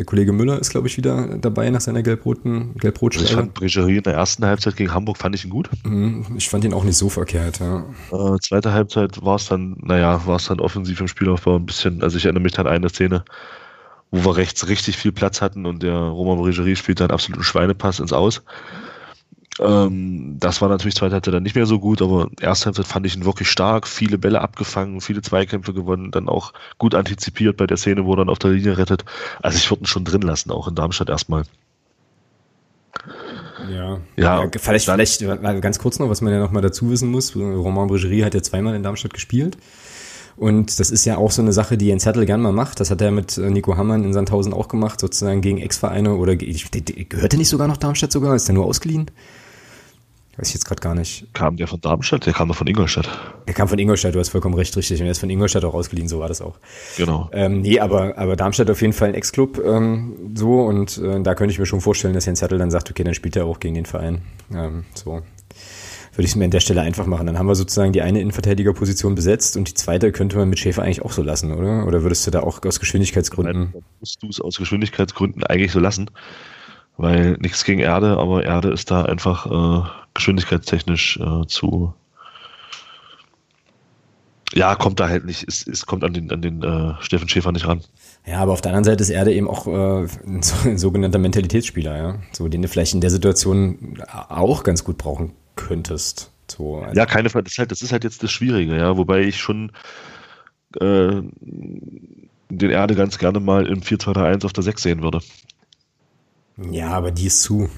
der 0.00 0.06
Kollege 0.06 0.32
Müller 0.32 0.58
ist, 0.58 0.70
glaube 0.70 0.88
ich, 0.88 0.96
wieder 0.96 1.36
dabei 1.36 1.68
nach 1.68 1.82
seiner 1.82 2.02
gelb-roten 2.02 2.74
gelb 2.78 3.02
also 3.02 3.22
Ich 3.22 3.32
fand 3.34 3.52
Bregerie 3.52 3.98
in 3.98 4.02
der 4.02 4.14
ersten 4.14 4.46
Halbzeit 4.46 4.74
gegen 4.76 4.94
Hamburg 4.94 5.18
fand 5.18 5.34
ich 5.34 5.44
ihn 5.44 5.50
gut. 5.50 5.68
Mhm, 5.84 6.24
ich 6.38 6.48
fand 6.48 6.64
ihn 6.64 6.72
auch 6.72 6.84
nicht 6.84 6.96
so 6.96 7.10
verkehrt, 7.10 7.60
ja. 7.60 7.84
Äh, 8.10 8.38
zweite 8.40 8.72
Halbzeit 8.72 9.22
war 9.22 9.34
es 9.34 9.44
dann, 9.44 9.76
naja, 9.82 10.22
war 10.24 10.36
es 10.36 10.46
dann 10.46 10.58
offensiv 10.58 11.02
im 11.02 11.06
Spielaufbau 11.06 11.56
ein 11.56 11.66
bisschen, 11.66 12.02
also 12.02 12.16
ich 12.16 12.24
erinnere 12.24 12.42
mich 12.42 12.58
an 12.58 12.66
eine 12.66 12.88
Szene, 12.88 13.26
wo 14.10 14.24
wir 14.24 14.38
rechts 14.38 14.68
richtig 14.68 14.96
viel 14.96 15.12
Platz 15.12 15.42
hatten 15.42 15.66
und 15.66 15.82
der 15.82 15.98
Roman 15.98 16.38
Bregerie 16.38 16.76
spielt 16.76 17.00
dann 17.00 17.10
absoluten 17.10 17.42
Schweinepass 17.42 18.00
ins 18.00 18.14
Aus. 18.14 18.42
Ähm, 19.58 20.36
das 20.38 20.62
war 20.62 20.68
natürlich 20.68 20.94
zweite 20.94 21.14
Halbzeit 21.14 21.34
dann 21.34 21.42
nicht 21.42 21.56
mehr 21.56 21.66
so 21.66 21.80
gut, 21.80 22.00
aber 22.00 22.28
erste 22.40 22.66
Halbzeit 22.66 22.86
fand 22.86 23.06
ich 23.06 23.16
ihn 23.16 23.24
wirklich 23.24 23.50
stark, 23.50 23.86
viele 23.88 24.16
Bälle 24.16 24.40
abgefangen, 24.40 25.00
viele 25.00 25.22
Zweikämpfe 25.22 25.74
gewonnen, 25.74 26.10
dann 26.12 26.28
auch 26.28 26.52
gut 26.78 26.94
antizipiert 26.94 27.56
bei 27.56 27.66
der 27.66 27.76
Szene, 27.76 28.04
wo 28.04 28.12
er 28.14 28.18
dann 28.18 28.28
auf 28.28 28.38
der 28.38 28.52
Linie 28.52 28.78
rettet. 28.78 29.04
Also 29.42 29.58
ich 29.58 29.70
würde 29.70 29.84
ihn 29.84 29.86
schon 29.86 30.04
drin 30.04 30.22
lassen, 30.22 30.50
auch 30.50 30.68
in 30.68 30.74
Darmstadt 30.74 31.08
erstmal. 31.08 31.42
Ja, 33.70 34.00
ja, 34.16 34.44
ja 34.44 34.50
vielleicht, 34.56 34.86
vielleicht 34.86 35.62
ganz 35.62 35.78
kurz 35.78 35.98
noch, 35.98 36.08
was 36.08 36.20
man 36.20 36.32
ja 36.32 36.38
noch 36.38 36.50
mal 36.50 36.62
dazu 36.62 36.90
wissen 36.90 37.10
muss. 37.10 37.34
Romain 37.36 37.88
Brigerie 37.88 38.24
hat 38.24 38.34
ja 38.34 38.42
zweimal 38.42 38.74
in 38.74 38.82
Darmstadt 38.82 39.12
gespielt. 39.12 39.58
Und 40.36 40.80
das 40.80 40.90
ist 40.90 41.04
ja 41.04 41.18
auch 41.18 41.30
so 41.30 41.42
eine 41.42 41.52
Sache, 41.52 41.76
die 41.76 41.88
Jens 41.88 42.06
Hertel 42.06 42.24
gern 42.24 42.40
mal 42.40 42.52
macht. 42.52 42.80
Das 42.80 42.90
hat 42.90 43.02
er 43.02 43.10
mit 43.10 43.36
äh, 43.36 43.50
Nico 43.50 43.76
Hammann 43.76 44.04
in 44.04 44.14
Sandhausen 44.14 44.54
auch 44.54 44.68
gemacht, 44.68 44.98
sozusagen 44.98 45.42
gegen 45.42 45.58
Ex-Vereine 45.58 46.14
oder 46.14 46.34
gehört 46.34 47.34
er 47.34 47.38
nicht 47.38 47.50
sogar 47.50 47.68
noch 47.68 47.76
Darmstadt 47.76 48.10
sogar? 48.10 48.34
Ist 48.34 48.48
der 48.48 48.54
nur 48.54 48.64
ausgeliehen? 48.64 49.10
Weiß 50.40 50.48
ich 50.48 50.54
jetzt 50.54 50.64
gerade 50.64 50.80
gar 50.80 50.94
nicht. 50.94 51.26
Kam 51.34 51.58
der 51.58 51.68
von 51.68 51.82
Darmstadt? 51.82 52.24
Der 52.24 52.32
kam 52.32 52.48
doch 52.48 52.56
von 52.56 52.66
Ingolstadt. 52.66 53.10
Der 53.46 53.52
kam 53.52 53.68
von 53.68 53.78
Ingolstadt, 53.78 54.14
du 54.14 54.18
hast 54.18 54.30
vollkommen 54.30 54.54
recht, 54.54 54.74
richtig. 54.74 54.98
Und 54.98 55.06
er 55.06 55.12
ist 55.12 55.18
von 55.18 55.28
Ingolstadt 55.28 55.66
auch 55.66 55.74
ausgeliehen, 55.74 56.08
so 56.08 56.18
war 56.18 56.28
das 56.28 56.40
auch. 56.40 56.58
Genau. 56.96 57.28
Ähm, 57.32 57.60
nee, 57.60 57.78
aber, 57.78 58.16
aber 58.16 58.36
Darmstadt 58.36 58.70
auf 58.70 58.80
jeden 58.80 58.94
Fall 58.94 59.08
ein 59.08 59.14
Ex-Club 59.14 59.60
ähm, 59.62 60.32
so 60.34 60.62
und 60.62 60.96
äh, 60.96 61.20
da 61.20 61.34
könnte 61.34 61.52
ich 61.52 61.58
mir 61.58 61.66
schon 61.66 61.82
vorstellen, 61.82 62.14
dass 62.14 62.24
Jens 62.24 62.40
Hertel 62.40 62.56
dann 62.56 62.70
sagt, 62.70 62.88
okay, 62.90 63.04
dann 63.04 63.12
spielt 63.12 63.36
er 63.36 63.44
auch 63.44 63.60
gegen 63.60 63.74
den 63.74 63.84
Verein. 63.84 64.22
Ähm, 64.50 64.84
so 64.94 65.20
würde 66.14 66.24
ich 66.24 66.30
es 66.30 66.36
mir 66.36 66.44
an 66.44 66.50
der 66.50 66.60
Stelle 66.60 66.80
einfach 66.80 67.06
machen. 67.06 67.26
Dann 67.26 67.38
haben 67.38 67.46
wir 67.46 67.54
sozusagen 67.54 67.92
die 67.92 68.02
eine 68.02 68.20
Innenverteidigerposition 68.20 69.14
besetzt 69.14 69.56
und 69.56 69.68
die 69.68 69.74
zweite 69.74 70.10
könnte 70.10 70.36
man 70.38 70.48
mit 70.48 70.58
Schäfer 70.58 70.82
eigentlich 70.82 71.02
auch 71.02 71.12
so 71.12 71.22
lassen, 71.22 71.52
oder? 71.52 71.86
Oder 71.86 72.02
würdest 72.02 72.26
du 72.26 72.30
da 72.30 72.40
auch 72.40 72.62
aus 72.64 72.80
Geschwindigkeitsgründen? 72.80 73.70
Nein, 73.72 73.84
musst 74.00 74.22
du 74.22 74.28
es 74.28 74.40
aus 74.40 74.56
Geschwindigkeitsgründen 74.56 75.44
eigentlich 75.44 75.72
so 75.72 75.80
lassen, 75.80 76.10
weil 77.00 77.38
nichts 77.40 77.64
gegen 77.64 77.80
Erde, 77.80 78.18
aber 78.18 78.44
Erde 78.44 78.70
ist 78.70 78.90
da 78.90 79.04
einfach 79.04 79.46
äh, 79.46 79.88
geschwindigkeitstechnisch 80.14 81.18
äh, 81.18 81.46
zu. 81.46 81.94
Ja, 84.52 84.74
kommt 84.74 85.00
da 85.00 85.08
halt 85.08 85.24
nicht, 85.24 85.46
es, 85.48 85.66
es 85.66 85.86
kommt 85.86 86.04
an 86.04 86.12
den, 86.12 86.30
an 86.30 86.42
den 86.42 86.62
äh, 86.62 86.94
Steffen 87.00 87.28
Schäfer 87.28 87.52
nicht 87.52 87.66
ran. 87.66 87.82
Ja, 88.26 88.40
aber 88.40 88.52
auf 88.52 88.60
der 88.60 88.72
anderen 88.72 88.84
Seite 88.84 89.02
ist 89.02 89.10
Erde 89.10 89.32
eben 89.32 89.48
auch 89.48 89.66
äh, 89.66 90.06
ein, 90.26 90.40
ein 90.64 90.78
sogenannter 90.78 91.18
Mentalitätsspieler, 91.18 91.96
ja. 91.96 92.18
So, 92.32 92.48
den 92.48 92.60
du 92.60 92.68
vielleicht 92.68 92.92
in 92.92 93.00
der 93.00 93.10
Situation 93.10 94.02
auch 94.28 94.62
ganz 94.62 94.84
gut 94.84 94.98
brauchen 94.98 95.32
könntest. 95.56 96.30
So, 96.50 96.78
also 96.78 96.96
ja, 96.96 97.06
keine 97.06 97.30
Frage, 97.30 97.44
das 97.44 97.52
ist, 97.52 97.58
halt, 97.58 97.70
das 97.70 97.80
ist 97.80 97.92
halt 97.92 98.04
jetzt 98.04 98.22
das 98.22 98.30
Schwierige, 98.32 98.76
ja, 98.76 98.96
wobei 98.96 99.22
ich 99.22 99.38
schon 99.38 99.72
äh, 100.80 101.22
den 101.40 102.70
Erde 102.70 102.94
ganz 102.94 103.18
gerne 103.18 103.40
mal 103.40 103.66
im 103.66 103.80
4-2-3-1 103.80 104.44
auf 104.44 104.52
der 104.52 104.64
6 104.64 104.82
sehen 104.82 105.02
würde. 105.02 105.20
Ja, 106.56 106.90
aber 106.90 107.10
die 107.10 107.26
ist 107.26 107.42
zu. 107.42 107.68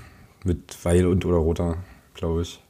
Mit 0.45 0.77
Weil 0.83 1.07
und 1.07 1.25
oder 1.25 1.37
Roter 1.37 1.79
glaube 2.23 2.43
ich. 2.43 2.61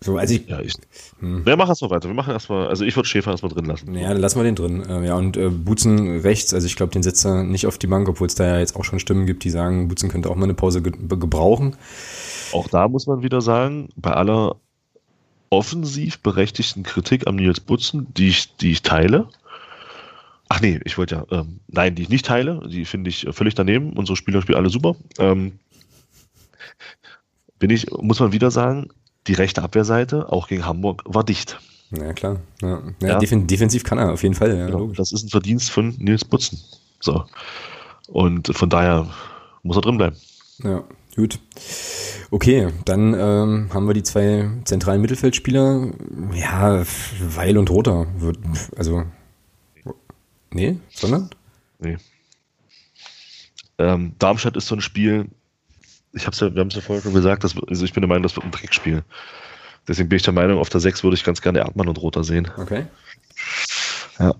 So, 0.00 0.16
also 0.16 0.32
ich. 0.32 0.46
Ja, 0.46 0.60
ich. 0.60 0.74
Hm. 1.18 1.42
Ja, 1.44 1.56
mach 1.56 1.68
erstmal 1.68 1.90
weiter. 1.90 2.08
Wir 2.08 2.14
machen 2.14 2.32
erstmal, 2.32 2.68
also 2.68 2.84
ich 2.84 2.94
würde 2.94 3.08
Schäfer 3.08 3.32
erstmal 3.32 3.52
drin 3.52 3.64
lassen. 3.64 3.92
Ja, 3.96 4.10
dann 4.10 4.20
lassen 4.20 4.38
wir 4.38 4.44
den 4.44 4.54
drin. 4.54 4.86
Ähm, 4.88 5.02
ja, 5.02 5.16
und 5.16 5.36
äh, 5.36 5.48
Butzen 5.48 6.20
rechts, 6.20 6.54
also 6.54 6.68
ich 6.68 6.76
glaube, 6.76 6.92
den 6.92 7.02
setzt 7.02 7.26
er 7.26 7.42
nicht 7.42 7.66
auf 7.66 7.78
die 7.78 7.88
Bank, 7.88 8.08
obwohl 8.08 8.28
es 8.28 8.36
da 8.36 8.46
ja 8.46 8.58
jetzt 8.60 8.76
auch 8.76 8.84
schon 8.84 9.00
Stimmen 9.00 9.26
gibt, 9.26 9.42
die 9.42 9.50
sagen, 9.50 9.88
Butzen 9.88 10.08
könnte 10.08 10.30
auch 10.30 10.36
mal 10.36 10.44
eine 10.44 10.54
Pause 10.54 10.82
ge 10.82 10.92
gebrauchen. 10.92 11.76
Auch 12.52 12.68
da 12.68 12.86
muss 12.86 13.08
man 13.08 13.24
wieder 13.24 13.40
sagen, 13.40 13.88
bei 13.96 14.12
aller 14.12 14.54
offensiv 15.50 16.20
berechtigten 16.20 16.84
Kritik 16.84 17.26
am 17.26 17.34
Nils 17.34 17.58
Butzen, 17.58 18.06
die 18.14 18.28
ich, 18.28 18.56
die 18.56 18.70
ich 18.70 18.82
teile. 18.82 19.26
Ach 20.48 20.60
nee, 20.60 20.80
ich 20.84 20.96
wollte 20.96 21.26
ja, 21.30 21.40
ähm, 21.40 21.60
nein, 21.68 21.94
die 21.94 22.02
ich 22.02 22.08
nicht 22.08 22.26
teile, 22.26 22.66
die 22.68 22.84
finde 22.84 23.10
ich 23.10 23.26
völlig 23.32 23.54
daneben. 23.54 23.92
Unsere 23.92 24.16
Spieler 24.16 24.40
spielen 24.40 24.58
alle 24.58 24.70
super. 24.70 24.96
Ähm, 25.18 25.58
bin 27.58 27.70
ich, 27.70 27.90
muss 27.90 28.20
man 28.20 28.32
wieder 28.32 28.50
sagen, 28.50 28.88
die 29.26 29.34
rechte 29.34 29.62
Abwehrseite, 29.62 30.32
auch 30.32 30.48
gegen 30.48 30.64
Hamburg, 30.64 31.02
war 31.04 31.24
dicht. 31.24 31.58
Ja, 31.90 32.12
klar. 32.12 32.40
Ja. 32.62 32.82
Ja, 33.00 33.08
ja. 33.08 33.18
defensiv 33.18 33.84
kann 33.84 33.98
er 33.98 34.12
auf 34.12 34.22
jeden 34.22 34.34
Fall. 34.34 34.56
Ja, 34.56 34.66
genau. 34.66 34.88
Das 34.88 35.12
ist 35.12 35.24
ein 35.24 35.28
Verdienst 35.28 35.70
von 35.70 35.94
Nils 35.98 36.24
Butzen. 36.24 36.58
So. 37.00 37.24
Und 38.08 38.54
von 38.54 38.70
daher 38.70 39.08
muss 39.62 39.76
er 39.76 39.82
drin 39.82 39.98
bleiben. 39.98 40.16
Ja, 40.62 40.84
gut. 41.16 41.38
Okay, 42.30 42.68
dann 42.84 43.14
ähm, 43.14 43.70
haben 43.72 43.86
wir 43.86 43.94
die 43.94 44.02
zwei 44.02 44.50
zentralen 44.64 45.00
Mittelfeldspieler. 45.00 45.92
Ja, 46.34 46.82
Weil 47.20 47.56
und 47.56 47.70
Roter. 47.70 48.06
Wird, 48.18 48.38
also. 48.76 49.04
Nee, 50.50 50.78
sondern? 50.90 51.30
Nee. 51.78 51.98
Ähm, 53.78 54.14
Darmstadt 54.18 54.56
ist 54.56 54.66
so 54.66 54.74
ein 54.74 54.80
Spiel, 54.80 55.26
ich 56.12 56.26
hab's 56.26 56.40
ja, 56.40 56.52
wir 56.52 56.60
haben 56.60 56.68
es 56.68 56.74
ja 56.74 56.80
vorher 56.80 57.02
schon 57.02 57.14
gesagt, 57.14 57.44
das, 57.44 57.54
also 57.68 57.84
ich 57.84 57.92
bin 57.92 58.00
der 58.00 58.08
Meinung, 58.08 58.22
das 58.22 58.34
wird 58.34 58.44
ein 58.44 58.50
Dreckspiel. 58.50 59.04
Deswegen 59.86 60.08
bin 60.08 60.16
ich 60.16 60.22
der 60.22 60.34
Meinung, 60.34 60.58
auf 60.58 60.68
der 60.68 60.80
6 60.80 61.02
würde 61.02 61.16
ich 61.16 61.24
ganz 61.24 61.40
gerne 61.40 61.60
Erdmann 61.60 61.88
und 61.88 61.98
Roter 61.98 62.24
sehen. 62.24 62.50
Okay. 62.56 62.86
Ja. 64.18 64.34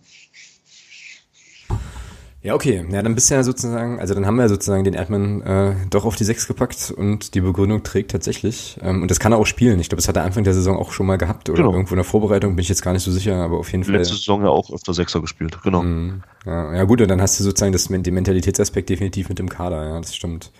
Ja, 2.48 2.54
okay. 2.54 2.82
Ja, 2.90 3.02
dann 3.02 3.14
bist 3.14 3.30
du 3.30 3.34
ja 3.34 3.42
sozusagen, 3.42 4.00
also 4.00 4.14
dann 4.14 4.24
haben 4.24 4.36
wir 4.36 4.48
sozusagen 4.48 4.82
den 4.82 4.94
Erdmann 4.94 5.42
äh, 5.42 5.74
doch 5.90 6.06
auf 6.06 6.16
die 6.16 6.24
6 6.24 6.48
gepackt 6.48 6.90
und 6.90 7.34
die 7.34 7.42
Begründung 7.42 7.82
trägt 7.82 8.10
tatsächlich. 8.10 8.78
Ähm, 8.80 9.02
und 9.02 9.10
das 9.10 9.20
kann 9.20 9.32
er 9.32 9.38
auch 9.38 9.44
spielen. 9.44 9.78
Ich 9.80 9.90
glaube, 9.90 10.00
das 10.00 10.08
hat 10.08 10.16
er 10.16 10.22
Anfang 10.24 10.44
der 10.44 10.54
Saison 10.54 10.78
auch 10.78 10.90
schon 10.92 11.04
mal 11.04 11.18
gehabt 11.18 11.50
oder 11.50 11.58
genau. 11.58 11.72
irgendwo 11.72 11.92
in 11.92 11.98
der 11.98 12.06
Vorbereitung, 12.06 12.56
bin 12.56 12.62
ich 12.62 12.70
jetzt 12.70 12.80
gar 12.80 12.94
nicht 12.94 13.02
so 13.02 13.12
sicher, 13.12 13.36
aber 13.36 13.58
auf 13.58 13.70
jeden 13.70 13.84
Fall. 13.84 13.96
Letzte 13.96 14.14
Saison 14.14 14.40
ja 14.40 14.48
auch 14.48 14.72
öfter 14.72 14.94
Sechser 14.94 15.20
gespielt, 15.20 15.58
genau. 15.62 15.82
Mhm. 15.82 16.22
Ja, 16.46 16.74
ja, 16.74 16.84
gut, 16.84 17.02
und 17.02 17.08
dann 17.08 17.20
hast 17.20 17.38
du 17.38 17.44
sozusagen 17.44 17.72
das, 17.72 17.88
den 17.88 18.14
Mentalitätsaspekt 18.14 18.88
definitiv 18.88 19.28
mit 19.28 19.38
dem 19.38 19.50
Kader, 19.50 19.86
ja, 19.86 20.00
das 20.00 20.16
stimmt. 20.16 20.50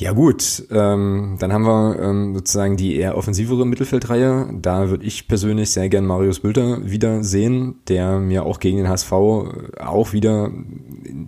Ja 0.00 0.12
gut, 0.12 0.64
ähm, 0.70 1.36
dann 1.38 1.52
haben 1.52 1.64
wir 1.64 2.00
ähm, 2.00 2.34
sozusagen 2.34 2.78
die 2.78 2.96
eher 2.96 3.18
offensivere 3.18 3.66
Mittelfeldreihe. 3.66 4.48
Da 4.54 4.88
würde 4.88 5.04
ich 5.04 5.28
persönlich 5.28 5.72
sehr 5.72 5.90
gern 5.90 6.06
Marius 6.06 6.40
Bülter 6.40 6.90
wieder 6.90 7.22
sehen, 7.22 7.80
der 7.86 8.18
mir 8.18 8.46
auch 8.46 8.60
gegen 8.60 8.78
den 8.78 8.88
HSV 8.88 9.12
auch 9.12 10.12
wieder, 10.14 10.50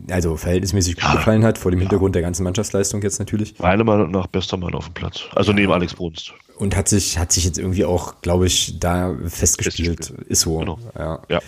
also 0.08 0.38
verhältnismäßig 0.38 0.94
gut 0.94 1.04
ja, 1.04 1.16
gefallen 1.16 1.44
hat, 1.44 1.58
vor 1.58 1.70
dem 1.70 1.80
Hintergrund 1.80 2.14
ja. 2.14 2.20
der 2.20 2.22
ganzen 2.22 2.44
Mannschaftsleistung 2.44 3.02
jetzt 3.02 3.18
natürlich. 3.18 3.58
Meiner 3.58 3.84
Meinung 3.84 4.10
nach 4.10 4.26
bester 4.26 4.56
Mann 4.56 4.74
auf 4.74 4.86
dem 4.86 4.94
Platz, 4.94 5.24
also 5.34 5.52
neben 5.52 5.70
Alex 5.70 5.92
Brunst. 5.92 6.32
Und 6.56 6.74
hat 6.74 6.88
sich, 6.88 7.18
hat 7.18 7.30
sich 7.30 7.44
jetzt 7.44 7.58
irgendwie 7.58 7.84
auch, 7.84 8.22
glaube 8.22 8.46
ich, 8.46 8.78
da 8.80 9.14
festgespielt. 9.26 10.14
Ist 10.28 10.40
so. 10.40 10.58
Genau. 10.58 10.78
Ja. 10.96 11.20
ja. 11.28 11.40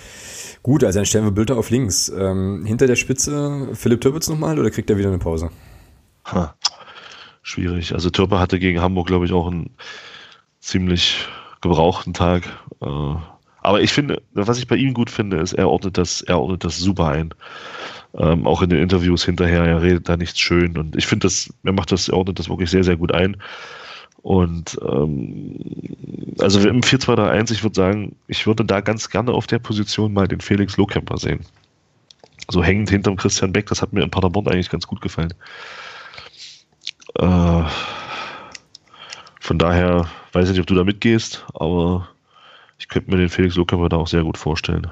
Gut, 0.63 0.85
also 0.85 0.99
dann 0.99 1.07
stellen 1.07 1.25
wir 1.25 1.31
Bülter 1.31 1.57
auf 1.57 1.71
links. 1.71 2.13
Ähm, 2.15 2.67
hinter 2.67 2.87
der 2.87 2.97
Spitze 2.97 3.69
Philipp 3.73 4.03
Türpitz 4.03 4.29
nochmal 4.29 4.59
oder 4.59 4.71
kriegt 4.71 4.91
er 4.91 4.99
wieder 4.99 5.09
eine 5.09 5.19
Pause? 5.19 5.51
Ha 6.27 6.55
schwierig. 7.45 7.93
Also 7.93 8.11
Türpe 8.11 8.41
hatte 8.41 8.59
gegen 8.59 8.81
Hamburg, 8.81 9.07
glaube 9.07 9.27
ich, 9.27 9.33
auch 9.33 9.47
einen 9.47 9.71
ziemlich 10.59 11.29
gebrauchten 11.61 12.13
Tag. 12.13 12.45
Äh, 12.83 13.15
aber 13.63 13.81
ich 13.81 13.93
finde, 13.93 14.21
was 14.33 14.59
ich 14.59 14.67
bei 14.67 14.77
ihm 14.77 14.93
gut 14.93 15.11
finde, 15.11 15.39
ist, 15.39 15.53
er 15.53 15.71
ordnet 15.71 15.97
das, 15.97 16.23
er 16.23 16.41
ordnet 16.41 16.65
das 16.65 16.79
super 16.79 17.09
ein. 17.09 17.33
Ähm, 18.17 18.47
auch 18.47 18.63
in 18.63 18.71
den 18.71 18.81
Interviews 18.81 19.25
hinterher, 19.25 19.65
er 19.65 19.83
redet 19.83 20.09
da 20.09 20.17
nichts 20.17 20.41
schön. 20.41 20.77
Und 20.77 20.97
ich 20.97 21.07
finde 21.07 21.27
das, 21.27 21.53
er 21.65 21.73
macht 21.73 21.93
das, 21.93 22.09
er 22.09 22.17
ordnet 22.17 22.39
das 22.39 22.49
wirklich 22.49 22.71
sehr, 22.71 22.85
sehr 22.85 22.97
gut 22.97 23.13
ein. 23.13 23.37
Und 24.23 24.79
ähm, 24.83 25.61
also 26.41 26.67
im 26.67 26.81
4-2-3-1, 26.81 27.53
ich 27.53 27.63
würde 27.63 27.77
sagen, 27.77 28.17
ich 28.27 28.47
würde 28.47 28.65
da 28.65 28.81
ganz 28.81 29.11
gerne 29.11 29.33
auf 29.33 29.47
der 29.47 29.59
Position 29.59 30.15
mal 30.15 30.29
den 30.29 30.41
Felix 30.41 30.77
Lohkemper 30.77 31.19
sehen. 31.19 31.41
So 32.51 32.63
hängend 32.63 32.91
hinterm 32.91 33.17
Christian 33.17 33.53
Beck, 33.53 33.67
das 33.67 33.83
hat 33.83 33.93
mir 33.93 34.03
in 34.03 34.11
Paderborn 34.11 34.49
eigentlich 34.49 34.71
ganz 34.71 34.87
gut 34.87 35.01
gefallen. 35.01 35.35
Äh, 37.19 37.63
von 39.41 39.59
daher 39.59 40.09
weiß 40.33 40.47
ich 40.47 40.53
nicht, 40.53 40.61
ob 40.61 40.67
du 40.67 40.75
da 40.75 40.85
mitgehst, 40.85 41.45
aber 41.55 42.09
ich 42.79 42.89
könnte 42.89 43.11
mir 43.11 43.19
den 43.19 43.29
Felix 43.29 43.55
Lohkämper 43.57 43.89
da 43.89 43.97
auch 43.97 44.09
sehr 44.09 44.23
gut 44.23 44.39
vorstellen. 44.39 44.91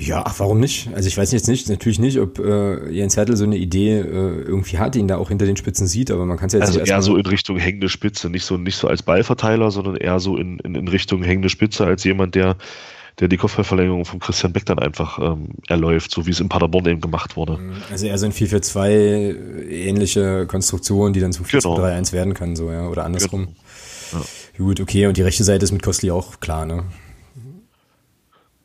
Ja, 0.00 0.22
ach, 0.24 0.38
warum 0.38 0.60
nicht? 0.60 0.90
Also 0.94 1.08
ich 1.08 1.18
weiß 1.18 1.32
jetzt 1.32 1.48
nicht, 1.48 1.68
natürlich 1.68 1.98
nicht, 1.98 2.20
ob 2.20 2.38
äh, 2.38 2.88
Jens 2.88 3.16
Hertel 3.16 3.36
so 3.36 3.42
eine 3.42 3.56
Idee 3.56 3.98
äh, 3.98 4.42
irgendwie 4.42 4.78
hat, 4.78 4.94
ihn 4.94 5.08
da 5.08 5.16
auch 5.16 5.28
hinter 5.28 5.44
den 5.44 5.56
Spitzen 5.56 5.88
sieht, 5.88 6.12
aber 6.12 6.24
man 6.24 6.36
kann 6.36 6.46
es 6.46 6.52
ja 6.52 6.60
jetzt 6.60 6.68
Also 6.68 6.80
eher 6.80 7.02
so 7.02 7.16
in 7.16 7.26
Richtung 7.26 7.58
hängende 7.58 7.88
Spitze, 7.88 8.30
nicht 8.30 8.44
so, 8.44 8.56
nicht 8.56 8.76
so 8.76 8.86
als 8.86 9.02
Ballverteiler, 9.02 9.72
sondern 9.72 9.96
eher 9.96 10.20
so 10.20 10.36
in, 10.36 10.60
in, 10.60 10.76
in 10.76 10.86
Richtung 10.86 11.24
hängende 11.24 11.48
Spitze 11.48 11.84
als 11.84 12.04
jemand, 12.04 12.36
der, 12.36 12.56
der 13.20 13.28
die 13.28 13.36
Kopfballverlängerung 13.36 14.04
von 14.04 14.20
Christian 14.20 14.52
Beck 14.52 14.66
dann 14.66 14.78
einfach 14.78 15.18
ähm, 15.18 15.48
erläuft, 15.66 16.12
so 16.12 16.26
wie 16.26 16.30
es 16.30 16.40
in 16.40 16.48
Paderborn 16.48 16.86
eben 16.86 17.00
gemacht 17.00 17.36
wurde. 17.36 17.58
Also 17.90 18.06
eher 18.06 18.18
so 18.18 18.26
ein 18.26 18.32
4-4-2 18.32 19.68
ähnliche 19.68 20.46
Konstruktion, 20.46 21.12
die 21.12 21.20
dann 21.20 21.32
zum 21.32 21.44
4 21.44 21.60
Genau. 21.60 21.78
3 21.78 21.94
1 21.94 22.12
werden 22.12 22.34
kann, 22.34 22.54
so, 22.54 22.70
ja, 22.70 22.86
oder 22.88 23.04
andersrum. 23.04 23.48
Ja. 24.12 24.20
Gut, 24.56 24.80
okay, 24.80 25.06
und 25.06 25.16
die 25.16 25.22
rechte 25.22 25.44
Seite 25.44 25.64
ist 25.64 25.72
mit 25.72 25.82
Kostli 25.82 26.10
auch 26.10 26.40
klar, 26.40 26.64
ne? 26.64 26.84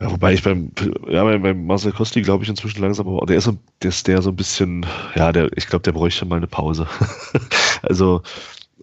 Ja, 0.04 0.12
wobei 0.12 0.34
ich 0.34 0.44
beim, 0.44 0.72
ja, 1.08 1.24
beim, 1.24 1.42
beim 1.42 1.66
Marcel 1.66 1.94
Kosti 1.94 2.22
glaube 2.22 2.44
ich 2.44 2.50
inzwischen 2.50 2.82
langsam, 2.82 3.08
aber 3.08 3.26
der 3.26 3.38
ist 3.38 3.46
so, 3.46 3.58
der 3.82 3.90
ist 3.90 4.06
der 4.08 4.22
so 4.22 4.32
ein 4.32 4.36
bisschen, 4.36 4.86
ja, 5.16 5.32
der, 5.32 5.50
ich 5.56 5.68
glaube, 5.68 5.84
der 5.84 5.94
bräuchte 5.94 6.26
mal 6.26 6.38
eine 6.38 6.48
Pause. 6.48 6.88
also 7.82 8.22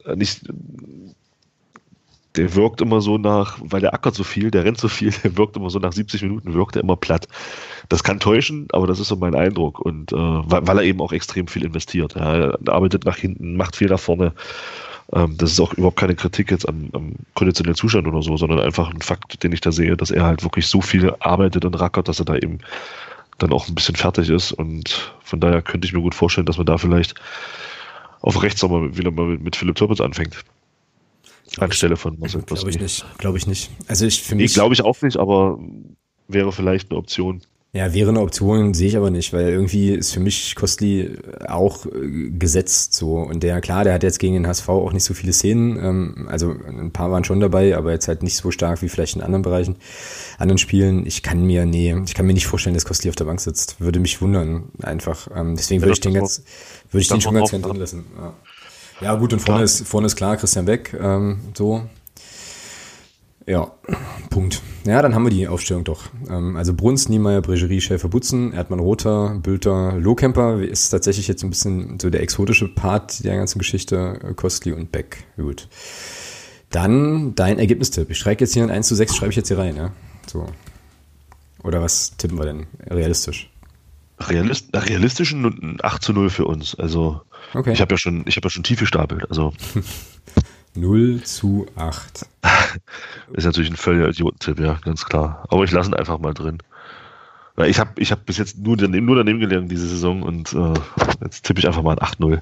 äh, 0.06 0.16
nicht, 0.16 0.42
der 2.36 2.54
wirkt 2.54 2.80
immer 2.80 3.00
so 3.00 3.18
nach, 3.18 3.58
weil 3.60 3.80
der 3.80 3.92
ackert 3.92 4.14
so 4.14 4.22
viel, 4.22 4.50
der 4.50 4.64
rennt 4.64 4.78
so 4.78 4.88
viel, 4.88 5.10
der 5.24 5.36
wirkt 5.36 5.56
immer 5.56 5.70
so 5.70 5.78
nach 5.78 5.92
70 5.92 6.22
Minuten, 6.22 6.54
wirkt 6.54 6.76
er 6.76 6.82
immer 6.82 6.96
platt. 6.96 7.26
Das 7.88 8.04
kann 8.04 8.20
täuschen, 8.20 8.68
aber 8.72 8.86
das 8.86 9.00
ist 9.00 9.08
so 9.08 9.16
mein 9.16 9.34
Eindruck. 9.34 9.80
Und 9.80 10.12
äh, 10.12 10.16
weil, 10.16 10.66
weil 10.66 10.78
er 10.78 10.84
eben 10.84 11.00
auch 11.00 11.12
extrem 11.12 11.48
viel 11.48 11.64
investiert. 11.64 12.16
Er 12.16 12.58
arbeitet 12.66 13.04
nach 13.04 13.16
hinten, 13.16 13.56
macht 13.56 13.76
viel 13.76 13.88
nach 13.88 14.00
vorne. 14.00 14.32
Ähm, 15.12 15.36
das 15.36 15.52
ist 15.52 15.60
auch 15.60 15.74
überhaupt 15.74 15.98
keine 15.98 16.14
Kritik 16.14 16.50
jetzt 16.50 16.68
am, 16.68 16.88
am 16.92 17.14
konditionellen 17.34 17.76
Zustand 17.76 18.06
oder 18.06 18.22
so, 18.22 18.36
sondern 18.36 18.60
einfach 18.60 18.90
ein 18.90 19.00
Fakt, 19.00 19.42
den 19.42 19.52
ich 19.52 19.60
da 19.60 19.72
sehe, 19.72 19.96
dass 19.96 20.10
er 20.10 20.24
halt 20.24 20.44
wirklich 20.44 20.68
so 20.68 20.80
viel 20.80 21.12
arbeitet 21.18 21.64
und 21.64 21.74
rackert, 21.74 22.08
dass 22.08 22.20
er 22.20 22.26
da 22.26 22.36
eben 22.36 22.58
dann 23.38 23.52
auch 23.52 23.68
ein 23.68 23.74
bisschen 23.74 23.96
fertig 23.96 24.30
ist. 24.30 24.52
Und 24.52 25.12
von 25.24 25.40
daher 25.40 25.62
könnte 25.62 25.86
ich 25.86 25.92
mir 25.92 26.00
gut 26.02 26.14
vorstellen, 26.14 26.46
dass 26.46 26.58
man 26.58 26.66
da 26.66 26.78
vielleicht 26.78 27.14
auf 28.20 28.42
rechts 28.42 28.62
nochmal 28.62 28.96
wieder 28.96 29.10
mal 29.10 29.26
mit, 29.26 29.42
mit 29.42 29.56
Philipp 29.56 29.76
Türpitz 29.76 30.00
anfängt. 30.00 30.44
Anstelle 31.58 31.96
von 31.96 32.18
Marcel 32.18 32.42
Glaube 32.42 32.70
ich 32.70 32.78
nicht, 32.80 33.04
glaube 33.18 33.38
ich 33.38 33.46
nicht. 33.46 33.70
Also 33.88 34.06
ich 34.06 34.22
für 34.22 34.34
Nee, 34.36 34.42
mich, 34.44 34.54
glaube 34.54 34.74
ich 34.74 34.82
auch 34.82 35.00
nicht, 35.02 35.16
aber 35.16 35.58
wäre 36.28 36.52
vielleicht 36.52 36.90
eine 36.90 36.98
Option. 36.98 37.42
ja, 37.72 37.92
wäre 37.94 38.08
eine 38.10 38.20
Option, 38.20 38.74
sehe 38.74 38.88
ich 38.88 38.96
aber 38.96 39.10
nicht, 39.10 39.32
weil 39.32 39.48
irgendwie 39.48 39.90
ist 39.92 40.12
für 40.12 40.18
mich 40.20 40.54
Kostli 40.56 41.16
auch 41.46 41.86
äh, 41.86 42.30
gesetzt 42.30 42.94
so. 42.94 43.14
Und 43.18 43.42
der, 43.44 43.60
klar, 43.60 43.84
der 43.84 43.94
hat 43.94 44.02
jetzt 44.02 44.18
gegen 44.18 44.34
den 44.34 44.46
HSV 44.46 44.68
auch 44.68 44.92
nicht 44.92 45.04
so 45.04 45.14
viele 45.14 45.32
Szenen, 45.32 45.76
ähm, 45.82 46.28
also 46.28 46.50
ein 46.66 46.92
paar 46.92 47.10
waren 47.12 47.22
schon 47.24 47.38
dabei, 47.40 47.76
aber 47.76 47.92
jetzt 47.92 48.08
halt 48.08 48.22
nicht 48.24 48.36
so 48.36 48.50
stark 48.50 48.82
wie 48.82 48.88
vielleicht 48.88 49.14
in 49.16 49.22
anderen 49.22 49.42
Bereichen, 49.42 49.76
anderen 50.38 50.58
Spielen. 50.58 51.06
Ich 51.06 51.22
kann 51.22 51.44
mir, 51.46 51.64
nee, 51.66 51.96
ich 52.06 52.14
kann 52.14 52.26
mir 52.26 52.34
nicht 52.34 52.46
vorstellen, 52.48 52.74
dass 52.74 52.84
Kostli 52.84 53.08
auf 53.08 53.16
der 53.16 53.24
Bank 53.26 53.40
sitzt. 53.40 53.80
Würde 53.80 54.00
mich 54.00 54.20
wundern, 54.20 54.64
einfach. 54.82 55.28
Ähm, 55.34 55.54
deswegen 55.56 55.80
Ja, 55.80 55.86
würde 55.86 55.92
ich 55.94 56.00
den 56.00 56.14
ganz, 56.14 56.42
würde 56.90 57.02
ich 57.02 57.08
den 57.08 57.20
schon 57.20 57.34
ganz 57.34 57.50
gern 57.50 57.62
drin 57.62 57.76
lassen. 57.76 58.04
Ja. 58.18 58.34
Ja, 59.00 59.14
gut, 59.16 59.32
und 59.32 59.40
vorne 59.40 59.60
Ja. 59.60 59.64
ist, 59.64 59.86
vorne 59.86 60.06
ist 60.06 60.16
klar, 60.16 60.36
Christian 60.36 60.66
Beck, 60.66 60.96
ähm, 61.00 61.40
so. 61.56 61.82
Ja, 63.46 63.72
Punkt. 64.28 64.60
Ja, 64.84 65.02
dann 65.02 65.14
haben 65.14 65.24
wir 65.24 65.30
die 65.30 65.48
Aufstellung 65.48 65.82
doch. 65.84 66.04
Ähm, 66.28 66.56
also 66.56 66.74
Bruns, 66.74 67.08
Niemeyer, 67.08 67.40
Bregerie, 67.40 67.80
Schäfer, 67.80 68.08
Butzen, 68.08 68.52
Erdmann, 68.52 68.78
Rother, 68.78 69.40
Bülter, 69.42 69.94
Lohkemper 69.98 70.60
ist 70.62 70.90
tatsächlich 70.90 71.26
jetzt 71.26 71.42
ein 71.42 71.50
bisschen 71.50 71.98
so 72.00 72.10
der 72.10 72.22
exotische 72.22 72.68
Part 72.68 73.24
der 73.24 73.36
ganzen 73.36 73.58
Geschichte, 73.58 74.20
äh, 74.22 74.34
Kostli 74.34 74.72
und 74.72 74.92
Beck. 74.92 75.24
Gut. 75.36 75.68
Dann 76.70 77.34
dein 77.34 77.58
Ergebnistipp. 77.58 78.10
Ich 78.10 78.18
schreibe 78.18 78.40
jetzt 78.42 78.52
hier 78.54 78.62
ein 78.62 78.70
1 78.70 78.86
zu 78.86 78.94
6, 78.94 79.16
schreibe 79.16 79.30
ich 79.30 79.36
jetzt 79.36 79.48
hier 79.48 79.58
rein, 79.58 79.74
ja? 79.76 79.90
So. 80.28 80.46
Oder 81.64 81.82
was 81.82 82.16
tippen 82.16 82.38
wir 82.38 82.44
denn 82.44 82.66
realistisch? 82.88 83.49
Realist, 84.28 84.72
nach 84.72 84.86
realistischen 84.88 85.44
ein 85.44 85.78
8 85.82 86.02
zu 86.02 86.12
0 86.12 86.30
für 86.30 86.44
uns. 86.44 86.74
Also 86.74 87.22
Okay. 87.54 87.72
ich 87.72 87.80
habe 87.80 87.94
ja 87.94 87.98
schon, 87.98 88.24
ich 88.26 88.36
habe 88.36 88.46
ja 88.46 88.50
schon 88.50 88.62
tief 88.62 88.80
gestapelt. 88.80 89.28
Also 89.28 89.52
0 90.74 91.22
zu 91.24 91.66
8. 91.76 92.26
ist 93.32 93.44
natürlich 93.44 93.70
ein 93.70 93.76
völliger 93.76 94.08
Idiotentipp, 94.08 94.60
ja, 94.60 94.74
ganz 94.84 95.04
klar. 95.04 95.44
Aber 95.48 95.64
ich 95.64 95.70
lasse 95.72 95.90
ihn 95.90 95.94
einfach 95.94 96.18
mal 96.18 96.34
drin. 96.34 96.58
Weil 97.56 97.68
ich 97.68 97.78
habe 97.78 98.00
ich 98.00 98.12
hab 98.12 98.24
bis 98.24 98.38
jetzt 98.38 98.58
nur 98.58 98.76
daneben, 98.76 99.06
nur 99.06 99.16
daneben 99.16 99.40
gelernt 99.40 99.70
diese 99.70 99.88
Saison 99.88 100.22
und 100.22 100.52
äh, 100.52 100.74
jetzt 101.22 101.44
tippe 101.44 101.60
ich 101.60 101.66
einfach 101.66 101.82
mal 101.82 101.98
ein 101.98 102.06
8-0. 102.06 102.40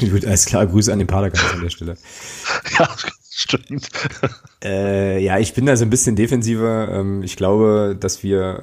Gut, 0.10 0.26
alles 0.26 0.44
klar, 0.44 0.66
Grüße 0.66 0.92
an 0.92 0.98
den 0.98 1.08
Padercast 1.08 1.54
an 1.54 1.62
der 1.62 1.70
Stelle. 1.70 1.96
Ja, 2.78 2.88
stimmt. 3.42 3.88
Äh, 4.64 5.20
ja, 5.24 5.40
ich 5.40 5.54
bin 5.54 5.66
da 5.66 5.76
so 5.76 5.84
ein 5.84 5.90
bisschen 5.90 6.14
defensiver. 6.14 6.88
Ähm, 6.92 7.24
ich 7.24 7.34
glaube, 7.34 7.96
dass 7.98 8.22
wir 8.22 8.62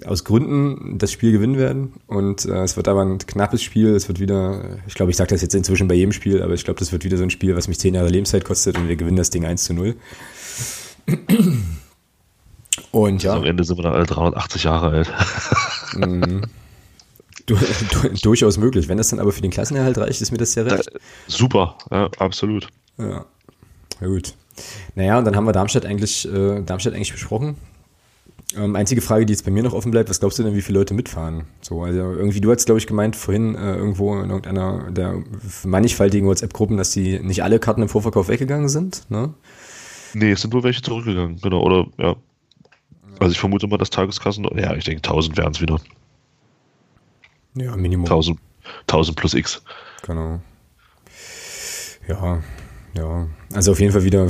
äh, 0.00 0.06
aus 0.06 0.24
Gründen 0.24 0.96
das 0.96 1.12
Spiel 1.12 1.30
gewinnen 1.30 1.58
werden. 1.58 1.92
Und 2.06 2.46
äh, 2.46 2.62
es 2.62 2.78
wird 2.78 2.88
aber 2.88 3.02
ein 3.02 3.18
knappes 3.18 3.62
Spiel. 3.62 3.94
Es 3.94 4.08
wird 4.08 4.18
wieder, 4.18 4.78
ich 4.86 4.94
glaube, 4.94 5.10
ich 5.10 5.18
sage 5.18 5.28
das 5.28 5.42
jetzt 5.42 5.54
inzwischen 5.54 5.88
bei 5.88 5.94
jedem 5.94 6.12
Spiel, 6.12 6.42
aber 6.42 6.54
ich 6.54 6.64
glaube, 6.64 6.80
das 6.80 6.90
wird 6.90 7.04
wieder 7.04 7.18
so 7.18 7.22
ein 7.22 7.28
Spiel, 7.28 7.54
was 7.54 7.68
mich 7.68 7.78
zehn 7.78 7.94
Jahre 7.94 8.08
Lebenszeit 8.08 8.46
kostet 8.46 8.78
und 8.78 8.88
wir 8.88 8.96
gewinnen 8.96 9.18
das 9.18 9.28
Ding 9.28 9.44
1 9.44 9.62
zu 9.62 9.74
0. 9.74 9.94
Und 12.90 13.22
ja, 13.22 13.34
Am 13.34 13.44
Ende 13.44 13.64
sind 13.64 13.78
wir 13.78 13.82
dann 13.82 13.94
alle 13.94 14.06
380 14.06 14.64
Jahre 14.64 14.88
alt. 14.88 15.12
du, 17.46 17.54
du, 17.56 18.08
durchaus 18.22 18.56
möglich. 18.58 18.88
Wenn 18.88 18.98
das 18.98 19.08
dann 19.08 19.20
aber 19.20 19.32
für 19.32 19.42
den 19.42 19.50
Klassenerhalt 19.50 19.98
reicht, 19.98 20.20
ist 20.20 20.30
mir 20.30 20.38
das 20.38 20.52
sehr 20.52 20.66
recht. 20.66 20.90
Super, 21.26 21.76
ja, 21.90 22.08
absolut. 22.18 22.68
Ja. 22.98 23.26
Ja, 24.00 24.06
gut. 24.06 24.34
Naja, 24.94 25.18
und 25.18 25.24
dann 25.24 25.36
haben 25.36 25.44
wir 25.44 25.52
Darmstadt 25.52 25.84
eigentlich, 25.84 26.26
äh, 26.26 26.62
Darmstadt 26.62 26.94
eigentlich 26.94 27.12
besprochen. 27.12 27.56
Ähm, 28.56 28.76
einzige 28.76 29.00
Frage, 29.00 29.26
die 29.26 29.32
jetzt 29.32 29.44
bei 29.44 29.50
mir 29.50 29.62
noch 29.62 29.72
offen 29.72 29.90
bleibt, 29.90 30.08
was 30.08 30.20
glaubst 30.20 30.38
du 30.38 30.44
denn, 30.44 30.54
wie 30.54 30.62
viele 30.62 30.78
Leute 30.78 30.94
mitfahren? 30.94 31.44
So, 31.60 31.82
also 31.82 31.98
irgendwie, 31.98 32.40
du 32.40 32.50
hast, 32.52 32.64
glaube 32.64 32.78
ich, 32.78 32.86
gemeint 32.86 33.16
vorhin 33.16 33.54
äh, 33.56 33.74
irgendwo 33.74 34.14
in 34.14 34.30
irgendeiner 34.30 34.90
der 34.90 35.22
mannigfaltigen 35.64 36.28
WhatsApp-Gruppen, 36.28 36.76
dass 36.76 36.92
die 36.92 37.18
nicht 37.18 37.42
alle 37.42 37.58
Karten 37.58 37.82
im 37.82 37.88
Vorverkauf 37.88 38.28
weggegangen 38.28 38.68
sind, 38.68 39.10
ne? 39.10 39.34
Nee, 40.14 40.30
es 40.30 40.42
sind 40.42 40.54
nur 40.54 40.62
welche 40.62 40.80
zurückgegangen, 40.80 41.40
genau. 41.42 41.60
Oder 41.60 41.86
ja. 41.98 42.16
Also 43.18 43.32
ich 43.32 43.40
vermute 43.40 43.66
mal, 43.66 43.78
dass 43.78 43.90
Tageskassen, 43.90 44.46
ja, 44.56 44.74
ich 44.74 44.84
denke 44.84 44.98
1000 44.98 45.36
wären 45.36 45.52
es 45.52 45.60
wieder. 45.60 45.80
Ja, 47.54 47.76
Minimum. 47.76 48.06
1000, 48.06 48.38
1000 48.82 49.16
plus 49.16 49.34
X. 49.34 49.62
Genau. 50.02 50.40
Ja, 52.06 52.42
ja. 52.96 53.26
Also 53.52 53.72
auf 53.72 53.80
jeden 53.80 53.92
Fall 53.92 54.04
wieder 54.04 54.28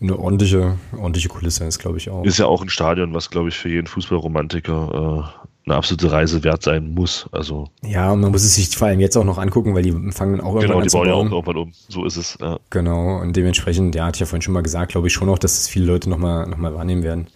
eine 0.00 0.18
ordentliche, 0.18 0.78
ordentliche 0.96 1.28
Kulisse 1.28 1.64
ist, 1.64 1.78
glaube 1.78 1.98
ich, 1.98 2.10
auch. 2.10 2.24
Ist 2.24 2.38
ja 2.38 2.46
auch 2.46 2.62
ein 2.62 2.68
Stadion, 2.68 3.14
was, 3.14 3.30
glaube 3.30 3.48
ich, 3.48 3.56
für 3.56 3.68
jeden 3.68 3.86
Fußballromantiker 3.86 5.26
äh, 5.44 5.46
eine 5.66 5.76
absolute 5.76 6.12
Reise 6.12 6.44
wert 6.44 6.62
sein 6.62 6.94
muss. 6.94 7.28
Also 7.32 7.68
Ja, 7.82 8.12
und 8.12 8.20
man 8.20 8.30
muss 8.30 8.44
es 8.44 8.54
sich 8.54 8.76
vor 8.76 8.88
allem 8.88 9.00
jetzt 9.00 9.16
auch 9.16 9.24
noch 9.24 9.38
angucken, 9.38 9.74
weil 9.74 9.82
die 9.82 9.92
fangen 10.12 10.40
auch 10.40 10.54
irgendwann 10.54 10.60
genau, 10.62 10.76
an 10.78 10.82
die 10.84 10.88
zu 10.88 10.96
bauen 10.96 11.08
ja 11.08 11.14
auch 11.14 11.30
irgendwann 11.30 11.56
um. 11.56 11.72
So 11.88 12.04
ist 12.04 12.16
es. 12.16 12.38
Ja. 12.40 12.58
Genau, 12.70 13.20
und 13.20 13.34
dementsprechend, 13.34 13.94
ja, 13.94 14.06
hatte 14.06 14.16
ich 14.16 14.20
ja 14.20 14.26
vorhin 14.26 14.42
schon 14.42 14.54
mal 14.54 14.62
gesagt, 14.62 14.92
glaube 14.92 15.08
ich 15.08 15.12
schon 15.12 15.28
auch, 15.28 15.38
dass 15.38 15.58
es 15.58 15.68
viele 15.68 15.86
Leute 15.86 16.08
nochmal 16.08 16.46
noch 16.46 16.58
mal 16.58 16.74
wahrnehmen 16.74 17.02
werden, 17.02 17.26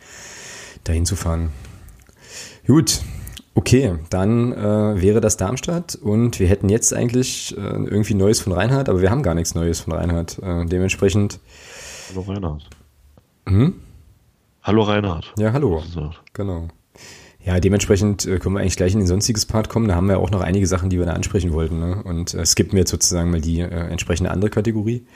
dahin 0.85 1.07
zu 1.07 1.16
fahren. 1.16 1.51
Gut, 2.66 3.01
okay, 3.61 3.98
dann 4.08 4.52
äh, 4.52 5.02
wäre 5.02 5.20
das 5.20 5.36
Darmstadt 5.36 5.94
und 5.94 6.40
wir 6.40 6.48
hätten 6.48 6.70
jetzt 6.70 6.94
eigentlich 6.94 7.54
äh, 7.58 7.61
irgendwie 7.61 8.14
Neues 8.14 8.40
von 8.40 8.54
Reinhard, 8.54 8.88
aber 8.88 9.02
wir 9.02 9.11
haben 9.11 9.22
gar 9.22 9.34
nichts 9.34 9.54
Neues 9.54 9.80
von 9.80 9.92
Reinhard. 9.92 10.38
Äh, 10.42 10.64
dementsprechend, 10.64 11.40
Hallo 12.08 12.22
Reinhard. 12.22 12.62
hm? 13.46 13.74
Hallo 14.62 14.82
Reinhard. 14.82 15.34
ja, 15.38 15.52
hallo, 15.52 15.82
genau. 16.32 16.68
Ja, 17.44 17.61
dementsprechend 17.61 18.24
äh, 18.24 18.38
können 18.38 18.54
wir 18.54 18.61
eigentlich 18.61 18.76
gleich 18.76 18.94
in 18.94 19.00
den 19.00 19.06
sonstiges 19.06 19.44
Part 19.44 19.68
kommen. 19.68 19.88
Da 19.88 19.94
haben 19.94 20.08
wir 20.08 20.18
auch 20.20 20.30
noch 20.30 20.40
einige 20.40 20.66
Sachen, 20.66 20.88
die 20.88 20.98
wir 20.98 21.06
da 21.06 21.12
ansprechen 21.12 21.52
wollten. 21.52 21.80
Ne? 21.80 22.02
Und 22.02 22.32
äh, 22.34 22.44
skippen 22.46 22.72
wir 22.72 22.80
jetzt 22.80 22.90
sozusagen 22.90 23.30
mal 23.30 23.40
die 23.42 23.61
äh, 23.61 23.66
entsprechende 23.68 24.30
andere 24.30 24.50
Kategorie. 24.50 25.06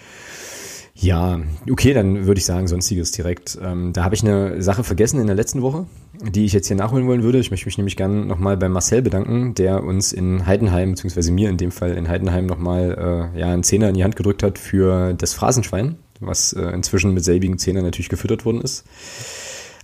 Ja, 0.95 1.41
okay, 1.71 1.93
dann 1.93 2.27
würde 2.27 2.39
ich 2.39 2.45
sagen, 2.45 2.69
sonstiges 2.69 3.11
direkt. 3.11 3.59
Ähm, 3.61 3.93
da 3.95 4.05
habe 4.05 4.15
ich 4.15 4.23
eine 4.23 4.63
Sache 4.63 4.85
vergessen 4.85 5.21
in 5.21 5.27
der 5.27 5.37
letzten 5.37 5.61
Woche, 5.63 5.87
die 6.23 6.45
ich 6.45 6.53
jetzt 6.53 6.69
hier 6.69 6.77
nachholen 6.77 7.07
wollen 7.07 7.23
würde. 7.23 7.39
Ich 7.39 7.51
möchte 7.51 7.67
mich 7.67 7.79
nämlich 7.79 7.97
gerne 7.97 8.25
nochmal 8.25 8.57
bei 8.57 8.69
Marcel 8.69 9.03
bedanken, 9.03 9.55
der 9.55 9.83
uns 9.85 10.13
in 10.13 10.47
Heidenheim, 10.47 10.91
beziehungsweise 10.91 11.33
mir 11.33 11.49
in 11.49 11.57
dem 11.57 11.71
Fall 11.71 11.93
in 11.93 12.09
Heidenheim 12.09 12.47
nochmal 12.47 13.33
äh, 13.35 13.41
ja, 13.41 13.49
einen 13.49 13.63
Zehner 13.63 13.89
in 13.89 13.95
die 13.95 14.05
Hand 14.05 14.17
gedrückt 14.17 14.43
hat 14.43 14.59
für 14.59 15.15
das 15.15 15.35
Phrasenschwein, 15.35 15.97
was 16.21 16.53
äh, 16.53 16.63
inzwischen 16.71 17.15
mit 17.15 17.25
selbigen 17.25 17.59
Zehner 17.59 17.83
natürlich 17.83 18.09
gefüttert 18.09 18.45
worden 18.45 18.61
ist. 18.61 18.85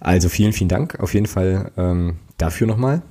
Also 0.00 0.28
vielen, 0.28 0.52
vielen 0.52 0.68
Dank 0.68 0.98
auf 1.00 1.14
jeden 1.14 1.26
Fall 1.26 1.72
ähm, 1.76 2.16
dafür 2.38 2.66
nochmal. 2.66 3.02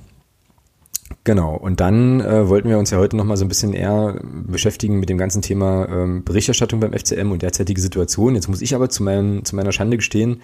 Genau, 1.24 1.54
und 1.54 1.80
dann 1.80 2.20
äh, 2.20 2.48
wollten 2.48 2.70
wir 2.70 2.78
uns 2.78 2.90
ja 2.90 2.98
heute 2.98 3.14
nochmal 3.14 3.36
so 3.36 3.44
ein 3.44 3.48
bisschen 3.48 3.74
eher 3.74 4.18
beschäftigen 4.22 4.98
mit 4.98 5.10
dem 5.10 5.18
ganzen 5.18 5.42
Thema 5.42 5.86
ähm, 5.88 6.24
Berichterstattung 6.24 6.80
beim 6.80 6.94
FCM 6.94 7.30
und 7.30 7.42
derzeitige 7.42 7.80
Situation. 7.80 8.34
Jetzt 8.36 8.48
muss 8.48 8.62
ich 8.62 8.74
aber 8.74 8.88
zu, 8.88 9.02
meinem, 9.02 9.44
zu 9.44 9.54
meiner 9.54 9.72
Schande 9.72 9.98
gestehen, 9.98 10.40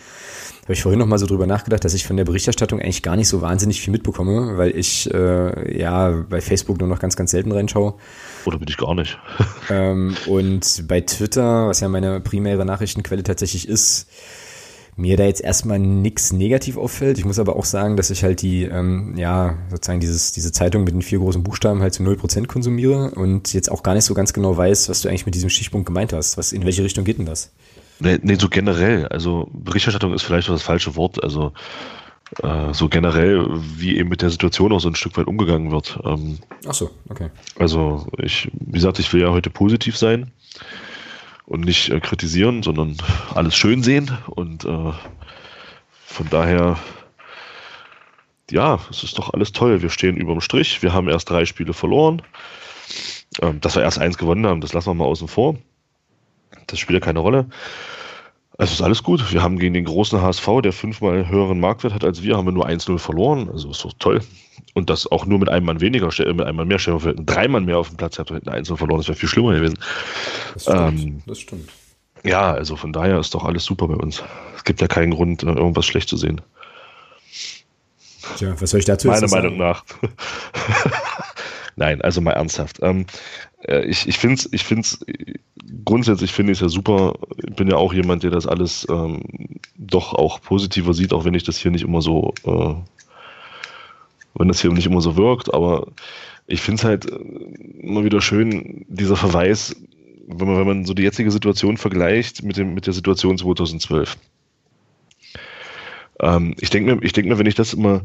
habe 0.64 0.74
ich 0.74 0.82
vorhin 0.82 0.98
nochmal 0.98 1.18
so 1.18 1.26
drüber 1.26 1.46
nachgedacht, 1.46 1.84
dass 1.84 1.94
ich 1.94 2.06
von 2.06 2.18
der 2.18 2.26
Berichterstattung 2.26 2.80
eigentlich 2.80 3.02
gar 3.02 3.16
nicht 3.16 3.28
so 3.28 3.40
wahnsinnig 3.40 3.80
viel 3.80 3.92
mitbekomme, 3.92 4.58
weil 4.58 4.76
ich 4.76 5.12
äh, 5.14 5.78
ja 5.80 6.10
bei 6.28 6.42
Facebook 6.42 6.78
nur 6.78 6.88
noch 6.88 6.98
ganz, 6.98 7.16
ganz 7.16 7.30
selten 7.30 7.52
reinschaue. 7.52 7.94
Oder 8.44 8.58
bin 8.58 8.68
ich 8.68 8.76
gar 8.76 8.94
nicht. 8.94 9.18
Ähm, 9.70 10.14
und 10.26 10.86
bei 10.86 11.00
Twitter, 11.00 11.68
was 11.68 11.80
ja 11.80 11.88
meine 11.88 12.20
primäre 12.20 12.64
Nachrichtenquelle 12.64 13.22
tatsächlich 13.22 13.66
ist, 13.66 14.08
mir 14.96 15.18
da 15.18 15.24
jetzt 15.24 15.42
erstmal 15.42 15.78
nichts 15.78 16.32
negativ 16.32 16.78
auffällt. 16.78 17.18
Ich 17.18 17.26
muss 17.26 17.38
aber 17.38 17.56
auch 17.56 17.66
sagen, 17.66 17.96
dass 17.96 18.10
ich 18.10 18.24
halt 18.24 18.40
die, 18.40 18.64
ähm, 18.64 19.14
ja, 19.16 19.58
sozusagen 19.70 20.00
dieses, 20.00 20.32
diese 20.32 20.52
Zeitung 20.52 20.84
mit 20.84 20.94
den 20.94 21.02
vier 21.02 21.18
großen 21.18 21.42
Buchstaben 21.42 21.82
halt 21.82 21.92
zu 21.92 22.02
0% 22.02 22.46
konsumiere 22.46 23.10
und 23.10 23.52
jetzt 23.52 23.70
auch 23.70 23.82
gar 23.82 23.94
nicht 23.94 24.04
so 24.04 24.14
ganz 24.14 24.32
genau 24.32 24.56
weiß, 24.56 24.88
was 24.88 25.02
du 25.02 25.08
eigentlich 25.08 25.26
mit 25.26 25.34
diesem 25.34 25.50
Stichpunkt 25.50 25.86
gemeint 25.86 26.14
hast. 26.14 26.38
Was, 26.38 26.52
in 26.52 26.64
welche 26.64 26.82
Richtung 26.82 27.04
geht 27.04 27.18
denn 27.18 27.26
das? 27.26 27.52
Nee, 28.00 28.18
nee 28.22 28.36
so 28.36 28.48
generell. 28.48 29.06
Also 29.08 29.48
Berichterstattung 29.52 30.14
ist 30.14 30.22
vielleicht 30.22 30.48
das 30.48 30.62
falsche 30.62 30.96
Wort. 30.96 31.22
Also 31.22 31.52
äh, 32.42 32.72
so 32.72 32.88
generell, 32.88 33.46
wie 33.76 33.98
eben 33.98 34.08
mit 34.08 34.22
der 34.22 34.30
Situation 34.30 34.72
auch 34.72 34.80
so 34.80 34.88
ein 34.88 34.94
Stück 34.94 35.16
weit 35.18 35.26
umgegangen 35.26 35.70
wird. 35.72 35.98
Ähm, 36.04 36.38
Ach 36.66 36.74
so, 36.74 36.90
okay. 37.10 37.28
Also 37.58 38.06
ich, 38.16 38.50
wie 38.54 38.72
gesagt, 38.72 38.98
ich 38.98 39.12
will 39.12 39.20
ja 39.20 39.30
heute 39.30 39.50
positiv 39.50 39.98
sein 39.98 40.32
und 41.46 41.64
nicht 41.64 41.88
äh, 41.88 42.00
kritisieren, 42.00 42.62
sondern 42.62 42.96
alles 43.34 43.56
schön 43.56 43.82
sehen 43.82 44.10
und 44.28 44.64
äh, 44.64 44.92
von 46.04 46.28
daher 46.30 46.78
ja, 48.50 48.78
es 48.90 49.02
ist 49.02 49.18
doch 49.18 49.32
alles 49.32 49.52
toll. 49.52 49.82
Wir 49.82 49.90
stehen 49.90 50.16
überm 50.16 50.40
Strich. 50.40 50.82
Wir 50.82 50.92
haben 50.92 51.08
erst 51.08 51.30
drei 51.30 51.44
Spiele 51.44 51.72
verloren. 51.72 52.22
Ähm, 53.42 53.60
dass 53.60 53.74
wir 53.74 53.82
erst 53.82 53.98
eins 53.98 54.18
gewonnen 54.18 54.46
haben, 54.46 54.60
das 54.60 54.72
lassen 54.72 54.88
wir 54.88 54.94
mal 54.94 55.04
außen 55.04 55.28
vor. 55.28 55.56
Das 56.68 56.78
spielt 56.78 57.00
ja 57.00 57.04
keine 57.04 57.18
Rolle. 57.18 57.46
Also 58.58 58.72
ist 58.72 58.82
alles 58.82 59.02
gut. 59.02 59.32
Wir 59.32 59.42
haben 59.42 59.58
gegen 59.58 59.74
den 59.74 59.84
großen 59.84 60.20
HSV, 60.20 60.48
der 60.62 60.72
fünfmal 60.72 61.28
höheren 61.28 61.60
Marktwert 61.60 61.92
hat 61.92 62.04
als 62.04 62.22
wir, 62.22 62.36
haben 62.36 62.46
wir 62.46 62.52
nur 62.52 62.66
1-0 62.66 62.98
verloren. 62.98 63.50
Also 63.50 63.70
ist 63.70 63.84
doch 63.84 63.92
toll. 63.98 64.20
Und 64.74 64.88
das 64.88 65.10
auch 65.10 65.26
nur 65.26 65.38
mit 65.38 65.48
einem 65.48 65.66
Mann 65.66 65.80
weniger, 65.80 66.06
mit 66.06 66.40
einem 66.40 66.56
Mann 66.56 66.68
mehr. 66.68 66.78
Stellen 66.78 67.04
wir 67.04 67.14
drei 67.14 67.48
Mann 67.48 67.66
mehr 67.66 67.78
auf 67.78 67.88
dem 67.88 67.96
Platz, 67.96 68.18
habt 68.18 68.30
ihr 68.30 68.40
1-0 68.40 68.76
verloren. 68.76 68.98
Das 68.98 69.08
wäre 69.08 69.18
viel 69.18 69.28
schlimmer 69.28 69.54
gewesen. 69.54 69.78
Das 70.54 70.62
stimmt. 70.62 71.02
Ähm, 71.02 71.22
das 71.26 71.40
stimmt. 71.40 71.68
Ja, 72.24 72.52
also 72.52 72.76
von 72.76 72.92
daher 72.92 73.18
ist 73.18 73.34
doch 73.34 73.44
alles 73.44 73.64
super 73.64 73.88
bei 73.88 73.94
uns. 73.94 74.22
Es 74.56 74.64
gibt 74.64 74.80
ja 74.80 74.88
keinen 74.88 75.12
Grund, 75.12 75.42
äh, 75.42 75.46
irgendwas 75.46 75.86
schlecht 75.86 76.08
zu 76.08 76.16
sehen. 76.16 76.40
Tja, 78.36 78.54
was 78.58 78.70
soll 78.70 78.80
ich 78.80 78.86
dazu 78.86 79.08
Meiner 79.08 79.28
Meinung 79.28 79.56
nach. 79.56 79.84
Nein, 81.76 82.00
also 82.00 82.22
mal 82.22 82.32
ernsthaft. 82.32 82.78
Ähm, 82.82 83.06
äh, 83.62 83.84
ich 83.84 84.08
ich 84.08 84.18
finde 84.18 84.36
es 84.36 84.48
ich 84.50 84.64
find's, 84.64 85.04
grundsätzlich 85.84 86.32
finde 86.32 86.52
ich 86.52 86.58
es 86.58 86.62
ja 86.62 86.68
super. 86.70 87.14
Ich 87.46 87.54
bin 87.54 87.68
ja 87.68 87.76
auch 87.76 87.92
jemand, 87.92 88.22
der 88.22 88.30
das 88.30 88.46
alles 88.46 88.86
ähm, 88.90 89.22
doch 89.76 90.14
auch 90.14 90.40
positiver 90.40 90.94
sieht, 90.94 91.12
auch 91.12 91.24
wenn 91.26 91.34
ich 91.34 91.44
das 91.44 91.58
hier 91.58 91.70
nicht 91.70 91.84
immer 91.84 92.00
so, 92.00 92.32
äh, 92.44 92.74
wenn 94.34 94.48
das 94.48 94.62
hier 94.62 94.72
nicht 94.72 94.86
immer 94.86 95.02
so 95.02 95.16
wirkt. 95.16 95.52
Aber 95.52 95.88
ich 96.46 96.62
finde 96.62 96.80
es 96.80 96.84
halt 96.84 97.10
äh, 97.10 97.16
immer 97.82 98.04
wieder 98.04 98.22
schön, 98.22 98.86
dieser 98.88 99.16
Verweis, 99.16 99.76
wenn 100.28 100.48
man, 100.48 100.58
wenn 100.58 100.66
man 100.66 100.84
so 100.86 100.94
die 100.94 101.02
jetzige 101.02 101.30
Situation 101.30 101.76
vergleicht 101.76 102.42
mit, 102.42 102.56
dem, 102.56 102.72
mit 102.72 102.86
der 102.86 102.94
Situation 102.94 103.36
2012. 103.36 104.16
Ähm, 106.20 106.54
ich 106.60 106.70
denke 106.70 106.94
mir, 106.94 107.02
ich 107.02 107.14
mir, 107.16 107.38
wenn 107.38 107.46
ich 107.46 107.54
das 107.54 107.74
immer, 107.74 108.02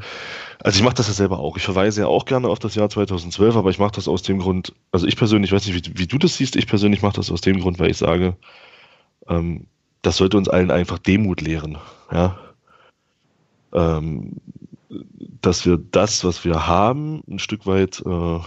also 0.59 0.77
ich 0.77 0.83
mache 0.83 0.95
das 0.95 1.07
ja 1.07 1.13
selber 1.13 1.39
auch. 1.39 1.57
Ich 1.57 1.63
verweise 1.63 2.01
ja 2.01 2.07
auch 2.07 2.25
gerne 2.25 2.49
auf 2.49 2.59
das 2.59 2.75
Jahr 2.75 2.89
2012, 2.89 3.55
aber 3.55 3.69
ich 3.69 3.79
mache 3.79 3.93
das 3.93 4.07
aus 4.07 4.21
dem 4.21 4.39
Grund, 4.39 4.73
also 4.91 5.07
ich 5.07 5.15
persönlich, 5.15 5.51
weiß 5.51 5.65
nicht, 5.65 5.87
wie, 5.87 5.99
wie 5.99 6.07
du 6.07 6.17
das 6.17 6.35
siehst, 6.35 6.55
ich 6.55 6.67
persönlich 6.67 7.01
mache 7.01 7.15
das 7.15 7.31
aus 7.31 7.41
dem 7.41 7.59
Grund, 7.59 7.79
weil 7.79 7.91
ich 7.91 7.97
sage, 7.97 8.35
ähm, 9.27 9.65
das 10.01 10.17
sollte 10.17 10.37
uns 10.37 10.49
allen 10.49 10.71
einfach 10.71 10.99
Demut 10.99 11.41
lehren, 11.41 11.77
ja. 12.11 12.37
Ähm, 13.73 14.33
dass 15.41 15.65
wir 15.65 15.77
das, 15.77 16.25
was 16.25 16.43
wir 16.43 16.67
haben, 16.67 17.23
ein 17.29 17.39
Stück 17.39 17.65
weit 17.65 18.03
äh, 18.05 18.39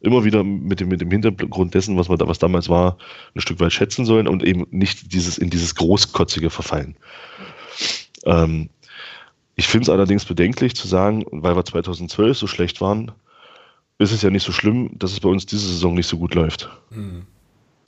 immer 0.00 0.24
wieder 0.24 0.42
mit 0.42 0.80
dem, 0.80 0.88
mit 0.88 1.00
dem 1.00 1.10
Hintergrund 1.10 1.74
dessen, 1.74 1.96
was, 1.96 2.08
man 2.08 2.18
da, 2.18 2.26
was 2.26 2.38
damals 2.38 2.68
war, 2.68 2.98
ein 3.34 3.40
Stück 3.40 3.60
weit 3.60 3.72
schätzen 3.72 4.04
sollen 4.04 4.26
und 4.26 4.42
eben 4.42 4.66
nicht 4.70 5.12
dieses 5.12 5.38
in 5.38 5.50
dieses 5.50 5.74
Großkotzige 5.76 6.50
verfallen. 6.50 6.96
Ähm, 8.24 8.70
ich 9.56 9.68
finde 9.68 9.84
es 9.84 9.88
allerdings 9.88 10.24
bedenklich 10.24 10.76
zu 10.76 10.86
sagen, 10.86 11.24
weil 11.30 11.56
wir 11.56 11.64
2012 11.64 12.36
so 12.36 12.46
schlecht 12.46 12.80
waren, 12.80 13.10
ist 13.98 14.12
es 14.12 14.20
ja 14.20 14.28
nicht 14.28 14.44
so 14.44 14.52
schlimm, 14.52 14.90
dass 14.98 15.12
es 15.12 15.20
bei 15.20 15.30
uns 15.30 15.46
diese 15.46 15.66
Saison 15.66 15.94
nicht 15.94 16.06
so 16.06 16.18
gut 16.18 16.34
läuft. 16.34 16.70
Mhm. 16.90 17.26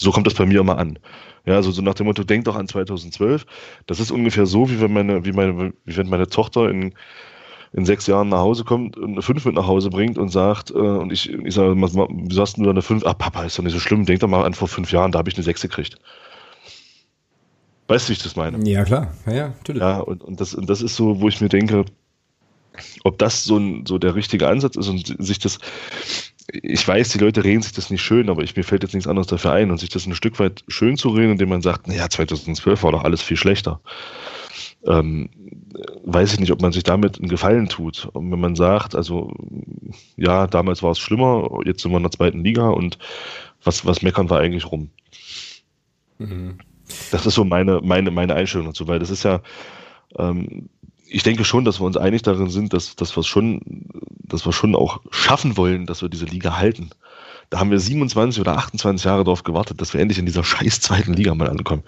So 0.00 0.10
kommt 0.10 0.26
das 0.26 0.34
bei 0.34 0.46
mir 0.46 0.60
immer 0.60 0.78
an. 0.78 0.98
Ja, 1.44 1.56
also 1.56 1.70
so 1.70 1.82
nach 1.82 1.94
dem 1.94 2.06
Motto, 2.06 2.24
denk 2.24 2.44
doch 2.46 2.56
an 2.56 2.68
2012. 2.68 3.44
Das 3.86 4.00
ist 4.00 4.10
ungefähr 4.10 4.46
so, 4.46 4.70
wie 4.70 4.80
wenn 4.80 4.92
meine, 4.92 5.24
wie 5.24 5.32
meine, 5.32 5.72
wie 5.84 5.96
wenn 5.96 6.08
meine 6.08 6.28
Tochter 6.28 6.70
in, 6.70 6.94
in 7.72 7.84
sechs 7.84 8.06
Jahren 8.06 8.30
nach 8.30 8.38
Hause 8.38 8.64
kommt 8.64 8.96
und 8.96 9.12
eine 9.12 9.22
5 9.22 9.44
mit 9.44 9.54
nach 9.54 9.66
Hause 9.66 9.90
bringt 9.90 10.16
und 10.16 10.30
sagt, 10.30 10.70
äh, 10.70 10.74
und 10.74 11.12
ich, 11.12 11.30
ich 11.30 11.54
sage, 11.54 11.74
wieso 11.76 12.40
hast 12.40 12.56
du 12.56 12.62
da 12.62 12.70
eine 12.70 12.82
5? 12.82 13.04
Ah, 13.04 13.12
Papa, 13.12 13.44
ist 13.44 13.58
doch 13.58 13.64
nicht 13.64 13.74
so 13.74 13.80
schlimm, 13.80 14.06
denk 14.06 14.20
doch 14.20 14.28
mal 14.28 14.44
an 14.44 14.54
vor 14.54 14.68
fünf 14.68 14.90
Jahren, 14.92 15.12
da 15.12 15.18
habe 15.18 15.28
ich 15.28 15.36
eine 15.36 15.44
6 15.44 15.60
gekriegt. 15.62 15.98
Weißt 17.88 18.06
du, 18.06 18.10
wie 18.10 18.12
ich 18.12 18.22
das 18.22 18.36
meine? 18.36 18.62
Ja, 18.68 18.84
klar. 18.84 19.12
Ja, 19.26 19.32
ja 19.32 19.48
natürlich. 19.48 19.80
Ja, 19.80 19.98
und, 19.98 20.22
und, 20.22 20.40
das, 20.40 20.54
und 20.54 20.68
das 20.68 20.82
ist 20.82 20.94
so, 20.94 21.20
wo 21.20 21.28
ich 21.28 21.40
mir 21.40 21.48
denke, 21.48 21.86
ob 23.02 23.18
das 23.18 23.44
so, 23.44 23.56
ein, 23.56 23.86
so 23.86 23.98
der 23.98 24.14
richtige 24.14 24.46
Ansatz 24.46 24.76
ist 24.76 24.88
und 24.88 25.16
sich 25.18 25.38
das, 25.38 25.58
ich 26.52 26.86
weiß, 26.86 27.10
die 27.10 27.18
Leute 27.18 27.44
reden 27.44 27.62
sich 27.62 27.72
das 27.72 27.90
nicht 27.90 28.02
schön, 28.02 28.28
aber 28.28 28.42
ich, 28.42 28.56
mir 28.56 28.62
fällt 28.62 28.82
jetzt 28.82 28.94
nichts 28.94 29.08
anderes 29.08 29.26
dafür 29.26 29.52
ein 29.52 29.70
und 29.70 29.78
sich 29.78 29.88
das 29.88 30.06
ein 30.06 30.14
Stück 30.14 30.38
weit 30.38 30.64
schön 30.68 30.96
zu 30.96 31.08
reden, 31.08 31.32
indem 31.32 31.48
man 31.48 31.62
sagt, 31.62 31.88
naja, 31.88 32.08
2012 32.08 32.82
war 32.82 32.92
doch 32.92 33.04
alles 33.04 33.22
viel 33.22 33.36
schlechter. 33.36 33.80
Ähm, 34.86 35.30
weiß 36.04 36.34
ich 36.34 36.40
nicht, 36.40 36.52
ob 36.52 36.60
man 36.60 36.72
sich 36.72 36.84
damit 36.84 37.18
einen 37.18 37.28
Gefallen 37.28 37.68
tut. 37.68 38.08
Und 38.12 38.30
wenn 38.30 38.40
man 38.40 38.54
sagt, 38.54 38.94
also 38.94 39.32
ja, 40.16 40.46
damals 40.46 40.82
war 40.82 40.92
es 40.92 40.98
schlimmer, 40.98 41.60
jetzt 41.64 41.82
sind 41.82 41.90
wir 41.90 41.96
in 41.96 42.04
der 42.04 42.12
zweiten 42.12 42.44
Liga 42.44 42.68
und 42.68 42.98
was, 43.64 43.84
was 43.84 44.02
meckern 44.02 44.30
wir 44.30 44.38
eigentlich 44.38 44.70
rum? 44.70 44.90
Mhm. 46.18 46.58
Das 47.10 47.26
ist 47.26 47.34
so 47.34 47.44
meine, 47.44 47.80
meine, 47.82 48.10
meine 48.10 48.34
Einstellung 48.34 48.68
dazu, 48.68 48.88
weil 48.88 48.98
das 48.98 49.10
ist 49.10 49.22
ja, 49.22 49.40
ähm, 50.18 50.68
ich 51.06 51.22
denke 51.22 51.44
schon, 51.44 51.64
dass 51.64 51.80
wir 51.80 51.86
uns 51.86 51.96
einig 51.96 52.22
darin 52.22 52.50
sind, 52.50 52.72
dass, 52.72 52.96
dass 52.96 53.16
wir 53.16 53.22
schon, 53.22 53.60
dass 54.24 54.44
wir 54.46 54.52
schon 54.52 54.74
auch 54.74 55.00
schaffen 55.10 55.56
wollen, 55.56 55.86
dass 55.86 56.02
wir 56.02 56.08
diese 56.08 56.26
Liga 56.26 56.56
halten. 56.56 56.90
Da 57.50 57.60
haben 57.60 57.70
wir 57.70 57.80
27 57.80 58.40
oder 58.40 58.58
28 58.58 59.04
Jahre 59.04 59.24
darauf 59.24 59.42
gewartet, 59.42 59.80
dass 59.80 59.94
wir 59.94 60.00
endlich 60.00 60.18
in 60.18 60.26
dieser 60.26 60.44
scheiß 60.44 60.80
zweiten 60.80 61.14
Liga 61.14 61.34
mal 61.34 61.48
ankommen. 61.48 61.82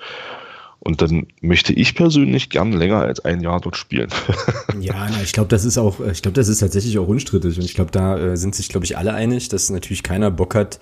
Und 0.82 1.02
dann 1.02 1.26
möchte 1.42 1.74
ich 1.74 1.94
persönlich 1.94 2.48
gern 2.48 2.72
länger 2.72 3.02
als 3.02 3.20
ein 3.20 3.42
Jahr 3.42 3.60
dort 3.60 3.76
spielen. 3.76 4.08
ja, 4.80 5.08
na, 5.10 5.22
ich 5.22 5.32
glaube, 5.32 5.48
das 5.48 5.66
ist 5.66 5.76
auch, 5.76 6.00
ich 6.00 6.22
glaube, 6.22 6.34
das 6.34 6.48
ist 6.48 6.60
tatsächlich 6.60 6.98
auch 6.98 7.06
unstrittig. 7.06 7.58
Und 7.58 7.64
ich 7.64 7.74
glaube, 7.74 7.90
da 7.90 8.18
äh, 8.18 8.36
sind 8.38 8.54
sich, 8.54 8.70
glaube 8.70 8.86
ich, 8.86 8.96
alle 8.96 9.12
einig, 9.12 9.50
dass 9.50 9.68
natürlich 9.68 10.02
keiner 10.02 10.30
Bock 10.30 10.54
hat, 10.54 10.80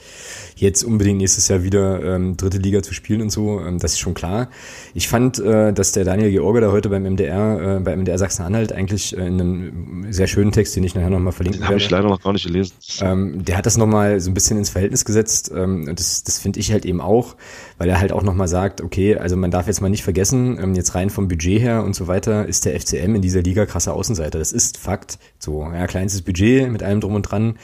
jetzt 0.54 0.84
unbedingt 0.84 1.18
nächstes 1.18 1.48
Jahr 1.48 1.64
wieder 1.64 2.00
ähm, 2.02 2.36
dritte 2.36 2.58
Liga 2.58 2.80
zu 2.80 2.94
spielen 2.94 3.22
und 3.22 3.30
so. 3.30 3.60
Ähm, 3.60 3.80
das 3.80 3.94
ist 3.94 3.98
schon 3.98 4.14
klar. 4.14 4.50
Ich 4.94 5.08
fand, 5.08 5.40
äh, 5.40 5.72
dass 5.72 5.90
der 5.90 6.04
Daniel 6.04 6.30
George 6.30 6.60
da 6.60 6.70
heute 6.70 6.90
beim 6.90 7.02
MDR, 7.02 7.78
äh, 7.78 7.80
beim 7.80 8.02
MDR 8.02 8.18
Sachsen-Anhalt 8.18 8.72
eigentlich 8.72 9.16
äh, 9.16 9.26
in 9.26 9.40
einem 9.40 10.12
sehr 10.12 10.28
schönen 10.28 10.52
Text, 10.52 10.76
den 10.76 10.84
ich 10.84 10.94
nachher 10.94 11.10
nochmal 11.10 11.32
verlinken 11.32 11.60
den 11.60 11.70
werde. 11.70 11.74
Habe 11.74 11.82
ich 11.82 11.90
leider 11.90 12.08
noch 12.08 12.22
gar 12.22 12.32
nicht 12.32 12.46
gelesen. 12.46 12.74
Ähm, 13.00 13.44
der 13.44 13.56
hat 13.56 13.66
das 13.66 13.76
nochmal 13.76 14.20
so 14.20 14.30
ein 14.30 14.34
bisschen 14.34 14.58
ins 14.58 14.70
Verhältnis 14.70 15.04
gesetzt. 15.04 15.50
Ähm, 15.52 15.88
und 15.88 15.98
das, 15.98 16.22
das 16.22 16.38
finde 16.38 16.60
ich 16.60 16.70
halt 16.70 16.86
eben 16.86 17.00
auch, 17.00 17.34
weil 17.78 17.88
er 17.88 17.98
halt 17.98 18.12
auch 18.12 18.22
nochmal 18.22 18.46
sagt, 18.46 18.80
okay, 18.80 19.16
also 19.16 19.36
man 19.36 19.50
darf 19.50 19.66
jetzt 19.66 19.80
mal 19.80 19.87
nicht 19.88 20.02
vergessen, 20.02 20.58
ähm, 20.60 20.74
jetzt 20.74 20.94
rein 20.94 21.10
vom 21.10 21.28
Budget 21.28 21.60
her 21.60 21.84
und 21.84 21.94
so 21.94 22.06
weiter, 22.06 22.46
ist 22.46 22.64
der 22.64 22.78
FCM 22.78 23.14
in 23.14 23.22
dieser 23.22 23.42
Liga 23.42 23.66
krasser 23.66 23.94
Außenseiter. 23.94 24.38
Das 24.38 24.52
ist 24.52 24.78
Fakt. 24.78 25.18
So, 25.38 25.62
ja, 25.62 25.86
kleinstes 25.86 26.22
Budget 26.22 26.70
mit 26.70 26.82
allem 26.82 27.00
drum 27.00 27.14
und 27.14 27.22
dran. 27.22 27.58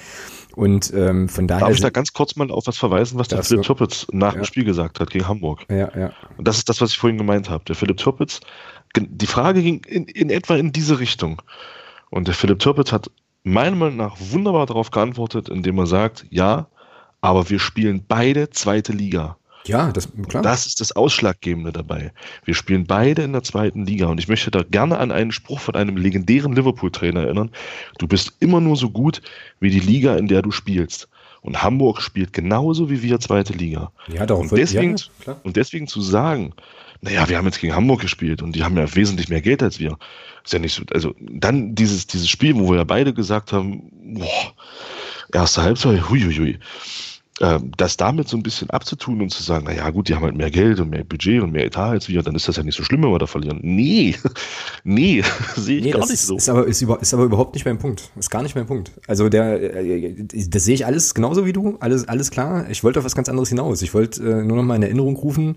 Und 0.54 0.92
ähm, 0.94 1.28
von 1.28 1.48
daher. 1.48 1.66
Darf 1.66 1.74
ich 1.74 1.80
da 1.80 1.90
ganz 1.90 2.12
kurz 2.12 2.36
mal 2.36 2.50
auf 2.50 2.66
was 2.66 2.78
verweisen, 2.78 3.18
was 3.18 3.28
der 3.28 3.42
Philipp 3.42 3.64
Toppitz 3.64 4.06
nach 4.12 4.34
ja. 4.34 4.40
dem 4.40 4.44
Spiel 4.44 4.64
gesagt 4.64 5.00
hat 5.00 5.10
gegen 5.10 5.26
Hamburg? 5.26 5.66
Ja, 5.68 5.90
ja. 5.96 6.12
Und 6.36 6.46
das 6.46 6.58
ist 6.58 6.68
das, 6.68 6.80
was 6.80 6.90
ich 6.90 6.98
vorhin 6.98 7.18
gemeint 7.18 7.50
habe. 7.50 7.64
Der 7.64 7.74
Philipp 7.74 7.96
Toppitz, 7.96 8.40
die 8.96 9.26
Frage 9.26 9.62
ging 9.62 9.82
in, 9.84 10.04
in 10.04 10.30
etwa 10.30 10.54
in 10.56 10.70
diese 10.70 11.00
Richtung. 11.00 11.42
Und 12.10 12.28
der 12.28 12.34
Philipp 12.34 12.60
Toppitz 12.60 12.92
hat 12.92 13.10
meiner 13.42 13.76
Meinung 13.76 13.96
nach 13.96 14.16
wunderbar 14.18 14.66
darauf 14.66 14.90
geantwortet, 14.90 15.48
indem 15.48 15.78
er 15.78 15.86
sagt, 15.86 16.26
ja, 16.30 16.68
aber 17.20 17.50
wir 17.50 17.58
spielen 17.58 18.04
beide 18.06 18.50
zweite 18.50 18.92
Liga. 18.92 19.36
Ja, 19.66 19.92
das, 19.92 20.08
klar. 20.28 20.42
das 20.42 20.66
ist 20.66 20.80
das 20.80 20.92
Ausschlaggebende 20.92 21.72
dabei. 21.72 22.12
Wir 22.44 22.54
spielen 22.54 22.86
beide 22.86 23.22
in 23.22 23.32
der 23.32 23.42
zweiten 23.42 23.86
Liga 23.86 24.06
und 24.06 24.18
ich 24.18 24.28
möchte 24.28 24.50
da 24.50 24.62
gerne 24.62 24.98
an 24.98 25.10
einen 25.10 25.32
Spruch 25.32 25.60
von 25.60 25.74
einem 25.74 25.96
legendären 25.96 26.54
Liverpool-Trainer 26.54 27.22
erinnern. 27.22 27.50
Du 27.98 28.06
bist 28.06 28.32
immer 28.40 28.60
nur 28.60 28.76
so 28.76 28.90
gut 28.90 29.22
wie 29.60 29.70
die 29.70 29.80
Liga, 29.80 30.16
in 30.16 30.28
der 30.28 30.42
du 30.42 30.50
spielst. 30.50 31.08
Und 31.40 31.62
Hamburg 31.62 32.00
spielt 32.00 32.32
genauso 32.32 32.88
wie 32.88 33.02
wir 33.02 33.20
zweite 33.20 33.52
Liga. 33.52 33.92
Ja, 34.08 34.24
darum 34.24 34.48
und 34.48 34.56
deswegen, 34.56 34.96
ja, 35.26 35.36
und 35.42 35.56
deswegen 35.56 35.86
zu 35.86 36.00
sagen, 36.00 36.54
naja, 37.02 37.28
wir 37.28 37.36
haben 37.36 37.44
jetzt 37.44 37.60
gegen 37.60 37.74
Hamburg 37.74 38.00
gespielt 38.00 38.40
und 38.40 38.56
die 38.56 38.64
haben 38.64 38.76
ja 38.78 38.94
wesentlich 38.94 39.28
mehr 39.28 39.42
Geld 39.42 39.62
als 39.62 39.78
wir. 39.78 39.98
Ist 40.42 40.54
ja 40.54 40.58
nicht 40.58 40.74
so, 40.74 40.82
also 40.92 41.14
dann 41.20 41.74
dieses, 41.74 42.06
dieses 42.06 42.30
Spiel, 42.30 42.54
wo 42.56 42.70
wir 42.70 42.78
ja 42.78 42.84
beide 42.84 43.12
gesagt 43.12 43.52
haben, 43.52 43.90
boah, 43.92 44.54
erste 45.32 45.62
Halbzeit, 45.62 46.08
huiuiui 46.08 46.58
das 47.76 47.96
damit 47.96 48.28
so 48.28 48.36
ein 48.36 48.44
bisschen 48.44 48.70
abzutun 48.70 49.20
und 49.20 49.30
zu 49.30 49.42
sagen, 49.42 49.64
naja 49.64 49.90
gut, 49.90 50.08
die 50.08 50.14
haben 50.14 50.22
halt 50.22 50.36
mehr 50.36 50.52
Geld 50.52 50.78
und 50.78 50.90
mehr 50.90 51.02
Budget 51.02 51.42
und 51.42 51.50
mehr 51.50 51.64
Etat 51.64 51.90
als 51.90 52.08
wir, 52.08 52.22
dann 52.22 52.36
ist 52.36 52.46
das 52.46 52.56
ja 52.56 52.62
nicht 52.62 52.76
so 52.76 52.84
schlimm, 52.84 53.02
wenn 53.02 53.10
wir 53.10 53.18
da 53.18 53.26
verlieren. 53.26 53.58
Nee, 53.62 54.14
nee, 54.84 55.22
sehe 55.56 55.78
ich 55.78 55.84
nee, 55.84 55.90
gar 55.90 56.06
nicht 56.06 56.20
so. 56.20 56.36
Ist 56.36 56.48
aber, 56.48 56.64
ist, 56.66 56.80
über, 56.80 57.02
ist 57.02 57.12
aber 57.12 57.24
überhaupt 57.24 57.54
nicht 57.54 57.64
mein 57.66 57.78
Punkt. 57.78 58.10
Ist 58.16 58.30
gar 58.30 58.42
nicht 58.44 58.54
mein 58.54 58.66
Punkt. 58.66 58.92
Also 59.08 59.28
der, 59.28 59.74
äh, 59.74 60.14
das 60.48 60.64
sehe 60.64 60.74
ich 60.74 60.86
alles 60.86 61.12
genauso 61.14 61.44
wie 61.44 61.52
du, 61.52 61.76
alles, 61.80 62.06
alles 62.06 62.30
klar. 62.30 62.70
Ich 62.70 62.84
wollte 62.84 63.00
auf 63.00 63.04
was 63.04 63.16
ganz 63.16 63.28
anderes 63.28 63.48
hinaus. 63.48 63.82
Ich 63.82 63.94
wollte 63.94 64.22
äh, 64.22 64.44
nur 64.44 64.56
noch 64.56 64.62
mal 64.62 64.76
in 64.76 64.82
Erinnerung 64.84 65.16
rufen, 65.16 65.56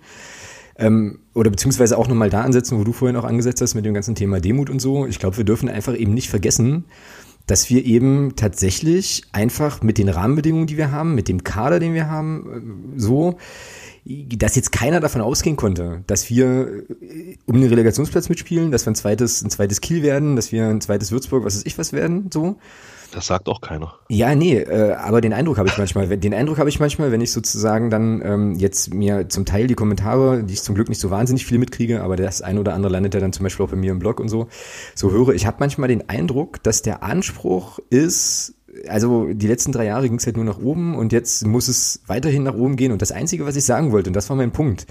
Ähm, 0.79 1.19
oder 1.33 1.49
beziehungsweise 1.49 1.97
auch 1.97 2.07
nochmal 2.07 2.29
da 2.29 2.41
ansetzen, 2.41 2.79
wo 2.79 2.83
du 2.83 2.91
vorhin 2.93 3.17
auch 3.17 3.23
angesetzt 3.23 3.61
hast 3.61 3.73
mit 3.75 3.85
dem 3.85 3.93
ganzen 3.95 4.13
Thema 4.15 4.39
Demut 4.39 4.69
und 4.69 4.79
so. 4.79 5.07
Ich 5.07 5.17
glaube, 5.19 5.37
wir 5.37 5.43
dürfen 5.43 5.69
einfach 5.69 5.95
eben 5.97 6.13
nicht 6.13 6.29
vergessen, 6.29 6.85
dass 7.47 7.69
wir 7.69 7.85
eben 7.85 8.35
tatsächlich 8.35 9.23
einfach 9.31 9.81
mit 9.81 9.97
den 9.97 10.09
Rahmenbedingungen, 10.09 10.67
die 10.67 10.77
wir 10.77 10.91
haben, 10.91 11.15
mit 11.15 11.27
dem 11.27 11.43
Kader, 11.43 11.79
den 11.79 11.93
wir 11.93 12.09
haben, 12.09 12.93
äh, 12.95 12.99
so, 12.99 13.37
dass 14.05 14.55
jetzt 14.55 14.71
keiner 14.71 14.99
davon 14.99 15.21
ausgehen 15.21 15.55
konnte, 15.55 16.03
dass 16.07 16.29
wir 16.29 16.85
äh, 17.01 17.37
um 17.45 17.59
den 17.59 17.69
Relegationsplatz 17.69 18.29
mitspielen, 18.29 18.71
dass 18.71 18.85
wir 18.85 18.91
ein 18.91 18.95
zweites, 18.95 19.41
ein 19.41 19.49
zweites 19.49 19.81
Kiel 19.81 20.03
werden, 20.03 20.35
dass 20.35 20.51
wir 20.51 20.67
ein 20.67 20.81
zweites 20.81 21.11
Würzburg, 21.11 21.43
was 21.43 21.55
weiß 21.55 21.65
ich 21.65 21.77
was 21.77 21.93
werden, 21.93 22.29
so. 22.31 22.57
Das 23.11 23.27
sagt 23.27 23.47
auch 23.47 23.61
keiner. 23.61 23.95
Ja, 24.09 24.35
nee, 24.35 24.57
äh, 24.57 24.93
aber 24.93 25.21
den 25.21 25.33
Eindruck 25.33 25.57
habe 25.57 25.69
ich 25.69 25.77
manchmal. 25.77 26.07
Den 26.17 26.33
Eindruck 26.33 26.57
habe 26.57 26.69
ich 26.69 26.79
manchmal, 26.79 27.11
wenn 27.11 27.21
ich 27.21 27.31
sozusagen 27.31 27.89
dann 27.89 28.21
ähm, 28.23 28.55
jetzt 28.55 28.93
mir 28.93 29.29
zum 29.29 29.45
Teil 29.45 29.67
die 29.67 29.75
Kommentare, 29.75 30.43
die 30.43 30.53
ich 30.53 30.61
zum 30.61 30.75
Glück 30.75 30.89
nicht 30.89 30.99
so 30.99 31.09
wahnsinnig 31.09 31.45
viel 31.45 31.57
mitkriege, 31.57 32.01
aber 32.03 32.15
das 32.15 32.41
ein 32.41 32.57
oder 32.57 32.73
andere 32.73 32.91
landet 32.91 33.13
ja 33.13 33.19
dann 33.19 33.33
zum 33.33 33.43
Beispiel 33.43 33.65
auch 33.65 33.69
bei 33.69 33.77
mir 33.77 33.91
im 33.91 33.99
Blog 33.99 34.19
und 34.19 34.29
so, 34.29 34.47
so 34.93 35.11
höre. 35.11 35.29
Ich 35.29 35.45
habe 35.45 35.57
manchmal 35.59 35.87
den 35.87 36.09
Eindruck, 36.09 36.61
dass 36.63 36.81
der 36.81 37.03
Anspruch 37.03 37.79
ist, 37.89 38.55
also 38.87 39.27
die 39.31 39.47
letzten 39.47 39.71
drei 39.71 39.85
Jahre 39.85 40.07
ging 40.07 40.17
es 40.17 40.25
halt 40.25 40.35
nur 40.35 40.45
nach 40.45 40.59
oben 40.59 40.95
und 40.95 41.13
jetzt 41.13 41.45
muss 41.45 41.67
es 41.67 42.01
weiterhin 42.07 42.43
nach 42.43 42.55
oben 42.55 42.75
gehen. 42.75 42.91
Und 42.91 43.01
das 43.01 43.11
Einzige, 43.11 43.45
was 43.45 43.55
ich 43.55 43.65
sagen 43.65 43.91
wollte, 43.91 44.09
und 44.09 44.15
das 44.15 44.29
war 44.29 44.35
mein 44.35 44.51
Punkt, 44.51 44.85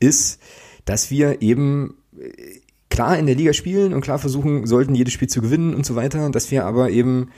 ist, 0.00 0.40
dass 0.84 1.10
wir 1.10 1.40
eben 1.40 1.96
äh, 2.18 2.60
klar 2.90 3.18
in 3.18 3.26
der 3.26 3.34
Liga 3.34 3.52
spielen 3.52 3.92
und 3.92 4.02
klar 4.02 4.18
versuchen 4.18 4.66
sollten, 4.66 4.94
jedes 4.94 5.12
Spiel 5.12 5.28
zu 5.28 5.40
gewinnen 5.40 5.74
und 5.74 5.84
so 5.84 5.96
weiter, 5.96 6.30
dass 6.30 6.50
wir 6.50 6.64
aber 6.64 6.90
eben 6.90 7.30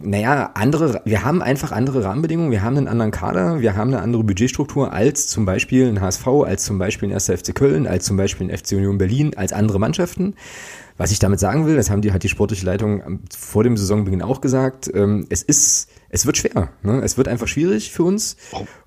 naja, 0.00 0.50
andere, 0.54 1.02
wir 1.04 1.24
haben 1.24 1.42
einfach 1.42 1.72
andere 1.72 2.04
Rahmenbedingungen, 2.04 2.50
wir 2.52 2.62
haben 2.62 2.76
einen 2.76 2.88
anderen 2.88 3.10
Kader, 3.10 3.60
wir 3.60 3.76
haben 3.76 3.92
eine 3.92 4.00
andere 4.02 4.22
Budgetstruktur 4.22 4.92
als 4.92 5.28
zum 5.28 5.44
Beispiel 5.44 5.88
ein 5.88 6.00
HSV, 6.00 6.26
als 6.26 6.64
zum 6.64 6.78
Beispiel 6.78 7.08
ein 7.08 7.14
1. 7.14 7.26
FC 7.26 7.54
Köln, 7.54 7.86
als 7.86 8.04
zum 8.04 8.16
Beispiel 8.16 8.48
ein 8.48 8.56
FC 8.56 8.72
Union 8.72 8.98
Berlin, 8.98 9.32
als 9.36 9.52
andere 9.52 9.80
Mannschaften. 9.80 10.34
Was 10.96 11.10
ich 11.10 11.18
damit 11.18 11.40
sagen 11.40 11.66
will, 11.66 11.76
das 11.76 11.90
haben 11.90 12.02
die, 12.02 12.12
hat 12.12 12.22
die 12.22 12.28
sportliche 12.28 12.66
Leitung 12.66 13.20
vor 13.36 13.64
dem 13.64 13.76
Saisonbeginn 13.76 14.22
auch 14.22 14.40
gesagt, 14.40 14.90
ähm, 14.94 15.26
es 15.30 15.42
ist, 15.42 15.88
es 16.10 16.26
wird 16.26 16.38
schwer. 16.38 16.70
Ne? 16.82 17.00
Es 17.02 17.18
wird 17.18 17.28
einfach 17.28 17.48
schwierig 17.48 17.90
für 17.92 18.02
uns. 18.02 18.36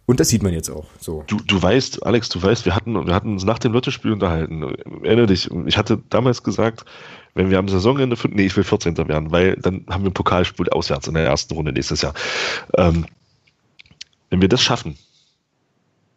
Und 0.06 0.20
das 0.20 0.30
sieht 0.30 0.44
man 0.44 0.54
jetzt 0.54 0.70
auch. 0.70 0.86
So. 1.00 1.24
Du, 1.28 1.38
du 1.38 1.62
weißt, 1.62 2.06
Alex, 2.06 2.30
du 2.30 2.42
weißt, 2.42 2.66
wir 2.66 2.76
hatten, 2.76 3.06
wir 3.06 3.14
hatten 3.14 3.34
uns 3.34 3.44
nach 3.44 3.60
dem 3.60 3.74
Lottespiel 3.74 4.12
unterhalten. 4.12 4.64
Erinnere 5.04 5.28
dich, 5.28 5.50
ich 5.66 5.78
hatte 5.78 6.02
damals 6.10 6.44
gesagt, 6.44 6.86
wenn 7.34 7.50
wir 7.50 7.60
am 7.60 7.70
Saisonende, 7.70 8.18
nee, 8.30 8.46
ich 8.46 8.58
will 8.58 8.64
14. 8.64 8.98
werden, 9.08 9.32
weil 9.32 9.56
dann 9.56 9.86
haben 9.90 10.04
wir 10.04 10.10
ein 10.10 10.14
Pokalspiel 10.14 10.70
auswärts 10.70 11.08
in 11.08 11.14
der 11.14 11.26
ersten 11.26 11.54
Runde 11.54 11.72
nächstes 11.72 12.02
Jahr. 12.02 12.14
Ähm, 12.76 13.06
wenn 14.30 14.42
wir 14.42 14.50
das 14.50 14.62
schaffen, 14.62 14.98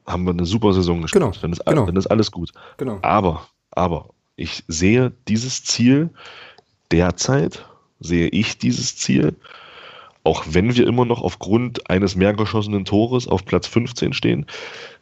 haben 0.07 0.25
wir 0.25 0.33
eine 0.33 0.47
super 0.47 0.73
Saison 0.73 1.03
gespielt. 1.03 1.23
Genau, 1.23 1.35
dann, 1.41 1.53
ist, 1.53 1.65
genau. 1.65 1.87
dann 1.87 1.97
ist 1.97 2.07
alles 2.07 2.31
gut. 2.31 2.53
Genau. 2.79 2.99
Aber, 3.03 3.47
aber, 3.71 4.09
ich 4.37 4.65
sehe 4.67 5.13
dieses 5.29 5.63
Ziel 5.65 6.11
derzeit, 6.91 7.65
sehe 8.01 8.29
ich 8.29 8.59
dieses 8.59 8.97
Ziel, 8.97 9.37
auch 10.25 10.45
wenn 10.49 10.75
wir 10.75 10.87
immer 10.87 11.05
noch 11.05 11.23
aufgrund 11.23 11.89
eines 11.89 12.17
mehr 12.17 12.35
geschossenen 12.35 12.85
Tores 12.85 13.29
auf 13.29 13.45
Platz 13.45 13.67
15 13.67 14.15
stehen, 14.15 14.47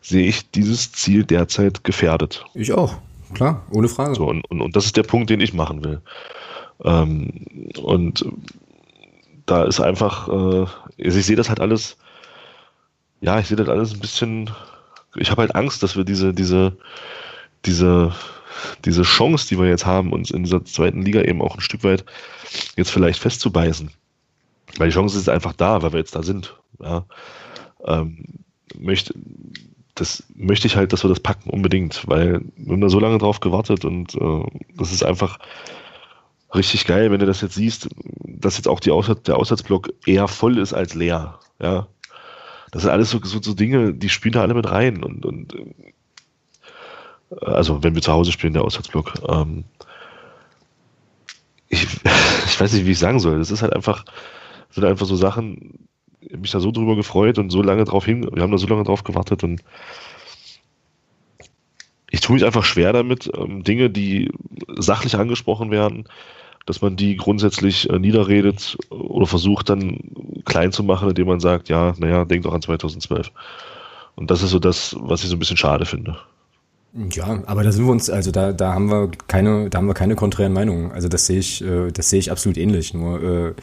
sehe 0.00 0.26
ich 0.26 0.50
dieses 0.50 0.92
Ziel 0.92 1.24
derzeit 1.24 1.84
gefährdet. 1.84 2.44
Ich 2.54 2.72
auch 2.72 2.96
klar, 3.32 3.64
ohne 3.70 3.88
Frage. 3.88 4.14
So, 4.14 4.26
und, 4.26 4.44
und, 4.50 4.60
und 4.60 4.76
das 4.76 4.84
ist 4.84 4.96
der 4.96 5.02
Punkt, 5.02 5.30
den 5.30 5.40
ich 5.40 5.54
machen 5.54 5.84
will. 5.84 6.00
Ähm, 6.84 7.46
und 7.80 8.24
da 9.46 9.64
ist 9.64 9.80
einfach, 9.80 10.28
äh, 10.28 10.66
also 11.04 11.18
ich 11.18 11.26
sehe 11.26 11.36
das 11.36 11.48
halt 11.48 11.60
alles, 11.60 11.96
ja, 13.20 13.38
ich 13.38 13.46
sehe 13.46 13.56
das 13.56 13.68
alles 13.68 13.94
ein 13.94 14.00
bisschen, 14.00 14.50
ich 15.16 15.30
habe 15.30 15.42
halt 15.42 15.54
Angst, 15.54 15.82
dass 15.82 15.96
wir 15.96 16.04
diese, 16.04 16.32
diese, 16.32 16.76
diese, 17.64 18.14
diese 18.84 19.02
Chance, 19.02 19.48
die 19.48 19.58
wir 19.58 19.68
jetzt 19.68 19.86
haben, 19.86 20.12
uns 20.12 20.30
in 20.30 20.44
dieser 20.44 20.64
zweiten 20.64 21.02
Liga 21.02 21.22
eben 21.22 21.42
auch 21.42 21.54
ein 21.54 21.60
Stück 21.60 21.84
weit 21.84 22.04
jetzt 22.76 22.90
vielleicht 22.90 23.20
festzubeißen. 23.20 23.90
Weil 24.78 24.88
die 24.88 24.94
Chance 24.94 25.18
ist 25.18 25.28
einfach 25.28 25.52
da, 25.52 25.82
weil 25.82 25.92
wir 25.92 25.98
jetzt 25.98 26.14
da 26.14 26.22
sind. 26.22 26.56
Ja. 26.80 27.04
Ähm, 27.84 28.24
möchte, 28.78 29.14
das 29.94 30.24
möchte 30.34 30.66
ich 30.66 30.76
halt, 30.76 30.92
dass 30.92 31.04
wir 31.04 31.08
das 31.08 31.20
packen, 31.20 31.50
unbedingt, 31.50 32.08
weil 32.08 32.40
wir 32.56 32.72
haben 32.72 32.80
da 32.80 32.88
so 32.88 32.98
lange 32.98 33.18
drauf 33.18 33.40
gewartet 33.40 33.84
und 33.84 34.14
äh, 34.14 34.44
das 34.76 34.92
ist 34.92 35.04
einfach 35.04 35.38
richtig 36.54 36.86
geil, 36.86 37.10
wenn 37.10 37.20
du 37.20 37.26
das 37.26 37.40
jetzt 37.40 37.54
siehst, 37.54 37.88
dass 38.24 38.56
jetzt 38.56 38.68
auch 38.68 38.80
die 38.80 38.90
Aussatz, 38.90 39.22
der 39.22 39.36
Aussatzblock 39.36 39.92
eher 40.06 40.28
voll 40.28 40.58
ist 40.58 40.72
als 40.72 40.94
leer. 40.94 41.38
Ja. 41.60 41.86
Das 42.70 42.82
sind 42.82 42.90
alles 42.90 43.10
so, 43.10 43.20
so, 43.22 43.40
so 43.42 43.54
Dinge, 43.54 43.92
die 43.92 44.08
spielen 44.08 44.32
da 44.32 44.42
alle 44.42 44.54
mit 44.54 44.70
rein 44.70 45.02
und, 45.04 45.26
und 45.26 45.54
äh, 45.54 45.74
also 47.44 47.82
wenn 47.82 47.94
wir 47.94 48.02
zu 48.02 48.12
Hause 48.12 48.32
spielen, 48.32 48.52
der 48.52 48.64
Aussatzblock. 48.64 49.14
Ähm, 49.28 49.64
ich, 51.68 51.86
ich 52.46 52.60
weiß 52.60 52.72
nicht, 52.72 52.86
wie 52.86 52.92
ich 52.92 52.98
sagen 52.98 53.20
soll. 53.20 53.38
Das 53.38 53.50
ist 53.50 53.62
halt 53.62 53.74
einfach, 53.74 54.04
sind 54.72 54.84
einfach 54.84 55.06
so 55.06 55.16
Sachen, 55.16 55.88
ich 56.20 56.38
mich 56.38 56.50
da 56.50 56.60
so 56.60 56.70
drüber 56.70 56.96
gefreut 56.96 57.38
und 57.38 57.50
so 57.50 57.62
lange 57.62 57.84
drauf 57.84 58.04
hin, 58.04 58.28
wir 58.32 58.42
haben 58.42 58.52
da 58.52 58.58
so 58.58 58.66
lange 58.66 58.84
drauf 58.84 59.04
gewartet 59.04 59.44
und 59.44 59.62
ich 62.10 62.20
tue 62.20 62.34
mich 62.34 62.44
einfach 62.44 62.64
schwer 62.64 62.92
damit, 62.92 63.30
ähm, 63.36 63.64
Dinge, 63.64 63.88
die 63.88 64.30
sachlich 64.76 65.16
angesprochen 65.16 65.70
werden, 65.70 66.04
dass 66.66 66.82
man 66.82 66.96
die 66.96 67.16
grundsätzlich 67.16 67.88
äh, 67.90 67.98
niederredet 67.98 68.76
oder 68.90 69.26
versucht 69.26 69.70
dann 69.70 69.98
klein 70.44 70.72
zu 70.72 70.84
machen, 70.84 71.08
indem 71.08 71.26
man 71.26 71.40
sagt, 71.40 71.68
ja, 71.68 71.94
naja, 71.98 72.24
denk 72.24 72.44
doch 72.44 72.52
an 72.52 72.62
2012. 72.62 73.32
Und 74.14 74.30
das 74.30 74.42
ist 74.42 74.50
so 74.50 74.58
das, 74.58 74.94
was 75.00 75.24
ich 75.24 75.30
so 75.30 75.36
ein 75.36 75.38
bisschen 75.38 75.56
schade 75.56 75.86
finde. 75.86 76.18
Ja, 77.10 77.42
aber 77.46 77.62
da 77.64 77.72
sind 77.72 77.86
wir 77.86 77.92
uns, 77.92 78.10
also 78.10 78.30
da, 78.30 78.52
da 78.52 78.74
haben 78.74 78.90
wir 78.90 79.10
keine, 79.26 79.70
da 79.70 79.78
haben 79.78 79.86
wir 79.86 79.94
keine 79.94 80.14
konträren 80.14 80.52
Meinungen. 80.52 80.92
Also 80.92 81.08
das 81.08 81.26
sehe 81.26 81.38
ich, 81.38 81.64
äh, 81.64 81.90
das 81.90 82.10
sehe 82.10 82.18
ich 82.18 82.30
absolut 82.30 82.58
ähnlich. 82.58 82.92
Nur 82.92 83.22
äh, 83.22 83.54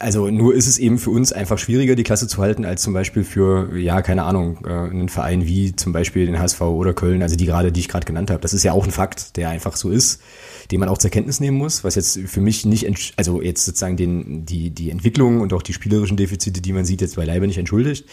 also 0.00 0.28
nur 0.28 0.54
ist 0.54 0.66
es 0.66 0.78
eben 0.78 0.98
für 0.98 1.10
uns 1.10 1.30
einfach 1.30 1.58
schwieriger, 1.58 1.94
die 1.94 2.04
Klasse 2.04 2.26
zu 2.26 2.40
halten, 2.40 2.64
als 2.64 2.80
zum 2.80 2.94
Beispiel 2.94 3.22
für, 3.22 3.76
ja, 3.76 4.00
keine 4.00 4.22
Ahnung, 4.22 4.64
äh, 4.64 4.70
einen 4.70 5.10
Verein 5.10 5.46
wie 5.46 5.76
zum 5.76 5.92
Beispiel 5.92 6.24
den 6.24 6.38
HSV 6.38 6.62
oder 6.62 6.94
Köln, 6.94 7.22
also 7.22 7.36
die 7.36 7.44
gerade, 7.44 7.70
die 7.70 7.80
ich 7.80 7.88
gerade 7.88 8.06
genannt 8.06 8.30
habe. 8.30 8.40
Das 8.40 8.54
ist 8.54 8.62
ja 8.62 8.72
auch 8.72 8.86
ein 8.86 8.92
Fakt, 8.92 9.36
der 9.36 9.50
einfach 9.50 9.76
so 9.76 9.90
ist, 9.90 10.22
den 10.70 10.80
man 10.80 10.88
auch 10.88 10.96
zur 10.96 11.10
Kenntnis 11.10 11.38
nehmen 11.38 11.58
muss, 11.58 11.84
was 11.84 11.96
jetzt 11.96 12.18
für 12.18 12.40
mich 12.40 12.64
nicht, 12.64 12.86
also 13.18 13.42
jetzt 13.42 13.66
sozusagen 13.66 13.98
den, 13.98 14.46
die, 14.46 14.70
die 14.70 14.90
Entwicklung 14.90 15.42
und 15.42 15.52
auch 15.52 15.62
die 15.62 15.74
spielerischen 15.74 16.16
Defizite, 16.16 16.62
die 16.62 16.72
man 16.72 16.86
sieht, 16.86 17.02
jetzt 17.02 17.16
beileibe 17.16 17.46
nicht 17.46 17.58
entschuldigt. 17.58 18.08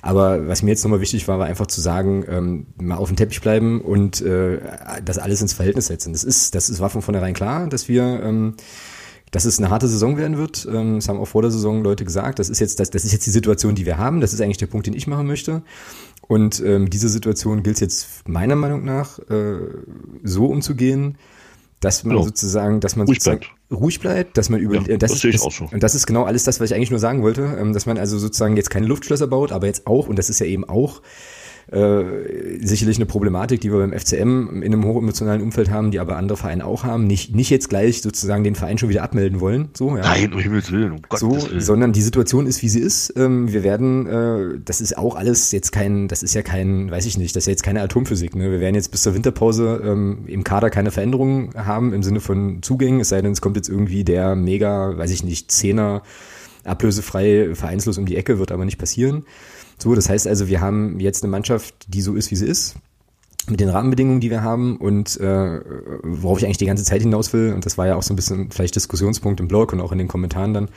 Aber 0.00 0.46
was 0.46 0.62
mir 0.62 0.70
jetzt 0.70 0.84
nochmal 0.84 1.00
wichtig 1.00 1.26
war, 1.26 1.40
war 1.40 1.46
einfach 1.46 1.66
zu 1.66 1.80
sagen, 1.80 2.24
ähm, 2.28 2.66
mal 2.80 2.96
auf 2.96 3.08
dem 3.08 3.16
Teppich 3.16 3.40
bleiben 3.40 3.80
und 3.80 4.20
äh, 4.20 4.60
das 5.04 5.18
alles 5.18 5.42
ins 5.42 5.54
Verhältnis 5.54 5.86
setzen. 5.86 6.12
Das 6.12 6.22
ist, 6.22 6.54
das 6.54 6.70
ist, 6.70 6.78
war 6.78 6.88
von 6.88 7.02
vornherein 7.02 7.34
klar, 7.34 7.66
dass 7.68 7.88
wir 7.88 8.22
ähm, 8.22 8.54
dass 9.32 9.46
es 9.46 9.58
eine 9.58 9.70
harte 9.70 9.88
Saison 9.88 10.16
werden 10.16 10.36
wird. 10.36 10.68
Ähm, 10.70 10.96
das 10.96 11.08
haben 11.08 11.18
auch 11.18 11.26
vor 11.26 11.42
der 11.42 11.50
Saison 11.50 11.82
Leute 11.82 12.04
gesagt. 12.04 12.38
Das 12.38 12.48
ist 12.48 12.60
jetzt, 12.60 12.78
das, 12.78 12.90
das 12.90 13.04
ist 13.04 13.12
jetzt 13.12 13.26
die 13.26 13.30
Situation, 13.30 13.74
die 13.74 13.86
wir 13.86 13.98
haben. 13.98 14.20
Das 14.20 14.32
ist 14.32 14.40
eigentlich 14.40 14.58
der 14.58 14.66
Punkt, 14.66 14.86
den 14.86 14.94
ich 14.94 15.06
machen 15.06 15.26
möchte. 15.26 15.62
Und 16.28 16.62
ähm, 16.64 16.88
diese 16.90 17.08
Situation 17.08 17.62
gilt 17.62 17.76
es 17.76 17.80
jetzt 17.80 18.28
meiner 18.28 18.56
Meinung 18.56 18.84
nach 18.84 19.18
äh, 19.30 19.56
so 20.22 20.46
umzugehen, 20.46 21.16
dass 21.80 22.04
man 22.04 22.16
ja. 22.16 22.22
sozusagen, 22.22 22.80
dass 22.80 22.94
man 22.94 23.06
ruhig 23.06 23.18
sozusagen 23.18 23.40
bleibt. 23.40 23.80
ruhig 23.82 24.00
bleibt, 24.00 24.36
dass 24.36 24.50
man 24.50 24.60
über 24.60 24.76
ja, 24.76 24.96
das, 24.98 25.12
das 25.12 25.20
sehe 25.20 25.30
ich 25.30 25.36
das, 25.36 25.46
auch 25.46 25.50
so. 25.50 25.68
und 25.72 25.82
das 25.82 25.96
ist 25.96 26.06
genau 26.06 26.24
alles 26.24 26.44
das, 26.44 26.60
was 26.60 26.70
ich 26.70 26.76
eigentlich 26.76 26.90
nur 26.90 27.00
sagen 27.00 27.22
wollte, 27.22 27.56
ähm, 27.58 27.72
dass 27.72 27.86
man 27.86 27.98
also 27.98 28.18
sozusagen 28.18 28.56
jetzt 28.56 28.70
keine 28.70 28.86
Luftschlösser 28.86 29.26
baut, 29.26 29.50
aber 29.50 29.66
jetzt 29.66 29.86
auch 29.86 30.06
und 30.06 30.16
das 30.16 30.30
ist 30.30 30.38
ja 30.38 30.46
eben 30.46 30.68
auch 30.68 31.02
äh, 31.70 32.04
sicherlich 32.60 32.96
eine 32.96 33.06
Problematik, 33.06 33.60
die 33.60 33.72
wir 33.72 33.78
beim 33.78 33.92
FCM 33.92 34.62
in 34.62 34.72
einem 34.72 34.84
hochemotionalen 34.84 35.42
Umfeld 35.42 35.70
haben, 35.70 35.90
die 35.90 36.00
aber 36.00 36.16
andere 36.16 36.36
Vereine 36.36 36.66
auch 36.66 36.84
haben. 36.84 37.06
Nicht, 37.06 37.34
nicht 37.34 37.50
jetzt 37.50 37.68
gleich 37.68 38.02
sozusagen 38.02 38.44
den 38.44 38.54
Verein 38.54 38.78
schon 38.78 38.88
wieder 38.88 39.02
abmelden 39.02 39.40
wollen. 39.40 39.68
So, 39.74 39.96
ja. 39.96 40.02
Nein, 40.02 40.32
um 40.32 40.40
Himmels 40.40 40.70
Willen, 40.70 40.92
um 40.92 41.00
so, 41.16 41.30
Willen. 41.30 41.60
Sondern 41.60 41.92
die 41.92 42.02
Situation 42.02 42.46
ist, 42.46 42.62
wie 42.62 42.68
sie 42.68 42.80
ist. 42.80 43.14
Ähm, 43.16 43.52
wir 43.52 43.62
werden, 43.62 44.06
äh, 44.06 44.58
das 44.64 44.80
ist 44.80 44.98
auch 44.98 45.14
alles 45.14 45.52
jetzt 45.52 45.72
kein, 45.72 46.08
das 46.08 46.22
ist 46.22 46.34
ja 46.34 46.42
kein, 46.42 46.90
weiß 46.90 47.06
ich 47.06 47.16
nicht, 47.16 47.36
das 47.36 47.42
ist 47.42 47.46
ja 47.46 47.52
jetzt 47.52 47.62
keine 47.62 47.82
Atomphysik. 47.82 48.34
Ne? 48.34 48.50
Wir 48.50 48.60
werden 48.60 48.74
jetzt 48.74 48.90
bis 48.90 49.02
zur 49.02 49.14
Winterpause 49.14 49.80
ähm, 49.84 50.24
im 50.26 50.44
Kader 50.44 50.70
keine 50.70 50.90
Veränderungen 50.90 51.50
haben 51.56 51.92
im 51.92 52.02
Sinne 52.02 52.20
von 52.20 52.62
Zugängen, 52.62 53.00
es 53.00 53.08
sei 53.08 53.22
denn, 53.22 53.32
es 53.32 53.40
kommt 53.40 53.56
jetzt 53.56 53.68
irgendwie 53.68 54.04
der 54.04 54.34
mega, 54.34 54.96
weiß 54.96 55.10
ich 55.10 55.24
nicht, 55.24 55.50
Zehner 55.50 56.02
ablösefrei, 56.64 57.54
vereinslos 57.54 57.98
um 57.98 58.06
die 58.06 58.16
Ecke, 58.16 58.38
wird 58.38 58.52
aber 58.52 58.64
nicht 58.64 58.78
passieren. 58.78 59.24
So, 59.78 59.94
das 59.94 60.08
heißt 60.08 60.26
also, 60.26 60.48
wir 60.48 60.60
haben 60.60 61.00
jetzt 61.00 61.22
eine 61.22 61.30
Mannschaft, 61.30 61.74
die 61.88 62.02
so 62.02 62.14
ist, 62.14 62.30
wie 62.30 62.36
sie 62.36 62.46
ist, 62.46 62.76
mit 63.48 63.60
den 63.60 63.68
Rahmenbedingungen, 63.68 64.20
die 64.20 64.30
wir 64.30 64.42
haben 64.42 64.76
und 64.76 65.18
äh, 65.18 65.60
worauf 66.02 66.38
ich 66.38 66.44
eigentlich 66.44 66.58
die 66.58 66.66
ganze 66.66 66.84
Zeit 66.84 67.02
hinaus 67.02 67.32
will, 67.32 67.52
und 67.52 67.66
das 67.66 67.76
war 67.76 67.86
ja 67.86 67.96
auch 67.96 68.02
so 68.02 68.12
ein 68.12 68.16
bisschen 68.16 68.50
vielleicht 68.50 68.76
Diskussionspunkt 68.76 69.40
im 69.40 69.48
Blog 69.48 69.72
und 69.72 69.80
auch 69.80 69.92
in 69.92 69.98
den 69.98 70.08
Kommentaren 70.08 70.54
dann, 70.54 70.68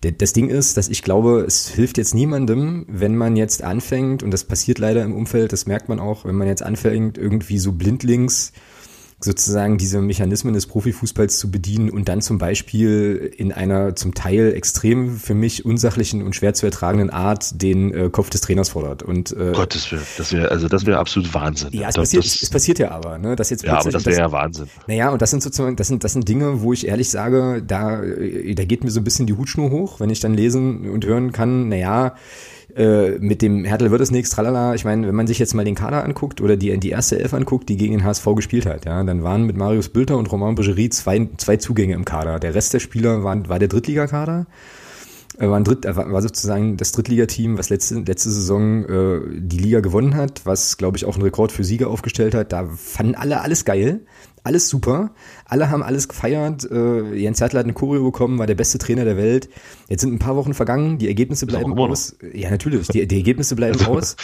das 0.00 0.32
Ding 0.32 0.48
ist, 0.48 0.76
dass 0.76 0.88
ich 0.88 1.02
glaube, 1.02 1.40
es 1.44 1.68
hilft 1.68 1.98
jetzt 1.98 2.14
niemandem, 2.14 2.86
wenn 2.88 3.16
man 3.16 3.34
jetzt 3.34 3.64
anfängt, 3.64 4.22
und 4.22 4.30
das 4.30 4.44
passiert 4.44 4.78
leider 4.78 5.02
im 5.02 5.12
Umfeld, 5.12 5.52
das 5.52 5.66
merkt 5.66 5.88
man 5.88 5.98
auch, 5.98 6.24
wenn 6.24 6.36
man 6.36 6.46
jetzt 6.46 6.62
anfängt, 6.62 7.18
irgendwie 7.18 7.58
so 7.58 7.72
blindlings 7.72 8.52
sozusagen 9.20 9.78
diese 9.78 10.00
Mechanismen 10.00 10.54
des 10.54 10.66
Profifußballs 10.66 11.38
zu 11.38 11.50
bedienen 11.50 11.90
und 11.90 12.08
dann 12.08 12.20
zum 12.20 12.38
Beispiel 12.38 13.32
in 13.36 13.52
einer 13.52 13.96
zum 13.96 14.14
Teil 14.14 14.52
extrem 14.54 15.16
für 15.16 15.34
mich 15.34 15.64
unsachlichen 15.64 16.22
und 16.22 16.36
schwer 16.36 16.54
zu 16.54 16.66
ertragenden 16.66 17.10
Art 17.10 17.60
den 17.60 17.92
äh, 17.92 18.10
Kopf 18.10 18.30
des 18.30 18.42
Trainers 18.42 18.68
fordert. 18.68 19.02
Und 19.02 19.32
äh, 19.32 19.52
Gottes 19.54 19.90
Willen, 19.90 20.02
das 20.16 20.32
wäre 20.32 20.50
also 20.52 20.68
das 20.68 20.86
wäre 20.86 20.98
absolut 20.98 21.34
Wahnsinn. 21.34 21.70
Ja, 21.72 21.88
es, 21.88 21.94
das, 21.94 22.02
passiert, 22.02 22.24
das, 22.24 22.42
es 22.42 22.50
passiert 22.50 22.78
ja 22.78 22.92
aber, 22.92 23.18
ne? 23.18 23.34
Das 23.34 23.50
jetzt 23.50 23.64
ja, 23.64 23.78
aber 23.78 23.90
das 23.90 24.06
wäre 24.06 24.20
ja 24.20 24.32
Wahnsinn. 24.32 24.68
Naja, 24.86 25.10
und 25.10 25.20
das 25.20 25.30
sind 25.30 25.42
sozusagen, 25.42 25.74
das 25.74 25.88
sind 25.88 26.04
das 26.04 26.12
sind 26.12 26.28
Dinge, 26.28 26.62
wo 26.62 26.72
ich 26.72 26.86
ehrlich 26.86 27.10
sage, 27.10 27.62
da 27.66 28.00
da 28.00 28.64
geht 28.64 28.84
mir 28.84 28.90
so 28.90 29.00
ein 29.00 29.04
bisschen 29.04 29.26
die 29.26 29.34
Hutschnur 29.34 29.70
hoch, 29.70 29.98
wenn 29.98 30.10
ich 30.10 30.20
dann 30.20 30.34
lesen 30.34 30.88
und 30.88 31.04
hören 31.04 31.32
kann. 31.32 31.68
Naja, 31.68 32.06
äh, 32.06 32.10
mit 32.76 33.40
dem 33.40 33.64
Hertel 33.64 33.90
wird 33.90 34.02
es 34.02 34.10
nichts, 34.10 34.30
tralala. 34.30 34.74
Ich 34.74 34.84
meine, 34.84 35.08
wenn 35.08 35.14
man 35.14 35.26
sich 35.26 35.38
jetzt 35.38 35.54
mal 35.54 35.64
den 35.64 35.74
Kader 35.74 36.04
anguckt 36.04 36.40
oder 36.40 36.56
die, 36.56 36.78
die 36.78 36.90
erste 36.90 37.18
Elf 37.18 37.32
anguckt, 37.32 37.68
die 37.68 37.76
gegen 37.76 37.94
den 37.94 38.04
HSV 38.04 38.26
gespielt 38.36 38.66
hat, 38.66 38.84
ja, 38.84 39.02
dann 39.02 39.22
waren 39.22 39.44
mit 39.44 39.56
Marius 39.56 39.88
Bülter 39.88 40.18
und 40.18 40.30
Romain 40.30 40.54
Bergerie 40.54 40.90
zwei, 40.90 41.28
zwei 41.38 41.56
Zugänge 41.56 41.94
im 41.94 42.04
Kader. 42.04 42.38
Der 42.38 42.54
Rest 42.54 42.74
der 42.74 42.80
Spieler 42.80 43.24
waren, 43.24 43.48
war 43.48 43.58
der 43.58 43.68
Drittligakader. 43.68 44.46
War, 45.38 45.56
ein 45.56 45.64
Dritt, 45.64 45.84
war 45.84 46.20
sozusagen 46.20 46.76
das 46.76 46.90
Drittligateam, 46.92 47.58
was 47.58 47.70
letzte, 47.70 48.00
letzte 48.00 48.30
Saison 48.30 48.84
äh, 48.84 49.20
die 49.38 49.58
Liga 49.58 49.78
gewonnen 49.80 50.16
hat, 50.16 50.44
was, 50.44 50.76
glaube 50.78 50.96
ich, 50.96 51.04
auch 51.04 51.14
einen 51.14 51.22
Rekord 51.22 51.52
für 51.52 51.62
Sieger 51.62 51.88
aufgestellt 51.88 52.34
hat. 52.34 52.52
Da 52.52 52.66
fanden 52.66 53.14
alle 53.14 53.40
alles 53.40 53.64
geil 53.64 54.00
alles 54.48 54.68
super. 54.68 55.10
Alle 55.48 55.70
haben 55.70 55.82
alles 55.82 56.08
gefeiert. 56.08 56.70
Äh, 56.70 57.14
Jens 57.14 57.40
Hertel 57.40 57.58
hat 57.58 57.64
eine 57.64 57.72
Choreo 57.72 58.04
bekommen, 58.04 58.38
war 58.38 58.46
der 58.46 58.54
beste 58.54 58.78
Trainer 58.78 59.04
der 59.04 59.16
Welt. 59.16 59.48
Jetzt 59.88 60.02
sind 60.02 60.12
ein 60.12 60.18
paar 60.18 60.36
Wochen 60.36 60.52
vergangen, 60.52 60.98
die 60.98 61.08
Ergebnisse 61.08 61.46
bleiben 61.46 61.76
aus. 61.78 62.16
Ja, 62.32 62.50
natürlich, 62.50 62.88
die, 62.88 63.06
die 63.06 63.16
Ergebnisse 63.16 63.56
bleiben 63.56 63.84
aus. 63.86 64.16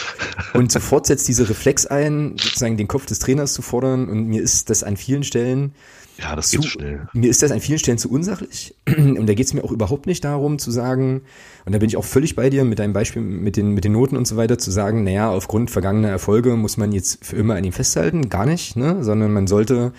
Und 0.53 0.71
sofort 0.71 1.07
setzt 1.07 1.27
diese 1.27 1.49
Reflex 1.49 1.87
ein, 1.87 2.37
sozusagen 2.39 2.77
den 2.77 2.89
Kopf 2.89 3.07
des 3.07 3.19
Trainers 3.21 3.55
zu 3.55 3.63
fordern. 3.63 4.09
Und 4.11 4.27
mir 4.27 4.43
ist 4.43 4.69
das 4.69 4.85
an 4.85 4.99
vielen 4.99 5.25
Stellen 5.25 5.73
ja, 6.19 6.37
das 6.37 6.51
geht 6.51 6.63
zu, 6.63 6.69
schnell. 6.69 7.09
Mir 7.13 7.29
ist 7.29 7.43
das 7.43 7.51
an 7.51 7.61
vielen 7.61 7.79
Stellen 7.79 7.99
zu 7.99 8.09
unsachlich. 8.11 8.75
Und 8.87 9.27
da 9.27 9.35
geht 9.35 9.47
es 9.47 9.55
mir 9.55 9.65
auch 9.65 9.73
überhaupt 9.73 10.07
nicht 10.07 10.25
darum 10.25 10.59
zu 10.59 10.71
sagen, 10.71 11.23
und 11.65 11.73
da 11.73 11.79
bin 11.79 11.89
ich 11.89 11.97
auch 11.97 12.05
völlig 12.05 12.37
bei 12.37 12.51
dir 12.51 12.65
mit 12.65 12.79
deinem 12.79 12.93
Beispiel 12.93 13.23
mit 13.23 13.57
den, 13.57 13.71
mit 13.71 13.85
den 13.85 13.93
Noten 13.93 14.19
und 14.19 14.29
so 14.29 14.37
weiter, 14.37 14.59
zu 14.59 14.71
sagen, 14.71 15.03
naja, 15.03 15.31
aufgrund 15.31 15.71
vergangener 15.71 16.11
Erfolge 16.11 16.57
muss 16.57 16.77
man 16.77 16.93
jetzt 16.93 17.25
für 17.25 17.37
immer 17.37 17.55
an 17.55 17.65
ihm 17.65 17.73
festhalten. 17.73 18.29
Gar 18.29 18.45
nicht, 18.45 18.77
ne? 18.77 19.03
Sondern 19.03 19.33
man 19.33 19.47
sollte 19.47 19.93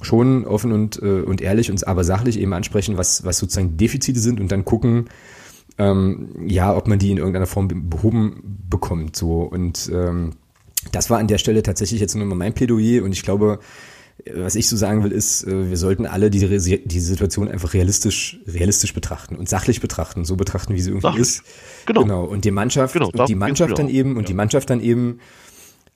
schon 0.00 0.46
offen 0.46 0.72
und, 0.72 1.00
äh, 1.02 1.22
und 1.22 1.40
ehrlich 1.40 1.70
und 1.70 1.86
aber 1.86 2.04
sachlich 2.04 2.38
eben 2.38 2.52
ansprechen, 2.52 2.96
was, 2.96 3.24
was 3.24 3.38
sozusagen 3.38 3.76
Defizite 3.76 4.20
sind 4.20 4.40
und 4.40 4.50
dann 4.50 4.64
gucken, 4.64 5.08
ähm, 5.78 6.28
ja, 6.46 6.74
ob 6.76 6.88
man 6.88 6.98
die 6.98 7.10
in 7.10 7.18
irgendeiner 7.18 7.46
Form 7.46 7.68
behoben 7.88 8.64
bekommt. 8.68 9.16
So. 9.16 9.42
Und 9.42 9.90
ähm, 9.92 10.32
das 10.92 11.10
war 11.10 11.18
an 11.18 11.28
der 11.28 11.38
Stelle 11.38 11.62
tatsächlich 11.62 12.00
jetzt 12.00 12.14
nur 12.14 12.26
mal 12.26 12.34
mein 12.34 12.54
Plädoyer 12.54 13.04
und 13.04 13.12
ich 13.12 13.22
glaube, 13.22 13.60
was 14.34 14.54
ich 14.54 14.68
so 14.68 14.76
sagen 14.76 15.02
will, 15.02 15.12
ist, 15.12 15.44
äh, 15.46 15.70
wir 15.70 15.76
sollten 15.76 16.06
alle 16.06 16.30
die, 16.30 16.40
die 16.84 17.00
Situation 17.00 17.48
einfach 17.48 17.74
realistisch, 17.74 18.38
realistisch 18.46 18.94
betrachten 18.94 19.36
und 19.36 19.48
sachlich 19.48 19.80
betrachten, 19.80 20.24
so 20.24 20.36
betrachten, 20.36 20.74
wie 20.74 20.80
sie 20.80 20.90
irgendwie 20.90 21.06
sachlich. 21.06 21.22
ist. 21.22 21.42
Genau. 21.86 22.02
genau. 22.02 22.24
Und 22.24 22.44
die 22.44 22.50
Mannschaft, 22.50 22.94
genau, 22.94 23.10
und 23.10 23.28
die 23.28 23.34
Mannschaft 23.34 23.78
dann 23.78 23.88
eben, 23.88 24.16
und 24.16 24.22
ja. 24.22 24.28
die 24.28 24.34
Mannschaft 24.34 24.70
dann 24.70 24.80
eben 24.80 25.20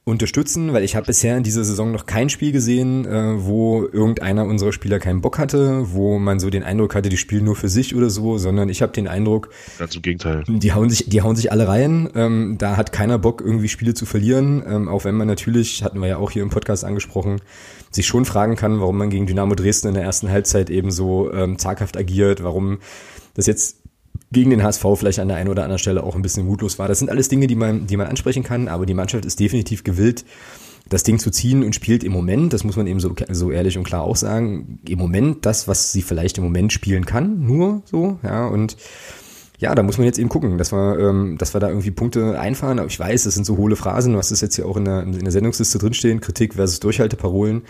unterstützen, 0.04 0.74
weil 0.74 0.84
ich 0.84 0.96
habe 0.96 1.06
bisher 1.06 1.36
in 1.36 1.42
dieser 1.42 1.64
Saison 1.64 1.90
noch 1.90 2.04
kein 2.04 2.28
Spiel 2.28 2.52
gesehen, 2.52 3.06
äh, 3.06 3.42
wo 3.42 3.86
irgendeiner 3.86 4.44
unserer 4.44 4.72
Spieler 4.72 4.98
keinen 4.98 5.22
Bock 5.22 5.38
hatte, 5.38 5.94
wo 5.94 6.18
man 6.18 6.38
so 6.38 6.50
den 6.50 6.62
Eindruck 6.62 6.94
hatte, 6.94 7.08
die 7.08 7.16
spielen 7.16 7.44
nur 7.44 7.56
für 7.56 7.70
sich 7.70 7.96
oder 7.96 8.10
so, 8.10 8.36
sondern 8.36 8.68
ich 8.68 8.82
habe 8.82 8.92
den 8.92 9.08
Eindruck, 9.08 9.48
ganz 9.78 9.96
im 9.96 10.02
Gegenteil. 10.02 10.44
Die 10.46 10.72
hauen 10.74 10.90
sich, 10.90 11.08
die 11.08 11.22
hauen 11.22 11.36
sich 11.36 11.50
alle 11.50 11.66
rein. 11.68 12.10
Ähm, 12.14 12.56
da 12.58 12.76
hat 12.76 12.92
keiner 12.92 13.18
Bock, 13.18 13.40
irgendwie 13.40 13.68
Spiele 13.68 13.94
zu 13.94 14.04
verlieren, 14.04 14.62
ähm, 14.66 14.88
auch 14.90 15.04
wenn 15.04 15.14
man 15.14 15.26
natürlich, 15.26 15.82
hatten 15.82 16.00
wir 16.00 16.08
ja 16.08 16.16
auch 16.18 16.30
hier 16.30 16.42
im 16.42 16.50
Podcast 16.50 16.84
angesprochen, 16.84 17.40
sich 17.90 18.06
schon 18.06 18.26
fragen 18.26 18.56
kann, 18.56 18.80
warum 18.80 18.98
man 18.98 19.08
gegen 19.08 19.26
Dynamo 19.26 19.54
Dresden 19.54 19.88
in 19.88 19.94
der 19.94 20.02
ersten 20.02 20.28
Halbzeit 20.28 20.68
eben 20.68 20.90
so 20.90 21.32
ähm, 21.32 21.58
zaghaft 21.58 21.96
agiert, 21.96 22.42
warum 22.42 22.78
das 23.32 23.46
jetzt 23.46 23.83
gegen 24.34 24.50
den 24.50 24.62
HSV 24.62 24.84
vielleicht 24.96 25.18
an 25.18 25.28
der 25.28 25.38
einen 25.38 25.48
oder 25.48 25.62
anderen 25.62 25.78
Stelle 25.78 26.02
auch 26.02 26.14
ein 26.14 26.22
bisschen 26.22 26.46
mutlos 26.46 26.78
war. 26.78 26.88
Das 26.88 26.98
sind 26.98 27.10
alles 27.10 27.28
Dinge, 27.28 27.46
die 27.46 27.56
man, 27.56 27.86
die 27.86 27.96
man 27.96 28.06
ansprechen 28.06 28.42
kann, 28.42 28.68
aber 28.68 28.84
die 28.84 28.94
Mannschaft 28.94 29.24
ist 29.24 29.40
definitiv 29.40 29.84
gewillt, 29.84 30.26
das 30.88 31.02
Ding 31.02 31.18
zu 31.18 31.30
ziehen 31.30 31.64
und 31.64 31.74
spielt 31.74 32.04
im 32.04 32.12
Moment, 32.12 32.52
das 32.52 32.62
muss 32.62 32.76
man 32.76 32.86
eben 32.86 33.00
so, 33.00 33.14
so 33.30 33.50
ehrlich 33.50 33.78
und 33.78 33.84
klar 33.84 34.02
auch 34.02 34.16
sagen, 34.16 34.80
im 34.86 34.98
Moment 34.98 35.46
das, 35.46 35.66
was 35.66 35.92
sie 35.92 36.02
vielleicht 36.02 36.36
im 36.36 36.44
Moment 36.44 36.72
spielen 36.72 37.06
kann, 37.06 37.46
nur 37.46 37.82
so, 37.86 38.18
ja, 38.22 38.46
und 38.46 38.76
ja, 39.58 39.74
da 39.74 39.82
muss 39.82 39.96
man 39.96 40.04
jetzt 40.04 40.18
eben 40.18 40.28
gucken, 40.28 40.58
dass 40.58 40.72
wir, 40.72 40.98
ähm, 40.98 41.38
dass 41.38 41.54
wir 41.54 41.60
da 41.60 41.68
irgendwie 41.68 41.92
Punkte 41.92 42.38
einfahren. 42.38 42.78
Aber 42.78 42.88
ich 42.88 42.98
weiß, 42.98 43.24
das 43.24 43.34
sind 43.34 43.44
so 43.44 43.56
hohle 43.56 43.76
Phrasen, 43.76 44.12
du 44.12 44.18
hast 44.18 44.30
das 44.30 44.40
jetzt 44.40 44.56
hier 44.56 44.66
auch 44.66 44.76
in 44.76 44.84
der, 44.84 45.04
in 45.04 45.20
der 45.20 45.32
Sendungsliste 45.32 45.78
drinstehen, 45.78 46.20
Kritik 46.20 46.54
versus 46.54 46.80
Durchhalteparolen. 46.80 47.62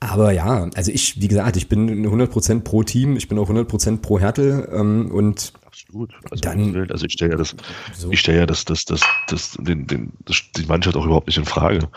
Aber 0.00 0.32
ja, 0.32 0.68
also 0.74 0.90
ich, 0.90 1.20
wie 1.20 1.28
gesagt, 1.28 1.56
ich 1.56 1.68
bin 1.68 2.04
100% 2.04 2.60
pro 2.60 2.82
Team, 2.82 3.16
ich 3.16 3.28
bin 3.28 3.38
auch 3.38 3.48
100% 3.48 3.98
pro 3.98 4.18
Härtel 4.18 4.68
ähm, 4.72 5.12
und 5.12 5.52
Absolut. 5.92 6.14
Also, 6.30 6.42
dann, 6.42 6.90
also 6.90 7.04
ich 7.04 7.12
stelle 7.12 7.32
ja 7.32 7.36
das, 7.36 7.54
so. 7.92 8.10
ich 8.10 8.20
stelle 8.20 8.38
ja 8.38 8.46
das, 8.46 8.64
das, 8.64 8.84
das, 8.86 9.02
das, 9.28 9.58
den, 9.60 9.86
den, 9.86 10.12
das, 10.24 10.42
die 10.56 10.64
Mannschaft 10.64 10.96
auch 10.96 11.04
überhaupt 11.04 11.26
nicht 11.26 11.36
in 11.36 11.44
Frage. 11.44 11.88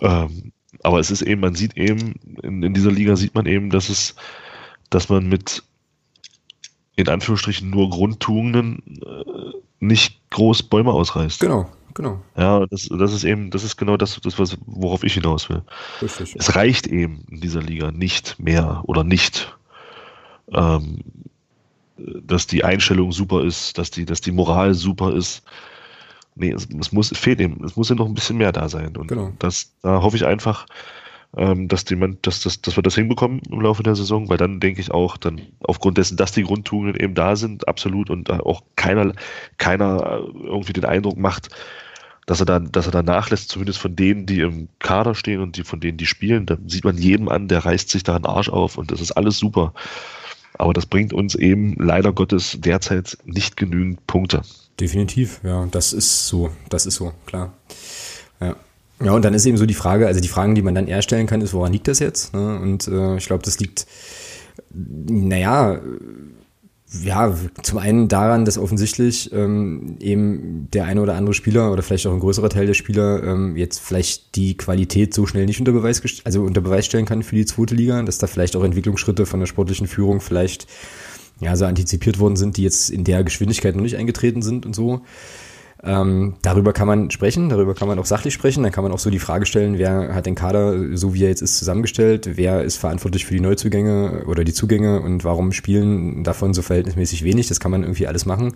Ähm, 0.00 0.52
aber 0.82 0.98
es 0.98 1.10
ist 1.10 1.22
eben, 1.22 1.40
man 1.40 1.54
sieht 1.54 1.76
eben, 1.76 2.14
in, 2.42 2.62
in 2.62 2.74
dieser 2.74 2.90
Liga 2.90 3.14
sieht 3.14 3.34
man 3.34 3.46
eben, 3.46 3.70
dass 3.70 3.88
es, 3.88 4.16
dass 4.90 5.08
man 5.08 5.28
mit 5.28 5.62
in 6.96 7.08
Anführungsstrichen 7.08 7.70
nur 7.70 7.90
Grundtugenden 7.90 9.00
äh, 9.02 9.52
nicht 9.80 10.20
groß 10.30 10.64
Bäume 10.64 10.92
ausreißt. 10.92 11.40
Genau, 11.40 11.70
genau. 11.94 12.20
Ja, 12.36 12.66
das, 12.66 12.88
das 12.88 13.12
ist 13.12 13.24
eben, 13.24 13.50
das 13.50 13.62
ist 13.62 13.76
genau 13.76 13.96
das, 13.96 14.20
das 14.22 14.38
was, 14.38 14.56
worauf 14.66 15.04
ich 15.04 15.14
hinaus 15.14 15.48
will. 15.48 15.62
Richtig. 16.02 16.34
Es 16.36 16.56
reicht 16.56 16.88
eben 16.88 17.24
in 17.30 17.40
dieser 17.40 17.62
Liga 17.62 17.92
nicht 17.92 18.38
mehr 18.40 18.82
oder 18.86 19.04
nicht 19.04 19.56
ähm, 20.52 20.98
dass 21.96 22.46
die 22.46 22.64
Einstellung 22.64 23.12
super 23.12 23.44
ist, 23.44 23.78
dass 23.78 23.90
die, 23.90 24.04
dass 24.04 24.20
die 24.20 24.32
Moral 24.32 24.74
super 24.74 25.14
ist. 25.14 25.42
Nee, 26.34 26.50
es, 26.50 26.66
es 26.80 26.92
muss, 26.92 27.10
fehlt 27.16 27.40
eben, 27.40 27.62
es 27.64 27.76
muss 27.76 27.88
ja 27.88 27.94
noch 27.94 28.06
ein 28.06 28.14
bisschen 28.14 28.36
mehr 28.36 28.52
da 28.52 28.68
sein. 28.68 28.96
Und 28.96 29.08
genau. 29.08 29.32
das, 29.38 29.72
da 29.82 30.02
hoffe 30.02 30.16
ich 30.16 30.26
einfach, 30.26 30.66
ähm, 31.36 31.68
dass, 31.68 31.84
die, 31.84 31.96
dass, 32.22 32.40
dass, 32.40 32.60
dass 32.60 32.76
wir 32.76 32.82
das 32.82 32.96
hinbekommen 32.96 33.40
im 33.50 33.60
Laufe 33.60 33.82
der 33.82 33.94
Saison, 33.94 34.28
weil 34.28 34.36
dann 34.36 34.60
denke 34.60 34.80
ich 34.80 34.90
auch, 34.90 35.16
dann 35.16 35.40
aufgrund 35.60 35.98
dessen, 35.98 36.16
dass 36.16 36.32
die 36.32 36.42
Grundtugenden 36.42 37.00
eben 37.00 37.14
da 37.14 37.36
sind, 37.36 37.68
absolut 37.68 38.10
und 38.10 38.28
da 38.28 38.40
auch 38.40 38.62
keiner, 38.76 39.12
keiner 39.58 40.20
irgendwie 40.42 40.72
den 40.72 40.84
Eindruck 40.84 41.16
macht, 41.16 41.48
dass 42.26 42.40
er 42.40 42.46
dann, 42.46 42.72
dass 42.72 42.86
er 42.86 42.92
dann 42.92 43.04
nachlässt, 43.04 43.50
zumindest 43.50 43.78
von 43.78 43.94
denen, 43.94 44.26
die 44.26 44.40
im 44.40 44.68
Kader 44.78 45.14
stehen 45.14 45.40
und 45.40 45.56
die 45.56 45.64
von 45.64 45.80
denen, 45.80 45.98
die 45.98 46.06
spielen, 46.06 46.46
dann 46.46 46.68
sieht 46.68 46.84
man 46.84 46.96
jedem 46.96 47.28
an, 47.28 47.48
der 47.48 47.64
reißt 47.64 47.90
sich 47.90 48.02
da 48.02 48.16
einen 48.16 48.26
Arsch 48.26 48.48
auf 48.48 48.78
und 48.78 48.90
das 48.90 49.00
ist 49.00 49.12
alles 49.12 49.38
super. 49.38 49.74
Aber 50.56 50.72
das 50.72 50.86
bringt 50.86 51.12
uns 51.12 51.34
eben 51.34 51.74
leider 51.78 52.12
Gottes 52.12 52.56
derzeit 52.60 53.18
nicht 53.24 53.56
genügend 53.56 54.06
Punkte. 54.06 54.42
Definitiv, 54.80 55.40
ja, 55.44 55.66
das 55.70 55.92
ist 55.92 56.26
so, 56.26 56.50
das 56.68 56.86
ist 56.86 56.96
so, 56.96 57.12
klar. 57.26 57.52
Ja. 58.40 58.56
Ja, 59.02 59.12
und 59.12 59.24
dann 59.24 59.34
ist 59.34 59.44
eben 59.44 59.56
so 59.56 59.66
die 59.66 59.74
Frage, 59.74 60.06
also 60.06 60.20
die 60.20 60.28
Fragen, 60.28 60.54
die 60.54 60.62
man 60.62 60.74
dann 60.74 60.86
eher 60.86 61.02
stellen 61.02 61.26
kann, 61.26 61.40
ist, 61.40 61.52
woran 61.52 61.72
liegt 61.72 61.88
das 61.88 61.98
jetzt? 61.98 62.32
Ne? 62.32 62.60
Und 62.60 62.86
äh, 62.86 63.16
ich 63.16 63.26
glaube, 63.26 63.42
das 63.42 63.58
liegt, 63.58 63.86
naja, 64.70 65.80
ja, 67.02 67.34
zum 67.62 67.78
einen 67.78 68.08
daran, 68.08 68.44
dass 68.44 68.58
offensichtlich 68.58 69.32
ähm, 69.32 69.96
eben 70.00 70.68
der 70.72 70.84
eine 70.84 71.00
oder 71.00 71.14
andere 71.14 71.34
Spieler 71.34 71.72
oder 71.72 71.82
vielleicht 71.82 72.06
auch 72.06 72.12
ein 72.12 72.20
größerer 72.20 72.50
Teil 72.50 72.66
der 72.66 72.74
Spieler 72.74 73.22
ähm, 73.24 73.56
jetzt 73.56 73.80
vielleicht 73.80 74.36
die 74.36 74.56
Qualität 74.56 75.14
so 75.14 75.26
schnell 75.26 75.46
nicht 75.46 75.58
unter 75.58 75.72
Beweis, 75.72 76.02
also 76.24 76.42
unter 76.42 76.60
Beweis 76.60 76.86
stellen 76.86 77.06
kann 77.06 77.22
für 77.22 77.34
die 77.34 77.46
zweite 77.46 77.74
Liga, 77.74 78.02
dass 78.02 78.18
da 78.18 78.26
vielleicht 78.26 78.54
auch 78.54 78.64
Entwicklungsschritte 78.64 79.26
von 79.26 79.40
der 79.40 79.46
sportlichen 79.46 79.86
Führung 79.86 80.20
vielleicht 80.20 80.66
ja 81.40 81.56
so 81.56 81.64
antizipiert 81.64 82.18
worden 82.18 82.36
sind, 82.36 82.56
die 82.56 82.62
jetzt 82.62 82.90
in 82.90 83.04
der 83.04 83.24
Geschwindigkeit 83.24 83.74
noch 83.74 83.82
nicht 83.82 83.96
eingetreten 83.96 84.42
sind 84.42 84.66
und 84.66 84.74
so. 84.74 85.02
Ähm, 85.86 86.34
darüber 86.40 86.72
kann 86.72 86.86
man 86.86 87.10
sprechen, 87.10 87.50
darüber 87.50 87.74
kann 87.74 87.88
man 87.88 87.98
auch 87.98 88.06
sachlich 88.06 88.32
sprechen. 88.32 88.62
Dann 88.62 88.72
kann 88.72 88.84
man 88.84 88.92
auch 88.92 88.98
so 88.98 89.10
die 89.10 89.18
Frage 89.18 89.44
stellen, 89.44 89.76
wer 89.76 90.14
hat 90.14 90.24
den 90.24 90.34
Kader, 90.34 90.96
so 90.96 91.12
wie 91.12 91.24
er 91.24 91.28
jetzt 91.28 91.42
ist, 91.42 91.58
zusammengestellt, 91.58 92.30
wer 92.36 92.62
ist 92.62 92.78
verantwortlich 92.78 93.26
für 93.26 93.34
die 93.34 93.40
Neuzugänge 93.40 94.24
oder 94.26 94.44
die 94.44 94.54
Zugänge 94.54 95.00
und 95.02 95.24
warum 95.24 95.52
spielen 95.52 96.24
davon 96.24 96.54
so 96.54 96.62
verhältnismäßig 96.62 97.22
wenig. 97.24 97.48
Das 97.48 97.60
kann 97.60 97.70
man 97.70 97.82
irgendwie 97.82 98.06
alles 98.06 98.24
machen. 98.24 98.54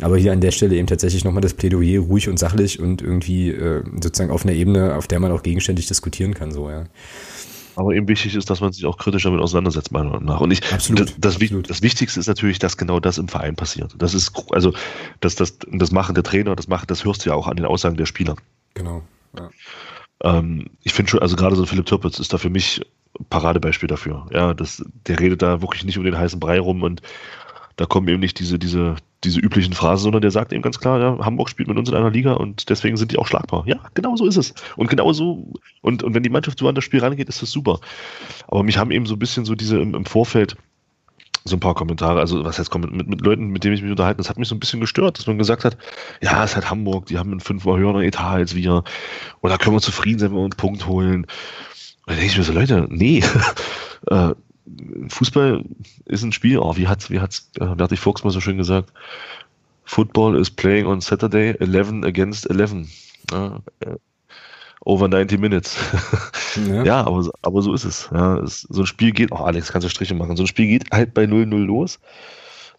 Aber 0.00 0.16
hier 0.16 0.32
an 0.32 0.40
der 0.40 0.50
Stelle 0.50 0.74
eben 0.74 0.88
tatsächlich 0.88 1.24
nochmal 1.24 1.42
das 1.42 1.54
Plädoyer 1.54 2.00
ruhig 2.00 2.28
und 2.28 2.38
sachlich 2.38 2.80
und 2.80 3.02
irgendwie 3.02 3.50
äh, 3.50 3.84
sozusagen 4.00 4.32
auf 4.32 4.44
einer 4.44 4.54
Ebene, 4.54 4.96
auf 4.96 5.06
der 5.06 5.20
man 5.20 5.30
auch 5.30 5.44
gegenständig 5.44 5.86
diskutieren 5.86 6.34
kann. 6.34 6.50
So, 6.50 6.70
ja. 6.70 6.86
Aber 7.76 7.92
eben 7.92 8.08
wichtig 8.08 8.34
ist, 8.34 8.50
dass 8.50 8.60
man 8.60 8.72
sich 8.72 8.86
auch 8.86 8.98
kritisch 8.98 9.24
damit 9.24 9.40
auseinandersetzt, 9.40 9.92
meiner 9.92 10.10
Meinung 10.10 10.24
nach. 10.24 10.40
Und 10.40 10.50
ich, 10.50 10.72
absolut, 10.72 11.00
das, 11.00 11.14
das, 11.18 11.34
absolut. 11.36 11.70
das, 11.70 11.82
Wichtigste 11.82 12.20
ist 12.20 12.26
natürlich, 12.26 12.58
dass 12.58 12.76
genau 12.76 13.00
das 13.00 13.18
im 13.18 13.28
Verein 13.28 13.56
passiert. 13.56 13.94
Das 13.98 14.14
ist, 14.14 14.32
also, 14.50 14.72
das, 15.20 15.34
das, 15.34 15.58
das 15.70 15.90
Machen 15.90 16.14
der 16.14 16.24
Trainer, 16.24 16.54
das 16.56 16.68
machen, 16.68 16.86
das 16.88 17.04
hörst 17.04 17.24
du 17.24 17.30
ja 17.30 17.36
auch 17.36 17.48
an 17.48 17.56
den 17.56 17.66
Aussagen 17.66 17.96
der 17.96 18.06
Spieler. 18.06 18.36
Genau. 18.74 19.02
Ja. 19.36 19.50
Ähm, 20.22 20.70
ich 20.82 20.92
finde 20.92 21.10
schon, 21.10 21.20
also 21.20 21.36
gerade 21.36 21.56
so 21.56 21.66
Philipp 21.66 21.86
Türpitz 21.86 22.18
ist 22.18 22.32
da 22.32 22.38
für 22.38 22.50
mich 22.50 22.80
Paradebeispiel 23.30 23.88
dafür. 23.88 24.26
Ja, 24.32 24.54
das, 24.54 24.84
der 25.06 25.20
redet 25.20 25.42
da 25.42 25.62
wirklich 25.62 25.84
nicht 25.84 25.98
um 25.98 26.04
den 26.04 26.18
heißen 26.18 26.40
Brei 26.40 26.58
rum 26.58 26.82
und 26.82 27.02
da 27.76 27.86
kommen 27.86 28.08
eben 28.08 28.20
nicht 28.20 28.38
diese, 28.38 28.58
diese, 28.58 28.96
diese 29.24 29.40
üblichen 29.40 29.72
Phrasen, 29.72 30.04
sondern 30.04 30.22
der 30.22 30.30
sagt 30.30 30.52
eben 30.52 30.62
ganz 30.62 30.78
klar, 30.78 31.00
ja, 31.00 31.24
Hamburg 31.24 31.48
spielt 31.48 31.68
mit 31.68 31.78
uns 31.78 31.88
in 31.88 31.94
einer 31.94 32.10
Liga 32.10 32.34
und 32.34 32.68
deswegen 32.70 32.96
sind 32.96 33.12
die 33.12 33.18
auch 33.18 33.26
schlagbar. 33.26 33.64
Ja, 33.66 33.80
genau 33.94 34.16
so 34.16 34.26
ist 34.26 34.36
es. 34.36 34.54
Und 34.76 34.88
genau 34.88 35.12
so, 35.12 35.52
und, 35.82 36.02
und 36.02 36.14
wenn 36.14 36.22
die 36.22 36.30
Mannschaft 36.30 36.58
so 36.58 36.68
an 36.68 36.74
das 36.74 36.84
Spiel 36.84 37.00
rangeht, 37.00 37.28
ist 37.28 37.42
das 37.42 37.50
super. 37.50 37.80
Aber 38.46 38.62
mich 38.62 38.78
haben 38.78 38.90
eben 38.90 39.06
so 39.06 39.14
ein 39.14 39.18
bisschen 39.18 39.44
so 39.44 39.54
diese 39.54 39.80
im, 39.80 39.94
im 39.94 40.04
Vorfeld 40.04 40.56
so 41.44 41.56
ein 41.56 41.60
paar 41.60 41.74
Kommentare, 41.74 42.20
also 42.20 42.42
was 42.44 42.58
heißt 42.58 42.74
mit, 42.76 42.90
mit, 42.90 43.06
mit 43.06 43.20
Leuten, 43.20 43.48
mit 43.48 43.64
denen 43.64 43.74
ich 43.74 43.82
mich 43.82 43.90
unterhalten, 43.90 44.18
das 44.18 44.30
hat 44.30 44.38
mich 44.38 44.48
so 44.48 44.54
ein 44.54 44.60
bisschen 44.60 44.80
gestört, 44.80 45.18
dass 45.18 45.26
man 45.26 45.36
gesagt 45.36 45.64
hat, 45.64 45.76
ja, 46.22 46.42
es 46.42 46.50
ist 46.50 46.56
halt 46.56 46.70
Hamburg, 46.70 47.06
die 47.06 47.18
haben 47.18 47.32
einen 47.32 47.40
fünfmal 47.40 47.78
höheren 47.78 48.02
Etat 48.02 48.36
als 48.36 48.54
wir, 48.54 48.82
und 49.40 49.50
da 49.50 49.58
können 49.58 49.76
wir 49.76 49.82
zufrieden 49.82 50.18
sein, 50.18 50.30
wenn 50.30 50.38
wir 50.38 50.42
einen 50.44 50.50
Punkt 50.50 50.86
holen. 50.86 51.26
Und 51.26 51.26
dann 52.06 52.16
denke 52.16 52.32
ich 52.32 52.38
mir 52.38 52.44
so, 52.44 52.52
Leute, 52.52 52.86
nee, 52.88 53.22
äh, 54.06 54.34
Fußball 55.08 55.64
ist 56.06 56.22
ein 56.22 56.32
Spiel, 56.32 56.58
oh, 56.58 56.76
wie 56.76 56.88
hat 56.88 57.10
wie 57.10 57.20
hat's 57.20 57.50
äh, 57.60 57.74
Berti 57.74 57.96
Fuchs 57.96 58.24
mal 58.24 58.30
so 58.30 58.40
schön 58.40 58.56
gesagt, 58.56 58.92
Football 59.84 60.36
is 60.36 60.50
playing 60.50 60.86
on 60.86 61.00
Saturday 61.00 61.54
11 61.58 62.04
against 62.04 62.48
11. 62.48 62.88
Ja, 63.30 63.60
äh, 63.80 63.96
over 64.84 65.08
90 65.08 65.38
Minutes. 65.40 65.76
Ja, 66.68 66.84
ja 66.84 67.00
aber, 67.00 67.28
aber 67.42 67.62
so 67.62 67.74
ist 67.74 67.82
es. 67.82 68.08
Ja, 68.12 68.38
es, 68.38 68.60
so 68.60 68.82
ein 68.82 68.86
Spiel 68.86 69.10
geht, 69.10 69.32
auch 69.32 69.40
oh 69.40 69.44
Alex, 69.44 69.72
kannst 69.72 69.84
du 69.84 69.90
Striche 69.90 70.14
machen, 70.14 70.36
so 70.36 70.44
ein 70.44 70.46
Spiel 70.46 70.68
geht 70.68 70.88
halt 70.92 71.12
bei 71.12 71.24
0-0 71.24 71.52
los. 71.64 71.98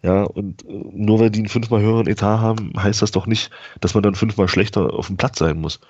Ja, 0.02 0.22
und 0.22 0.64
äh, 0.64 0.82
nur 0.92 1.20
weil 1.20 1.30
die 1.30 1.40
einen 1.40 1.48
fünfmal 1.50 1.82
höheren 1.82 2.06
Etat 2.06 2.40
haben, 2.40 2.72
heißt 2.74 3.02
das 3.02 3.10
doch 3.10 3.26
nicht, 3.26 3.50
dass 3.82 3.92
man 3.92 4.02
dann 4.02 4.14
fünfmal 4.14 4.48
schlechter 4.48 4.94
auf 4.94 5.08
dem 5.08 5.18
Platz 5.18 5.38
sein 5.38 5.60
muss. 5.60 5.80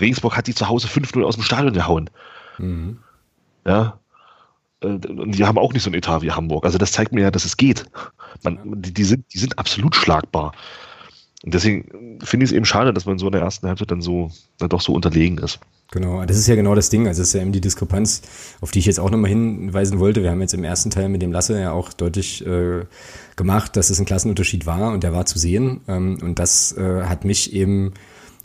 Regensburg 0.00 0.38
hat 0.38 0.46
die 0.46 0.54
zu 0.54 0.68
Hause 0.68 0.88
5-0 0.88 1.22
aus 1.22 1.34
dem 1.34 1.44
Stadion 1.44 1.74
gehauen. 1.74 2.08
Mhm. 2.56 2.98
Ja, 3.66 3.98
und 4.84 5.04
äh, 5.04 5.36
die 5.36 5.44
haben 5.44 5.58
auch 5.58 5.72
nicht 5.72 5.82
so 5.82 5.90
ein 5.90 5.94
Etat 5.94 6.22
wie 6.22 6.32
Hamburg. 6.32 6.64
Also 6.64 6.78
das 6.78 6.92
zeigt 6.92 7.12
mir 7.12 7.22
ja, 7.22 7.30
dass 7.30 7.44
es 7.44 7.56
geht. 7.56 7.86
Man, 8.42 8.58
die, 8.82 8.92
die, 8.92 9.04
sind, 9.04 9.24
die 9.32 9.38
sind 9.38 9.58
absolut 9.58 9.96
schlagbar. 9.96 10.52
Und 11.44 11.52
deswegen 11.52 12.18
finde 12.22 12.44
ich 12.44 12.50
es 12.50 12.56
eben 12.56 12.64
schade, 12.64 12.94
dass 12.94 13.04
man 13.04 13.18
so 13.18 13.26
in 13.26 13.32
der 13.32 13.42
ersten 13.42 13.68
Halbzeit 13.68 13.90
dann 13.90 14.00
so 14.00 14.30
dann 14.58 14.70
doch 14.70 14.80
so 14.80 14.94
unterlegen 14.94 15.38
ist. 15.38 15.60
Genau, 15.90 16.24
das 16.24 16.38
ist 16.38 16.48
ja 16.48 16.54
genau 16.54 16.74
das 16.74 16.88
Ding. 16.88 17.06
Also 17.06 17.20
das 17.20 17.28
ist 17.28 17.34
ja 17.34 17.42
eben 17.42 17.52
die 17.52 17.60
Diskrepanz, 17.60 18.22
auf 18.62 18.70
die 18.70 18.78
ich 18.78 18.86
jetzt 18.86 18.98
auch 18.98 19.10
nochmal 19.10 19.28
hinweisen 19.28 19.98
wollte. 19.98 20.22
Wir 20.22 20.30
haben 20.30 20.40
jetzt 20.40 20.54
im 20.54 20.64
ersten 20.64 20.90
Teil 20.90 21.08
mit 21.10 21.20
dem 21.20 21.32
Lasse 21.32 21.60
ja 21.60 21.72
auch 21.72 21.92
deutlich 21.92 22.44
äh, 22.46 22.84
gemacht, 23.36 23.76
dass 23.76 23.90
es 23.90 24.00
ein 24.00 24.06
Klassenunterschied 24.06 24.64
war 24.64 24.92
und 24.92 25.04
der 25.04 25.12
war 25.12 25.26
zu 25.26 25.38
sehen. 25.38 25.82
Ähm, 25.86 26.18
und 26.22 26.38
das 26.38 26.76
äh, 26.78 27.02
hat 27.02 27.24
mich 27.24 27.52
eben 27.52 27.92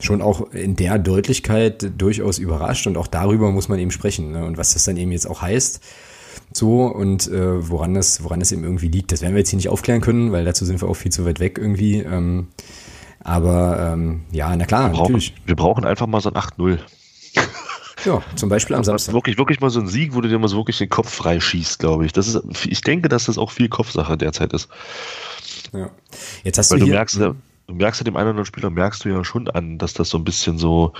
schon 0.02 0.22
auch 0.22 0.52
in 0.52 0.76
der 0.76 1.00
Deutlichkeit 1.00 1.92
durchaus 1.98 2.38
überrascht 2.38 2.86
und 2.88 2.98
auch 2.98 3.08
darüber 3.08 3.52
muss 3.52 3.70
man 3.70 3.80
eben 3.80 3.92
sprechen. 3.92 4.32
Ne? 4.32 4.46
Und 4.46 4.58
was 4.58 4.74
das 4.74 4.84
dann 4.84 4.98
eben 4.98 5.12
jetzt 5.12 5.30
auch 5.30 5.42
heißt, 5.42 5.82
so 6.54 6.86
und 6.86 7.28
äh, 7.28 7.70
woran 7.70 7.94
das, 7.94 8.24
woran 8.24 8.40
das 8.40 8.52
eben 8.52 8.64
irgendwie 8.64 8.88
liegt. 8.88 9.12
Das 9.12 9.22
werden 9.22 9.34
wir 9.34 9.40
jetzt 9.40 9.50
hier 9.50 9.58
nicht 9.58 9.70
aufklären 9.70 10.02
können, 10.02 10.32
weil 10.32 10.46
dazu 10.46 10.66
sind 10.66 10.82
wir 10.82 10.90
auch 10.90 10.96
viel 10.96 11.12
zu 11.12 11.26
weit 11.26 11.40
weg 11.40 11.58
irgendwie. 11.58 12.00
Ähm, 12.00 12.48
aber 13.22 13.92
ähm, 13.94 14.22
ja, 14.32 14.56
na 14.56 14.66
klar, 14.66 14.92
wir 14.92 14.98
brauchen, 14.98 15.14
natürlich. 15.14 15.34
Wir 15.46 15.56
brauchen 15.56 15.86
einfach 15.86 16.08
mal 16.08 16.22
so 16.22 16.30
ein 16.30 16.36
8-0. 16.36 16.80
Ja, 18.06 18.22
zum 18.36 18.48
Beispiel 18.48 18.78
am 18.78 18.84
Samstag. 18.86 19.14
Wirklich, 19.14 19.38
wirklich 19.38 19.60
mal 19.60 19.70
so 19.70 19.82
ein 19.82 19.88
Sieg, 19.88 20.16
wo 20.16 20.22
du 20.22 20.30
dir 20.30 20.40
mal 20.40 20.48
so 20.48 20.56
wirklich 20.56 20.78
den 20.78 20.88
Kopf 20.88 21.14
freischießt, 21.14 21.80
glaube 21.80 22.06
ich. 22.06 22.14
Das 22.14 22.28
ist, 22.28 22.42
ich 22.66 22.80
denke, 22.80 23.10
dass 23.10 23.26
das 23.26 23.38
auch 23.38 23.52
viel 23.52 23.68
Kopfsache 23.68 24.18
derzeit 24.18 24.54
ist. 24.54 24.70
Ja. 25.74 25.90
Jetzt 26.46 26.58
hast 26.58 26.72
Weil 26.72 26.80
du, 26.80 26.86
du 26.86 26.92
merkst, 26.92 27.18
du 27.18 27.36
merkst 27.68 28.00
ja 28.00 28.06
dem 28.06 28.16
einen 28.16 28.24
oder 28.24 28.30
anderen 28.30 28.46
Spieler, 28.46 28.70
merkst 28.70 29.04
du 29.04 29.10
ja 29.10 29.24
schon 29.26 29.50
an, 29.50 29.78
dass 29.78 29.94
das 29.94 30.10
so 30.10 30.18
ein 30.18 30.24
bisschen 30.24 30.58
so, 30.58 30.94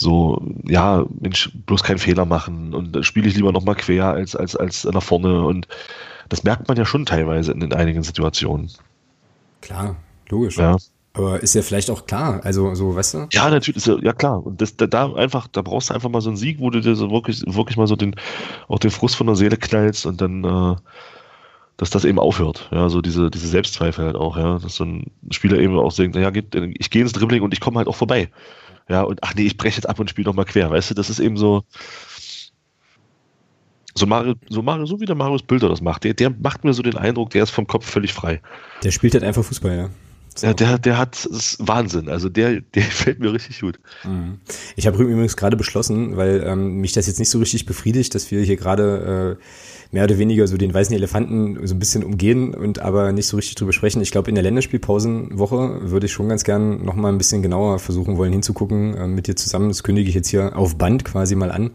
so, 0.00 0.40
ja, 0.64 1.04
Mensch, 1.20 1.50
bloß 1.66 1.82
keinen 1.82 1.98
Fehler 1.98 2.24
machen 2.24 2.72
und 2.72 3.04
spiele 3.04 3.28
ich 3.28 3.36
lieber 3.36 3.52
nochmal 3.52 3.74
quer 3.74 4.06
als, 4.06 4.34
als, 4.34 4.56
als 4.56 4.84
nach 4.84 5.02
vorne 5.02 5.44
und 5.44 5.68
das 6.30 6.42
merkt 6.42 6.68
man 6.68 6.78
ja 6.78 6.86
schon 6.86 7.04
teilweise 7.04 7.52
in, 7.52 7.60
in 7.60 7.74
einigen 7.74 8.02
Situationen. 8.02 8.70
Klar, 9.60 9.96
logisch. 10.30 10.56
Ja. 10.56 10.78
Aber 11.12 11.42
ist 11.42 11.54
ja 11.54 11.60
vielleicht 11.60 11.90
auch 11.90 12.06
klar, 12.06 12.40
also 12.44 12.74
so, 12.74 12.96
weißt 12.96 13.14
du? 13.14 13.26
Ja, 13.32 13.50
natürlich, 13.50 13.84
ja, 13.84 13.98
ja 14.00 14.14
klar. 14.14 14.46
Und 14.46 14.62
das, 14.62 14.74
da, 14.74 14.86
da 14.86 15.12
einfach, 15.12 15.48
da 15.48 15.60
brauchst 15.60 15.90
du 15.90 15.94
einfach 15.94 16.08
mal 16.08 16.22
so 16.22 16.30
einen 16.30 16.38
Sieg, 16.38 16.60
wo 16.60 16.70
du 16.70 16.80
dir 16.80 16.96
so 16.96 17.10
wirklich, 17.10 17.42
wirklich 17.46 17.76
mal 17.76 17.86
so 17.86 17.96
den, 17.96 18.14
auch 18.68 18.78
den 18.78 18.90
Frust 18.90 19.16
von 19.16 19.26
der 19.26 19.36
Seele 19.36 19.58
knallst 19.58 20.06
und 20.06 20.22
dann, 20.22 20.44
äh, 20.44 20.76
dass 21.76 21.90
das 21.90 22.06
eben 22.06 22.18
aufhört. 22.18 22.70
Ja, 22.72 22.88
so 22.88 23.02
diese, 23.02 23.30
diese 23.30 23.48
Selbstzweifel 23.48 24.06
halt 24.06 24.16
auch, 24.16 24.38
ja. 24.38 24.58
Dass 24.60 24.76
so 24.76 24.84
ein 24.84 25.10
Spieler 25.30 25.58
eben 25.58 25.78
auch 25.78 25.92
denkt, 25.92 26.14
naja, 26.14 26.30
ich 26.32 26.88
gehe 26.88 27.02
ins 27.02 27.12
Dribbling 27.12 27.42
und 27.42 27.52
ich 27.52 27.60
komme 27.60 27.76
halt 27.76 27.88
auch 27.88 27.96
vorbei. 27.96 28.30
Ja, 28.90 29.02
und 29.02 29.20
ach 29.22 29.34
nee, 29.36 29.46
ich 29.46 29.56
breche 29.56 29.76
jetzt 29.76 29.88
ab 29.88 30.00
und 30.00 30.10
spiele 30.10 30.26
nochmal 30.26 30.44
quer, 30.44 30.68
weißt 30.68 30.90
du, 30.90 30.94
das 30.94 31.08
ist 31.08 31.20
eben 31.20 31.36
so. 31.36 31.62
So, 33.94 34.06
Mario, 34.06 34.34
so, 34.48 34.62
Mario, 34.62 34.86
so 34.86 35.00
wie 35.00 35.04
der 35.04 35.14
Marius 35.14 35.42
Bilder 35.42 35.68
das 35.68 35.80
macht. 35.80 36.04
Der, 36.04 36.14
der 36.14 36.30
macht 36.30 36.64
mir 36.64 36.72
so 36.72 36.82
den 36.82 36.96
Eindruck, 36.96 37.30
der 37.30 37.42
ist 37.42 37.50
vom 37.50 37.66
Kopf 37.66 37.86
völlig 37.86 38.12
frei. 38.12 38.40
Der 38.82 38.90
spielt 38.90 39.14
halt 39.14 39.24
einfach 39.24 39.44
Fußball, 39.44 39.76
ja. 39.76 39.90
So. 40.34 40.46
Ja, 40.46 40.54
der, 40.54 40.78
der 40.78 40.96
hat 40.96 41.24
ist 41.24 41.56
Wahnsinn. 41.60 42.08
Also 42.08 42.28
der, 42.28 42.60
der 42.60 42.82
fällt 42.90 43.20
mir 43.20 43.32
richtig 43.32 43.60
gut. 43.60 43.78
Mhm. 44.04 44.40
Ich 44.76 44.86
habe 44.86 45.02
übrigens 45.02 45.36
gerade 45.36 45.56
beschlossen, 45.56 46.16
weil 46.16 46.42
ähm, 46.46 46.76
mich 46.76 46.92
das 46.92 47.06
jetzt 47.06 47.18
nicht 47.18 47.30
so 47.30 47.38
richtig 47.38 47.66
befriedigt, 47.66 48.14
dass 48.14 48.30
wir 48.30 48.42
hier 48.42 48.56
gerade 48.56 49.38
äh, 49.38 49.42
mehr 49.92 50.04
oder 50.04 50.18
weniger 50.18 50.46
so 50.46 50.56
den 50.56 50.72
weißen 50.72 50.94
Elefanten 50.94 51.66
so 51.66 51.74
ein 51.74 51.78
bisschen 51.78 52.04
umgehen 52.04 52.54
und 52.54 52.78
aber 52.80 53.12
nicht 53.12 53.26
so 53.26 53.36
richtig 53.36 53.56
drüber 53.56 53.72
sprechen. 53.72 54.00
Ich 54.00 54.12
glaube, 54.12 54.28
in 54.28 54.36
der 54.36 54.44
Länderspielpausenwoche 54.44 55.90
würde 55.90 56.06
ich 56.06 56.12
schon 56.12 56.28
ganz 56.28 56.44
gern 56.44 56.84
nochmal 56.84 57.12
ein 57.12 57.18
bisschen 57.18 57.42
genauer 57.42 57.78
versuchen 57.80 58.16
wollen 58.16 58.32
hinzugucken 58.32 58.96
äh, 58.96 59.06
mit 59.08 59.26
dir 59.26 59.34
zusammen. 59.34 59.68
Das 59.68 59.82
kündige 59.82 60.08
ich 60.08 60.14
jetzt 60.14 60.28
hier 60.28 60.56
auf 60.56 60.76
Band 60.76 61.04
quasi 61.04 61.34
mal 61.34 61.50
an, 61.50 61.72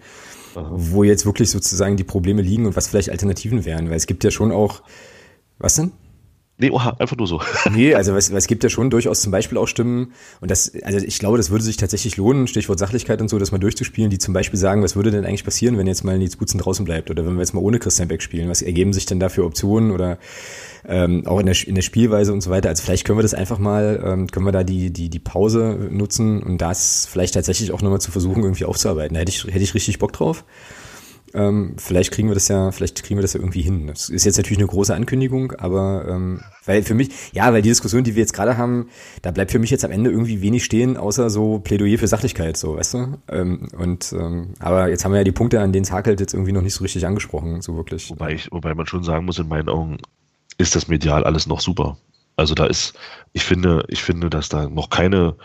Aha. 0.55 0.71
wo 0.73 1.03
jetzt 1.03 1.25
wirklich 1.25 1.49
sozusagen 1.49 1.97
die 1.97 2.05
Probleme 2.05 2.41
liegen 2.41 2.65
und 2.65 2.75
was 2.75 2.87
vielleicht 2.87 3.09
Alternativen 3.09 3.65
wären, 3.65 3.89
weil 3.89 3.97
es 3.97 4.07
gibt 4.07 4.23
ja 4.23 4.31
schon 4.31 4.51
auch, 4.51 4.81
was 5.57 5.75
denn? 5.75 5.91
Nee, 6.57 6.69
oha, 6.69 6.95
einfach 6.99 7.17
nur 7.17 7.27
so. 7.27 7.41
Nee, 7.71 7.95
also 7.95 8.15
es, 8.15 8.29
es 8.29 8.47
gibt 8.47 8.63
ja 8.63 8.69
schon 8.69 8.89
durchaus 8.89 9.21
zum 9.21 9.31
Beispiel 9.31 9.57
auch 9.57 9.67
Stimmen, 9.67 10.13
und 10.39 10.49
das, 10.49 10.71
also 10.83 11.05
ich 11.05 11.19
glaube, 11.19 11.37
das 11.37 11.49
würde 11.49 11.63
sich 11.63 11.75
tatsächlich 11.75 12.15
lohnen, 12.15 12.47
Stichwort 12.47 12.79
Sachlichkeit 12.79 13.19
und 13.19 13.29
so, 13.29 13.37
das 13.39 13.51
mal 13.51 13.57
durchzuspielen, 13.57 14.09
die 14.09 14.19
zum 14.19 14.33
Beispiel 14.33 14.57
sagen, 14.57 14.81
was 14.81 14.95
würde 14.95 15.11
denn 15.11 15.25
eigentlich 15.25 15.43
passieren, 15.43 15.77
wenn 15.77 15.87
jetzt 15.87 16.05
mal 16.05 16.17
Nils 16.17 16.37
Butzen 16.37 16.59
draußen 16.59 16.85
bleibt 16.85 17.11
oder 17.11 17.25
wenn 17.25 17.33
wir 17.33 17.41
jetzt 17.41 17.53
mal 17.53 17.59
ohne 17.59 17.79
Christian 17.79 18.07
Beck 18.07 18.21
spielen, 18.21 18.49
was 18.49 18.61
ergeben 18.61 18.93
sich 18.93 19.05
denn 19.05 19.19
da 19.19 19.27
für 19.27 19.43
Optionen 19.43 19.91
oder 19.91 20.17
ähm, 20.87 21.27
auch 21.27 21.39
in 21.39 21.47
der, 21.47 21.55
in 21.67 21.75
der 21.75 21.81
Spielweise 21.81 22.31
und 22.31 22.41
so 22.41 22.49
weiter. 22.49 22.69
Also 22.69 22.83
vielleicht 22.83 23.05
können 23.05 23.17
wir 23.17 23.23
das 23.23 23.33
einfach 23.33 23.59
mal, 23.59 24.01
ähm, 24.05 24.27
können 24.27 24.45
wir 24.45 24.53
da 24.53 24.63
die, 24.63 24.91
die, 24.91 25.09
die 25.09 25.19
Pause 25.19 25.89
nutzen 25.91 26.41
und 26.41 26.59
das 26.59 27.05
vielleicht 27.11 27.33
tatsächlich 27.33 27.73
auch 27.73 27.81
nochmal 27.81 28.01
zu 28.01 28.11
versuchen, 28.11 28.43
irgendwie 28.43 28.65
aufzuarbeiten. 28.65 29.15
Da 29.15 29.19
hätte 29.21 29.31
ich, 29.31 29.43
hätte 29.43 29.59
ich 29.59 29.73
richtig 29.73 29.99
Bock 29.99 30.13
drauf. 30.13 30.45
Ähm, 31.35 31.75
vielleicht 31.77 32.11
kriegen 32.11 32.29
wir 32.29 32.33
das 32.33 32.47
ja, 32.47 32.71
vielleicht 32.71 33.03
kriegen 33.03 33.17
wir 33.17 33.21
das 33.21 33.33
ja 33.33 33.41
irgendwie 33.41 33.61
hin. 33.61 33.87
Das 33.87 34.09
ist 34.09 34.23
jetzt 34.23 34.37
natürlich 34.37 34.57
eine 34.57 34.67
große 34.67 34.95
Ankündigung, 34.95 35.51
aber 35.53 36.05
ähm, 36.07 36.41
weil 36.65 36.81
für 36.83 36.93
mich, 36.93 37.09
ja, 37.33 37.51
weil 37.51 37.61
die 37.61 37.69
Diskussion, 37.69 38.05
die 38.05 38.15
wir 38.15 38.21
jetzt 38.21 38.33
gerade 38.33 38.57
haben, 38.57 38.87
da 39.21 39.31
bleibt 39.31 39.51
für 39.51 39.59
mich 39.59 39.69
jetzt 39.69 39.83
am 39.83 39.91
Ende 39.91 40.09
irgendwie 40.09 40.41
wenig 40.41 40.63
stehen, 40.63 40.95
außer 40.95 41.29
so 41.29 41.59
Plädoyer 41.59 41.97
für 41.97 42.07
Sachlichkeit, 42.07 42.55
so, 42.55 42.77
weißt 42.77 42.93
du? 42.93 43.17
Ähm, 43.27 43.67
und 43.77 44.13
ähm, 44.13 44.53
aber 44.59 44.87
jetzt 44.87 45.03
haben 45.03 45.11
wir 45.11 45.19
ja 45.19 45.23
die 45.25 45.33
Punkte, 45.33 45.59
an 45.59 45.73
denen 45.73 45.83
es 45.83 45.91
hakelt, 45.91 46.21
jetzt 46.21 46.33
irgendwie 46.33 46.53
noch 46.53 46.61
nicht 46.61 46.73
so 46.73 46.83
richtig 46.83 47.05
angesprochen, 47.05 47.61
so 47.61 47.75
wirklich. 47.75 48.09
Wobei 48.09 48.33
ich, 48.33 48.51
wobei 48.51 48.73
man 48.73 48.87
schon 48.87 49.03
sagen 49.03 49.25
muss, 49.25 49.37
in 49.37 49.49
meinen 49.49 49.67
Augen 49.67 49.97
ist 50.57 50.75
das 50.75 50.87
medial 50.87 51.25
alles 51.25 51.47
noch 51.47 51.59
super. 51.59 51.97
Also 52.37 52.55
da 52.55 52.65
ist, 52.65 52.93
ich 53.33 53.43
finde, 53.43 53.83
ich 53.89 54.03
finde, 54.03 54.29
dass 54.29 54.49
da 54.49 54.69
noch 54.69 54.89
keine 54.89 55.35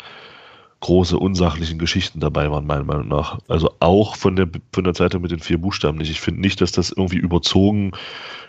große 0.81 1.19
unsachlichen 1.19 1.79
Geschichten 1.79 2.21
dabei 2.21 2.51
waren, 2.51 2.67
meiner 2.67 2.85
Meinung 2.85 3.09
nach. 3.09 3.39
Also 3.49 3.75
auch 3.81 4.17
von 4.17 4.37
der, 4.37 4.49
von 4.73 4.85
der 4.85 4.95
Seite 4.95 5.19
mit 5.19 5.31
den 5.31 5.41
vier 5.41 5.59
Buchstaben 5.59 5.99
nicht. 5.99 6.11
Ich 6.11 6.21
finde 6.21 6.41
nicht, 6.41 6.61
dass 6.61 6.73
das 6.73 6.91
irgendwie 6.91 7.19
überzogen 7.19 7.93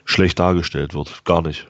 schlecht 0.05 0.39
dargestellt 0.39 0.93
wird. 0.93 1.23
Gar 1.25 1.41
nicht. 1.41 1.67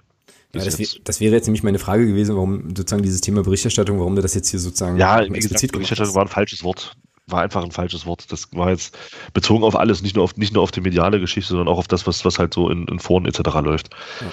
Ja, 0.53 0.63
das, 0.63 0.99
das, 1.03 1.19
wäre 1.21 1.33
jetzt 1.33 1.47
nämlich 1.47 1.63
meine 1.63 1.79
Frage 1.79 2.05
gewesen, 2.05 2.35
warum 2.35 2.75
sozusagen 2.75 3.03
dieses 3.03 3.21
Thema 3.21 3.41
Berichterstattung, 3.41 3.99
warum 3.99 4.15
du 4.15 4.21
das 4.21 4.33
jetzt 4.33 4.49
hier 4.49 4.59
sozusagen 4.59 4.97
ja, 4.97 5.23
gesagt, 5.23 5.71
Berichterstattung 5.71 6.13
war 6.13 6.23
ein 6.23 6.27
falsches 6.27 6.63
Wort. 6.63 6.95
War 7.27 7.41
einfach 7.41 7.63
ein 7.63 7.71
falsches 7.71 8.05
Wort. 8.05 8.31
Das 8.31 8.49
war 8.51 8.69
jetzt 8.69 8.97
bezogen 9.33 9.63
auf 9.63 9.77
alles, 9.77 10.01
nicht 10.01 10.15
nur 10.15 10.25
auf, 10.25 10.35
nicht 10.35 10.53
nur 10.53 10.61
auf 10.61 10.71
die 10.71 10.81
mediale 10.81 11.19
Geschichte, 11.21 11.49
sondern 11.49 11.69
auch 11.69 11.77
auf 11.77 11.87
das, 11.87 12.05
was, 12.05 12.25
was 12.25 12.37
halt 12.37 12.53
so 12.53 12.69
in, 12.69 12.85
in 12.87 12.99
Foren 12.99 13.25
etc. 13.25 13.39
läuft. 13.63 13.89
Ja. 14.19 14.27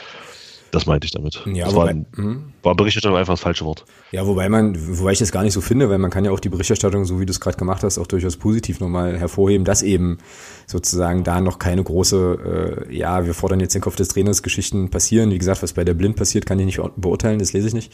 Das 0.70 0.86
meinte 0.86 1.06
ich 1.06 1.12
damit. 1.12 1.42
Ja, 1.46 1.64
das 1.64 1.74
wobei, 1.74 1.94
war, 1.94 2.04
hm? 2.16 2.52
war 2.62 2.74
Berichterstattung 2.74 3.16
einfach 3.18 3.34
das 3.34 3.40
falsche 3.40 3.64
Wort. 3.64 3.84
Ja, 4.10 4.26
wobei 4.26 4.48
man, 4.48 4.76
wobei 4.98 5.12
ich 5.12 5.18
das 5.18 5.32
gar 5.32 5.42
nicht 5.42 5.54
so 5.54 5.60
finde, 5.60 5.88
weil 5.88 5.98
man 5.98 6.10
kann 6.10 6.24
ja 6.24 6.30
auch 6.30 6.40
die 6.40 6.48
Berichterstattung, 6.48 7.04
so 7.04 7.20
wie 7.20 7.26
du 7.26 7.30
es 7.30 7.40
gerade 7.40 7.56
gemacht 7.56 7.82
hast, 7.82 7.98
auch 7.98 8.06
durchaus 8.06 8.36
positiv 8.36 8.80
nochmal 8.80 9.18
hervorheben, 9.18 9.64
dass 9.64 9.82
eben 9.82 10.18
sozusagen 10.66 11.24
da 11.24 11.40
noch 11.40 11.58
keine 11.58 11.82
große, 11.82 12.86
äh, 12.88 12.94
ja, 12.94 13.24
wir 13.24 13.34
fordern 13.34 13.60
jetzt 13.60 13.74
den 13.74 13.82
Kopf 13.82 13.96
des 13.96 14.08
Trainers 14.08 14.42
Geschichten 14.42 14.90
passieren. 14.90 15.30
Wie 15.30 15.38
gesagt, 15.38 15.62
was 15.62 15.72
bei 15.72 15.84
der 15.84 15.94
Blind 15.94 16.16
passiert, 16.16 16.44
kann 16.44 16.58
ich 16.58 16.66
nicht 16.66 16.80
beurteilen, 16.96 17.38
das 17.38 17.52
lese 17.52 17.68
ich 17.68 17.74
nicht. 17.74 17.92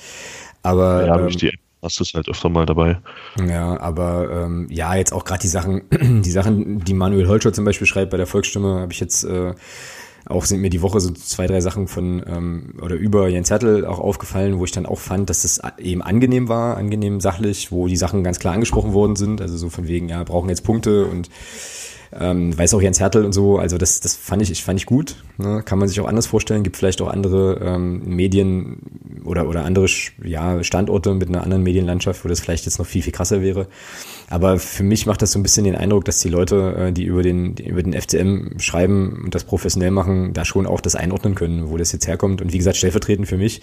Aber 0.62 1.06
ja, 1.06 1.18
ähm, 1.20 1.28
die 1.28 1.52
hast 1.84 2.00
du 2.00 2.02
es 2.02 2.14
halt 2.14 2.28
öfter 2.28 2.48
mal 2.48 2.66
dabei. 2.66 2.98
Ja, 3.46 3.78
aber 3.80 4.30
ähm, 4.30 4.66
ja, 4.70 4.94
jetzt 4.96 5.12
auch 5.12 5.24
gerade 5.24 5.42
die 5.42 5.48
Sachen, 5.48 5.82
die 6.22 6.30
Sachen, 6.30 6.80
die 6.80 6.94
Manuel 6.94 7.28
Holscher 7.28 7.52
zum 7.52 7.64
Beispiel 7.64 7.86
schreibt 7.86 8.10
bei 8.10 8.16
der 8.16 8.26
Volksstimme, 8.26 8.80
habe 8.80 8.92
ich 8.92 9.00
jetzt 9.00 9.24
äh, 9.24 9.54
auch 10.26 10.44
sind 10.44 10.60
mir 10.60 10.70
die 10.70 10.82
Woche 10.82 11.00
so 11.00 11.10
zwei, 11.10 11.46
drei 11.46 11.60
Sachen 11.60 11.86
von 11.86 12.22
ähm, 12.26 12.74
oder 12.80 12.94
über 12.96 13.28
Jens 13.28 13.50
Hertel 13.50 13.84
auch 13.84 13.98
aufgefallen, 13.98 14.58
wo 14.58 14.64
ich 14.64 14.72
dann 14.72 14.86
auch 14.86 14.98
fand, 14.98 15.28
dass 15.30 15.42
das 15.42 15.60
eben 15.78 16.02
angenehm 16.02 16.48
war, 16.48 16.76
angenehm 16.76 17.20
sachlich, 17.20 17.70
wo 17.70 17.88
die 17.88 17.96
Sachen 17.96 18.24
ganz 18.24 18.38
klar 18.38 18.54
angesprochen 18.54 18.92
worden 18.92 19.16
sind. 19.16 19.40
Also 19.40 19.56
so 19.56 19.68
von 19.68 19.86
wegen, 19.86 20.08
ja, 20.08 20.24
brauchen 20.24 20.48
jetzt 20.48 20.64
Punkte 20.64 21.06
und 21.06 21.28
Ähm, 22.18 22.56
weiß 22.56 22.74
auch 22.74 22.82
Jens 22.82 23.00
Hertel 23.00 23.24
und 23.24 23.32
so, 23.32 23.58
also 23.58 23.76
das, 23.76 24.00
das 24.00 24.14
fand 24.14 24.40
ich, 24.42 24.50
ich 24.50 24.62
fand 24.62 24.78
ich 24.78 24.86
gut. 24.86 25.16
Ne? 25.36 25.62
Kann 25.64 25.78
man 25.78 25.88
sich 25.88 26.00
auch 26.00 26.06
anders 26.06 26.26
vorstellen. 26.26 26.62
Gibt 26.62 26.76
vielleicht 26.76 27.02
auch 27.02 27.08
andere 27.08 27.60
ähm, 27.62 28.02
Medien 28.04 28.78
oder, 29.24 29.48
oder 29.48 29.64
andere 29.64 29.86
ja, 30.22 30.62
Standorte 30.62 31.14
mit 31.14 31.28
einer 31.28 31.42
anderen 31.42 31.62
Medienlandschaft, 31.62 32.24
wo 32.24 32.28
das 32.28 32.40
vielleicht 32.40 32.66
jetzt 32.66 32.78
noch 32.78 32.86
viel, 32.86 33.02
viel 33.02 33.12
krasser 33.12 33.42
wäre. 33.42 33.66
Aber 34.30 34.58
für 34.58 34.84
mich 34.84 35.06
macht 35.06 35.22
das 35.22 35.32
so 35.32 35.38
ein 35.38 35.42
bisschen 35.42 35.64
den 35.64 35.74
Eindruck, 35.74 36.04
dass 36.04 36.20
die 36.20 36.28
Leute, 36.28 36.74
äh, 36.76 36.92
die 36.92 37.04
über 37.04 37.22
den, 37.22 37.56
die 37.56 37.66
über 37.66 37.82
den 37.82 37.92
FCM 37.92 38.58
schreiben 38.58 39.22
und 39.24 39.34
das 39.34 39.44
professionell 39.44 39.90
machen, 39.90 40.32
da 40.34 40.44
schon 40.44 40.66
auch 40.66 40.80
das 40.80 40.94
einordnen 40.94 41.34
können, 41.34 41.68
wo 41.68 41.76
das 41.76 41.92
jetzt 41.92 42.06
herkommt. 42.06 42.42
Und 42.42 42.52
wie 42.52 42.58
gesagt, 42.58 42.76
stellvertretend 42.76 43.26
für 43.26 43.38
mich 43.38 43.60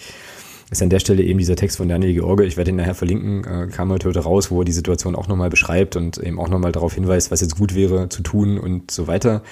ist 0.71 0.81
an 0.81 0.89
der 0.89 0.99
Stelle 0.99 1.21
eben 1.21 1.37
dieser 1.37 1.57
Text 1.57 1.77
von 1.77 1.89
Daniel 1.89 2.13
George, 2.13 2.45
ich 2.45 2.55
werde 2.55 2.71
ihn 2.71 2.77
nachher 2.77 2.95
verlinken, 2.95 3.43
äh, 3.43 3.67
kam 3.67 3.91
heute, 3.91 4.07
heute 4.07 4.21
raus, 4.21 4.51
wo 4.51 4.61
er 4.61 4.65
die 4.65 4.71
Situation 4.71 5.15
auch 5.15 5.27
nochmal 5.27 5.49
beschreibt 5.49 5.97
und 5.97 6.17
eben 6.17 6.39
auch 6.39 6.47
nochmal 6.47 6.71
darauf 6.71 6.95
hinweist, 6.95 7.29
was 7.29 7.41
jetzt 7.41 7.57
gut 7.57 7.75
wäre 7.75 8.07
zu 8.07 8.23
tun 8.23 8.57
und 8.57 8.89
so 8.89 9.05
weiter. 9.05 9.43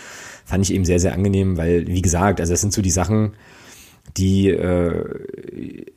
Fand 0.45 0.63
ich 0.63 0.73
eben 0.73 0.85
sehr, 0.85 0.99
sehr 0.99 1.13
angenehm, 1.13 1.57
weil, 1.57 1.87
wie 1.87 2.01
gesagt, 2.01 2.39
also 2.39 2.53
das 2.53 2.61
sind 2.61 2.71
so 2.71 2.81
die 2.81 2.89
Sachen, 2.89 3.33
die, 4.15 4.47
äh, 4.47 5.03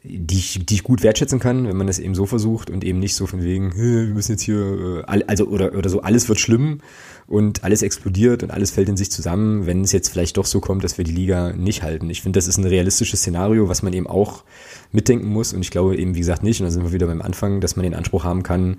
die, 0.03 0.39
ich, 0.39 0.67
die 0.67 0.75
ich 0.75 0.83
gut 0.83 1.05
wertschätzen 1.05 1.39
kann, 1.39 1.69
wenn 1.69 1.77
man 1.77 1.87
das 1.87 2.01
eben 2.01 2.17
so 2.17 2.27
versucht 2.27 2.69
und 2.69 2.83
eben 2.83 2.99
nicht 2.99 3.15
so 3.15 3.27
von 3.27 3.45
wegen, 3.45 3.75
wir 3.77 4.13
müssen 4.13 4.33
jetzt 4.33 4.43
hier, 4.43 5.05
äh, 5.09 5.23
also 5.29 5.47
oder, 5.47 5.75
oder 5.75 5.89
so, 5.89 6.03
alles 6.03 6.29
wird 6.29 6.41
schlimm 6.41 6.81
und 7.27 7.65
alles 7.65 7.83
explodiert 7.83 8.43
und 8.43 8.51
alles 8.51 8.71
fällt 8.71 8.89
in 8.89 8.97
sich 8.97 9.11
zusammen, 9.11 9.67
wenn 9.67 9.83
es 9.83 9.93
jetzt 9.93 10.09
vielleicht 10.09 10.37
doch 10.37 10.47
so 10.47 10.61
kommt, 10.61 10.85
dass 10.85 10.99
wir 10.99 11.05
die 11.05 11.13
Liga 11.13 11.53
nicht 11.53 11.83
halten. 11.83 12.11
Ich 12.11 12.23
finde, 12.23 12.39
das 12.39 12.49
ist 12.49 12.59
ein 12.59 12.65
realistisches 12.65 13.21
Szenario, 13.21 13.69
was 13.69 13.83
man 13.83 13.93
eben 13.93 14.07
auch 14.07 14.45
mitdenken 14.93 15.29
muss 15.29 15.53
und 15.53 15.63
ich 15.63 15.71
glaube 15.71 15.97
eben, 15.97 16.15
wie 16.15 16.21
gesagt, 16.21 16.43
nicht, 16.43 16.61
und 16.61 16.67
da 16.67 16.71
sind 16.71 16.83
wir 16.83 16.93
wieder 16.93 17.07
beim 17.07 17.23
Anfang, 17.23 17.61
dass 17.61 17.77
man 17.77 17.85
den 17.85 17.95
Anspruch 17.95 18.25
haben 18.25 18.43
kann, 18.43 18.77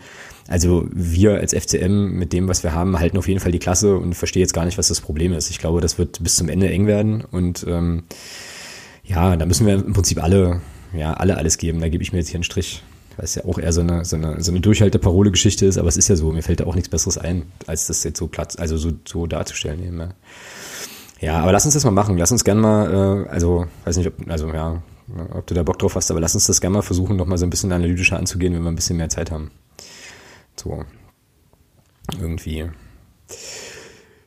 also 0.48 0.88
wir 0.92 1.40
als 1.40 1.54
FCM 1.54 2.12
mit 2.12 2.34
dem, 2.34 2.48
was 2.48 2.64
wir 2.64 2.74
haben, 2.74 3.00
halten 3.00 3.18
auf 3.18 3.28
jeden 3.28 3.40
Fall 3.40 3.52
die 3.52 3.60
Klasse 3.60 3.98
und 3.98 4.14
verstehe 4.14 4.42
jetzt 4.42 4.54
gar 4.54 4.66
nicht, 4.66 4.78
was 4.78 4.90
das 4.90 5.02
Problem 5.02 5.34
ist. 5.34 5.50
Ich 5.50 5.60
glaube, 5.60 5.82
das 5.82 5.98
wird 5.98 6.22
bis 6.24 6.36
zum 6.36 6.50
Ende 6.50 6.70
eng 6.70 6.86
werden 6.86 7.24
und 7.32 7.66
ähm, 7.68 8.04
ja, 9.04 9.36
da 9.36 9.46
müssen 9.46 9.66
wir 9.68 9.76
im 9.76 9.94
Prinzip 9.94 10.24
alle, 10.24 10.62
ja, 10.94 11.14
alle 11.14 11.38
alles 11.38 11.58
geben. 11.58 11.80
Da 11.82 11.90
gebe 11.90 12.04
ich 12.04 12.14
mir 12.14 12.20
jetzt 12.20 12.30
hier 12.30 12.38
einen 12.38 12.44
Strich. 12.44 12.84
Weil 13.16 13.26
es 13.26 13.36
ja 13.36 13.46
auch 13.46 13.60
eher 13.60 13.72
so 13.74 13.82
eine, 13.82 14.06
so 14.06 14.16
eine, 14.16 14.42
so 14.44 14.52
eine 14.52 14.62
Durchhalteparole-Geschichte 14.62 15.66
ist, 15.66 15.78
aber 15.78 15.88
es 15.88 15.98
ist 15.98 16.08
ja 16.08 16.16
so, 16.16 16.32
mir 16.32 16.42
fällt 16.42 16.60
da 16.60 16.66
auch 16.66 16.76
nichts 16.76 16.90
Besseres 16.90 17.18
ein, 17.18 17.44
als 17.68 17.88
das 17.88 18.04
jetzt 18.04 18.18
so 18.18 18.28
Platz, 18.28 18.58
also 18.58 18.78
so, 18.78 18.92
so 19.06 19.28
darzustellen 19.28 19.84
eben. 19.84 20.00
Ja. 20.00 20.10
ja, 21.20 21.40
aber 21.40 21.52
lass 21.52 21.66
uns 21.66 21.74
das 21.76 21.84
mal 21.84 21.92
machen. 21.92 22.18
Lass 22.18 22.32
uns 22.32 22.44
gern 22.44 22.60
mal, 22.60 23.26
äh, 23.28 23.30
also, 23.30 23.68
weiß 23.86 23.98
nicht, 23.98 24.08
ob, 24.08 24.16
also 24.30 24.48
ja, 24.50 24.82
ob 25.34 25.46
du 25.48 25.54
da 25.54 25.64
Bock 25.64 25.80
drauf 25.80 25.96
hast, 25.96 26.10
aber 26.12 26.20
lass 26.20 26.36
uns 26.36 26.48
das 26.48 26.62
gerne 26.62 26.76
mal 26.76 26.82
versuchen, 26.82 27.16
noch 27.16 27.28
mal 27.28 27.38
so 27.38 27.46
ein 27.46 27.50
bisschen 27.50 27.72
analytischer 27.72 28.18
anzugehen, 28.18 28.54
wenn 28.54 28.64
wir 28.64 28.72
ein 28.72 28.76
bisschen 28.76 28.98
mehr 28.98 29.10
Zeit 29.10 29.32
haben. 29.32 29.52
So. 30.56 30.84
Irgendwie. 32.20 32.70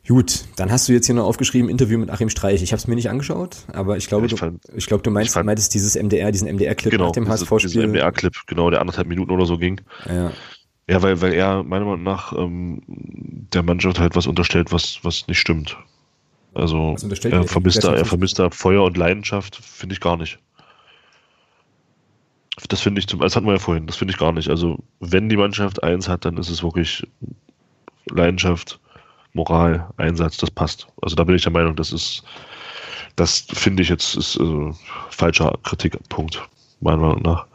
Gut, 0.08 0.44
dann 0.56 0.70
hast 0.70 0.88
du 0.88 0.92
jetzt 0.92 1.06
hier 1.06 1.16
noch 1.16 1.24
aufgeschrieben, 1.24 1.68
Interview 1.68 1.98
mit 1.98 2.10
Achim 2.10 2.28
Streich. 2.28 2.62
Ich 2.62 2.72
habe 2.72 2.78
es 2.78 2.86
mir 2.86 2.94
nicht 2.94 3.10
angeschaut, 3.10 3.56
aber 3.72 3.96
ich 3.96 4.06
glaube, 4.06 4.26
ich 4.26 4.34
du, 4.34 4.58
ich 4.74 4.86
glaube, 4.86 5.02
du 5.02 5.10
meinst, 5.10 5.34
fand, 5.34 5.46
meintest 5.46 5.74
dieses 5.74 5.96
MDR, 5.96 6.30
diesen 6.30 6.48
MDR-Clip 6.48 6.92
genau, 6.92 7.06
nach 7.06 7.12
dem 7.12 7.28
HSV-Spiel. 7.28 7.70
Dieser 7.70 7.86
MDR-Clip, 7.88 8.34
genau, 8.46 8.70
der 8.70 8.80
anderthalb 8.80 9.08
Minuten 9.08 9.32
oder 9.32 9.46
so 9.46 9.58
ging. 9.58 9.80
Ja. 10.08 10.30
Ja, 10.88 11.02
weil, 11.02 11.20
weil 11.20 11.32
er 11.32 11.64
meiner 11.64 11.84
Meinung 11.84 12.04
nach 12.04 12.32
ähm, 12.32 12.80
der 12.86 13.64
Mannschaft 13.64 13.98
halt 13.98 14.14
was 14.14 14.28
unterstellt, 14.28 14.70
was, 14.70 15.00
was 15.02 15.26
nicht 15.26 15.40
stimmt. 15.40 15.76
Also 16.54 16.96
er 17.24 17.44
vermisst, 17.44 17.84
da, 17.84 17.94
er 17.94 18.04
vermisst 18.04 18.38
da 18.38 18.50
Feuer 18.50 18.84
und 18.84 18.96
Leidenschaft, 18.96 19.56
finde 19.56 19.94
ich 19.94 20.00
gar 20.00 20.16
nicht. 20.16 20.38
Das 22.68 22.80
finde 22.80 23.00
ich, 23.00 23.08
zum, 23.08 23.20
das 23.20 23.36
hatten 23.36 23.46
wir 23.46 23.54
ja 23.54 23.58
vorhin, 23.58 23.86
das 23.86 23.96
finde 23.96 24.12
ich 24.12 24.18
gar 24.18 24.32
nicht. 24.32 24.48
Also 24.48 24.78
wenn 25.00 25.28
die 25.28 25.36
Mannschaft 25.36 25.82
eins 25.82 26.08
hat, 26.08 26.24
dann 26.24 26.38
ist 26.38 26.48
es 26.48 26.62
wirklich 26.62 27.06
Leidenschaft, 28.08 28.80
Moral, 29.36 29.88
Einsatz, 29.96 30.38
das 30.38 30.50
passt. 30.50 30.88
Also 31.00 31.14
da 31.14 31.24
bin 31.24 31.36
ich 31.36 31.42
der 31.42 31.52
Meinung, 31.52 31.76
das 31.76 31.92
ist, 31.92 32.24
das 33.14 33.46
finde 33.52 33.82
ich 33.82 33.88
jetzt 33.88 34.16
ist 34.16 34.36
äh, 34.36 34.72
falscher 35.10 35.56
Kritikpunkt, 35.62 36.42
meiner 36.80 36.96
Meinung 36.96 37.22
nach. 37.22 37.46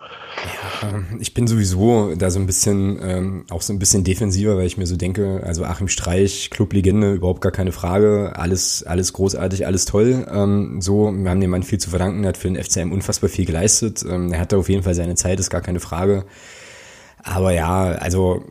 Ja, 0.81 1.03
ich 1.19 1.33
bin 1.33 1.45
sowieso 1.47 2.15
da 2.15 2.29
so 2.29 2.39
ein 2.39 2.45
bisschen, 2.45 2.99
ähm, 3.01 3.45
auch 3.49 3.61
so 3.61 3.73
ein 3.73 3.79
bisschen 3.79 4.03
defensiver, 4.03 4.57
weil 4.57 4.65
ich 4.65 4.77
mir 4.77 4.87
so 4.87 4.95
denke, 4.95 5.41
also 5.45 5.65
Achim 5.65 5.87
Streich, 5.87 6.49
Clublegende, 6.49 7.13
überhaupt 7.13 7.41
gar 7.41 7.51
keine 7.51 7.71
Frage, 7.71 8.33
alles, 8.35 8.83
alles 8.83 9.13
großartig, 9.13 9.65
alles 9.65 9.85
toll. 9.85 10.25
Ähm, 10.31 10.81
so, 10.81 11.11
wir 11.11 11.29
haben 11.29 11.41
dem 11.41 11.49
Mann 11.49 11.63
viel 11.63 11.79
zu 11.79 11.89
verdanken, 11.89 12.23
er 12.23 12.29
hat 12.29 12.37
für 12.37 12.49
den 12.49 12.61
FCM 12.63 12.91
unfassbar 12.91 13.29
viel 13.29 13.45
geleistet. 13.45 14.05
Ähm, 14.07 14.31
er 14.31 14.39
hatte 14.39 14.57
auf 14.57 14.69
jeden 14.69 14.83
Fall 14.83 14.95
seine 14.95 15.15
Zeit, 15.15 15.39
ist 15.39 15.49
gar 15.49 15.61
keine 15.61 15.79
Frage. 15.79 16.25
Aber 17.23 17.53
ja, 17.53 17.91
also 17.93 18.43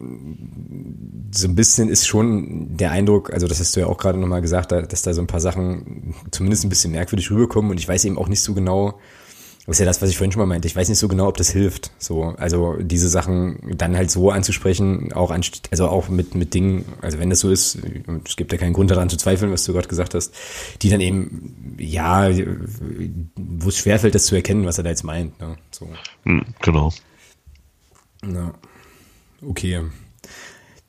so 1.33 1.49
ein 1.49 1.55
bisschen 1.55 1.89
ist 1.89 2.07
schon 2.07 2.77
der 2.77 2.91
Eindruck, 2.91 3.33
also 3.33 3.47
das 3.47 3.61
hast 3.61 3.77
du 3.77 3.81
ja 3.81 3.87
auch 3.87 3.99
gerade 3.99 4.19
nochmal 4.19 4.43
gesagt, 4.43 4.73
dass 4.73 5.03
da 5.03 5.13
so 5.13 5.21
ein 5.21 5.27
paar 5.27 5.41
Sachen 5.41 6.15
zumindest 6.31 6.65
ein 6.65 6.69
bisschen 6.69 6.93
merkwürdig 6.93 7.31
rüberkommen 7.31 7.71
und 7.71 7.79
ich 7.79 7.89
weiß 7.89 8.05
eben 8.05 8.19
auch 8.19 8.29
nicht 8.29 8.43
so 8.43 8.55
genau, 8.55 8.99
das 9.67 9.77
ist 9.77 9.81
ja 9.81 9.87
das, 9.87 10.03
was 10.03 10.11
ich 10.11 10.17
vorhin 10.17 10.33
schon 10.33 10.41
mal 10.41 10.47
meinte. 10.47 10.67
Ich 10.67 10.75
weiß 10.75 10.89
nicht 10.89 10.99
so 10.99 11.07
genau, 11.07 11.29
ob 11.29 11.37
das 11.37 11.51
hilft. 11.51 11.93
So, 11.99 12.35
also 12.39 12.77
diese 12.81 13.09
Sachen 13.09 13.77
dann 13.77 13.97
halt 13.97 14.11
so 14.11 14.31
anzusprechen, 14.31 15.13
auch 15.13 15.31
an, 15.31 15.43
also 15.71 15.87
auch 15.87 16.09
mit 16.09 16.35
mit 16.35 16.55
Dingen, 16.55 16.87
also 17.03 17.19
wenn 17.19 17.31
das 17.31 17.41
so 17.41 17.51
ist, 17.51 17.79
es 18.25 18.37
gibt 18.37 18.53
ja 18.53 18.59
keinen 18.59 18.73
Grund 18.73 18.91
daran 18.91 19.09
zu 19.11 19.17
zweifeln, 19.17 19.53
was 19.53 19.65
du 19.65 19.73
gerade 19.73 19.87
gesagt 19.87 20.15
hast, 20.15 20.35
die 20.83 20.89
dann 20.89 21.01
eben 21.01 21.77
ja, 21.79 22.31
wo 23.37 23.69
es 23.69 23.79
schwerfällt, 23.79 24.15
das 24.15 24.25
zu 24.25 24.35
erkennen, 24.35 24.65
was 24.65 24.79
er 24.79 24.85
da 24.85 24.91
jetzt 24.91 25.05
meint. 25.05 25.39
Ne? 25.41 25.57
So. 25.71 25.89
Hm, 26.25 26.47
genau. 26.63 26.93
Ja. 28.25 28.53
Okay. 29.43 29.83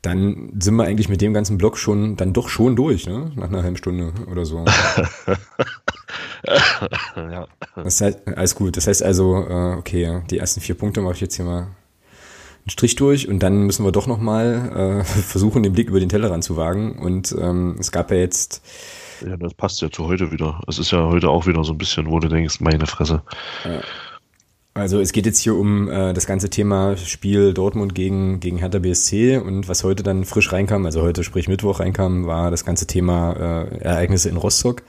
Dann 0.01 0.53
sind 0.59 0.75
wir 0.75 0.85
eigentlich 0.85 1.09
mit 1.09 1.21
dem 1.21 1.33
ganzen 1.33 1.57
Block 1.59 1.77
schon, 1.77 2.17
dann 2.17 2.33
doch 2.33 2.49
schon 2.49 2.75
durch, 2.75 3.05
ne? 3.05 3.31
Nach 3.35 3.49
einer 3.49 3.61
halben 3.61 3.77
Stunde 3.77 4.13
oder 4.31 4.45
so. 4.45 4.65
ja. 7.15 7.47
Das 7.75 8.01
heißt, 8.01 8.27
alles 8.27 8.55
gut. 8.55 8.77
Das 8.77 8.87
heißt 8.87 9.03
also, 9.03 9.45
äh, 9.47 9.75
okay, 9.77 10.21
die 10.31 10.39
ersten 10.39 10.59
vier 10.59 10.73
Punkte 10.75 11.01
mache 11.01 11.13
ich 11.13 11.21
jetzt 11.21 11.35
hier 11.35 11.45
mal 11.45 11.59
einen 12.63 12.69
Strich 12.69 12.95
durch 12.95 13.27
und 13.27 13.41
dann 13.43 13.63
müssen 13.63 13.85
wir 13.85 13.91
doch 13.91 14.07
nochmal 14.07 15.01
äh, 15.01 15.03
versuchen, 15.21 15.61
den 15.61 15.73
Blick 15.73 15.89
über 15.89 15.99
den 15.99 16.09
Tellerrand 16.09 16.43
zu 16.43 16.57
wagen. 16.57 16.97
Und 16.97 17.35
ähm, 17.39 17.75
es 17.79 17.91
gab 17.91 18.09
ja 18.09 18.17
jetzt. 18.17 18.63
Ja, 19.23 19.37
das 19.37 19.53
passt 19.53 19.81
ja 19.81 19.91
zu 19.91 20.07
heute 20.07 20.31
wieder. 20.31 20.61
Es 20.67 20.79
ist 20.79 20.91
ja 20.91 21.05
heute 21.05 21.29
auch 21.29 21.45
wieder 21.45 21.63
so 21.63 21.73
ein 21.73 21.77
bisschen, 21.77 22.09
wo 22.09 22.19
du 22.19 22.27
denkst, 22.27 22.59
meine 22.59 22.87
Fresse. 22.87 23.21
Ja. 23.63 23.81
Also 24.73 25.01
es 25.01 25.11
geht 25.11 25.25
jetzt 25.25 25.39
hier 25.39 25.55
um 25.55 25.89
äh, 25.89 26.13
das 26.13 26.25
ganze 26.25 26.49
Thema 26.49 26.95
Spiel 26.95 27.53
Dortmund 27.53 27.93
gegen, 27.93 28.39
gegen 28.39 28.57
Hertha 28.57 28.79
BSC 28.79 29.37
und 29.37 29.67
was 29.67 29.83
heute 29.83 30.01
dann 30.01 30.23
frisch 30.23 30.53
reinkam, 30.53 30.85
also 30.85 31.01
heute 31.01 31.25
sprich 31.25 31.49
Mittwoch 31.49 31.81
reinkam, 31.81 32.25
war 32.25 32.51
das 32.51 32.63
ganze 32.63 32.87
Thema 32.87 33.33
äh, 33.33 33.79
Ereignisse 33.79 34.29
in 34.29 34.37
Rostock, 34.37 34.83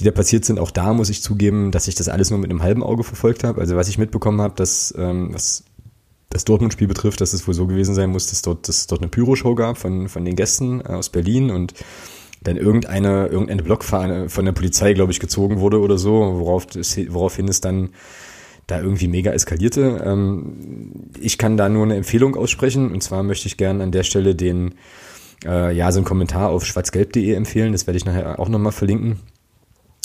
die 0.00 0.04
da 0.04 0.12
passiert 0.12 0.46
sind. 0.46 0.58
Auch 0.58 0.70
da 0.70 0.94
muss 0.94 1.10
ich 1.10 1.22
zugeben, 1.22 1.72
dass 1.72 1.88
ich 1.88 1.94
das 1.94 2.08
alles 2.08 2.30
nur 2.30 2.38
mit 2.38 2.50
einem 2.50 2.62
halben 2.62 2.82
Auge 2.82 3.04
verfolgt 3.04 3.44
habe. 3.44 3.60
Also 3.60 3.76
was 3.76 3.88
ich 3.88 3.98
mitbekommen 3.98 4.40
habe, 4.40 4.54
dass 4.56 4.94
ähm, 4.96 5.34
was 5.34 5.64
das 6.30 6.46
Dortmund-Spiel 6.46 6.88
betrifft, 6.88 7.20
dass 7.20 7.34
es 7.34 7.46
wohl 7.46 7.54
so 7.54 7.66
gewesen 7.66 7.94
sein 7.94 8.10
muss, 8.10 8.28
dass 8.28 8.40
dort, 8.40 8.66
dass 8.66 8.86
dort 8.86 9.02
eine 9.02 9.10
Pyroshow 9.10 9.54
gab 9.54 9.76
von, 9.76 10.08
von 10.08 10.24
den 10.24 10.36
Gästen 10.36 10.80
äh, 10.80 10.84
aus 10.84 11.10
Berlin 11.10 11.50
und 11.50 11.74
dann 12.42 12.56
irgendeine, 12.56 13.26
irgendeine 13.26 13.62
Blockfahne 13.62 14.30
von 14.30 14.46
der 14.46 14.52
Polizei, 14.52 14.94
glaube 14.94 15.12
ich, 15.12 15.20
gezogen 15.20 15.60
wurde 15.60 15.80
oder 15.80 15.98
so, 15.98 16.38
worauf 16.38 16.66
woraufhin 17.08 17.48
es 17.48 17.60
dann 17.60 17.90
da 18.68 18.80
irgendwie 18.80 19.08
mega 19.08 19.32
eskalierte. 19.32 20.00
Ähm, 20.04 21.10
ich 21.20 21.36
kann 21.38 21.56
da 21.56 21.68
nur 21.68 21.82
eine 21.84 21.96
Empfehlung 21.96 22.36
aussprechen 22.36 22.92
und 22.92 23.02
zwar 23.02 23.24
möchte 23.24 23.48
ich 23.48 23.56
gerne 23.56 23.82
an 23.82 23.90
der 23.90 24.04
Stelle 24.04 24.36
den, 24.36 24.76
äh, 25.44 25.74
ja, 25.76 25.90
so 25.90 25.98
einen 25.98 26.06
Kommentar 26.06 26.50
auf 26.50 26.64
schwarzgelb.de 26.64 27.34
empfehlen, 27.34 27.72
das 27.72 27.86
werde 27.86 27.98
ich 27.98 28.04
nachher 28.04 28.38
auch 28.38 28.48
nochmal 28.48 28.72
verlinken 28.72 29.18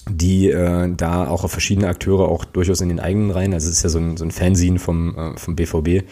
die 0.10 0.50
äh, 0.50 0.94
da 0.96 1.28
auch 1.28 1.44
auf 1.44 1.52
verschiedene 1.52 1.88
Akteure 1.88 2.28
auch 2.28 2.46
durchaus 2.46 2.82
in 2.82 2.90
den 2.90 3.00
eigenen 3.00 3.32
Reihen, 3.32 3.54
also 3.54 3.70
es 3.70 3.78
ist 3.78 3.84
ja 3.84 3.90
so 3.90 4.00
ein, 4.00 4.18
so 4.18 4.26
ein 4.26 4.32
Fanzine 4.32 4.80
vom, 4.80 5.18
äh, 5.18 5.38
vom 5.38 5.56
BVB, 5.56 6.04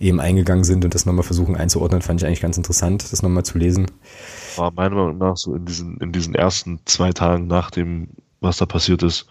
eben 0.00 0.20
eingegangen 0.20 0.64
sind 0.64 0.84
und 0.84 0.94
das 0.94 1.06
nochmal 1.06 1.22
versuchen 1.22 1.56
einzuordnen, 1.56 2.02
fand 2.02 2.20
ich 2.20 2.26
eigentlich 2.26 2.40
ganz 2.40 2.56
interessant, 2.56 3.12
das 3.12 3.22
nochmal 3.22 3.44
zu 3.44 3.58
lesen. 3.58 3.86
War 4.56 4.72
meiner 4.72 4.94
Meinung 4.96 5.18
nach 5.18 5.36
so 5.36 5.54
in 5.54 5.64
diesen, 5.64 5.98
in 5.98 6.12
diesen 6.12 6.34
ersten 6.34 6.80
zwei 6.84 7.12
Tagen 7.12 7.46
nach 7.46 7.70
dem, 7.70 8.08
was 8.40 8.56
da 8.58 8.66
passiert 8.66 9.02
ist, 9.02 9.26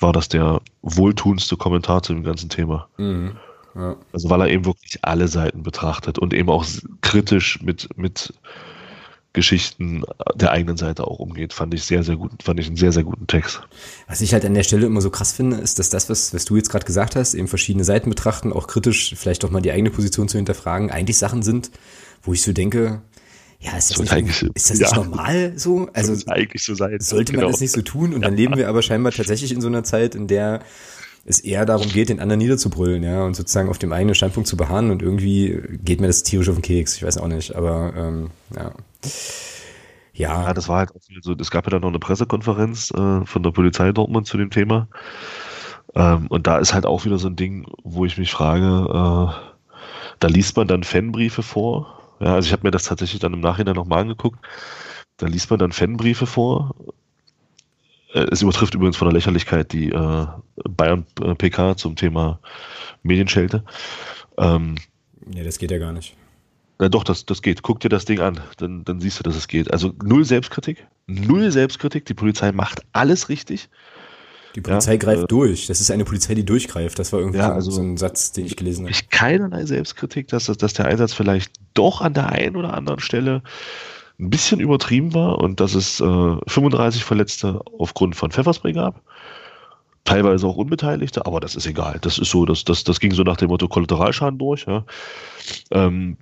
war 0.00 0.12
das 0.12 0.28
der 0.28 0.60
wohltuendste 0.82 1.56
Kommentar 1.56 2.02
zu 2.02 2.12
dem 2.12 2.24
ganzen 2.24 2.48
Thema. 2.48 2.88
Mhm. 2.96 3.36
Ja. 3.74 3.96
Also 4.12 4.30
weil 4.30 4.40
er 4.40 4.48
eben 4.48 4.64
wirklich 4.64 4.98
alle 5.02 5.28
Seiten 5.28 5.62
betrachtet 5.62 6.18
und 6.18 6.32
eben 6.32 6.48
auch 6.48 6.64
kritisch 7.00 7.60
mit, 7.62 7.88
mit 7.96 8.32
Geschichten 9.32 10.04
der 10.36 10.52
eigenen 10.52 10.76
Seite 10.76 11.04
auch 11.04 11.18
umgeht, 11.18 11.52
fand 11.52 11.74
ich 11.74 11.84
sehr, 11.84 12.04
sehr 12.04 12.16
gut, 12.16 12.30
fand 12.42 12.60
ich 12.60 12.68
einen 12.68 12.76
sehr, 12.76 12.92
sehr 12.92 13.02
guten 13.02 13.26
Text. 13.26 13.62
Was 14.06 14.20
ich 14.20 14.32
halt 14.32 14.44
an 14.44 14.54
der 14.54 14.62
Stelle 14.62 14.86
immer 14.86 15.00
so 15.00 15.10
krass 15.10 15.32
finde, 15.32 15.56
ist, 15.56 15.80
dass 15.80 15.90
das, 15.90 16.08
was, 16.08 16.32
was 16.32 16.44
du 16.44 16.56
jetzt 16.56 16.70
gerade 16.70 16.86
gesagt 16.86 17.16
hast, 17.16 17.34
eben 17.34 17.48
verschiedene 17.48 17.84
Seiten 17.84 18.08
betrachten, 18.08 18.52
auch 18.52 18.68
kritisch 18.68 19.14
vielleicht 19.16 19.44
auch 19.44 19.50
mal 19.50 19.60
die 19.60 19.72
eigene 19.72 19.90
Position 19.90 20.28
zu 20.28 20.38
hinterfragen, 20.38 20.90
eigentlich 20.90 21.18
Sachen 21.18 21.42
sind, 21.42 21.72
wo 22.22 22.32
ich 22.32 22.42
so 22.42 22.52
denke, 22.52 23.02
ja, 23.64 23.78
ist 23.78 23.90
das, 23.90 23.98
nicht, 23.98 24.42
ist 24.54 24.70
das 24.70 24.78
ja. 24.78 24.86
nicht 24.86 24.96
normal 24.96 25.52
so? 25.56 25.88
Also 25.94 26.14
eigentlich 26.30 26.62
so 26.62 26.74
sein. 26.74 27.00
Sollte 27.00 27.32
man 27.32 27.40
genau. 27.40 27.50
das 27.50 27.60
nicht 27.60 27.72
so 27.72 27.80
tun? 27.80 28.12
Und 28.12 28.22
dann 28.22 28.36
leben 28.36 28.56
wir 28.56 28.68
aber 28.68 28.82
scheinbar 28.82 29.12
tatsächlich 29.12 29.52
in 29.52 29.62
so 29.62 29.68
einer 29.68 29.84
Zeit, 29.84 30.14
in 30.14 30.26
der 30.26 30.60
es 31.24 31.40
eher 31.40 31.64
darum 31.64 31.88
geht, 31.88 32.10
den 32.10 32.20
anderen 32.20 32.40
niederzubrüllen, 32.40 33.02
ja, 33.02 33.24
und 33.24 33.34
sozusagen 33.34 33.70
auf 33.70 33.78
dem 33.78 33.94
eigenen 33.94 34.14
Standpunkt 34.14 34.46
zu 34.46 34.58
beharren. 34.58 34.90
Und 34.90 35.00
irgendwie 35.00 35.62
geht 35.82 36.02
mir 36.02 36.08
das 36.08 36.22
tierisch 36.22 36.50
auf 36.50 36.56
den 36.56 36.62
Keks. 36.62 36.96
Ich 36.96 37.02
weiß 37.02 37.16
auch 37.16 37.28
nicht, 37.28 37.54
aber 37.54 37.94
ähm, 37.96 38.30
ja. 38.54 38.72
Ja. 40.12 40.42
ja, 40.42 40.54
das 40.54 40.68
war 40.68 40.78
halt 40.80 40.90
auch 40.90 41.00
so, 41.22 41.32
es 41.32 41.50
gab 41.50 41.64
ja 41.64 41.70
dann 41.70 41.80
noch 41.80 41.88
eine 41.88 41.98
Pressekonferenz 41.98 42.90
äh, 42.90 43.24
von 43.24 43.42
der 43.42 43.50
Polizei 43.50 43.92
Dortmund 43.92 44.26
zu 44.26 44.36
dem 44.36 44.50
Thema. 44.50 44.88
Ähm, 45.94 46.26
und 46.26 46.46
da 46.46 46.58
ist 46.58 46.74
halt 46.74 46.84
auch 46.84 47.06
wieder 47.06 47.16
so 47.16 47.28
ein 47.28 47.36
Ding, 47.36 47.66
wo 47.82 48.04
ich 48.04 48.18
mich 48.18 48.30
frage, 48.30 48.66
äh, 48.90 49.54
da 50.20 50.28
liest 50.28 50.58
man 50.58 50.68
dann 50.68 50.82
Fanbriefe 50.82 51.42
vor. 51.42 52.03
Ja, 52.24 52.34
also 52.34 52.46
ich 52.46 52.52
habe 52.52 52.66
mir 52.66 52.70
das 52.70 52.84
tatsächlich 52.84 53.20
dann 53.20 53.34
im 53.34 53.40
Nachhinein 53.40 53.74
nochmal 53.74 54.00
angeguckt. 54.00 54.38
Da 55.18 55.26
liest 55.26 55.50
man 55.50 55.58
dann 55.58 55.72
Fanbriefe 55.72 56.26
vor. 56.26 56.74
Äh, 58.14 58.26
es 58.32 58.40
übertrifft 58.40 58.74
übrigens 58.74 58.96
von 58.96 59.06
der 59.06 59.12
Lächerlichkeit 59.12 59.74
die 59.74 59.90
äh, 59.90 60.26
Bayern 60.64 61.04
äh, 61.20 61.34
PK 61.34 61.76
zum 61.76 61.96
Thema 61.96 62.40
Medienschelte. 63.02 63.62
Ähm, 64.38 64.76
ja, 65.34 65.44
das 65.44 65.58
geht 65.58 65.70
ja 65.70 65.76
gar 65.76 65.92
nicht. 65.92 66.16
Na 66.78 66.88
doch, 66.88 67.04
das, 67.04 67.26
das 67.26 67.42
geht. 67.42 67.62
Guck 67.62 67.80
dir 67.80 67.90
das 67.90 68.06
Ding 68.06 68.20
an, 68.20 68.40
dann, 68.56 68.84
dann 68.84 69.00
siehst 69.00 69.18
du, 69.18 69.22
dass 69.22 69.36
es 69.36 69.46
geht. 69.46 69.70
Also 69.70 69.92
null 70.02 70.24
Selbstkritik, 70.24 70.86
null 71.06 71.50
Selbstkritik. 71.50 72.06
Die 72.06 72.14
Polizei 72.14 72.52
macht 72.52 72.80
alles 72.94 73.28
richtig. 73.28 73.68
Die 74.54 74.60
Polizei 74.60 74.92
ja, 74.92 74.98
greift 74.98 75.24
äh, 75.24 75.26
durch. 75.26 75.66
Das 75.66 75.80
ist 75.80 75.90
eine 75.90 76.04
Polizei, 76.04 76.34
die 76.34 76.44
durchgreift. 76.44 76.98
Das 76.98 77.12
war 77.12 77.20
irgendwie 77.20 77.38
ja, 77.38 77.52
also 77.52 77.70
so 77.70 77.82
ein 77.82 77.96
Satz, 77.96 78.32
den 78.32 78.46
ich 78.46 78.56
gelesen 78.56 78.84
habe. 78.84 78.92
Ich 78.92 79.10
keinerlei 79.10 79.64
Selbstkritik, 79.66 80.28
dass, 80.28 80.46
dass 80.46 80.72
der 80.74 80.86
Einsatz 80.86 81.12
vielleicht 81.12 81.52
doch 81.74 82.00
an 82.00 82.14
der 82.14 82.30
einen 82.30 82.56
oder 82.56 82.74
anderen 82.74 83.00
Stelle 83.00 83.42
ein 84.20 84.30
bisschen 84.30 84.60
übertrieben 84.60 85.12
war 85.12 85.38
und 85.38 85.58
dass 85.58 85.74
es 85.74 86.00
äh, 86.00 86.36
35 86.46 87.02
Verletzte 87.04 87.60
aufgrund 87.78 88.14
von 88.14 88.30
Pfefferspray 88.30 88.72
gab. 88.72 89.02
Teilweise 90.04 90.46
auch 90.46 90.56
Unbeteiligte, 90.56 91.26
aber 91.26 91.40
das 91.40 91.56
ist 91.56 91.66
egal. 91.66 91.98
Das 92.00 92.18
ist 92.18 92.30
so, 92.30 92.44
das, 92.44 92.64
das, 92.64 92.84
das 92.84 93.00
ging 93.00 93.12
so 93.12 93.22
nach 93.22 93.38
dem 93.38 93.48
Motto 93.48 93.68
Kollateralschaden 93.68 94.38
durch. 94.38 94.66
Ja. 94.66 94.84
Ähm, 95.70 96.18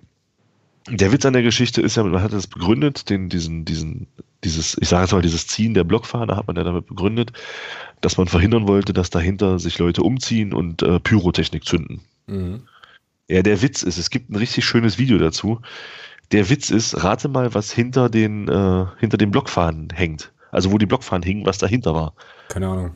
der 0.88 1.12
Witz 1.12 1.24
an 1.24 1.32
der 1.32 1.42
Geschichte 1.42 1.80
ist 1.80 1.96
ja, 1.96 2.02
man 2.02 2.22
hat 2.22 2.32
das 2.32 2.46
begründet, 2.46 3.08
den, 3.08 3.28
diesen, 3.28 3.64
diesen, 3.64 4.06
dieses, 4.44 4.76
ich 4.80 4.88
sage 4.88 5.02
jetzt 5.02 5.12
mal, 5.12 5.22
dieses 5.22 5.46
Ziehen 5.46 5.74
der 5.74 5.84
Blockfahne 5.84 6.36
hat 6.36 6.46
man 6.46 6.56
ja 6.56 6.64
damit 6.64 6.86
begründet, 6.86 7.32
dass 8.00 8.16
man 8.16 8.26
verhindern 8.26 8.66
wollte, 8.66 8.92
dass 8.92 9.10
dahinter 9.10 9.58
sich 9.58 9.78
Leute 9.78 10.02
umziehen 10.02 10.52
und 10.52 10.82
äh, 10.82 10.98
Pyrotechnik 10.98 11.64
zünden. 11.64 12.00
Mhm. 12.26 12.62
Ja, 13.28 13.42
der 13.42 13.62
Witz 13.62 13.82
ist, 13.82 13.98
es 13.98 14.10
gibt 14.10 14.30
ein 14.30 14.36
richtig 14.36 14.64
schönes 14.64 14.98
Video 14.98 15.18
dazu. 15.18 15.60
Der 16.32 16.50
Witz 16.50 16.70
ist, 16.70 17.04
rate 17.04 17.28
mal, 17.28 17.54
was 17.54 17.72
hinter 17.72 18.08
den, 18.08 18.48
äh, 18.48 18.86
hinter 18.98 19.16
den 19.16 19.30
Blockfahnen 19.30 19.88
hängt. 19.94 20.32
Also 20.50 20.72
wo 20.72 20.78
die 20.78 20.86
Blockfahnen 20.86 21.22
hingen, 21.22 21.46
was 21.46 21.58
dahinter 21.58 21.94
war. 21.94 22.14
Keine 22.48 22.68
Ahnung. 22.68 22.90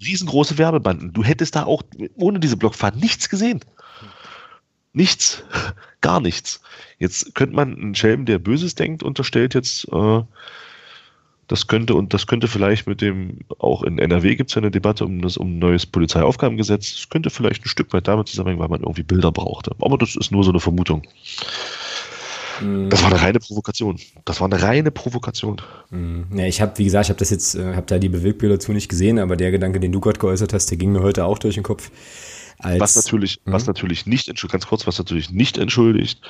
Riesengroße 0.00 0.58
Werbebanden. 0.58 1.12
Du 1.12 1.24
hättest 1.24 1.56
da 1.56 1.64
auch 1.64 1.82
ohne 2.14 2.40
diese 2.40 2.56
Blockfahnen 2.56 3.00
nichts 3.00 3.28
gesehen. 3.28 3.60
Nichts. 4.92 5.42
Gar 6.00 6.20
nichts. 6.20 6.60
Jetzt 6.98 7.34
könnte 7.34 7.54
man 7.56 7.74
einen 7.74 7.94
Schelm, 7.94 8.24
der 8.24 8.38
Böses 8.38 8.74
denkt, 8.74 9.02
unterstellt 9.02 9.54
jetzt, 9.54 9.86
äh, 9.92 10.22
das 11.48 11.66
könnte 11.66 11.94
und 11.94 12.14
das 12.14 12.26
könnte 12.26 12.48
vielleicht 12.48 12.86
mit 12.86 13.00
dem, 13.00 13.40
auch 13.58 13.82
in 13.82 13.98
NRW 13.98 14.36
gibt 14.36 14.50
es 14.50 14.54
ja 14.54 14.62
eine 14.62 14.70
Debatte 14.70 15.04
um 15.04 15.20
das 15.20 15.36
um 15.36 15.56
ein 15.56 15.58
neues 15.58 15.84
Polizeiaufgabengesetz, 15.84 16.94
das 16.94 17.10
könnte 17.10 17.30
vielleicht 17.30 17.64
ein 17.64 17.68
Stück 17.68 17.92
weit 17.92 18.08
damit 18.08 18.28
zusammenhängen, 18.28 18.60
weil 18.60 18.68
man 18.68 18.80
irgendwie 18.80 19.02
Bilder 19.02 19.32
brauchte. 19.32 19.72
Aber 19.80 19.98
das 19.98 20.16
ist 20.16 20.32
nur 20.32 20.44
so 20.44 20.50
eine 20.50 20.60
Vermutung. 20.60 21.02
Mhm. 22.60 22.88
Das 22.90 23.02
war 23.02 23.10
eine 23.10 23.20
reine 23.20 23.38
Provokation. 23.38 23.98
Das 24.24 24.40
war 24.40 24.50
eine 24.50 24.62
reine 24.62 24.90
Provokation. 24.90 25.60
Mhm. 25.90 26.26
Ja, 26.34 26.46
ich 26.46 26.60
habe, 26.60 26.78
wie 26.78 26.84
gesagt, 26.84 27.06
ich 27.06 27.10
habe 27.10 27.18
das 27.18 27.30
jetzt, 27.30 27.54
äh, 27.54 27.74
habe 27.74 27.86
da 27.86 27.98
die 27.98 28.08
Bewegbilder 28.08 28.56
dazu 28.56 28.72
nicht 28.72 28.88
gesehen, 28.88 29.18
aber 29.18 29.36
der 29.36 29.50
Gedanke, 29.50 29.80
den 29.80 29.92
du 29.92 30.00
gerade 30.00 30.18
geäußert 30.18 30.52
hast, 30.52 30.70
der 30.70 30.78
ging 30.78 30.92
mir 30.92 31.02
heute 31.02 31.24
auch 31.24 31.38
durch 31.38 31.54
den 31.54 31.64
Kopf. 31.64 31.90
Als, 32.62 32.80
was 32.80 32.96
natürlich, 32.96 33.40
mh. 33.44 33.52
was 33.52 33.66
natürlich 33.66 34.06
nicht 34.06 34.28
entschuldigt, 34.28 34.52
ganz 34.52 34.66
kurz, 34.66 34.86
was 34.86 34.98
natürlich 34.98 35.30
nicht 35.30 35.58
entschuldigt, 35.58 36.20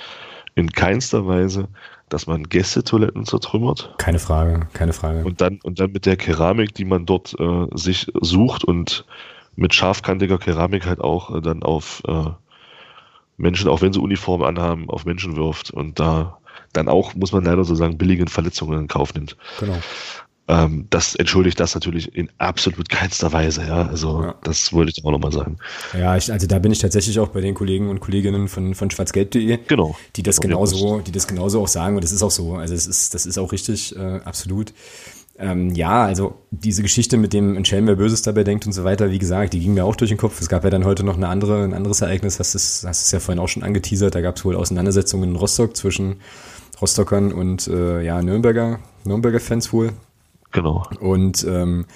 in 0.54 0.70
keinster 0.70 1.26
Weise, 1.26 1.68
dass 2.08 2.26
man 2.26 2.44
Gästetoiletten 2.44 3.24
zertrümmert. 3.24 3.94
Keine 3.98 4.18
Frage, 4.18 4.66
keine 4.74 4.92
Frage. 4.92 5.24
Und 5.24 5.40
dann, 5.40 5.60
und 5.62 5.80
dann 5.80 5.92
mit 5.92 6.04
der 6.04 6.16
Keramik, 6.16 6.74
die 6.74 6.84
man 6.84 7.06
dort 7.06 7.34
äh, 7.38 7.66
sich 7.74 8.10
sucht 8.20 8.64
und 8.64 9.04
mit 9.56 9.74
scharfkantiger 9.74 10.38
Keramik 10.38 10.86
halt 10.86 11.00
auch 11.00 11.34
äh, 11.34 11.40
dann 11.40 11.62
auf 11.62 12.02
äh, 12.06 12.30
Menschen, 13.36 13.68
auch 13.68 13.80
wenn 13.80 13.92
sie 13.92 14.00
Uniform 14.00 14.42
anhaben, 14.42 14.90
auf 14.90 15.04
Menschen 15.04 15.36
wirft 15.36 15.70
und 15.70 15.98
da 15.98 16.38
dann 16.72 16.88
auch, 16.88 17.14
muss 17.14 17.32
man 17.32 17.44
leider 17.44 17.64
so 17.64 17.74
sagen, 17.74 17.98
billigen 17.98 18.28
Verletzungen 18.28 18.80
in 18.80 18.88
Kauf 18.88 19.14
nimmt. 19.14 19.36
Genau. 19.60 19.76
Ähm, 20.52 20.86
das 20.90 21.14
entschuldigt 21.14 21.58
das 21.60 21.74
natürlich 21.74 22.14
in 22.14 22.28
absolut 22.36 22.90
keinster 22.90 23.32
Weise, 23.32 23.62
ja. 23.62 23.88
Also 23.88 24.22
ja. 24.22 24.34
das 24.44 24.70
wollte 24.74 24.92
ich 24.94 25.02
auch 25.02 25.10
nochmal 25.10 25.32
sagen. 25.32 25.56
Ja, 25.98 26.14
ich, 26.14 26.30
also 26.30 26.46
da 26.46 26.58
bin 26.58 26.70
ich 26.72 26.78
tatsächlich 26.78 27.18
auch 27.20 27.28
bei 27.28 27.40
den 27.40 27.54
Kollegen 27.54 27.88
und 27.88 28.00
Kolleginnen 28.00 28.48
von, 28.48 28.74
von 28.74 28.90
schwarzgelb.de, 28.90 29.60
genau. 29.66 29.96
die 30.14 30.22
das 30.22 30.40
genauso, 30.40 31.00
die 31.00 31.12
das 31.12 31.26
genauso 31.26 31.62
auch 31.62 31.68
sagen 31.68 31.94
und 31.94 32.04
das 32.04 32.12
ist 32.12 32.22
auch 32.22 32.30
so. 32.30 32.56
Also 32.56 32.74
es 32.74 32.86
ist, 32.86 33.14
das 33.14 33.24
ist 33.24 33.38
auch 33.38 33.50
richtig, 33.52 33.96
äh, 33.96 34.20
absolut. 34.24 34.74
Ähm, 35.38 35.70
ja, 35.74 36.04
also 36.04 36.34
diese 36.50 36.82
Geschichte 36.82 37.16
mit 37.16 37.32
dem 37.32 37.56
ein 37.56 37.64
Schelm, 37.64 37.86
wer 37.86 37.96
Böses 37.96 38.20
dabei 38.20 38.44
denkt 38.44 38.66
und 38.66 38.72
so 38.72 38.84
weiter, 38.84 39.10
wie 39.10 39.18
gesagt, 39.18 39.54
die 39.54 39.60
ging 39.60 39.72
mir 39.72 39.86
auch 39.86 39.96
durch 39.96 40.10
den 40.10 40.18
Kopf. 40.18 40.38
Es 40.42 40.50
gab 40.50 40.64
ja 40.64 40.70
dann 40.70 40.84
heute 40.84 41.02
noch 41.02 41.16
eine 41.16 41.28
andere, 41.28 41.64
ein 41.64 41.72
anderes 41.72 42.02
Ereignis, 42.02 42.38
hast 42.38 42.54
es, 42.54 42.84
hast 42.86 43.06
es 43.06 43.10
ja 43.10 43.20
vorhin 43.20 43.42
auch 43.42 43.48
schon 43.48 43.62
angeteasert. 43.62 44.14
Da 44.14 44.20
gab 44.20 44.36
es 44.36 44.44
wohl 44.44 44.54
Auseinandersetzungen 44.54 45.30
in 45.30 45.36
Rostock 45.36 45.74
zwischen 45.74 46.16
Rostockern 46.82 47.32
und 47.32 47.68
äh, 47.68 48.02
ja, 48.02 48.20
Nürnberger, 48.20 48.80
Nürnberger 49.04 49.40
Fans 49.40 49.72
wohl, 49.72 49.92
Genau. 50.52 50.84
Und 51.00 51.44
ähm, 51.48 51.86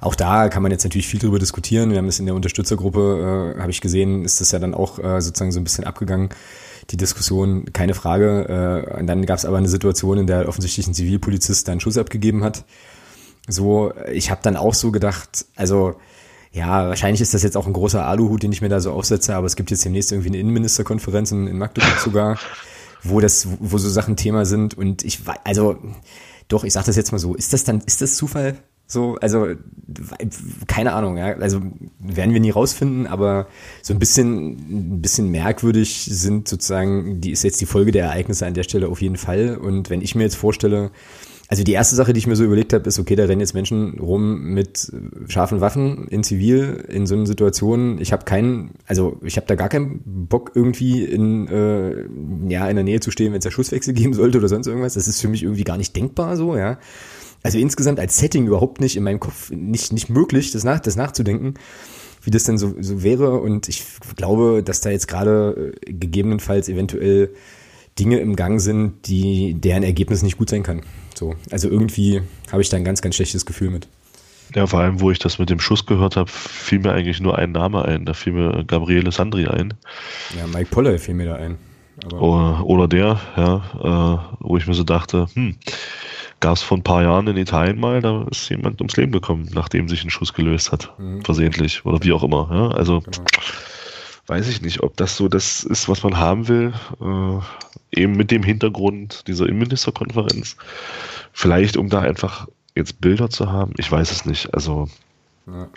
auch 0.00 0.14
da 0.14 0.48
kann 0.48 0.62
man 0.62 0.70
jetzt 0.70 0.84
natürlich 0.84 1.08
viel 1.08 1.20
drüber 1.20 1.38
diskutieren. 1.38 1.90
Wir 1.90 1.98
haben 1.98 2.06
das 2.06 2.20
in 2.20 2.26
der 2.26 2.34
Unterstützergruppe, 2.34 3.54
äh, 3.56 3.60
habe 3.60 3.70
ich 3.70 3.80
gesehen, 3.80 4.24
ist 4.24 4.40
das 4.40 4.52
ja 4.52 4.60
dann 4.60 4.72
auch 4.72 4.98
äh, 4.98 5.20
sozusagen 5.20 5.50
so 5.50 5.60
ein 5.60 5.64
bisschen 5.64 5.84
abgegangen, 5.84 6.28
die 6.90 6.96
Diskussion, 6.96 7.72
keine 7.72 7.94
Frage. 7.94 8.86
Äh, 8.96 9.00
und 9.00 9.08
dann 9.08 9.26
gab 9.26 9.38
es 9.38 9.44
aber 9.44 9.58
eine 9.58 9.68
Situation, 9.68 10.18
in 10.18 10.26
der 10.26 10.48
offensichtlich 10.48 10.86
ein 10.86 10.94
Zivilpolizist 10.94 11.68
einen 11.68 11.80
Schuss 11.80 11.98
abgegeben 11.98 12.44
hat. 12.44 12.64
So, 13.48 13.92
ich 14.12 14.30
habe 14.30 14.40
dann 14.42 14.56
auch 14.56 14.74
so 14.74 14.90
gedacht, 14.90 15.46
also 15.56 15.96
ja, 16.52 16.88
wahrscheinlich 16.88 17.20
ist 17.20 17.34
das 17.34 17.42
jetzt 17.42 17.56
auch 17.56 17.66
ein 17.66 17.72
großer 17.72 18.06
Aluhut, 18.06 18.44
den 18.44 18.52
ich 18.52 18.62
mir 18.62 18.68
da 18.68 18.80
so 18.80 18.92
aufsetze, 18.92 19.34
aber 19.34 19.46
es 19.46 19.56
gibt 19.56 19.72
jetzt 19.72 19.84
demnächst 19.84 20.12
irgendwie 20.12 20.28
eine 20.28 20.38
Innenministerkonferenz 20.38 21.32
in, 21.32 21.48
in 21.48 21.58
Magdeburg 21.58 21.98
sogar, 21.98 22.38
wo 23.02 23.20
das, 23.20 23.48
wo 23.58 23.76
so 23.76 23.88
Sachen 23.88 24.16
Thema 24.16 24.46
sind. 24.46 24.78
Und 24.78 25.04
ich, 25.04 25.20
also 25.42 25.76
doch, 26.48 26.64
ich 26.64 26.72
sag 26.72 26.84
das 26.84 26.96
jetzt 26.96 27.12
mal 27.12 27.18
so, 27.18 27.34
ist 27.34 27.52
das 27.52 27.64
dann, 27.64 27.80
ist 27.86 28.02
das 28.02 28.16
Zufall? 28.16 28.56
So, 28.86 29.16
also, 29.20 29.48
keine 30.66 30.92
Ahnung, 30.92 31.16
ja. 31.16 31.34
Also 31.36 31.62
werden 31.98 32.34
wir 32.34 32.40
nie 32.40 32.50
rausfinden, 32.50 33.06
aber 33.06 33.46
so 33.82 33.94
ein 33.94 33.98
bisschen, 33.98 34.96
ein 34.96 35.02
bisschen 35.02 35.30
merkwürdig 35.30 36.06
sind 36.10 36.48
sozusagen, 36.48 37.20
die 37.20 37.30
ist 37.30 37.44
jetzt 37.44 37.60
die 37.60 37.66
Folge 37.66 37.92
der 37.92 38.04
Ereignisse 38.04 38.46
an 38.46 38.54
der 38.54 38.62
Stelle 38.62 38.88
auf 38.88 39.00
jeden 39.00 39.16
Fall. 39.16 39.56
Und 39.56 39.88
wenn 39.88 40.02
ich 40.02 40.14
mir 40.14 40.24
jetzt 40.24 40.36
vorstelle, 40.36 40.90
also 41.54 41.62
die 41.62 41.72
erste 41.74 41.94
Sache, 41.94 42.12
die 42.12 42.18
ich 42.18 42.26
mir 42.26 42.34
so 42.34 42.42
überlegt 42.42 42.72
habe, 42.72 42.88
ist, 42.88 42.98
okay, 42.98 43.14
da 43.14 43.26
rennen 43.26 43.40
jetzt 43.40 43.54
Menschen 43.54 44.00
rum 44.00 44.42
mit 44.42 44.90
scharfen 45.28 45.60
Waffen 45.60 46.08
in 46.08 46.24
Zivil 46.24 46.84
in 46.88 47.06
so 47.06 47.14
einer 47.14 47.26
Situation. 47.26 48.00
Ich 48.00 48.12
habe 48.12 48.24
keinen, 48.24 48.72
also 48.88 49.20
ich 49.22 49.36
habe 49.36 49.46
da 49.46 49.54
gar 49.54 49.68
keinen 49.68 50.02
Bock 50.04 50.50
irgendwie 50.56 51.04
in 51.04 51.46
äh, 51.46 52.06
ja 52.48 52.68
in 52.68 52.74
der 52.74 52.82
Nähe 52.82 52.98
zu 52.98 53.12
stehen, 53.12 53.30
wenn 53.30 53.38
es 53.38 53.44
da 53.44 53.52
Schusswechsel 53.52 53.94
geben 53.94 54.14
sollte 54.14 54.38
oder 54.38 54.48
sonst 54.48 54.66
irgendwas. 54.66 54.94
Das 54.94 55.06
ist 55.06 55.20
für 55.20 55.28
mich 55.28 55.44
irgendwie 55.44 55.62
gar 55.62 55.76
nicht 55.76 55.94
denkbar 55.94 56.36
so, 56.36 56.56
ja. 56.56 56.80
Also 57.44 57.58
insgesamt 57.58 58.00
als 58.00 58.18
Setting 58.18 58.48
überhaupt 58.48 58.80
nicht 58.80 58.96
in 58.96 59.04
meinem 59.04 59.20
Kopf 59.20 59.52
nicht 59.52 59.92
nicht 59.92 60.10
möglich, 60.10 60.50
das 60.50 60.64
nach 60.64 60.80
das 60.80 60.96
nachzudenken 60.96 61.54
wie 62.24 62.30
das 62.30 62.44
denn 62.44 62.58
so, 62.58 62.74
so 62.80 63.04
wäre. 63.04 63.38
Und 63.38 63.68
ich 63.68 63.84
glaube, 64.16 64.62
dass 64.64 64.80
da 64.80 64.90
jetzt 64.90 65.08
gerade 65.08 65.74
äh, 65.86 65.92
gegebenenfalls 65.92 66.68
eventuell 66.68 67.30
Dinge 67.98 68.18
im 68.18 68.36
Gang 68.36 68.60
sind, 68.60 69.06
die 69.06 69.54
deren 69.54 69.82
Ergebnis 69.82 70.22
nicht 70.22 70.38
gut 70.38 70.50
sein 70.50 70.62
kann. 70.62 70.82
So, 71.14 71.34
also 71.50 71.68
irgendwie 71.68 72.22
habe 72.50 72.62
ich 72.62 72.68
da 72.68 72.76
ein 72.76 72.84
ganz, 72.84 73.02
ganz 73.02 73.14
schlechtes 73.14 73.46
Gefühl 73.46 73.70
mit. 73.70 73.88
Ja, 74.54 74.66
vor 74.66 74.80
allem, 74.80 75.00
wo 75.00 75.10
ich 75.10 75.18
das 75.18 75.38
mit 75.38 75.50
dem 75.50 75.60
Schuss 75.60 75.86
gehört 75.86 76.16
habe, 76.16 76.30
fiel 76.30 76.80
mir 76.80 76.92
eigentlich 76.92 77.20
nur 77.20 77.38
ein 77.38 77.52
Name 77.52 77.84
ein. 77.84 78.04
Da 78.04 78.14
fiel 78.14 78.32
mir 78.32 78.64
Gabriele 78.64 79.10
Sandri 79.10 79.46
ein. 79.46 79.74
Ja, 80.36 80.46
Mike 80.46 80.70
Poller 80.70 80.98
fiel 80.98 81.14
mir 81.14 81.26
da 81.26 81.34
ein. 81.36 81.56
Oder, 82.12 82.64
oder, 82.64 82.88
der, 82.88 83.20
ja, 83.36 83.62
äh, 83.80 84.36
wo 84.40 84.56
ich 84.56 84.66
mir 84.66 84.74
so 84.74 84.82
dachte, 84.82 85.28
hm, 85.34 85.56
gab 86.40 86.56
es 86.56 86.62
vor 86.62 86.76
ein 86.76 86.82
paar 86.82 87.02
Jahren 87.02 87.26
in 87.28 87.36
Italien 87.36 87.78
mal, 87.78 88.02
da 88.02 88.26
ist 88.30 88.48
jemand 88.50 88.80
ums 88.80 88.96
Leben 88.96 89.12
gekommen, 89.12 89.48
nachdem 89.54 89.88
sich 89.88 90.04
ein 90.04 90.10
Schuss 90.10 90.34
gelöst 90.34 90.72
hat, 90.72 90.92
mhm. 90.98 91.24
versehentlich 91.24 91.86
oder 91.86 92.02
wie 92.02 92.12
auch 92.12 92.24
immer. 92.24 92.50
Ja? 92.52 92.68
Also 92.76 93.00
genau. 93.00 93.24
Weiß 94.26 94.48
ich 94.48 94.62
nicht, 94.62 94.82
ob 94.82 94.96
das 94.96 95.16
so 95.16 95.28
das 95.28 95.64
ist, 95.64 95.88
was 95.88 96.02
man 96.02 96.18
haben 96.18 96.48
will. 96.48 96.72
Äh, 97.00 98.00
eben 98.00 98.16
mit 98.16 98.30
dem 98.30 98.42
Hintergrund 98.42 99.26
dieser 99.26 99.46
Innenministerkonferenz. 99.46 100.56
Vielleicht, 101.32 101.76
um 101.76 101.88
da 101.88 102.00
einfach 102.00 102.48
jetzt 102.74 103.00
Bilder 103.00 103.30
zu 103.30 103.50
haben. 103.50 103.72
Ich 103.76 103.90
weiß 103.90 104.10
es 104.10 104.24
nicht. 104.24 104.52
Also, 104.54 104.88
ja. 105.46 105.68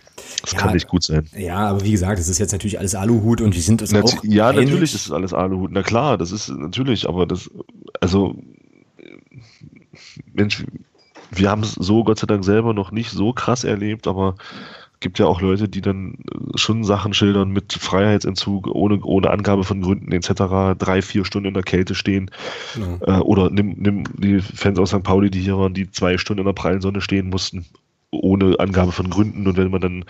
das 0.42 0.54
ja, 0.54 0.60
kann 0.60 0.74
nicht 0.74 0.88
gut 0.88 1.04
sein. 1.04 1.28
Ja, 1.36 1.58
aber 1.58 1.84
wie 1.84 1.92
gesagt, 1.92 2.20
es 2.20 2.28
ist 2.28 2.40
jetzt 2.40 2.52
natürlich 2.52 2.80
alles 2.80 2.96
Aluhut 2.96 3.42
und 3.42 3.54
wir 3.54 3.62
sind 3.62 3.82
uns 3.82 3.92
Nat 3.92 4.06
auch 4.06 4.24
Ja, 4.24 4.50
einig. 4.50 4.66
natürlich 4.66 4.96
ist 4.96 5.06
es 5.06 5.12
alles 5.12 5.34
Aluhut. 5.34 5.72
Na 5.72 5.84
klar, 5.84 6.18
das 6.18 6.32
ist 6.32 6.50
natürlich, 6.50 7.08
aber 7.08 7.26
das, 7.26 7.50
also, 8.00 8.36
Mensch, 10.34 10.64
wir 11.32 11.50
haben 11.50 11.64
es 11.64 11.74
so 11.74 12.04
Gott 12.04 12.20
sei 12.20 12.28
Dank 12.28 12.46
selber 12.46 12.74
noch 12.74 12.92
nicht 12.92 13.12
so 13.12 13.34
krass 13.34 13.64
erlebt, 13.64 14.08
aber 14.08 14.36
gibt 15.00 15.20
ja 15.20 15.26
auch 15.28 15.42
Leute, 15.42 15.70
die 15.70 15.82
dann 15.82 16.18
schon 16.56 16.84
Sachen 16.84 17.14
schildern 17.14 17.52
mit 17.52 17.74
Freiheitsentzug, 17.74 18.68
ohne, 18.68 19.00
ohne 19.04 19.30
Angabe 19.30 19.64
von 19.64 19.82
Gründen 19.82 20.12
etc., 20.12 20.76
drei, 20.78 21.02
vier 21.02 21.26
Stunden 21.26 21.50
in 21.50 21.54
der 21.54 21.64
Kälte 21.64 21.96
stehen. 21.96 22.32
Ja. 22.80 23.20
Äh, 23.20 23.22
oder 23.22 23.50
nimm, 23.50 23.76
nimm 23.78 24.04
die 24.18 24.40
Fans 24.42 24.80
aus 24.80 24.90
St. 24.90 25.04
Pauli, 25.04 25.30
die 25.30 25.42
hier 25.42 25.58
waren, 25.58 25.74
die 25.74 25.92
zwei 25.92 26.18
Stunden 26.18 26.42
in 26.42 26.46
der 26.46 26.54
prallen 26.54 26.82
Sonne 26.82 27.02
stehen 27.02 27.30
mussten, 27.30 27.66
ohne 28.12 28.60
Angabe 28.60 28.92
von 28.92 29.10
Gründen. 29.10 29.48
Und 29.48 29.58
wenn 29.58 29.72
man 29.72 29.82
dann 29.82 30.06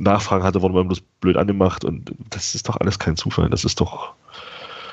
Nachfragen 0.00 0.44
hatte, 0.44 0.62
wurde 0.62 0.74
man 0.74 0.88
bloß 0.88 1.02
blöd 1.20 1.36
angemacht. 1.36 1.84
Und 1.84 2.12
das 2.30 2.54
ist 2.54 2.68
doch 2.68 2.76
alles 2.80 2.98
kein 2.98 3.16
Zufall. 3.16 3.48
Das 3.50 3.64
ist 3.64 3.80
doch. 3.80 4.14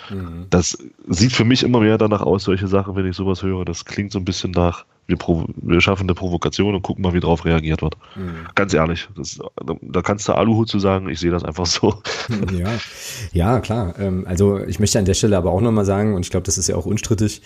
Mhm. 0.09 0.45
Das 0.49 0.77
sieht 1.07 1.33
für 1.33 1.45
mich 1.45 1.63
immer 1.63 1.79
mehr 1.79 1.97
danach 1.97 2.21
aus, 2.21 2.43
solche 2.43 2.67
Sachen, 2.67 2.95
wenn 2.95 3.07
ich 3.07 3.15
sowas 3.15 3.41
höre. 3.41 3.65
Das 3.65 3.85
klingt 3.85 4.11
so 4.11 4.19
ein 4.19 4.25
bisschen 4.25 4.51
nach 4.51 4.85
wir, 5.07 5.17
wir, 5.17 5.81
schaffen 5.81 6.03
eine 6.03 6.13
Provokation 6.13 6.75
und 6.75 6.81
gucken 6.81 7.01
mal, 7.01 7.13
wie 7.13 7.19
darauf 7.19 7.43
reagiert 7.45 7.81
wird. 7.81 7.95
Mhm. 8.15 8.47
Ganz 8.55 8.73
ehrlich, 8.73 9.09
das, 9.15 9.39
da 9.81 10.01
kannst 10.01 10.27
du 10.27 10.33
Aluhut 10.33 10.69
zu 10.69 10.79
sagen, 10.79 11.09
ich 11.09 11.19
sehe 11.19 11.31
das 11.31 11.43
einfach 11.43 11.65
so. 11.65 12.01
Ja, 12.53 12.69
ja 13.31 13.59
klar. 13.59 13.95
Ähm, 13.99 14.25
also 14.27 14.59
ich 14.59 14.79
möchte 14.79 14.99
an 14.99 15.05
der 15.05 15.13
Stelle 15.13 15.37
aber 15.37 15.51
auch 15.51 15.61
nochmal 15.61 15.85
sagen, 15.85 16.13
und 16.13 16.21
ich 16.21 16.31
glaube, 16.31 16.45
das 16.45 16.57
ist 16.57 16.67
ja 16.67 16.75
auch 16.75 16.85
unstrittig, 16.85 17.41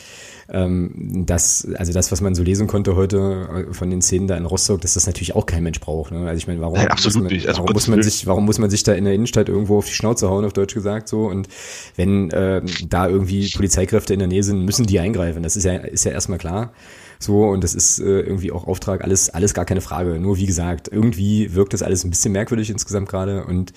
ähm, 0.49 1.25
dass, 1.25 1.67
also 1.75 1.93
das, 1.93 2.11
was 2.11 2.21
man 2.21 2.35
so 2.35 2.43
lesen 2.43 2.67
konnte 2.67 2.95
heute 2.95 3.67
äh, 3.69 3.73
von 3.73 3.89
den 3.89 4.01
Szenen 4.01 4.27
da 4.27 4.38
in 4.38 4.45
Rostock, 4.45 4.81
dass 4.81 4.93
das 4.93 5.07
natürlich 5.07 5.35
auch 5.35 5.45
kein 5.45 5.63
Mensch 5.63 5.79
braucht. 5.79 6.11
Ne? 6.11 6.27
Also 6.27 6.38
ich 6.38 6.47
meine, 6.47 6.61
warum, 6.61 6.75
ja, 6.75 6.89
muss 6.89 7.15
man, 7.15 7.25
also 7.25 7.47
warum 7.47 7.73
muss 7.73 7.88
man 7.88 8.03
sich, 8.03 8.27
warum 8.27 8.45
muss 8.45 8.59
man 8.59 8.69
sich 8.69 8.84
da 8.84 8.93
in 8.93 9.05
der 9.05 9.13
Innenstadt 9.13 9.49
irgendwo 9.49 9.79
auf 9.79 9.85
die 9.85 9.93
Schnauze 9.93 10.29
hauen, 10.29 10.45
auf 10.45 10.53
Deutsch 10.53 10.73
gesagt 10.73 11.07
so? 11.07 11.25
Und 11.25 11.47
wenn 11.95 12.31
äh, 12.31 12.61
da 12.88 13.07
irgendwie 13.07 13.49
Polizeikräfte 13.49 14.13
in 14.13 14.19
der 14.19 14.27
Nähe 14.27 14.43
sind, 14.43 14.63
müssen 14.63 14.85
die 14.85 14.99
eingreifen. 14.99 15.43
Das 15.43 15.55
ist 15.55 15.63
ja, 15.63 15.75
ist 15.75 16.05
ja 16.05 16.11
erstmal 16.11 16.38
klar. 16.38 16.71
So, 17.19 17.45
und 17.45 17.64
das 17.64 17.73
ist 17.73 17.99
äh, 17.99 18.22
irgendwie 18.22 18.52
auch 18.52 18.68
Auftrag, 18.68 19.03
alles, 19.03 19.30
alles 19.30 19.53
gar 19.53 19.65
keine 19.65 19.81
Frage. 19.81 20.19
Nur 20.19 20.38
wie 20.38 20.45
gesagt, 20.45 20.88
irgendwie 20.91 21.53
wirkt 21.56 21.73
das 21.73 21.81
alles 21.81 22.03
ein 22.03 22.10
bisschen 22.10 22.31
merkwürdig 22.31 22.69
insgesamt 22.69 23.10
gerade. 23.10 23.45
Und 23.45 23.73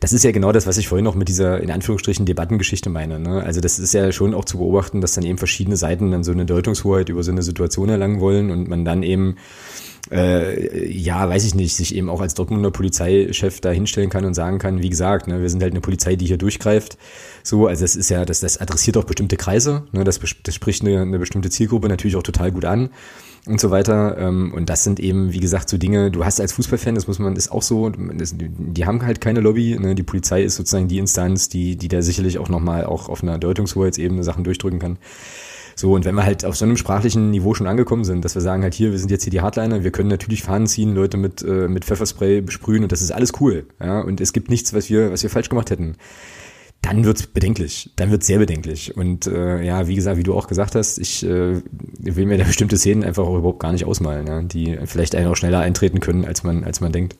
das 0.00 0.12
ist 0.12 0.24
ja 0.24 0.32
genau 0.32 0.52
das, 0.52 0.66
was 0.66 0.76
ich 0.76 0.88
vorhin 0.88 1.04
noch 1.04 1.14
mit 1.14 1.28
dieser, 1.28 1.60
in 1.60 1.70
Anführungsstrichen, 1.70 2.26
Debattengeschichte 2.26 2.90
meine. 2.90 3.18
Ne? 3.18 3.42
Also 3.42 3.60
das 3.60 3.78
ist 3.78 3.94
ja 3.94 4.12
schon 4.12 4.34
auch 4.34 4.44
zu 4.44 4.58
beobachten, 4.58 5.00
dass 5.00 5.12
dann 5.12 5.24
eben 5.24 5.38
verschiedene 5.38 5.76
Seiten 5.76 6.10
dann 6.10 6.24
so 6.24 6.32
eine 6.32 6.44
Deutungshoheit 6.44 7.08
über 7.08 7.22
so 7.22 7.30
eine 7.30 7.42
Situation 7.42 7.88
erlangen 7.88 8.20
wollen 8.20 8.50
und 8.50 8.68
man 8.68 8.84
dann 8.84 9.02
eben 9.02 9.36
äh, 10.10 10.86
ja, 10.88 11.28
weiß 11.28 11.44
ich 11.44 11.54
nicht, 11.54 11.74
sich 11.74 11.94
eben 11.94 12.08
auch 12.08 12.20
als 12.20 12.34
Dortmunder 12.34 12.70
Polizeichef 12.70 13.60
da 13.60 13.70
hinstellen 13.70 14.10
kann 14.10 14.24
und 14.24 14.34
sagen 14.34 14.58
kann, 14.58 14.82
wie 14.82 14.88
gesagt, 14.88 15.26
ne, 15.26 15.40
wir 15.40 15.50
sind 15.50 15.62
halt 15.62 15.72
eine 15.72 15.80
Polizei, 15.80 16.16
die 16.16 16.26
hier 16.26 16.38
durchgreift. 16.38 16.96
So, 17.46 17.68
also 17.68 17.84
das 17.84 17.94
ist 17.94 18.08
ja, 18.08 18.24
das, 18.24 18.40
das 18.40 18.58
adressiert 18.60 18.96
auch 18.96 19.04
bestimmte 19.04 19.36
Kreise, 19.36 19.84
ne, 19.92 20.02
das, 20.02 20.18
das 20.42 20.52
spricht 20.52 20.82
eine, 20.82 21.02
eine 21.02 21.20
bestimmte 21.20 21.48
Zielgruppe 21.48 21.86
natürlich 21.86 22.16
auch 22.16 22.24
total 22.24 22.50
gut 22.50 22.64
an 22.64 22.90
und 23.46 23.60
so 23.60 23.70
weiter. 23.70 24.18
Ähm, 24.18 24.52
und 24.52 24.68
das 24.68 24.82
sind 24.82 24.98
eben, 24.98 25.32
wie 25.32 25.38
gesagt, 25.38 25.68
so 25.68 25.78
Dinge, 25.78 26.10
du 26.10 26.24
hast 26.24 26.40
als 26.40 26.54
Fußballfan, 26.54 26.96
das 26.96 27.06
muss 27.06 27.20
man, 27.20 27.36
ist 27.36 27.52
auch 27.52 27.62
so, 27.62 27.92
die 27.94 28.84
haben 28.84 29.06
halt 29.06 29.20
keine 29.20 29.38
Lobby. 29.38 29.78
Ne? 29.78 29.94
Die 29.94 30.02
Polizei 30.02 30.42
ist 30.42 30.56
sozusagen 30.56 30.88
die 30.88 30.98
Instanz, 30.98 31.48
die, 31.48 31.76
die 31.76 31.86
da 31.86 32.02
sicherlich 32.02 32.38
auch 32.38 32.48
nochmal 32.48 32.84
auch 32.84 33.08
auf 33.08 33.22
einer 33.22 33.38
Deutungshoheitsebene 33.38 34.24
Sachen 34.24 34.42
durchdrücken 34.42 34.80
kann. 34.80 34.98
So, 35.76 35.92
und 35.92 36.04
wenn 36.04 36.16
wir 36.16 36.24
halt 36.24 36.44
auf 36.44 36.56
so 36.56 36.64
einem 36.64 36.76
sprachlichen 36.76 37.30
Niveau 37.30 37.54
schon 37.54 37.68
angekommen 37.68 38.02
sind, 38.02 38.24
dass 38.24 38.34
wir 38.34 38.42
sagen 38.42 38.64
halt 38.64 38.74
hier, 38.74 38.90
wir 38.90 38.98
sind 38.98 39.12
jetzt 39.12 39.22
hier 39.22 39.30
die 39.30 39.42
Hardliner, 39.42 39.84
wir 39.84 39.92
können 39.92 40.08
natürlich 40.08 40.42
Fahnen 40.42 40.66
ziehen, 40.66 40.96
Leute 40.96 41.16
mit, 41.16 41.42
äh, 41.42 41.68
mit 41.68 41.84
Pfefferspray 41.84 42.40
besprühen 42.40 42.82
und 42.82 42.90
das 42.90 43.02
ist 43.02 43.12
alles 43.12 43.34
cool. 43.40 43.66
Ja, 43.78 44.00
und 44.00 44.20
es 44.20 44.32
gibt 44.32 44.50
nichts, 44.50 44.74
was 44.74 44.90
wir, 44.90 45.12
was 45.12 45.22
wir 45.22 45.30
falsch 45.30 45.48
gemacht 45.48 45.70
hätten 45.70 45.94
dann 46.82 47.04
wird's 47.04 47.26
bedenklich. 47.26 47.90
Dann 47.96 48.10
wird's 48.10 48.26
sehr 48.26 48.38
bedenklich. 48.38 48.96
Und 48.96 49.26
äh, 49.26 49.62
ja, 49.62 49.88
wie 49.88 49.94
gesagt, 49.94 50.18
wie 50.18 50.22
du 50.22 50.34
auch 50.34 50.46
gesagt 50.46 50.74
hast, 50.74 50.98
ich 50.98 51.24
äh, 51.24 51.60
will 51.98 52.26
mir 52.26 52.38
da 52.38 52.44
bestimmte 52.44 52.76
Szenen 52.76 53.04
einfach 53.04 53.24
auch 53.24 53.36
überhaupt 53.36 53.60
gar 53.60 53.72
nicht 53.72 53.84
ausmalen, 53.84 54.26
ja, 54.26 54.42
die 54.42 54.78
vielleicht 54.84 55.14
einen 55.14 55.28
auch 55.28 55.36
schneller 55.36 55.60
eintreten 55.60 56.00
können, 56.00 56.24
als 56.24 56.42
man, 56.44 56.64
als 56.64 56.80
man 56.80 56.92
denkt. 56.92 57.16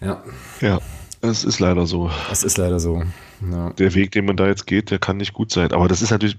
Ja. 0.00 0.22
Ja, 0.60 0.80
es 1.22 1.44
ist 1.44 1.58
leider 1.58 1.86
so. 1.86 2.10
Es 2.30 2.42
ist 2.42 2.56
leider 2.56 2.78
so. 2.78 3.02
Ja. 3.50 3.70
Der 3.70 3.94
Weg, 3.94 4.12
den 4.12 4.24
man 4.24 4.36
da 4.36 4.46
jetzt 4.46 4.66
geht, 4.66 4.90
der 4.90 4.98
kann 4.98 5.16
nicht 5.16 5.32
gut 5.32 5.50
sein. 5.50 5.72
Aber 5.72 5.88
das 5.88 6.02
ist 6.02 6.10
natürlich 6.10 6.36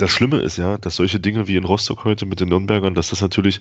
das 0.00 0.10
Schlimme 0.10 0.40
ist 0.40 0.56
ja, 0.56 0.78
dass 0.78 0.96
solche 0.96 1.20
Dinge 1.20 1.46
wie 1.46 1.56
in 1.56 1.64
Rostock 1.64 2.04
heute 2.04 2.26
mit 2.26 2.40
den 2.40 2.48
Nürnbergern, 2.48 2.94
dass 2.94 3.10
das 3.10 3.20
natürlich, 3.20 3.60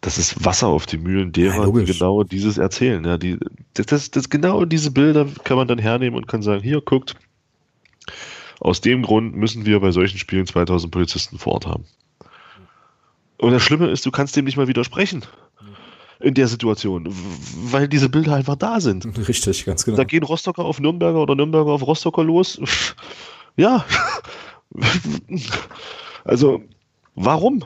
das 0.00 0.18
ist 0.18 0.44
Wasser 0.44 0.68
auf 0.68 0.86
die 0.86 0.98
Mühlen 0.98 1.32
derer, 1.32 1.66
ja, 1.66 1.72
die 1.72 1.92
genau 1.92 2.22
dieses 2.24 2.58
erzählen. 2.58 3.04
Ja, 3.04 3.18
die, 3.18 3.38
das, 3.74 3.86
das, 3.86 4.10
das, 4.10 4.30
genau 4.30 4.64
diese 4.64 4.90
Bilder 4.90 5.26
kann 5.44 5.56
man 5.56 5.68
dann 5.68 5.78
hernehmen 5.78 6.16
und 6.16 6.26
kann 6.26 6.42
sagen, 6.42 6.62
hier, 6.62 6.80
guckt, 6.80 7.14
aus 8.60 8.80
dem 8.80 9.02
Grund 9.02 9.36
müssen 9.36 9.66
wir 9.66 9.80
bei 9.80 9.90
solchen 9.92 10.18
Spielen 10.18 10.46
2000 10.46 10.92
Polizisten 10.92 11.38
vor 11.38 11.54
Ort 11.54 11.66
haben. 11.66 11.84
Und 13.38 13.52
das 13.52 13.62
Schlimme 13.62 13.90
ist, 13.90 14.06
du 14.06 14.10
kannst 14.10 14.36
dem 14.36 14.44
nicht 14.44 14.56
mal 14.56 14.68
widersprechen 14.68 15.24
in 16.20 16.34
der 16.34 16.46
Situation, 16.46 17.08
weil 17.70 17.88
diese 17.88 18.08
Bilder 18.08 18.36
einfach 18.36 18.56
da 18.56 18.80
sind. 18.80 19.04
Richtig, 19.28 19.64
ganz 19.64 19.84
genau. 19.84 19.96
Da 19.96 20.04
gehen 20.04 20.22
Rostocker 20.22 20.64
auf 20.64 20.78
Nürnberger 20.78 21.20
oder 21.20 21.34
Nürnberger 21.34 21.72
auf 21.72 21.86
Rostocker 21.86 22.24
los. 22.24 22.60
Ja, 23.54 23.84
also, 26.24 26.62
warum? 27.14 27.62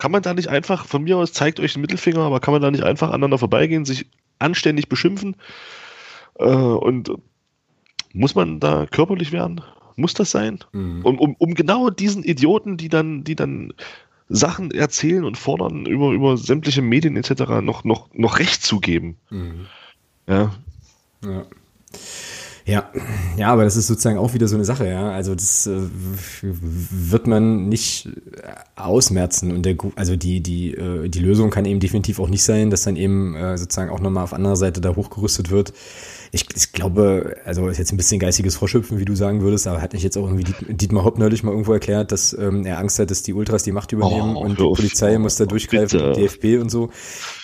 Kann 0.00 0.12
man 0.12 0.22
da 0.22 0.32
nicht 0.32 0.48
einfach, 0.48 0.86
von 0.86 1.04
mir 1.04 1.18
aus 1.18 1.34
zeigt 1.34 1.60
euch 1.60 1.74
den 1.74 1.82
Mittelfinger, 1.82 2.20
aber 2.20 2.40
kann 2.40 2.52
man 2.52 2.62
da 2.62 2.70
nicht 2.70 2.82
einfach 2.82 3.08
aneinander 3.08 3.36
vorbeigehen, 3.36 3.84
sich 3.84 4.06
anständig 4.38 4.88
beschimpfen? 4.88 5.36
Äh, 6.38 6.44
und 6.46 7.12
muss 8.14 8.34
man 8.34 8.60
da 8.60 8.86
körperlich 8.86 9.30
werden? 9.30 9.60
Muss 9.96 10.14
das 10.14 10.30
sein? 10.30 10.60
Mhm. 10.72 11.04
Um, 11.04 11.18
um, 11.18 11.34
um 11.38 11.54
genau 11.54 11.90
diesen 11.90 12.24
Idioten, 12.24 12.78
die 12.78 12.88
dann, 12.88 13.24
die 13.24 13.36
dann 13.36 13.74
Sachen 14.30 14.70
erzählen 14.70 15.24
und 15.24 15.36
fordern, 15.36 15.84
über, 15.84 16.12
über 16.12 16.38
sämtliche 16.38 16.80
Medien 16.80 17.18
etc. 17.18 17.60
noch, 17.60 17.84
noch, 17.84 18.08
noch 18.14 18.38
Recht 18.38 18.62
zu 18.62 18.80
geben. 18.80 19.18
Mhm. 19.28 19.66
Ja. 20.26 20.54
Ja. 21.22 21.44
Ja, 22.66 22.90
ja, 23.36 23.48
aber 23.48 23.64
das 23.64 23.76
ist 23.76 23.86
sozusagen 23.86 24.18
auch 24.18 24.34
wieder 24.34 24.46
so 24.48 24.54
eine 24.54 24.64
Sache, 24.64 24.88
ja. 24.88 25.10
Also 25.10 25.34
das 25.34 25.66
äh, 25.66 25.80
wird 26.42 27.26
man 27.26 27.68
nicht 27.68 28.08
ausmerzen 28.76 29.52
und 29.52 29.64
der, 29.64 29.76
also 29.96 30.16
die 30.16 30.40
die 30.40 30.74
äh, 30.74 31.08
die 31.08 31.20
Lösung 31.20 31.50
kann 31.50 31.64
eben 31.64 31.80
definitiv 31.80 32.20
auch 32.20 32.28
nicht 32.28 32.44
sein, 32.44 32.70
dass 32.70 32.82
dann 32.82 32.96
eben 32.96 33.34
äh, 33.34 33.56
sozusagen 33.56 33.90
auch 33.90 34.00
nochmal 34.00 34.24
auf 34.24 34.32
anderer 34.32 34.56
Seite 34.56 34.80
da 34.80 34.94
hochgerüstet 34.94 35.50
wird 35.50 35.72
ich, 36.32 36.46
ich 36.54 36.72
glaube, 36.72 37.36
also 37.44 37.66
ist 37.68 37.78
jetzt 37.78 37.92
ein 37.92 37.96
bisschen 37.96 38.20
geistiges 38.20 38.56
Vorschöpfen, 38.56 38.98
wie 38.98 39.04
du 39.04 39.16
sagen 39.16 39.40
würdest, 39.40 39.66
aber 39.66 39.82
hat 39.82 39.92
nicht 39.94 40.04
jetzt 40.04 40.16
auch 40.16 40.28
irgendwie 40.28 40.52
Dietmar 40.68 41.04
Hopp 41.04 41.18
neulich 41.18 41.42
mal 41.42 41.50
irgendwo 41.50 41.72
erklärt, 41.72 42.12
dass 42.12 42.32
ähm, 42.38 42.64
er 42.64 42.78
Angst 42.78 42.98
hat, 43.00 43.10
dass 43.10 43.22
die 43.22 43.34
Ultras 43.34 43.64
die 43.64 43.72
Macht 43.72 43.90
übernehmen 43.92 44.36
oh, 44.36 44.40
und 44.40 44.58
die 44.58 44.62
Polizei 44.62 45.18
muss 45.18 45.36
da 45.36 45.46
durchgreifen, 45.46 46.00
und 46.00 46.16
DFB 46.16 46.60
und 46.60 46.70
so. 46.70 46.90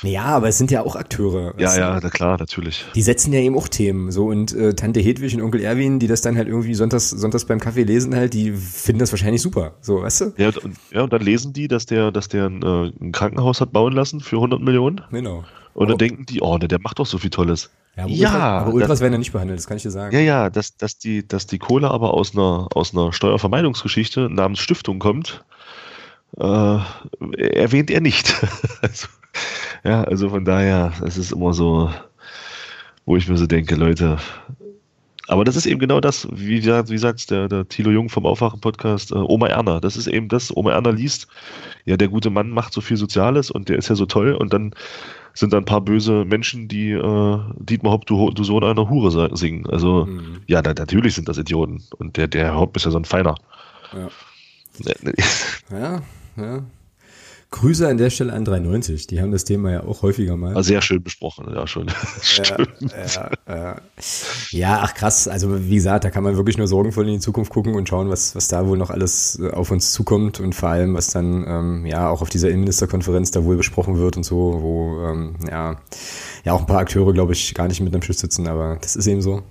Naja, 0.02 0.24
aber 0.24 0.48
es 0.48 0.58
sind 0.58 0.70
ja 0.70 0.82
auch 0.82 0.94
Akteure. 0.94 1.54
Ja, 1.58 1.76
ja, 1.76 2.00
na 2.00 2.10
klar, 2.10 2.38
natürlich. 2.38 2.84
Die 2.94 3.02
setzen 3.02 3.32
ja 3.32 3.40
eben 3.40 3.56
auch 3.56 3.68
Themen, 3.68 4.12
so 4.12 4.26
und 4.26 4.54
äh, 4.54 4.74
Tante 4.74 5.00
Hedwig 5.00 5.34
und 5.34 5.42
Onkel 5.42 5.62
Erwin, 5.62 5.98
die 5.98 6.06
das 6.06 6.20
dann 6.20 6.36
halt 6.36 6.46
irgendwie 6.46 6.74
sonntags, 6.74 7.10
sonntags 7.10 7.44
beim 7.44 7.58
Kaffee 7.58 7.82
lesen 7.82 8.14
halt, 8.14 8.34
die 8.34 8.52
finden 8.52 9.00
das 9.00 9.12
wahrscheinlich 9.12 9.42
super, 9.42 9.74
so, 9.80 10.02
weißt 10.02 10.20
du? 10.20 10.32
Ja, 10.36 10.48
und, 10.62 10.76
ja, 10.92 11.02
und 11.02 11.12
dann 11.12 11.22
lesen 11.22 11.52
die, 11.52 11.66
dass 11.66 11.86
der, 11.86 12.12
dass 12.12 12.28
der 12.28 12.46
ein, 12.46 12.62
äh, 12.62 12.92
ein 13.00 13.10
Krankenhaus 13.10 13.60
hat 13.60 13.72
bauen 13.72 13.92
lassen 13.92 14.20
für 14.20 14.36
100 14.36 14.60
Millionen. 14.60 15.00
Genau. 15.10 15.44
Und 15.74 15.90
dann 15.90 15.98
denken 15.98 16.24
die, 16.24 16.40
oh, 16.40 16.56
ne, 16.56 16.68
der 16.68 16.80
macht 16.80 17.00
doch 17.00 17.06
so 17.06 17.18
viel 17.18 17.30
Tolles. 17.30 17.70
Ja, 17.96 18.04
aber, 18.04 18.12
ja, 18.12 18.28
Ultras, 18.28 18.62
aber 18.62 18.72
Ultras 18.74 18.88
das, 18.88 19.00
werden 19.00 19.12
ja 19.14 19.18
nicht 19.18 19.32
behandelt, 19.32 19.58
das 19.58 19.66
kann 19.66 19.78
ich 19.78 19.82
dir 19.82 19.90
sagen. 19.90 20.14
Ja, 20.14 20.20
ja, 20.20 20.50
dass, 20.50 20.76
dass, 20.76 20.98
die, 20.98 21.26
dass 21.26 21.46
die 21.46 21.58
Kohle 21.58 21.90
aber 21.90 22.12
aus 22.12 22.34
einer, 22.34 22.68
aus 22.74 22.92
einer 22.92 23.12
Steuervermeidungsgeschichte 23.12 24.28
namens 24.28 24.58
Stiftung 24.58 24.98
kommt, 24.98 25.44
äh, 26.36 26.78
erwähnt 27.38 27.90
er 27.90 28.02
nicht. 28.02 28.34
also, 28.82 29.08
ja, 29.82 30.04
also 30.04 30.28
von 30.28 30.44
daher, 30.44 30.92
es 31.04 31.16
ist 31.16 31.32
immer 31.32 31.54
so, 31.54 31.90
wo 33.06 33.16
ich 33.16 33.28
mir 33.28 33.38
so 33.38 33.46
denke, 33.46 33.76
Leute, 33.76 34.18
aber 35.28 35.44
das 35.44 35.56
ist 35.56 35.66
eben 35.66 35.80
genau 35.80 36.00
das, 36.00 36.28
wie, 36.30 36.64
wie 36.64 36.98
sagt 36.98 37.30
der, 37.30 37.48
der 37.48 37.66
Thilo 37.66 37.90
Jung 37.90 38.10
vom 38.10 38.26
Aufwachen-Podcast, 38.26 39.12
äh, 39.12 39.16
Oma 39.16 39.48
Erna. 39.48 39.80
Das 39.80 39.96
ist 39.96 40.06
eben 40.06 40.28
das, 40.28 40.54
Oma 40.54 40.72
Erna 40.72 40.90
liest, 40.90 41.28
ja, 41.84 41.96
der 41.96 42.08
gute 42.08 42.30
Mann 42.30 42.50
macht 42.50 42.72
so 42.72 42.80
viel 42.80 42.96
Soziales 42.96 43.50
und 43.50 43.68
der 43.68 43.78
ist 43.78 43.88
ja 43.88 43.94
so 43.94 44.06
toll 44.06 44.34
und 44.34 44.52
dann 44.52 44.74
sind 45.38 45.52
da 45.52 45.58
ein 45.58 45.64
paar 45.64 45.80
böse 45.80 46.24
Menschen, 46.24 46.66
die 46.66 46.90
äh, 46.92 47.38
Dietmar 47.58 47.92
Hopp, 47.92 48.06
du, 48.06 48.30
du 48.30 48.42
Sohn 48.42 48.64
einer 48.64 48.88
Hure 48.88 49.36
singen. 49.36 49.66
Also, 49.66 50.06
mhm. 50.06 50.40
ja, 50.46 50.62
da, 50.62 50.72
natürlich 50.72 51.14
sind 51.14 51.28
das 51.28 51.38
Idioten. 51.38 51.82
Und 51.98 52.16
der, 52.16 52.26
der 52.26 52.56
Hopp 52.56 52.76
ist 52.76 52.84
ja 52.84 52.90
so 52.90 52.98
ein 52.98 53.04
Feiner. 53.04 53.34
Ja. 53.92 54.08
ja, 55.70 56.02
ja. 56.36 56.62
Grüße 57.50 57.86
an 57.88 57.96
der 57.96 58.10
Stelle 58.10 58.32
an 58.32 58.44
390. 58.44 59.06
Die 59.06 59.20
haben 59.20 59.30
das 59.30 59.44
Thema 59.44 59.70
ja 59.70 59.84
auch 59.84 60.02
häufiger 60.02 60.36
mal. 60.36 60.62
sehr 60.62 60.82
schön 60.82 61.02
besprochen, 61.02 61.46
ja 61.54 61.66
schon. 61.66 61.86
ja, 62.36 63.30
ja, 63.48 63.76
ja. 64.50 64.80
ach 64.82 64.94
krass. 64.94 65.28
Also 65.28 65.68
wie 65.68 65.76
gesagt, 65.76 66.04
da 66.04 66.10
kann 66.10 66.24
man 66.24 66.36
wirklich 66.36 66.58
nur 66.58 66.66
sorgenvoll 66.66 67.06
in 67.06 67.14
die 67.14 67.20
Zukunft 67.20 67.52
gucken 67.52 67.74
und 67.74 67.88
schauen, 67.88 68.10
was, 68.10 68.34
was 68.34 68.48
da 68.48 68.66
wohl 68.66 68.76
noch 68.76 68.90
alles 68.90 69.38
äh, 69.40 69.50
auf 69.50 69.70
uns 69.70 69.92
zukommt 69.92 70.40
und 70.40 70.54
vor 70.54 70.70
allem, 70.70 70.94
was 70.94 71.08
dann 71.08 71.44
ähm, 71.46 71.86
ja 71.86 72.10
auch 72.10 72.20
auf 72.20 72.30
dieser 72.30 72.48
Innenministerkonferenz 72.48 73.30
da 73.30 73.44
wohl 73.44 73.56
besprochen 73.56 73.96
wird 73.98 74.16
und 74.16 74.24
so, 74.24 74.58
wo 74.60 75.06
ähm, 75.06 75.36
ja, 75.48 75.76
ja 76.44 76.52
auch 76.52 76.60
ein 76.60 76.66
paar 76.66 76.80
Akteure, 76.80 77.12
glaube 77.12 77.32
ich, 77.32 77.54
gar 77.54 77.68
nicht 77.68 77.80
mit 77.80 77.94
am 77.94 78.00
Tisch 78.00 78.18
sitzen, 78.18 78.48
aber 78.48 78.78
das 78.80 78.96
ist 78.96 79.06
eben 79.06 79.22
so. 79.22 79.42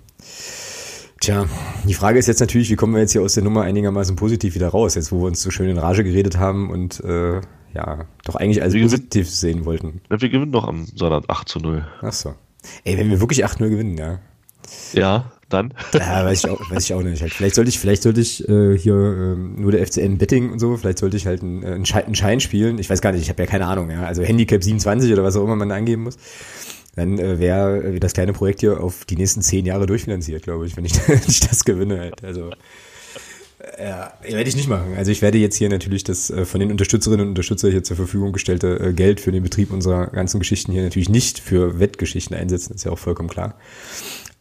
Tja, 1.21 1.45
die 1.85 1.93
Frage 1.93 2.19
ist 2.19 2.27
jetzt 2.27 2.41
natürlich, 2.41 2.69
wie 2.69 2.75
kommen 2.75 2.93
wir 2.93 3.01
jetzt 3.01 3.13
hier 3.13 3.21
aus 3.21 3.33
der 3.33 3.43
Nummer 3.43 3.61
einigermaßen 3.61 4.15
positiv 4.15 4.53
wieder 4.53 4.67
raus, 4.67 4.95
jetzt 4.95 5.11
wo 5.11 5.21
wir 5.21 5.27
uns 5.27 5.41
so 5.41 5.49
schön 5.49 5.69
in 5.69 5.77
Rage 5.77 6.03
geredet 6.03 6.37
haben 6.37 6.69
und 6.69 6.99
äh, 6.99 7.41
ja, 7.75 8.05
doch 8.23 8.35
eigentlich 8.35 8.61
als 8.61 8.73
positiv 8.73 9.29
sehen 9.29 9.65
wollten. 9.65 10.01
Ja, 10.09 10.21
wir 10.21 10.29
gewinnen 10.29 10.51
doch 10.51 10.67
am 10.67 10.85
Sonntag 10.85 11.25
8 11.27 11.49
zu 11.49 11.59
0. 11.59 11.85
Ach 12.01 12.13
so. 12.13 12.33
Ey, 12.83 12.97
wenn 12.97 13.09
wir 13.09 13.19
wirklich 13.19 13.45
8-0 13.45 13.69
gewinnen, 13.69 13.97
ja. 13.97 14.19
Ja, 14.93 15.31
dann. 15.49 15.73
Ja, 15.93 16.25
weiß 16.25 16.45
ich 16.45 16.49
auch, 16.49 16.71
weiß 16.71 16.85
ich 16.85 16.93
auch 16.93 17.03
nicht. 17.03 17.21
Halt. 17.21 17.33
Vielleicht 17.33 17.55
sollte 17.55 17.69
ich, 17.69 17.77
vielleicht 17.77 18.01
sollte 18.01 18.21
ich 18.21 18.47
äh, 18.49 18.77
hier 18.77 18.95
ähm, 18.95 19.61
nur 19.61 19.71
der 19.71 19.85
FCN 19.85 20.17
Betting 20.17 20.51
und 20.51 20.59
so, 20.59 20.75
vielleicht 20.77 20.97
sollte 20.97 21.17
ich 21.17 21.27
halt 21.27 21.43
einen, 21.43 21.63
einen, 21.63 21.85
Schein, 21.85 22.05
einen 22.05 22.15
Schein 22.15 22.39
spielen. 22.39 22.79
Ich 22.79 22.89
weiß 22.89 23.01
gar 23.01 23.11
nicht, 23.11 23.21
ich 23.21 23.29
habe 23.29 23.43
ja 23.43 23.47
keine 23.47 23.67
Ahnung, 23.67 23.91
ja. 23.91 24.03
Also 24.03 24.23
Handicap 24.23 24.63
27 24.63 25.11
oder 25.11 25.23
was 25.23 25.35
auch 25.35 25.43
immer 25.43 25.55
man 25.55 25.71
angeben 25.71 26.03
muss. 26.03 26.17
Dann 26.95 27.19
äh, 27.19 27.39
wäre 27.39 27.83
äh, 27.83 27.99
das 27.99 28.13
kleine 28.13 28.33
Projekt 28.33 28.61
hier 28.61 28.81
auf 28.81 29.05
die 29.05 29.17
nächsten 29.17 29.41
zehn 29.41 29.65
Jahre 29.65 29.85
durchfinanziert, 29.85 30.43
glaube 30.43 30.65
ich, 30.65 30.77
wenn 30.77 30.85
ich, 30.85 30.93
wenn 31.07 31.21
ich 31.27 31.41
das 31.41 31.65
gewinne 31.65 31.99
halt. 31.99 32.23
Also 32.23 32.51
ja, 33.79 34.13
werde 34.21 34.49
ich 34.49 34.55
nicht 34.55 34.67
machen. 34.67 34.95
Also 34.97 35.11
ich 35.11 35.21
werde 35.21 35.37
jetzt 35.37 35.55
hier 35.55 35.69
natürlich 35.69 36.03
das 36.03 36.29
äh, 36.29 36.45
von 36.45 36.59
den 36.59 36.71
Unterstützerinnen 36.71 37.21
und 37.21 37.29
Unterstützern 37.29 37.71
hier 37.71 37.83
zur 37.83 37.95
Verfügung 37.95 38.33
gestellte 38.33 38.79
äh, 38.79 38.93
Geld 38.93 39.19
für 39.19 39.31
den 39.31 39.43
Betrieb 39.43 39.71
unserer 39.71 40.07
ganzen 40.07 40.39
Geschichten 40.39 40.71
hier 40.71 40.83
natürlich 40.83 41.09
nicht 41.09 41.39
für 41.39 41.79
Wettgeschichten 41.79 42.35
einsetzen, 42.35 42.75
ist 42.75 42.83
ja 42.83 42.91
auch 42.91 42.99
vollkommen 42.99 43.29
klar. 43.29 43.55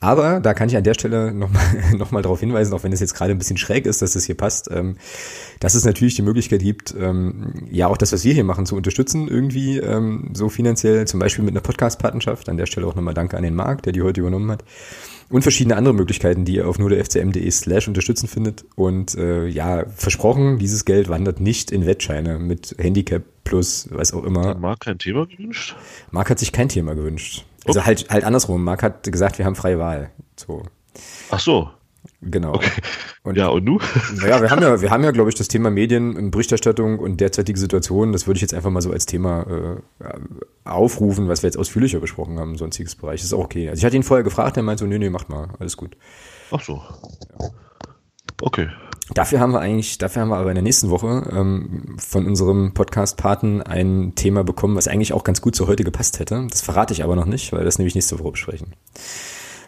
Aber 0.01 0.40
da 0.40 0.52
kann 0.52 0.68
ich 0.68 0.76
an 0.76 0.84
der 0.84 0.92
Stelle 0.92 1.32
nochmal 1.32 1.62
noch 1.96 2.10
mal 2.10 2.20
darauf 2.22 2.40
hinweisen, 2.40 2.74
auch 2.74 2.84
wenn 2.84 2.92
es 2.92 3.01
jetzt 3.01 3.14
gerade 3.14 3.30
ein 3.30 3.38
bisschen 3.38 3.56
schräg 3.56 3.86
ist, 3.86 4.02
dass 4.02 4.12
das 4.12 4.24
hier 4.24 4.36
passt, 4.36 4.68
ähm, 4.70 4.96
dass 5.60 5.74
es 5.74 5.84
natürlich 5.84 6.14
die 6.14 6.22
Möglichkeit 6.22 6.60
gibt, 6.60 6.94
ähm, 6.98 7.66
ja 7.70 7.86
auch 7.86 7.96
das, 7.96 8.12
was 8.12 8.24
wir 8.24 8.34
hier 8.34 8.44
machen, 8.44 8.66
zu 8.66 8.76
unterstützen 8.76 9.28
irgendwie 9.28 9.78
ähm, 9.78 10.30
so 10.34 10.51
finanziell, 10.51 11.06
zum 11.06 11.20
Beispiel 11.20 11.44
mit 11.44 11.55
einer 11.55 11.62
Podcast-Patenschaft. 11.62 12.48
An 12.48 12.59
der 12.59 12.66
Stelle 12.66 12.86
auch 12.86 12.94
nochmal 12.94 13.14
Danke 13.14 13.36
an 13.36 13.42
den 13.42 13.55
Marc, 13.55 13.82
der 13.82 13.92
die 13.92 14.02
heute 14.02 14.20
übernommen 14.20 14.51
hat. 14.51 14.64
Und 15.30 15.42
verschiedene 15.42 15.76
andere 15.76 15.94
Möglichkeiten, 15.94 16.44
die 16.44 16.56
ihr 16.56 16.68
auf 16.68 16.78
nur 16.78 16.90
der 16.90 17.05
fcm.de 17.05 17.51
slash 17.51 17.88
unterstützen 17.88 18.28
findet. 18.28 18.64
Und 18.76 19.14
äh, 19.14 19.46
ja, 19.46 19.84
versprochen, 19.88 20.59
dieses 20.59 20.84
Geld 20.84 21.09
wandert 21.09 21.40
nicht 21.40 21.70
in 21.70 21.86
Wettscheine 21.86 22.38
mit 22.38 22.74
Handicap 22.78 23.22
plus 23.44 23.88
was 23.90 24.12
auch 24.12 24.24
immer. 24.24 24.48
Hat 24.48 24.60
Marc 24.60 24.80
kein 24.80 24.98
Thema 24.98 25.26
gewünscht? 25.26 25.76
Marc 26.10 26.30
hat 26.30 26.38
sich 26.38 26.52
kein 26.52 26.68
Thema 26.68 26.94
gewünscht. 26.94 27.44
Also 27.66 27.80
okay. 27.80 27.86
halt, 27.86 28.10
halt 28.10 28.24
andersrum. 28.24 28.62
Marc 28.62 28.82
hat 28.82 29.10
gesagt, 29.10 29.38
wir 29.38 29.44
haben 29.44 29.55
freie 29.56 29.78
Wahl. 29.78 30.10
So. 30.36 30.62
Ach 31.30 31.40
so. 31.40 31.70
Genau. 32.30 32.55
Okay. 32.55 32.70
Und, 33.22 33.36
ja, 33.36 33.48
und 33.48 33.64
du? 33.64 33.78
Naja, 34.20 34.40
wir 34.40 34.51
haben 34.51 34.62
ja, 34.62 34.80
wir 34.80 34.90
haben 34.90 35.05
ja, 35.05 35.10
glaube 35.10 35.30
ich, 35.30 35.34
das 35.34 35.48
Thema 35.48 35.70
Medien, 35.70 36.30
Berichterstattung 36.30 36.98
und 36.98 37.20
derzeitige 37.20 37.59
Situation, 37.59 38.12
das 38.12 38.26
würde 38.26 38.36
ich 38.36 38.42
jetzt 38.42 38.55
einfach 38.55 38.70
mal 38.70 38.82
so 38.82 38.92
als 38.92 39.06
Thema 39.06 39.80
äh, 40.01 40.06
aufrufen, 40.64 41.28
was 41.28 41.42
wir 41.42 41.48
jetzt 41.48 41.56
ausführlicher 41.56 42.01
besprochen 42.01 42.38
haben, 42.38 42.56
sonstiges 42.56 42.94
Bereich. 42.96 43.20
Das 43.20 43.26
ist 43.26 43.32
auch 43.32 43.44
okay. 43.44 43.68
Also 43.68 43.80
ich 43.80 43.84
hatte 43.84 43.96
ihn 43.96 44.02
vorher 44.02 44.24
gefragt, 44.24 44.56
er 44.56 44.62
meinte 44.62 44.84
so, 44.84 44.88
nee, 44.88 44.98
nee, 44.98 45.10
macht 45.10 45.28
mal, 45.28 45.48
alles 45.59 45.76
gut. 45.76 45.96
Ach 46.51 46.60
so. 46.60 46.82
Ja. 47.40 47.51
Okay. 48.42 48.68
Dafür 49.12 49.38
haben 49.38 49.52
wir 49.52 49.60
eigentlich, 49.60 49.98
dafür 49.98 50.22
haben 50.22 50.30
wir 50.30 50.38
aber 50.38 50.51
in 50.51 50.55
der 50.55 50.62
nächsten 50.62 50.88
Woche 50.88 51.28
ähm, 51.30 51.96
von 51.98 52.26
unserem 52.26 52.72
Podcast-Paten 52.72 53.60
ein 53.62 54.14
Thema 54.14 54.44
bekommen, 54.44 54.76
was 54.76 54.88
eigentlich 54.88 55.12
auch 55.12 55.24
ganz 55.24 55.42
gut 55.42 55.55
zu 55.55 55.66
heute 55.66 55.84
gepasst 55.84 56.20
hätte. 56.20 56.46
Das 56.48 56.62
verrate 56.62 56.94
ich 56.94 57.05
aber 57.05 57.14
noch 57.14 57.26
nicht, 57.26 57.52
weil 57.52 57.64
das 57.64 57.78
nämlich 57.78 57.94
nächste 57.94 58.18
Woche 58.18 58.32
besprechen. 58.32 58.74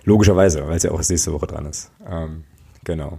Logischerweise, 0.06 0.66
weil 0.66 0.76
es 0.76 0.84
ja 0.84 0.92
auch 0.92 1.02
nächste 1.06 1.32
Woche 1.32 1.48
dran 1.48 1.66
ist. 1.66 1.90
Ähm, 2.08 2.44
genau. 2.84 3.18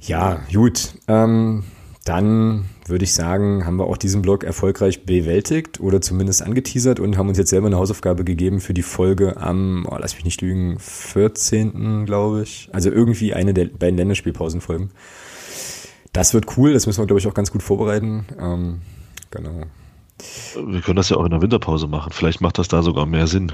Ja, 0.00 0.42
gut. 0.52 0.94
Ähm, 1.06 1.62
dann 2.04 2.64
würde 2.88 3.04
ich 3.04 3.14
sagen, 3.14 3.64
haben 3.64 3.76
wir 3.76 3.86
auch 3.86 3.96
diesen 3.96 4.22
Blog 4.22 4.42
erfolgreich 4.42 5.06
bewältigt 5.06 5.78
oder 5.78 6.00
zumindest 6.00 6.42
angeteasert 6.42 6.98
und 6.98 7.16
haben 7.16 7.28
uns 7.28 7.38
jetzt 7.38 7.50
selber 7.50 7.68
eine 7.68 7.76
Hausaufgabe 7.76 8.24
gegeben 8.24 8.60
für 8.60 8.74
die 8.74 8.82
Folge 8.82 9.36
am, 9.36 9.86
oh, 9.88 9.96
lass 10.00 10.16
mich 10.16 10.24
nicht 10.24 10.40
lügen, 10.42 10.80
14. 10.80 12.06
glaube 12.06 12.42
ich. 12.42 12.68
Also 12.72 12.90
irgendwie 12.90 13.32
eine 13.32 13.54
der 13.54 13.66
beiden 13.66 13.96
Länderspielpausenfolgen. 13.96 14.90
Das 16.12 16.34
wird 16.34 16.56
cool, 16.56 16.72
das 16.72 16.88
müssen 16.88 17.00
wir, 17.00 17.06
glaube 17.06 17.20
ich, 17.20 17.28
auch 17.28 17.34
ganz 17.34 17.52
gut 17.52 17.62
vorbereiten. 17.62 18.26
Ähm, 18.36 18.80
genau. 19.30 19.62
Wir 20.56 20.80
können 20.80 20.96
das 20.96 21.08
ja 21.08 21.18
auch 21.18 21.24
in 21.24 21.30
der 21.30 21.40
Winterpause 21.40 21.86
machen. 21.86 22.10
Vielleicht 22.12 22.40
macht 22.40 22.58
das 22.58 22.66
da 22.66 22.82
sogar 22.82 23.06
mehr 23.06 23.28
Sinn. 23.28 23.52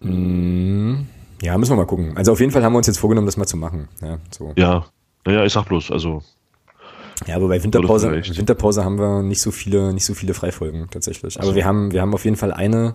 Mm, 0.00 1.06
ja, 1.42 1.56
müssen 1.58 1.72
wir 1.72 1.76
mal 1.76 1.86
gucken. 1.86 2.16
Also 2.16 2.32
auf 2.32 2.40
jeden 2.40 2.52
Fall 2.52 2.62
haben 2.62 2.72
wir 2.72 2.78
uns 2.78 2.86
jetzt 2.86 2.98
vorgenommen, 2.98 3.26
das 3.26 3.36
mal 3.36 3.46
zu 3.46 3.56
machen. 3.56 3.88
Ja, 4.00 4.18
so. 4.30 4.52
ja. 4.56 4.86
naja, 5.24 5.44
ich 5.44 5.52
sag 5.52 5.66
bloß, 5.66 5.90
also 5.90 6.22
ja, 7.26 7.36
aber 7.36 7.48
bei 7.48 7.62
Winterpause, 7.62 8.10
Winterpause 8.12 8.84
haben 8.84 8.98
wir 8.98 9.22
nicht 9.22 9.40
so 9.40 9.50
viele, 9.50 9.92
nicht 9.92 10.04
so 10.04 10.14
viele 10.14 10.34
Freifolgen 10.34 10.86
tatsächlich. 10.90 11.40
Aber 11.40 11.54
wir 11.54 11.64
haben, 11.64 11.92
wir 11.92 12.00
haben 12.00 12.14
auf 12.14 12.24
jeden 12.24 12.36
Fall 12.36 12.52
eine 12.52 12.94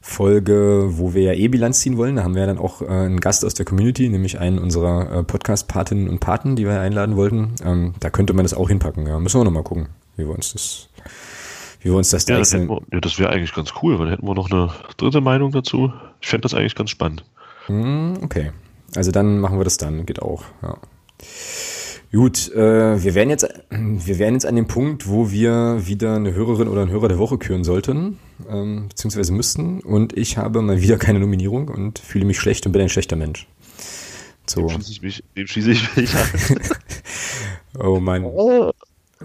Folge, 0.00 0.86
wo 0.90 1.14
wir 1.14 1.22
ja 1.22 1.32
eh 1.32 1.48
Bilanz 1.48 1.80
ziehen 1.80 1.96
wollen. 1.96 2.16
Da 2.16 2.22
haben 2.22 2.34
wir 2.34 2.46
dann 2.46 2.58
auch 2.58 2.80
äh, 2.80 2.86
einen 2.86 3.20
Gast 3.20 3.44
aus 3.44 3.54
der 3.54 3.66
Community, 3.66 4.08
nämlich 4.08 4.38
einen 4.38 4.58
unserer 4.58 5.12
äh, 5.12 5.22
Podcast-Patinnen 5.24 6.08
und 6.08 6.20
Paten, 6.20 6.56
die 6.56 6.64
wir 6.64 6.80
einladen 6.80 7.16
wollten. 7.16 7.54
Ähm, 7.64 7.94
da 8.00 8.08
könnte 8.10 8.32
man 8.32 8.44
das 8.44 8.54
auch 8.54 8.68
hinpacken. 8.68 9.06
Ja, 9.06 9.18
müssen 9.18 9.40
wir 9.40 9.44
noch 9.44 9.50
mal 9.50 9.64
gucken, 9.64 9.88
wie 10.16 10.26
wir 10.26 10.34
uns 10.34 10.52
das, 10.52 10.88
wie 11.88 11.92
wir 11.92 11.96
uns 11.96 12.10
das 12.10 12.28
ja, 12.28 12.36
wir, 12.38 12.80
ja, 12.92 13.00
das 13.00 13.18
wäre 13.18 13.30
eigentlich 13.30 13.54
ganz 13.54 13.72
cool, 13.82 13.98
weil 13.98 14.06
dann 14.06 14.14
hätten 14.16 14.26
wir 14.26 14.34
noch 14.34 14.50
eine 14.50 14.70
dritte 14.98 15.22
Meinung 15.22 15.52
dazu. 15.52 15.90
Ich 16.20 16.28
fände 16.28 16.42
das 16.42 16.52
eigentlich 16.52 16.74
ganz 16.74 16.90
spannend. 16.90 17.24
Hm, 17.66 18.18
okay. 18.22 18.52
Also 18.94 19.10
dann 19.10 19.40
machen 19.40 19.58
wir 19.58 19.64
das 19.64 19.78
dann, 19.78 20.04
geht 20.04 20.20
auch, 20.20 20.44
ja. 20.62 20.76
Gut, 22.12 22.52
äh, 22.52 23.02
wir 23.02 23.14
werden 23.14 23.30
jetzt, 23.30 23.48
wir 23.70 24.18
werden 24.18 24.34
jetzt 24.34 24.44
an 24.44 24.56
dem 24.56 24.66
Punkt, 24.66 25.08
wo 25.08 25.30
wir 25.30 25.86
wieder 25.86 26.16
eine 26.16 26.34
Hörerin 26.34 26.68
oder 26.68 26.82
einen 26.82 26.90
Hörer 26.90 27.08
der 27.08 27.18
Woche 27.18 27.38
küren 27.38 27.64
sollten, 27.64 28.18
ähm, 28.50 28.88
beziehungsweise 28.88 29.32
müssten. 29.32 29.80
Und 29.80 30.16
ich 30.16 30.36
habe 30.36 30.60
mal 30.60 30.82
wieder 30.82 30.98
keine 30.98 31.20
Nominierung 31.20 31.68
und 31.68 31.98
fühle 31.98 32.26
mich 32.26 32.38
schlecht 32.38 32.66
und 32.66 32.72
bin 32.72 32.82
ein 32.82 32.88
schlechter 32.90 33.16
Mensch. 33.16 33.46
So. 34.46 34.66
Dem 34.66 34.80
schieße 34.80 34.92
ich 34.92 35.02
mich, 35.02 35.24
dem 35.36 35.46
schieße 35.46 35.70
ich 35.70 35.96
mich 35.96 36.14
an. 36.14 36.58
oh 37.86 37.98
Mann. 37.98 38.24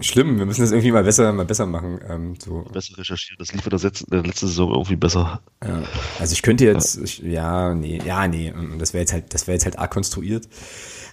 Schlimm, 0.00 0.38
wir 0.38 0.46
müssen 0.46 0.62
das 0.62 0.72
irgendwie 0.72 0.90
mal 0.90 1.04
besser, 1.04 1.32
mal 1.32 1.44
besser 1.44 1.66
machen. 1.66 2.00
Ähm, 2.08 2.34
so. 2.38 2.64
Besser 2.72 2.98
recherchieren, 2.98 3.36
das 3.38 3.52
lief 3.52 3.64
in 3.64 3.70
der, 3.70 3.78
letzten, 3.78 4.10
der 4.10 4.22
letzten 4.22 4.48
Saison 4.48 4.70
irgendwie 4.70 4.96
besser. 4.96 5.40
Ja. 5.64 5.82
Also 6.18 6.32
ich 6.32 6.42
könnte 6.42 6.64
jetzt, 6.64 6.96
ich, 6.96 7.18
ja, 7.18 7.74
nee, 7.74 8.00
ja, 8.04 8.26
nee, 8.26 8.52
das 8.78 8.92
wäre 8.92 9.02
jetzt 9.02 9.12
halt, 9.12 9.32
das 9.32 9.46
wäre 9.46 9.54
jetzt 9.54 9.66
halt 9.66 9.78
arg 9.78 9.92
konstruiert. 9.92 10.48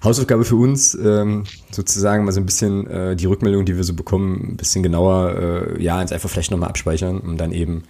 Hausaufgabe 0.04 0.46
für 0.46 0.56
uns, 0.56 0.96
ähm, 0.96 1.44
sozusagen 1.70 2.26
mal 2.26 2.32
so 2.32 2.40
ein 2.40 2.46
bisschen 2.48 2.88
äh, 2.88 3.16
die 3.16 3.28
Rückmeldung, 3.28 3.66
die 3.66 3.76
wir 3.76 3.84
so 3.84 3.94
bekommen, 3.94 4.54
ein 4.54 4.58
bisschen 4.58 4.82
genauer, 4.82 5.36
äh, 5.78 5.84
ja, 5.84 6.02
ins 6.02 6.12
einfach 6.12 6.30
vielleicht 6.30 6.50
nochmal 6.50 6.70
abspeichern 6.70 7.20
und 7.20 7.38
dann 7.38 7.52
eben 7.52 7.84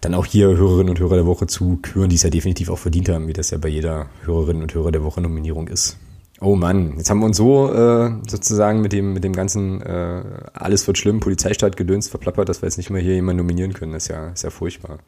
dann 0.00 0.14
auch 0.14 0.24
hier 0.24 0.46
Hörerinnen 0.48 0.90
und 0.90 1.00
Hörer 1.00 1.16
der 1.16 1.26
Woche 1.26 1.46
zu 1.46 1.78
küren, 1.82 2.08
die 2.08 2.16
es 2.16 2.22
ja 2.22 2.30
definitiv 2.30 2.70
auch 2.70 2.78
verdient 2.78 3.08
haben, 3.10 3.26
wie 3.26 3.32
das 3.32 3.50
ja 3.50 3.58
bei 3.58 3.68
jeder 3.68 4.06
Hörerin 4.24 4.62
und 4.62 4.72
Hörer 4.72 4.92
der 4.92 5.02
Woche 5.02 5.20
Nominierung 5.20 5.68
ist. 5.68 5.98
Oh 6.40 6.54
Mann, 6.54 6.94
jetzt 6.96 7.10
haben 7.10 7.18
wir 7.18 7.26
uns 7.26 7.36
so 7.36 7.72
äh, 7.72 8.12
sozusagen 8.28 8.80
mit 8.80 8.92
dem 8.92 9.12
mit 9.12 9.24
dem 9.24 9.32
ganzen 9.32 9.82
äh, 9.82 10.22
alles 10.52 10.86
wird 10.86 10.96
schlimm, 10.96 11.18
Polizeistaat 11.18 11.76
gedönst 11.76 12.10
verplappert, 12.10 12.48
dass 12.48 12.62
wir 12.62 12.68
jetzt 12.68 12.76
nicht 12.76 12.90
mal 12.90 13.00
hier 13.00 13.14
jemanden 13.14 13.38
nominieren 13.38 13.72
können. 13.72 13.92
Das 13.92 14.04
ist 14.04 14.08
ja, 14.08 14.28
ist 14.28 14.44
ja 14.44 14.50
furchtbar. 14.50 14.98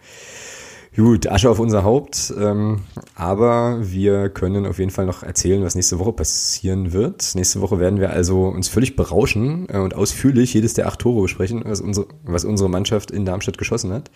Gut, 0.96 1.28
Asche 1.28 1.48
auf 1.48 1.60
unser 1.60 1.84
Haupt. 1.84 2.34
Ähm, 2.36 2.80
aber 3.14 3.78
wir 3.80 4.28
können 4.28 4.66
auf 4.66 4.80
jeden 4.80 4.90
Fall 4.90 5.06
noch 5.06 5.22
erzählen, 5.22 5.62
was 5.62 5.76
nächste 5.76 6.00
Woche 6.00 6.12
passieren 6.12 6.92
wird. 6.92 7.34
Nächste 7.36 7.60
Woche 7.60 7.78
werden 7.78 8.00
wir 8.00 8.10
also 8.10 8.48
uns 8.48 8.66
völlig 8.66 8.96
berauschen 8.96 9.68
äh, 9.70 9.78
und 9.78 9.94
ausführlich 9.94 10.52
jedes 10.52 10.74
der 10.74 10.88
acht 10.88 10.98
Tore 10.98 11.22
besprechen, 11.22 11.62
was 11.64 11.80
unsere, 11.80 12.08
was 12.24 12.44
unsere 12.44 12.68
Mannschaft 12.68 13.12
in 13.12 13.24
Darmstadt 13.24 13.56
geschossen 13.56 13.92
hat. 13.92 14.10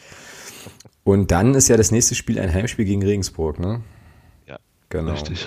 Und 1.05 1.31
dann 1.31 1.55
ist 1.55 1.69
ja 1.69 1.77
das 1.77 1.93
nächste 1.93 2.17
Spiel 2.17 2.41
ein 2.41 2.53
Heimspiel 2.53 2.87
gegen 2.87 3.05
Regensburg, 3.05 3.61
ne? 3.61 3.83
Ja, 4.49 4.59
genau. 4.89 5.13
Richtig. 5.13 5.47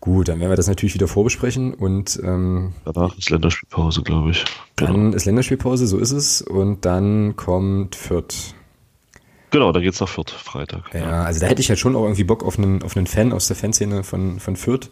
Gut, 0.00 0.28
dann 0.28 0.40
werden 0.40 0.50
wir 0.50 0.56
das 0.56 0.66
natürlich 0.66 0.94
wieder 0.94 1.08
vorbesprechen 1.08 1.74
und 1.74 2.18
ähm, 2.24 2.72
danach 2.86 3.18
ist 3.18 3.28
Länderspielpause, 3.28 4.02
glaube 4.02 4.30
ich. 4.30 4.44
Dann 4.76 4.94
genau. 4.94 5.16
ist 5.16 5.26
Länderspielpause, 5.26 5.86
so 5.86 5.98
ist 5.98 6.12
es. 6.12 6.40
Und 6.40 6.86
dann 6.86 7.36
kommt 7.36 7.96
Fürth. 7.96 8.54
Genau, 9.50 9.72
da 9.72 9.80
geht's 9.80 10.00
nach 10.00 10.08
Fürth, 10.08 10.30
Freitag. 10.30 10.94
Ja, 10.94 11.00
ja, 11.00 11.22
also 11.24 11.40
da 11.40 11.46
hätte 11.46 11.60
ich 11.60 11.68
halt 11.68 11.78
schon 11.78 11.96
auch 11.96 12.04
irgendwie 12.04 12.24
Bock 12.24 12.44
auf 12.44 12.56
einen, 12.56 12.82
auf 12.82 12.96
einen 12.96 13.06
Fan 13.06 13.32
aus 13.32 13.48
der 13.48 13.56
Fanszene 13.56 14.02
von, 14.02 14.40
von 14.40 14.56
Fürth. 14.56 14.88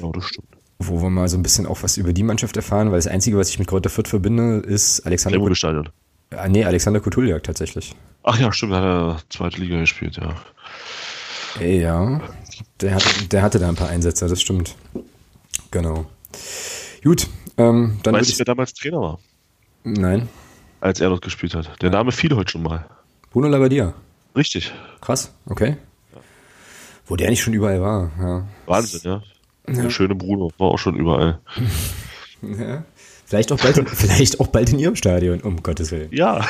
Ja, 0.00 0.10
das 0.10 0.24
stimmt. 0.24 0.48
Wo 0.78 1.02
wir 1.02 1.10
mal 1.10 1.28
so 1.28 1.36
ein 1.36 1.42
bisschen 1.42 1.66
auch 1.66 1.82
was 1.82 1.98
über 1.98 2.14
die 2.14 2.22
Mannschaft 2.22 2.56
erfahren, 2.56 2.90
weil 2.90 2.98
das 2.98 3.08
Einzige, 3.08 3.36
was 3.36 3.50
ich 3.50 3.58
mit 3.58 3.68
Kräuter 3.68 3.90
Fürth 3.90 4.08
verbinde, 4.08 4.60
ist 4.60 5.00
Alexander 5.04 5.54
Stadion. 5.54 5.90
Ah, 6.30 6.48
nee, 6.48 6.64
Alexander 6.64 7.00
Kutuljak 7.00 7.42
tatsächlich. 7.42 7.94
Ach 8.22 8.38
ja, 8.38 8.50
stimmt, 8.52 8.72
hat 8.72 8.84
er 8.84 9.18
zweite 9.28 9.60
Liga 9.60 9.80
gespielt, 9.80 10.16
ja. 10.16 10.34
Ey, 11.58 11.82
ja. 11.82 12.20
Der, 12.80 12.94
hat, 12.94 13.32
der 13.32 13.42
hatte 13.42 13.58
da 13.58 13.68
ein 13.68 13.76
paar 13.76 13.88
Einsätze, 13.90 14.26
das 14.26 14.40
stimmt. 14.40 14.74
Genau. 15.70 16.06
Gut, 17.04 17.28
ähm, 17.56 17.98
dann. 18.02 18.14
Weißt 18.14 18.32
du, 18.32 18.38
wer 18.38 18.44
damals 18.44 18.72
Trainer 18.74 19.00
war? 19.00 19.18
Nein. 19.84 20.28
Als 20.80 21.00
er 21.00 21.10
dort 21.10 21.22
gespielt 21.22 21.54
hat. 21.54 21.82
Der 21.82 21.90
Name 21.90 22.12
fiel 22.12 22.34
heute 22.34 22.52
schon 22.52 22.62
mal. 22.62 22.86
Bruno 23.30 23.48
Labbadia. 23.48 23.94
Richtig. 24.34 24.72
Krass, 25.00 25.32
okay. 25.46 25.76
Ja. 26.14 26.20
Wo 27.06 27.16
der 27.16 27.30
nicht 27.30 27.42
schon 27.42 27.52
überall 27.52 27.80
war, 27.80 28.10
ja. 28.18 28.46
Wahnsinn, 28.66 29.00
ja. 29.04 29.22
ja. 29.68 29.82
Der 29.82 29.90
schöne 29.90 30.14
Bruno 30.14 30.50
war 30.58 30.68
auch 30.68 30.78
schon 30.78 30.96
überall. 30.96 31.40
ja. 32.42 32.84
Vielleicht 33.30 33.52
auch, 33.52 33.58
bald 33.58 33.78
in, 33.78 33.86
vielleicht 33.86 34.40
auch 34.40 34.48
bald 34.48 34.72
in 34.72 34.80
ihrem 34.80 34.96
Stadion, 34.96 35.40
um 35.40 35.62
Gottes 35.62 35.92
Willen. 35.92 36.08
Ja. 36.10 36.44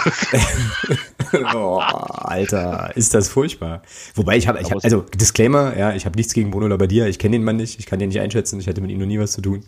oh, 1.55 1.77
Alter, 1.79 2.97
ist 2.97 3.13
das 3.13 3.29
furchtbar. 3.29 3.83
Wobei 4.15 4.39
ich 4.39 4.49
habe, 4.49 4.63
ich 4.63 4.71
hab, 4.71 4.83
also 4.83 5.03
Disclaimer, 5.15 5.77
ja, 5.77 5.93
ich 5.93 6.07
habe 6.07 6.17
nichts 6.17 6.33
gegen 6.33 6.51
Bruno 6.51 6.69
Labbadia, 6.69 7.07
ich 7.07 7.19
kenne 7.19 7.37
den 7.37 7.45
Mann 7.45 7.57
nicht, 7.57 7.79
ich 7.79 7.85
kann 7.85 7.99
den 7.99 8.09
nicht 8.09 8.21
einschätzen, 8.21 8.59
ich 8.61 8.67
hatte 8.67 8.81
mit 8.81 8.91
ihm 8.91 8.99
noch 8.99 9.05
nie 9.05 9.19
was 9.19 9.33
zu 9.33 9.43
tun. 9.43 9.63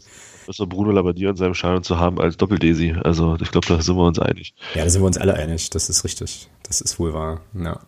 besser 0.47 0.67
Bruno 0.67 0.91
Labbadia 0.91 1.29
in 1.29 1.37
seinem 1.37 1.53
Schein 1.53 1.83
zu 1.83 1.99
haben 1.99 2.19
als 2.19 2.39
Doppeldesi. 2.39 2.95
Also 3.05 3.37
ich 3.43 3.51
glaube, 3.51 3.67
da 3.67 3.83
sind 3.83 3.95
wir 3.95 4.07
uns 4.07 4.19
einig. 4.19 4.55
Ja, 4.75 4.85
da 4.85 4.89
sind 4.89 5.03
wir 5.03 5.07
uns 5.07 5.19
alle 5.19 5.35
einig. 5.35 5.69
Das 5.69 5.91
ist 5.91 6.05
richtig. 6.05 6.49
Das 6.63 6.81
ist 6.81 6.99
wohl 6.99 7.13
wahr. 7.13 7.43
Ja. 7.63 7.79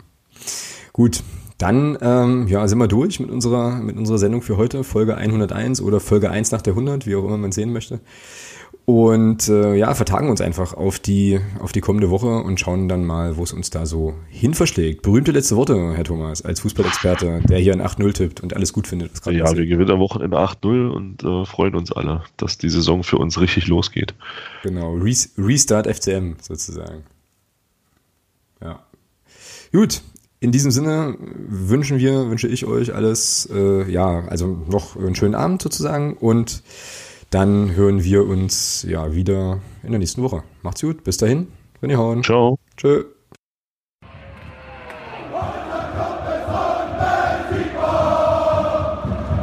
Gut, 0.93 1.23
dann 1.57 1.97
ähm, 2.03 2.47
ja, 2.49 2.69
sind 2.69 2.77
wir 2.77 2.89
durch 2.89 3.21
mit 3.21 3.31
unserer, 3.31 3.77
mit 3.77 3.97
unserer 3.97 4.19
Sendung 4.19 4.43
für 4.43 4.59
heute, 4.59 4.85
Folge 4.85 5.17
101 5.17 5.81
oder 5.81 5.99
Folge 5.99 6.31
1 6.31 6.51
nach 6.51 6.61
der 6.61 6.75
100, 6.75 7.07
wie 7.07 7.17
auch 7.17 7.25
immer 7.25 7.39
man 7.39 7.53
sehen 7.53 7.73
möchte. 7.73 8.01
Und 8.87 9.49
äh, 9.49 9.77
ja, 9.77 9.95
vertagen 9.95 10.29
uns 10.29 10.43
einfach 10.43 10.75
auf 10.75 10.99
die, 10.99 11.41
auf 11.59 11.73
die 11.73 11.81
kommende 11.81 12.11
Woche 12.11 12.27
und 12.27 12.61
schauen 12.61 12.87
dann 12.87 13.03
mal, 13.05 13.39
wo 13.39 13.43
es 13.43 13.55
uns 13.55 13.71
da 13.71 13.87
so 13.87 14.13
hin 14.29 14.53
verschlägt. 14.53 15.01
Berühmte 15.01 15.33
letzte 15.33 15.57
Worte, 15.57 15.95
Herr 15.95 16.05
Thomas, 16.05 16.43
als 16.43 16.61
Fußballexperte, 16.61 17.41
der 17.49 17.59
hier 17.59 17.73
ein 17.73 17.81
8-0 17.81 18.13
tippt 18.13 18.41
und 18.43 18.55
alles 18.55 18.75
gut 18.75 18.87
findet. 18.87 19.13
ja, 19.25 19.45
passiert. 19.45 19.57
wir 19.57 19.67
gewinnen 19.67 19.91
am 19.91 20.01
Wochenende 20.01 20.37
8-0 20.37 20.89
und 20.89 21.23
äh, 21.23 21.47
freuen 21.47 21.77
uns 21.77 21.93
alle, 21.93 22.25
dass 22.37 22.59
die 22.59 22.69
Saison 22.69 23.03
für 23.03 23.17
uns 23.17 23.41
richtig 23.41 23.69
losgeht. 23.69 24.15
Genau, 24.63 24.97
Re 24.97 25.15
Restart 25.39 25.87
FCM 25.87 26.35
sozusagen. 26.43 27.05
Ja. 28.63 28.81
Gut, 29.73 30.03
in 30.41 30.53
diesem 30.53 30.71
Sinne 30.71 31.17
wünschen 31.19 31.99
wir, 31.99 32.29
wünsche 32.29 32.49
ich 32.49 32.67
euch 32.67 32.95
alles, 32.95 33.49
äh, 33.51 33.91
ja, 33.91 34.25
also 34.29 34.59
noch 34.69 34.95
einen 34.95 35.15
schönen 35.15 35.35
Abend 35.35 35.63
sozusagen 35.63 36.19
und 36.19 36.63
dann 37.35 37.75
hören 37.75 38.05
wir 38.05 38.29
uns 38.29 38.87
ja 38.89 39.13
wieder 39.13 39.61
in 39.83 39.91
der 39.91 39.99
nächsten 39.99 40.23
Woche. 40.23 40.45
Macht's 40.63 40.83
gut, 40.83 41.03
bis 41.03 41.17
dahin, 41.17 41.49
René 41.83 41.97
Horn. 41.97 42.23
Ciao. 42.23 42.59
Tschö. 42.77 43.05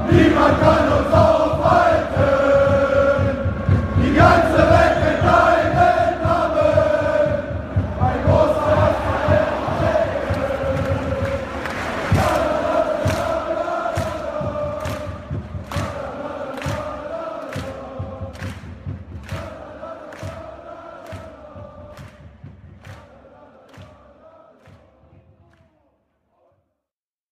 Niemand 0.10 0.62
kann 0.62 0.91